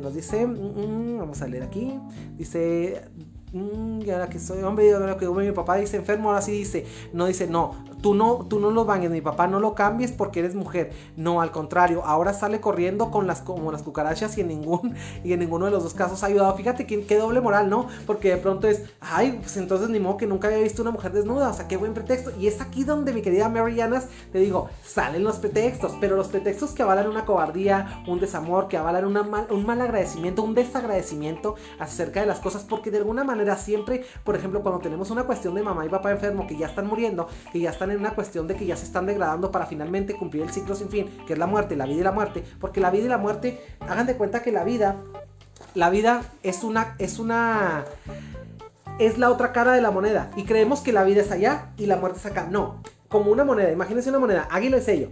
nos 0.00 0.14
dice, 0.14 0.46
mm, 0.46 0.52
mm, 0.52 1.18
vamos 1.18 1.42
a 1.42 1.48
leer 1.48 1.64
aquí, 1.64 1.98
dice... 2.36 3.02
Mm, 3.52 4.02
y 4.02 4.10
ahora 4.10 4.28
que 4.30 4.38
soy 4.38 4.62
hombre, 4.62 4.86
y 4.86 4.90
ahora 4.90 5.16
que 5.16 5.26
mi 5.26 5.50
papá 5.50 5.74
dice 5.74 5.96
enfermo, 5.96 6.28
ahora 6.28 6.40
sí 6.40 6.52
dice, 6.52 6.86
no 7.12 7.26
dice, 7.26 7.48
no, 7.48 7.74
tú 8.00 8.14
no, 8.14 8.46
tú 8.48 8.60
no 8.60 8.70
lo 8.70 8.84
bañes, 8.84 9.10
mi 9.10 9.20
papá 9.20 9.46
no 9.46 9.60
lo 9.60 9.74
cambies 9.74 10.12
porque 10.12 10.40
eres 10.40 10.54
mujer. 10.54 10.92
No, 11.16 11.40
al 11.40 11.50
contrario, 11.50 12.02
ahora 12.04 12.32
sale 12.32 12.60
corriendo 12.60 13.10
con 13.10 13.26
las, 13.26 13.40
como 13.40 13.72
las 13.72 13.82
cucarachas 13.82 14.36
y 14.38 14.42
en, 14.42 14.48
ningún, 14.48 14.94
y 15.24 15.32
en 15.32 15.40
ninguno 15.40 15.66
de 15.66 15.70
los 15.70 15.82
dos 15.82 15.94
casos 15.94 16.22
ha 16.22 16.26
ayudado. 16.26 16.54
Fíjate 16.54 16.86
qué 16.86 17.18
doble 17.18 17.40
moral, 17.40 17.70
¿no? 17.70 17.88
Porque 18.06 18.30
de 18.30 18.36
pronto 18.36 18.68
es, 18.68 18.82
ay, 19.00 19.38
pues 19.40 19.56
entonces 19.56 19.88
ni 19.88 20.00
modo 20.00 20.16
que 20.16 20.26
nunca 20.26 20.48
había 20.48 20.60
visto 20.60 20.82
una 20.82 20.90
mujer 20.90 21.12
desnuda, 21.12 21.50
o 21.50 21.54
sea, 21.54 21.68
qué 21.68 21.76
buen 21.76 21.94
pretexto. 21.94 22.30
Y 22.38 22.46
es 22.46 22.60
aquí 22.60 22.84
donde 22.84 23.12
mi 23.12 23.22
querida 23.22 23.48
Mary 23.48 23.80
te 24.32 24.38
digo, 24.38 24.68
salen 24.84 25.24
los 25.24 25.36
pretextos, 25.36 25.96
pero 26.00 26.16
los 26.16 26.28
pretextos 26.28 26.72
que 26.72 26.82
avalan 26.82 27.08
una 27.08 27.24
cobardía, 27.24 28.02
un 28.06 28.20
desamor, 28.20 28.68
que 28.68 28.76
avalan 28.76 29.06
un 29.06 29.66
mal 29.66 29.80
agradecimiento, 29.80 30.42
un 30.42 30.54
desagradecimiento 30.54 31.54
acerca 31.78 32.20
de 32.20 32.26
las 32.26 32.40
cosas, 32.40 32.64
porque 32.68 32.90
de 32.90 32.98
alguna 32.98 33.24
manera 33.24 33.56
siempre, 33.56 34.04
por 34.24 34.36
ejemplo, 34.36 34.62
cuando 34.62 34.80
tenemos 34.80 35.10
una 35.10 35.24
cuestión 35.24 35.54
de 35.54 35.62
mamá 35.62 35.86
y 35.86 35.88
papá 35.88 36.10
enfermo 36.10 36.46
que 36.46 36.56
ya 36.56 36.66
están 36.66 36.86
muriendo, 36.86 37.28
que 37.52 37.60
ya 37.60 37.70
están 37.70 37.89
en 37.92 38.00
una 38.00 38.14
cuestión 38.14 38.46
de 38.46 38.56
que 38.56 38.66
ya 38.66 38.76
se 38.76 38.84
están 38.84 39.06
degradando 39.06 39.50
para 39.50 39.66
finalmente 39.66 40.14
cumplir 40.14 40.42
el 40.42 40.50
ciclo 40.50 40.74
sin 40.74 40.88
fin, 40.88 41.06
que 41.26 41.34
es 41.34 41.38
la 41.38 41.46
muerte, 41.46 41.76
la 41.76 41.86
vida 41.86 42.00
y 42.00 42.04
la 42.04 42.12
muerte, 42.12 42.44
porque 42.60 42.80
la 42.80 42.90
vida 42.90 43.04
y 43.04 43.08
la 43.08 43.18
muerte, 43.18 43.60
hagan 43.80 44.06
de 44.06 44.16
cuenta 44.16 44.42
que 44.42 44.52
la 44.52 44.64
vida, 44.64 44.96
la 45.74 45.90
vida 45.90 46.22
es 46.42 46.64
una, 46.64 46.94
es 46.98 47.18
una, 47.18 47.84
es 48.98 49.18
la 49.18 49.30
otra 49.30 49.52
cara 49.52 49.72
de 49.72 49.80
la 49.80 49.90
moneda 49.90 50.30
y 50.36 50.44
creemos 50.44 50.80
que 50.80 50.92
la 50.92 51.04
vida 51.04 51.22
es 51.22 51.30
allá 51.30 51.72
y 51.76 51.86
la 51.86 51.96
muerte 51.96 52.18
es 52.18 52.26
acá. 52.26 52.48
No, 52.50 52.82
como 53.08 53.30
una 53.30 53.44
moneda, 53.44 53.70
imagínense 53.72 54.10
una 54.10 54.18
moneda, 54.18 54.48
águila 54.50 54.78
y 54.78 54.82
sello. 54.82 55.10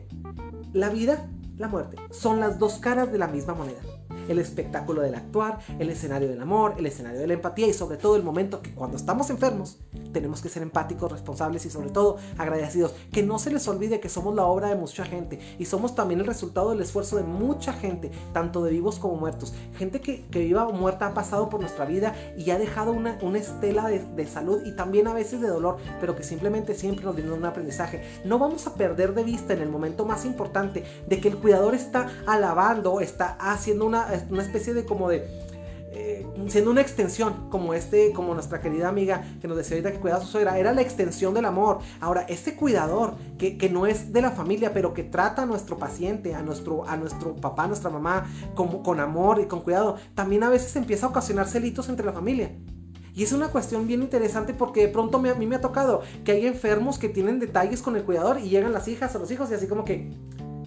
La 0.73 0.91
vida, 0.91 1.27
la 1.57 1.69
muerte, 1.69 1.97
son 2.11 2.41
las 2.41 2.59
dos 2.59 2.79
caras 2.79 3.11
de 3.11 3.19
la 3.19 3.27
misma 3.29 3.55
moneda 3.55 3.81
el 4.29 4.39
espectáculo 4.39 5.03
del 5.03 5.15
actuar, 5.15 5.59
el 5.79 5.91
escenario 5.91 6.29
del 6.29 6.41
amor, 6.41 6.75
el 6.79 6.87
escenario 6.87 7.21
de 7.21 7.27
la 7.27 7.35
empatía 7.35 7.67
y 7.67 7.73
sobre 7.73 7.97
todo 7.97 8.17
el 8.17 8.23
momento 8.23 8.63
que 8.63 8.75
cuando 8.75 8.97
estamos 8.97 9.31
enfermos 9.31 9.79
tenemos 10.13 10.41
que 10.41 10.49
ser 10.49 10.63
empáticos, 10.63 11.11
responsables 11.11 11.65
y 11.67 11.71
sobre 11.71 11.91
todo 11.91 12.17
agradecidos. 12.37 12.95
Que 13.13 13.23
no 13.23 13.39
se 13.39 13.51
les 13.51 13.67
olvide 13.69 14.01
que 14.01 14.09
somos 14.09 14.35
la 14.35 14.45
obra 14.45 14.69
de 14.69 14.77
mucha 14.77 15.05
gente 15.05 15.39
y 15.59 15.65
somos 15.65 15.95
también 15.95 16.21
el 16.21 16.27
resultado 16.27 16.71
del 16.71 16.81
esfuerzo 16.81 17.17
de 17.17 17.25
mucha 17.25 17.73
gente, 17.73 18.11
tanto 18.33 18.63
de 18.65 18.71
vivos 18.71 18.99
como 18.99 19.17
muertos. 19.17 19.55
Gente 19.77 20.01
que, 20.01 20.27
viva 20.39 20.67
o 20.67 20.73
muerta 20.73 21.09
ha 21.09 21.15
pasado 21.15 21.49
por 21.49 21.61
nuestra 21.61 21.85
vida 21.85 22.15
y 22.37 22.51
ha 22.51 22.59
dejado 22.59 22.93
una, 22.93 23.19
una 23.23 23.39
estela 23.39 23.89
de, 23.89 24.27
salud 24.27 24.63
y 24.65 24.73
también 24.73 25.09
a 25.09 25.15
veces 25.15 25.41
de 25.41 25.49
dolor, 25.49 25.79
pero 26.01 26.15
que 26.15 26.23
simplemente 26.23 26.75
siempre 26.75 27.05
nos 27.05 27.17
viene 27.17 27.33
un 27.33 27.45
aprendizaje. 27.45 28.03
No 28.25 28.39
vamos 28.39 28.67
a 28.67 28.75
perder 28.75 29.15
de 29.15 29.25
vista 29.25 29.53
en 29.53 29.63
el 29.63 29.69
momento 29.69 30.05
más 30.05 30.25
importante 30.25 30.85
de 31.07 31.21
que 31.21 31.29
el 31.29 31.39
cuidador 31.39 31.75
está 31.75 32.09
alabando, 32.27 33.01
está 33.01 33.37
haciendo 33.41 33.87
una, 33.87 34.13
una 34.31 34.43
especie 34.43 34.75
de 34.75 34.85
como 34.85 35.09
de 35.09 35.27
eh, 35.91 36.27
siendo 36.49 36.71
una 36.71 36.81
extensión, 36.81 37.49
como 37.51 37.75
este, 37.75 38.13
como 38.13 38.35
nuestra 38.35 38.61
querida 38.61 38.89
amiga 38.89 39.25
que 39.41 39.49
nos 39.49 39.57
decía 39.57 39.77
ahorita 39.77 39.93
que 39.93 39.99
cuidaba 39.99 40.23
a 40.23 40.25
su 40.25 40.31
suegra, 40.31 40.59
era 40.59 40.73
la 40.73 40.83
extensión 40.83 41.35
del 41.35 41.45
amor. 41.45 41.79
Ahora, 42.01 42.27
este 42.29 42.55
cuidador 42.55 43.15
que, 43.39 43.57
que, 43.57 43.69
no 43.69 43.87
es 43.87 44.13
de 44.13 44.23
la 44.23 44.31
familia, 44.31 44.73
pero 44.73 44.95
que 44.95 45.03
trata 45.03 45.43
a 45.43 45.47
nuestro 45.47 45.79
paciente, 45.79 46.35
a 46.35 46.43
nuestro, 46.43 46.87
a 46.89 46.97
nuestro 46.97 47.35
papá, 47.35 47.65
a 47.65 47.69
nuestra 47.69 47.91
mamá, 47.91 48.27
con, 48.55 48.83
con 48.83 49.01
amor 49.01 49.41
y 49.41 49.47
con 49.47 49.63
cuidado, 49.63 49.97
también 50.15 50.45
a 50.45 50.51
veces 50.51 50.77
empieza 50.77 51.07
a 51.07 51.09
ocasionar 51.09 51.49
celitos 51.49 51.89
entre 51.89 52.07
la 52.07 52.13
familia. 52.13 52.53
Y 53.15 53.25
es 53.25 53.33
una 53.33 53.49
cuestión 53.49 53.89
bien 53.89 54.03
interesante 54.03 54.55
porque 54.55 54.83
de 54.83 54.89
pronto 54.89 55.19
a 55.19 55.35
mí 55.35 55.47
me 55.47 55.57
ha 55.57 55.61
tocado 55.61 56.03
que 56.25 56.33
hay 56.33 56.47
enfermos 56.47 56.99
que 56.99 57.09
tienen 57.09 57.41
detalles 57.41 57.83
con 57.83 57.97
el 57.97 58.05
cuidador 58.05 58.39
y 58.39 58.49
llegan 58.49 58.73
las 58.73 58.87
hijas 58.87 59.17
o 59.17 59.19
los 59.19 59.31
hijos 59.33 59.51
y 59.51 59.55
así 59.55 59.67
como 59.67 59.85
que, 59.85 60.13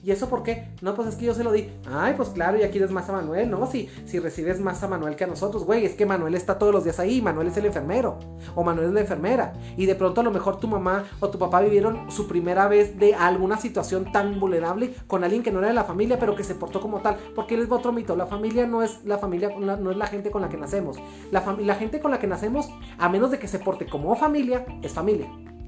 ¿Y 0.03 0.09
eso 0.09 0.29
por 0.29 0.41
qué? 0.41 0.67
No, 0.81 0.95
pues 0.95 1.09
es 1.09 1.15
que 1.15 1.25
yo 1.25 1.33
se 1.35 1.43
lo 1.43 1.51
di. 1.51 1.69
Ay, 1.87 2.15
pues 2.17 2.29
claro, 2.29 2.57
y 2.57 2.63
aquí 2.63 2.71
quieres 2.71 2.89
más 2.89 3.07
a 3.09 3.13
Manuel. 3.13 3.51
No, 3.51 3.67
si, 3.67 3.87
si 4.05 4.17
recibes 4.17 4.59
más 4.59 4.81
a 4.81 4.87
Manuel 4.87 5.15
que 5.15 5.25
a 5.25 5.27
nosotros, 5.27 5.63
güey, 5.63 5.85
es 5.85 5.93
que 5.93 6.07
Manuel 6.07 6.33
está 6.33 6.57
todos 6.57 6.73
los 6.73 6.83
días 6.83 6.99
ahí. 6.99 7.21
Manuel 7.21 7.47
es 7.47 7.57
el 7.57 7.67
enfermero. 7.67 8.17
O 8.55 8.63
Manuel 8.63 8.87
es 8.87 8.93
la 8.93 9.01
enfermera. 9.01 9.53
Y 9.77 9.85
de 9.85 9.93
pronto 9.93 10.21
a 10.21 10.23
lo 10.23 10.31
mejor 10.31 10.59
tu 10.59 10.67
mamá 10.67 11.05
o 11.19 11.29
tu 11.29 11.37
papá 11.37 11.61
vivieron 11.61 12.09
su 12.09 12.27
primera 12.27 12.67
vez 12.67 12.97
de 12.97 13.13
alguna 13.13 13.57
situación 13.57 14.11
tan 14.11 14.39
vulnerable 14.39 14.95
con 15.05 15.23
alguien 15.23 15.43
que 15.43 15.51
no 15.51 15.59
era 15.59 15.67
de 15.67 15.73
la 15.75 15.83
familia, 15.83 16.17
pero 16.17 16.35
que 16.35 16.43
se 16.43 16.55
portó 16.55 16.81
como 16.81 17.01
tal. 17.01 17.17
Porque 17.35 17.55
les 17.55 17.71
va 17.71 17.75
otro 17.75 17.91
mito. 17.91 18.15
La 18.15 18.25
familia 18.25 18.65
no 18.65 18.81
es 18.81 19.05
la 19.05 19.19
familia, 19.19 19.49
no 19.59 19.91
es 19.91 19.97
la 19.97 20.07
gente 20.07 20.31
con 20.31 20.41
la 20.41 20.49
que 20.49 20.57
nacemos. 20.57 20.97
La, 21.29 21.57
la 21.59 21.75
gente 21.75 21.99
con 21.99 22.09
la 22.09 22.19
que 22.19 22.27
nacemos, 22.27 22.69
a 22.97 23.07
menos 23.07 23.29
de 23.29 23.37
que 23.37 23.47
se 23.47 23.59
porte 23.59 23.85
como 23.85 24.15
familia, 24.15 24.65
es 24.81 24.93
familia. 24.93 25.27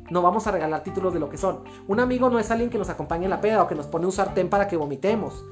No 0.09 0.21
vamos 0.21 0.47
a 0.47 0.51
regalar 0.51 0.83
títulos 0.83 1.13
de 1.13 1.19
lo 1.19 1.29
que 1.29 1.37
son. 1.37 1.63
Un 1.87 1.99
amigo 1.99 2.29
no 2.29 2.39
es 2.39 2.51
alguien 2.51 2.69
que 2.69 2.77
nos 2.77 2.89
acompañe 2.89 3.25
en 3.25 3.29
la 3.29 3.41
peda 3.41 3.63
o 3.63 3.67
que 3.67 3.75
nos 3.75 3.87
pone 3.87 4.05
un 4.05 4.11
sartén 4.11 4.49
para 4.49 4.67
que 4.67 4.77
vomitemos. 4.77 5.45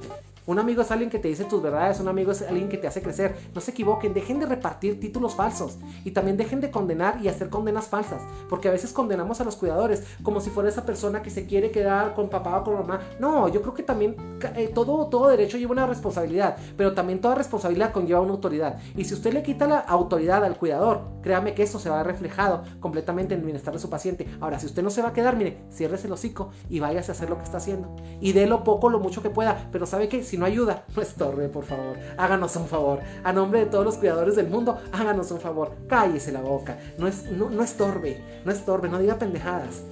Un 0.44 0.58
amigo 0.58 0.82
es 0.82 0.90
alguien 0.90 1.08
que 1.08 1.18
te 1.20 1.28
dice 1.28 1.44
tus 1.44 1.62
verdades, 1.62 2.00
un 2.00 2.08
amigo 2.08 2.32
es 2.32 2.42
alguien 2.42 2.68
que 2.68 2.76
te 2.76 2.88
hace 2.88 3.00
crecer. 3.00 3.36
No 3.54 3.60
se 3.60 3.70
equivoquen, 3.70 4.12
dejen 4.12 4.40
de 4.40 4.46
repartir 4.46 4.98
títulos 4.98 5.34
falsos 5.34 5.78
y 6.04 6.10
también 6.10 6.36
dejen 6.36 6.60
de 6.60 6.70
condenar 6.70 7.20
y 7.22 7.28
hacer 7.28 7.48
condenas 7.48 7.86
falsas, 7.86 8.22
porque 8.48 8.68
a 8.68 8.72
veces 8.72 8.92
condenamos 8.92 9.40
a 9.40 9.44
los 9.44 9.56
cuidadores 9.56 10.04
como 10.22 10.40
si 10.40 10.50
fuera 10.50 10.68
esa 10.68 10.84
persona 10.84 11.22
que 11.22 11.30
se 11.30 11.46
quiere 11.46 11.70
quedar 11.70 12.14
con 12.14 12.28
papá 12.28 12.58
o 12.58 12.64
con 12.64 12.74
mamá. 12.74 13.00
No, 13.20 13.48
yo 13.48 13.62
creo 13.62 13.74
que 13.74 13.82
también 13.82 14.16
eh, 14.56 14.70
todo, 14.74 15.06
todo 15.06 15.28
derecho 15.28 15.58
lleva 15.58 15.72
una 15.72 15.86
responsabilidad, 15.86 16.56
pero 16.76 16.92
también 16.92 17.20
toda 17.20 17.36
responsabilidad 17.36 17.92
conlleva 17.92 18.20
una 18.20 18.32
autoridad. 18.32 18.80
Y 18.96 19.04
si 19.04 19.14
usted 19.14 19.32
le 19.32 19.42
quita 19.42 19.66
la 19.66 19.78
autoridad 19.78 20.44
al 20.44 20.56
cuidador, 20.56 21.02
créame 21.22 21.54
que 21.54 21.62
eso 21.62 21.78
se 21.78 21.88
va 21.88 22.00
a 22.00 22.02
reflejado 22.02 22.64
completamente 22.80 23.34
en 23.34 23.40
el 23.40 23.46
bienestar 23.46 23.74
de 23.74 23.80
su 23.80 23.88
paciente. 23.88 24.26
Ahora, 24.40 24.58
si 24.58 24.66
usted 24.66 24.82
no 24.82 24.90
se 24.90 25.02
va 25.02 25.08
a 25.08 25.12
quedar, 25.12 25.36
mire, 25.36 25.62
ciérrese 25.70 26.06
el 26.08 26.12
hocico 26.12 26.50
y 26.68 26.80
váyase 26.80 27.12
a 27.12 27.14
hacer 27.14 27.30
lo 27.30 27.38
que 27.38 27.44
está 27.44 27.58
haciendo. 27.58 27.94
Y 28.20 28.32
dé 28.32 28.46
lo 28.46 28.64
poco, 28.64 28.90
lo 28.90 28.98
mucho 28.98 29.22
que 29.22 29.30
pueda, 29.30 29.68
pero 29.70 29.86
sabe 29.86 30.08
que 30.08 30.22
si 30.32 30.38
no 30.38 30.46
ayuda, 30.46 30.86
no 30.96 31.02
estorbe, 31.02 31.50
por 31.50 31.66
favor. 31.66 31.98
Háganos 32.16 32.56
un 32.56 32.66
favor. 32.66 33.00
A 33.22 33.34
nombre 33.34 33.60
de 33.60 33.66
todos 33.66 33.84
los 33.84 33.98
cuidadores 33.98 34.34
del 34.34 34.48
mundo, 34.48 34.80
háganos 34.90 35.30
un 35.30 35.38
favor. 35.38 35.76
Cállese 35.86 36.32
la 36.32 36.40
boca. 36.40 36.78
No, 36.96 37.06
es, 37.06 37.30
no, 37.30 37.50
no 37.50 37.62
estorbe, 37.62 38.18
no 38.42 38.50
estorbe, 38.50 38.88
no 38.88 38.98
diga 38.98 39.18
pendejadas. 39.18 39.82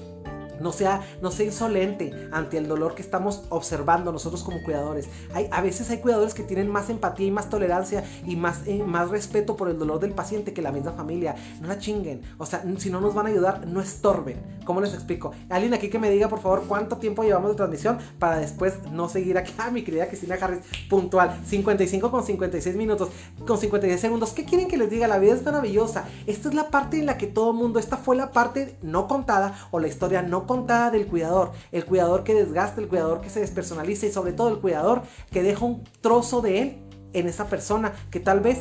No 0.61 0.73
sea, 0.73 1.03
no 1.23 1.31
sea 1.31 1.47
insolente 1.47 2.13
ante 2.33 2.59
el 2.59 2.69
dolor 2.69 2.95
que 2.95 3.03
estamos 3.03 3.45
observando 3.49 4.13
nosotros 4.13 4.43
como 4.43 4.63
cuidadores. 4.63 5.09
Hay, 5.35 5.49
a 5.51 5.61
veces 5.61 5.91
hay 5.91 5.99
cuidadores 5.99 6.35
que 6.35 6.43
tienen 6.43 6.69
más 6.69 6.91
empatía 6.91 7.27
y 7.27 7.31
más 7.31 7.49
tolerancia 7.49 8.05
y 8.27 8.37
más, 8.37 8.67
eh, 8.67 8.83
más 8.85 9.11
respeto 9.11 9.57
por 9.57 9.69
el 9.69 9.79
dolor 9.79 10.01
del 10.01 10.13
paciente 10.13 10.53
que 10.53 10.63
la 10.63 10.73
misma 10.73 10.93
familia. 10.93 11.35
No 11.61 11.69
la 11.69 11.79
chinguen. 11.79 12.23
O 12.39 12.47
sea, 12.47 12.63
si 12.79 12.91
no 12.91 13.01
nos 13.01 13.15
van 13.15 13.27
a 13.27 13.31
ayudar, 13.31 13.67
no 13.67 13.81
estorben. 13.81 14.61
¿Cómo 14.65 14.81
les 14.81 14.95
explico? 14.95 15.33
Alguien 15.49 15.75
aquí 15.75 15.89
que 15.89 15.99
me 15.99 16.11
diga, 16.11 16.29
por 16.29 16.41
favor, 16.41 16.65
cuánto 16.69 16.99
tiempo 16.99 17.23
llevamos 17.25 17.51
de 17.51 17.57
transmisión 17.57 17.99
para 18.19 18.39
después 18.39 18.75
no 18.93 19.09
seguir 19.09 19.39
aquí. 19.39 19.53
Ah, 19.59 19.71
mi 19.71 19.83
querida 19.83 20.09
Cristina 20.09 20.37
Harris, 20.41 20.61
puntual. 20.89 21.41
55 21.47 22.11
con 22.11 22.25
56 22.25 22.77
minutos, 22.77 23.09
con 23.47 23.59
56 23.59 24.01
segundos. 24.01 24.33
¿Qué 24.33 24.45
quieren 24.45 24.69
que 24.69 24.77
les 24.77 24.91
diga? 24.91 25.09
La 25.09 25.19
vida 25.19 25.35
es 25.35 25.45
maravillosa. 25.45 26.05
Esta 26.27 26.49
es 26.49 26.55
la 26.55 26.71
parte 26.71 26.99
en 26.99 27.07
la 27.07 27.19
que 27.19 27.27
todo 27.27 27.53
mundo, 27.53 27.79
esta 27.79 27.97
fue 27.97 28.17
la 28.17 28.33
parte 28.33 28.77
no 28.83 29.09
contada 29.09 29.69
o 29.71 29.81
la 29.81 29.89
historia 29.89 30.23
no 30.23 30.47
contada 30.51 30.91
del 30.91 31.07
cuidador. 31.07 31.53
El 31.71 31.85
cuidador 31.85 32.25
que 32.25 32.35
desgasta, 32.35 32.81
el 32.81 32.89
cuidador 32.89 33.21
que 33.21 33.31
se 33.31 33.39
despersonaliza 33.39 34.07
y 34.07 34.11
sobre 34.11 34.33
todo 34.33 34.49
el 34.49 34.59
cuidador 34.59 35.03
que 35.31 35.45
deja 35.45 35.65
un 35.65 35.85
trozo 36.01 36.41
de 36.41 36.61
él 36.61 36.77
en 37.13 37.29
esa 37.29 37.47
persona 37.47 37.93
que 38.11 38.19
tal 38.19 38.41
vez 38.41 38.59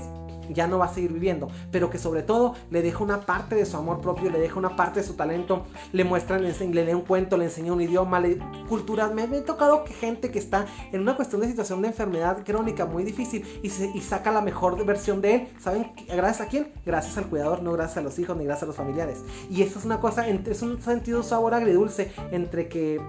ya 0.49 0.67
no 0.67 0.79
va 0.79 0.85
a 0.85 0.93
seguir 0.93 1.13
viviendo, 1.13 1.47
pero 1.71 1.89
que 1.89 1.97
sobre 1.97 2.23
todo 2.23 2.55
le 2.71 2.81
deja 2.81 3.03
una 3.03 3.21
parte 3.21 3.55
de 3.55 3.65
su 3.65 3.77
amor 3.77 4.01
propio, 4.01 4.29
le 4.29 4.39
deja 4.39 4.57
una 4.57 4.75
parte 4.75 4.99
de 5.01 5.05
su 5.05 5.13
talento, 5.13 5.65
le 5.93 6.03
muestran, 6.03 6.43
le, 6.43 6.51
le 6.51 6.85
lee 6.85 6.93
un 6.93 7.01
cuento, 7.01 7.37
le 7.37 7.45
enseña 7.45 7.73
un 7.73 7.81
idioma, 7.81 8.19
le, 8.19 8.39
culturas. 8.67 9.13
Me, 9.13 9.23
he 9.23 9.41
tocado 9.41 9.83
que 9.83 9.93
gente 9.93 10.31
que 10.31 10.39
está 10.39 10.65
en 10.91 11.01
una 11.01 11.15
cuestión 11.15 11.41
de 11.41 11.47
situación 11.47 11.81
de 11.81 11.89
enfermedad 11.89 12.43
crónica 12.45 12.85
muy 12.85 13.03
difícil 13.03 13.45
y, 13.63 13.69
saca 14.01 14.31
la 14.31 14.41
mejor 14.41 14.83
versión 14.85 15.21
de 15.21 15.35
él. 15.35 15.47
¿Saben? 15.59 15.91
¿Gracias 16.07 16.47
a 16.47 16.49
quién? 16.49 16.71
Gracias 16.85 17.17
al 17.17 17.27
cuidador, 17.27 17.61
no 17.61 17.73
gracias 17.73 17.97
a 17.97 18.01
los 18.01 18.17
hijos 18.17 18.35
ni 18.37 18.45
gracias 18.45 18.63
a 18.63 18.67
los 18.67 18.75
familiares. 18.75 19.23
Y 19.49 19.61
eso 19.61 19.79
es 19.79 19.85
una 19.85 19.99
cosa, 19.99 20.27
es 20.27 20.61
un 20.61 20.81
sentido 20.81 21.23
sabor 21.23 21.53
agridulce 21.53 22.11
entre 22.31 22.67
que 22.67 22.99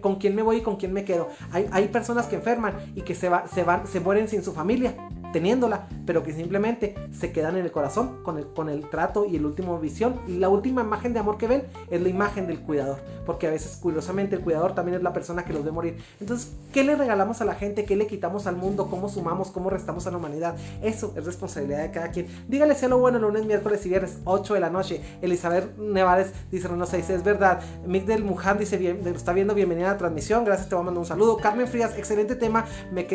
con 0.00 0.16
quién 0.16 0.34
me 0.34 0.42
voy 0.42 0.58
y 0.58 0.60
con 0.60 0.76
quién 0.76 0.92
me 0.92 1.04
quedo. 1.04 1.28
Hay, 1.52 1.68
hay 1.72 1.88
personas 1.88 2.26
que 2.26 2.36
enferman 2.36 2.74
y 2.94 3.02
que 3.02 3.14
se, 3.14 3.28
va, 3.28 3.46
se, 3.48 3.64
van, 3.64 3.86
se 3.86 4.00
mueren 4.00 4.28
sin 4.28 4.42
su 4.42 4.52
familia 4.52 4.96
teniéndola, 5.32 5.88
pero 6.06 6.22
que 6.22 6.32
simplemente 6.32 6.94
se 7.12 7.32
quedan 7.32 7.56
en 7.56 7.64
el 7.64 7.72
corazón 7.72 8.22
con 8.22 8.38
el, 8.38 8.46
con 8.46 8.68
el 8.68 8.88
trato 8.88 9.26
y 9.26 9.36
el 9.36 9.44
último 9.44 9.78
visión. 9.78 10.20
Y 10.26 10.38
la 10.38 10.48
última 10.48 10.82
imagen 10.82 11.12
de 11.12 11.20
amor 11.20 11.38
que 11.38 11.46
ven 11.46 11.64
es 11.90 12.00
la 12.00 12.08
imagen 12.08 12.46
del 12.46 12.60
cuidador, 12.60 13.00
porque 13.26 13.46
a 13.46 13.50
veces 13.50 13.76
curiosamente 13.76 14.36
el 14.36 14.42
cuidador 14.42 14.74
también 14.74 14.96
es 14.96 15.02
la 15.02 15.12
persona 15.12 15.44
que 15.44 15.52
los 15.52 15.64
ve 15.64 15.70
morir. 15.70 15.98
Entonces, 16.20 16.52
¿qué 16.72 16.84
le 16.84 16.96
regalamos 16.96 17.40
a 17.40 17.44
la 17.44 17.54
gente? 17.54 17.84
¿Qué 17.84 17.96
le 17.96 18.06
quitamos 18.06 18.46
al 18.46 18.56
mundo? 18.56 18.88
¿Cómo 18.88 19.08
sumamos? 19.08 19.50
¿Cómo 19.50 19.70
restamos 19.70 20.06
a 20.06 20.10
la 20.10 20.16
humanidad? 20.16 20.56
Eso 20.82 21.12
es 21.16 21.24
responsabilidad 21.24 21.82
de 21.82 21.90
cada 21.90 22.10
quien. 22.10 22.26
Dígale 22.48 22.74
sea 22.74 22.88
lo 22.88 22.98
bueno 22.98 23.18
lunes, 23.18 23.44
miércoles 23.44 23.84
y 23.86 23.88
viernes, 23.88 24.18
8 24.24 24.54
de 24.54 24.60
la 24.60 24.70
noche. 24.70 25.00
Elizabeth 25.22 25.76
Nevares 25.78 26.32
dice, 26.50 26.68
no 26.68 26.86
sé, 26.86 26.98
dice, 26.98 27.14
es 27.14 27.24
verdad. 27.24 27.60
Miguel 27.86 28.24
Muján 28.24 28.58
dice, 28.58 28.76
bien, 28.76 29.06
está 29.06 29.32
viendo, 29.32 29.54
bienvenida 29.54 29.90
a 29.90 29.92
la 29.92 29.98
transmisión. 29.98 30.44
Gracias, 30.44 30.68
te 30.68 30.74
voy 30.74 30.82
a 30.82 30.84
mandar 30.86 31.00
un 31.00 31.06
saludo. 31.06 31.36
Carmen 31.36 31.66
Frías, 31.66 31.96
excelente 31.96 32.36
tema. 32.36 32.64
Me, 32.92 33.06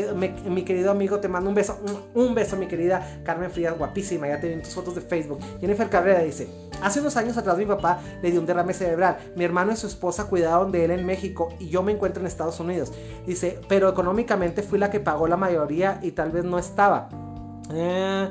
mi 0.49 0.64
querido 0.64 0.91
amigo, 0.91 1.20
te 1.20 1.28
mando 1.28 1.49
un 1.49 1.55
beso. 1.55 1.80
Un 2.14 2.36
beso, 2.36 2.56
mi 2.58 2.68
querida 2.68 3.22
Carmen 3.24 3.51
Frías, 3.51 3.78
guapísima. 3.78 4.28
Ya 4.28 4.39
te 4.39 4.47
vi 4.47 4.54
en 4.54 4.62
tus 4.62 4.74
fotos 4.74 4.95
de 4.95 5.01
Facebook. 5.01 5.39
Jennifer 5.60 5.89
Cabrera 5.89 6.20
dice: 6.20 6.47
Hace 6.82 6.99
unos 6.99 7.18
años 7.18 7.38
atrás 7.38 7.58
mi 7.58 7.66
papá 7.66 8.01
le 8.22 8.32
dio 8.32 8.39
un 8.39 8.45
derrame 8.45 8.74
cerebral. 8.74 9.18
Mi 9.36 9.43
hermano 9.43 9.72
y 9.72 9.76
su 9.76 9.88
esposa 9.88 10.26
cuidaron 10.26 10.72
de 10.72 10.86
él 10.86 10.91
en 10.91 11.06
México 11.06 11.49
y 11.60 11.70
yo 11.70 11.84
me 11.84 11.91
encuentro 11.91 12.22
en 12.22 12.28
Estados 12.28 12.60
Unidos. 12.60 12.91
Dice: 13.26 13.60
Pero 13.68 13.89
económicamente 13.89 14.64
fui 14.64 14.80
la 14.80 14.91
que 14.91 14.99
pagó 14.99 15.28
la 15.28 15.38
mayoría 15.38 15.99
y 16.01 16.12
tal 16.12 16.32
vez 16.32 16.45
no 16.45 16.60
estaba. 16.60 17.10
Eh, 17.74 18.30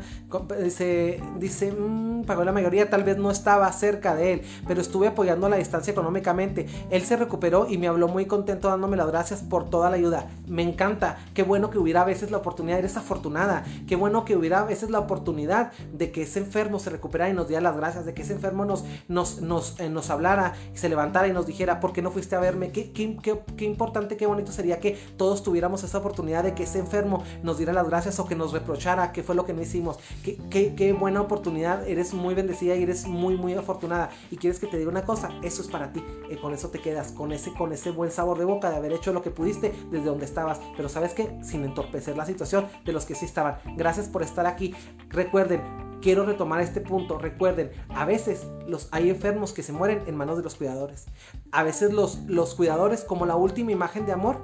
dice, 0.63 1.21
dice 1.39 1.73
mm, 1.73 2.25
pagó 2.25 2.45
la 2.45 2.53
mayoría, 2.53 2.89
tal 2.91 3.05
vez 3.05 3.17
no 3.17 3.31
estaba 3.31 3.71
cerca 3.73 4.15
de 4.15 4.35
él, 4.35 4.43
pero 4.67 4.81
estuve 4.81 5.09
apoyando 5.09 5.47
a 5.47 5.51
la 5.51 5.57
distancia 5.57 5.91
económicamente. 5.91 6.67
Él 6.91 7.03
se 7.03 7.17
recuperó 7.17 7.67
y 7.69 7.79
me 7.79 7.89
habló 7.89 8.09
muy 8.09 8.27
contento 8.27 8.69
dándome 8.69 8.97
las 8.97 9.09
gracias 9.09 9.43
por 9.43 9.69
toda 9.71 9.91
la 9.91 9.97
ayuda. 9.97 10.31
Me 10.47 10.63
encanta, 10.63 11.19
qué 11.35 11.43
bueno 11.43 11.71
que 11.71 11.79
hubiera 11.79 12.03
a 12.03 12.05
veces 12.05 12.31
la 12.31 12.39
oportunidad, 12.39 12.79
eres 12.79 12.97
afortunada, 12.97 13.65
qué 13.87 13.97
bueno 13.97 14.25
que 14.25 14.37
hubiera 14.37 14.61
a 14.61 14.65
veces 14.65 14.91
la 14.91 14.99
oportunidad 14.99 15.73
de 15.93 16.13
que 16.13 16.23
ese 16.23 16.41
enfermo 16.41 16.79
se 16.79 16.91
recuperara 16.91 17.31
y 17.31 17.35
nos 17.35 17.49
diera 17.49 17.63
las 17.63 17.77
gracias, 17.77 18.07
de 18.07 18.15
que 18.15 18.23
ese 18.23 18.33
enfermo 18.33 18.65
nos, 18.65 18.85
nos, 19.09 19.41
nos, 19.41 19.79
eh, 19.81 19.89
nos 19.89 20.11
hablara 20.11 20.55
se 20.75 20.89
levantara 20.89 21.29
y 21.29 21.33
nos 21.33 21.47
dijera, 21.47 21.81
¿por 21.81 21.93
qué 21.93 22.03
no 22.03 22.11
fuiste 22.11 22.37
a 22.37 22.41
verme? 22.41 22.73
Qué, 22.73 22.93
qué, 22.93 23.17
qué, 23.23 23.41
qué 23.57 23.65
importante, 23.65 24.17
qué 24.17 24.27
bonito 24.27 24.53
sería 24.53 24.81
que 24.81 24.99
todos 25.17 25.43
tuviéramos 25.43 25.83
esa 25.85 25.99
oportunidad 25.99 26.43
de 26.43 26.55
que 26.55 26.65
ese 26.65 26.79
enfermo 26.79 27.23
nos 27.43 27.59
diera 27.59 27.73
las 27.73 27.89
gracias 27.89 28.19
o 28.19 28.27
que 28.27 28.35
nos 28.35 28.53
reprochara, 28.53 29.13
que 29.13 29.23
fue 29.23 29.35
lo 29.35 29.45
que 29.45 29.53
no 29.53 29.63
hicimos. 29.63 29.99
Qué, 30.23 30.39
qué, 30.51 30.75
qué, 30.77 30.93
buena 30.93 31.21
oportunidad, 31.21 31.89
eres 31.89 32.15
muy 32.15 32.35
bendecida 32.35 32.77
y 32.77 32.83
eres 32.85 33.07
muy, 33.07 33.37
muy 33.37 33.55
afortunada. 33.55 34.11
Y 34.31 34.37
quieres 34.37 34.61
que 34.61 34.69
te 34.69 34.79
diga 34.79 34.89
una 34.89 35.05
cosa, 35.05 35.31
eso 35.43 35.63
es 35.63 35.69
para 35.69 35.93
ti. 35.93 36.03
Y 36.31 36.37
con 36.37 36.55
eso 36.55 36.69
te 36.69 36.79
quedas, 36.79 37.11
con 37.11 37.33
ese, 37.33 37.53
con 37.53 37.73
ese 37.73 37.91
buen 37.91 38.11
sabor 38.11 38.39
de 38.39 38.45
boca 38.45 38.71
de 38.71 38.77
haber 38.77 38.93
hecho 38.93 39.13
lo 39.13 39.23
que 39.23 39.31
pudiste 39.31 39.75
desde 39.91 40.07
donde 40.07 40.25
estabas. 40.25 40.61
Pero 40.77 40.89
sabes 40.89 41.13
que 41.13 41.37
sin 41.43 41.65
entorpecer 41.65 42.17
la 42.17 42.25
situación 42.25 42.67
de 42.85 42.93
los 42.93 43.05
que 43.05 43.17
sí 43.17 43.25
estaban. 43.25 43.59
Gracias 43.77 44.09
por 44.09 44.23
estar 44.23 44.47
aquí. 44.47 44.75
Recuerden, 45.09 45.61
quiero 46.01 46.25
retomar 46.25 46.61
este 46.61 46.81
punto. 46.81 47.19
Recuerden, 47.19 47.73
a 47.89 48.05
veces 48.05 48.47
los, 48.69 48.89
hay 48.93 49.11
enfermos 49.11 49.53
que 49.53 49.65
se 49.65 49.73
mueren 49.73 50.03
en 50.07 50.15
manos 50.15 50.37
de 50.37 50.45
los 50.45 50.55
cuidadores. 50.55 51.07
A 51.51 51.65
veces 51.65 51.93
los, 51.93 52.19
los 52.27 52.55
cuidadores 52.55 53.03
como 53.03 53.27
la 53.27 53.35
última 53.35 53.73
imagen 53.73 54.07
de 54.07 54.13
amor 54.13 54.41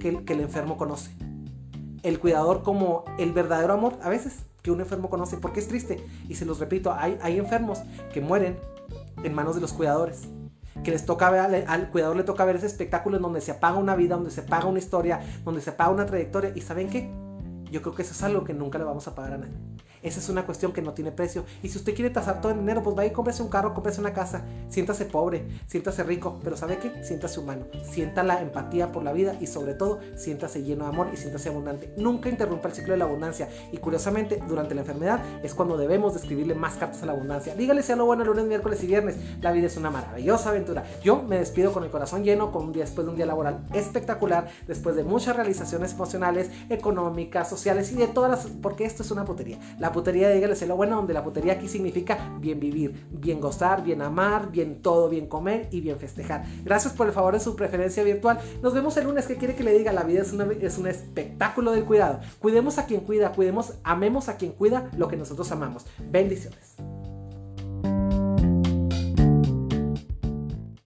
que, 0.00 0.24
que 0.24 0.32
el 0.32 0.40
enfermo 0.40 0.78
conoce 0.78 1.10
el 2.04 2.20
cuidador 2.20 2.62
como 2.62 3.04
el 3.18 3.32
verdadero 3.32 3.72
amor 3.72 3.98
a 4.02 4.10
veces 4.10 4.44
que 4.64 4.70
un 4.70 4.80
enfermo 4.80 5.10
conoce, 5.10 5.36
porque 5.36 5.60
es 5.60 5.68
triste. 5.68 6.04
Y 6.26 6.36
se 6.36 6.46
los 6.46 6.58
repito, 6.58 6.90
hay, 6.90 7.18
hay 7.20 7.38
enfermos 7.38 7.80
que 8.14 8.22
mueren 8.22 8.58
en 9.22 9.34
manos 9.34 9.54
de 9.54 9.60
los 9.60 9.74
cuidadores. 9.74 10.22
Que 10.82 10.90
les 10.90 11.04
toca 11.04 11.28
ver, 11.28 11.66
al, 11.68 11.90
cuidador 11.90 12.16
le 12.16 12.24
toca 12.24 12.46
ver 12.46 12.56
ese 12.56 12.66
espectáculo 12.66 13.18
en 13.18 13.22
donde 13.22 13.42
se 13.42 13.50
apaga 13.50 13.76
una 13.76 13.94
vida, 13.94 14.14
donde 14.14 14.30
se 14.30 14.40
apaga 14.40 14.64
una 14.64 14.78
historia, 14.78 15.20
donde 15.44 15.60
se 15.60 15.68
apaga 15.68 15.90
una 15.90 16.06
trayectoria. 16.06 16.52
¿Y 16.54 16.62
saben 16.62 16.88
qué? 16.88 17.12
Yo 17.70 17.82
creo 17.82 17.94
que 17.94 18.02
eso 18.02 18.12
es 18.12 18.22
algo 18.22 18.42
que 18.42 18.54
nunca 18.54 18.78
le 18.78 18.84
vamos 18.84 19.06
a 19.06 19.14
pagar 19.14 19.34
a 19.34 19.38
nadie. 19.38 19.54
Esa 20.04 20.20
es 20.20 20.28
una 20.28 20.44
cuestión 20.44 20.72
que 20.72 20.82
no 20.82 20.92
tiene 20.92 21.10
precio. 21.10 21.44
Y 21.62 21.68
si 21.68 21.78
usted 21.78 21.94
quiere 21.94 22.10
tasar 22.10 22.40
todo 22.40 22.52
el 22.52 22.58
dinero, 22.58 22.82
pues 22.82 22.94
vaya 22.94 23.10
y 23.10 23.12
cómprese 23.12 23.42
un 23.42 23.48
carro, 23.48 23.74
cómprese 23.74 24.00
una 24.00 24.12
casa. 24.12 24.44
Siéntase 24.68 25.06
pobre, 25.06 25.48
siéntase 25.66 26.04
rico, 26.04 26.38
pero 26.44 26.56
¿sabe 26.56 26.78
qué? 26.78 27.02
Siéntase 27.02 27.40
humano. 27.40 27.66
Sienta 27.90 28.22
la 28.22 28.40
empatía 28.40 28.92
por 28.92 29.02
la 29.02 29.12
vida 29.12 29.34
y 29.40 29.46
sobre 29.46 29.74
todo, 29.74 30.00
siéntase 30.14 30.62
lleno 30.62 30.84
de 30.84 30.90
amor 30.90 31.08
y 31.12 31.16
siéntase 31.16 31.48
abundante. 31.48 31.92
Nunca 31.96 32.28
interrumpa 32.28 32.68
el 32.68 32.74
ciclo 32.74 32.92
de 32.92 32.98
la 32.98 33.06
abundancia. 33.06 33.48
Y 33.72 33.78
curiosamente, 33.78 34.42
durante 34.46 34.74
la 34.74 34.82
enfermedad 34.82 35.20
es 35.42 35.54
cuando 35.54 35.76
debemos 35.76 36.12
de 36.12 36.20
escribirle 36.20 36.54
más 36.54 36.74
cartas 36.74 37.02
a 37.02 37.06
la 37.06 37.12
abundancia. 37.12 37.54
Dígale 37.54 37.82
sea 37.82 37.96
lo 37.96 38.04
bueno 38.04 38.24
lunes, 38.24 38.44
miércoles 38.44 38.82
y 38.84 38.86
viernes. 38.86 39.16
La 39.40 39.52
vida 39.52 39.66
es 39.68 39.76
una 39.76 39.90
maravillosa 39.90 40.50
aventura. 40.50 40.84
Yo 41.02 41.22
me 41.22 41.38
despido 41.38 41.72
con 41.72 41.82
el 41.82 41.90
corazón 41.90 42.24
lleno, 42.24 42.52
con 42.52 42.66
un 42.66 42.72
día 42.72 42.84
después 42.84 43.06
de 43.06 43.10
un 43.10 43.16
día 43.16 43.26
laboral 43.26 43.66
espectacular, 43.72 44.48
después 44.66 44.96
de 44.96 45.04
muchas 45.04 45.36
realizaciones 45.36 45.92
emocionales, 45.92 46.50
económicas, 46.68 47.48
sociales 47.48 47.90
y 47.92 47.96
de 47.96 48.06
todas 48.08 48.30
las... 48.30 48.46
porque 48.60 48.84
esto 48.84 49.02
es 49.02 49.10
una 49.10 49.24
putería. 49.24 49.58
Putería, 49.94 50.28
dígale, 50.28 50.54
lo 50.66 50.76
bueno, 50.76 50.96
donde 50.96 51.14
la 51.14 51.24
putería 51.24 51.54
aquí 51.54 51.68
significa 51.68 52.36
bien 52.38 52.60
vivir, 52.60 53.06
bien 53.10 53.40
gozar, 53.40 53.82
bien 53.82 54.02
amar, 54.02 54.50
bien 54.50 54.82
todo, 54.82 55.08
bien 55.08 55.26
comer 55.26 55.68
y 55.70 55.80
bien 55.80 55.98
festejar. 55.98 56.44
Gracias 56.64 56.92
por 56.92 57.06
el 57.06 57.14
favor 57.14 57.32
de 57.32 57.40
su 57.40 57.56
preferencia 57.56 58.02
virtual. 58.02 58.38
Nos 58.62 58.74
vemos 58.74 58.96
el 58.98 59.04
lunes. 59.04 59.26
que 59.26 59.36
quiere 59.36 59.54
que 59.54 59.64
le 59.64 59.72
diga? 59.72 59.92
La 59.92 60.02
vida 60.02 60.20
es, 60.20 60.34
es 60.60 60.78
un 60.78 60.86
espectáculo 60.86 61.72
del 61.72 61.84
cuidado. 61.84 62.20
Cuidemos 62.40 62.76
a 62.76 62.84
quien 62.84 63.00
cuida, 63.00 63.32
cuidemos, 63.32 63.74
amemos 63.84 64.28
a 64.28 64.36
quien 64.36 64.52
cuida 64.52 64.90
lo 64.98 65.08
que 65.08 65.16
nosotros 65.16 65.50
amamos. 65.50 65.86
Bendiciones. 66.10 66.74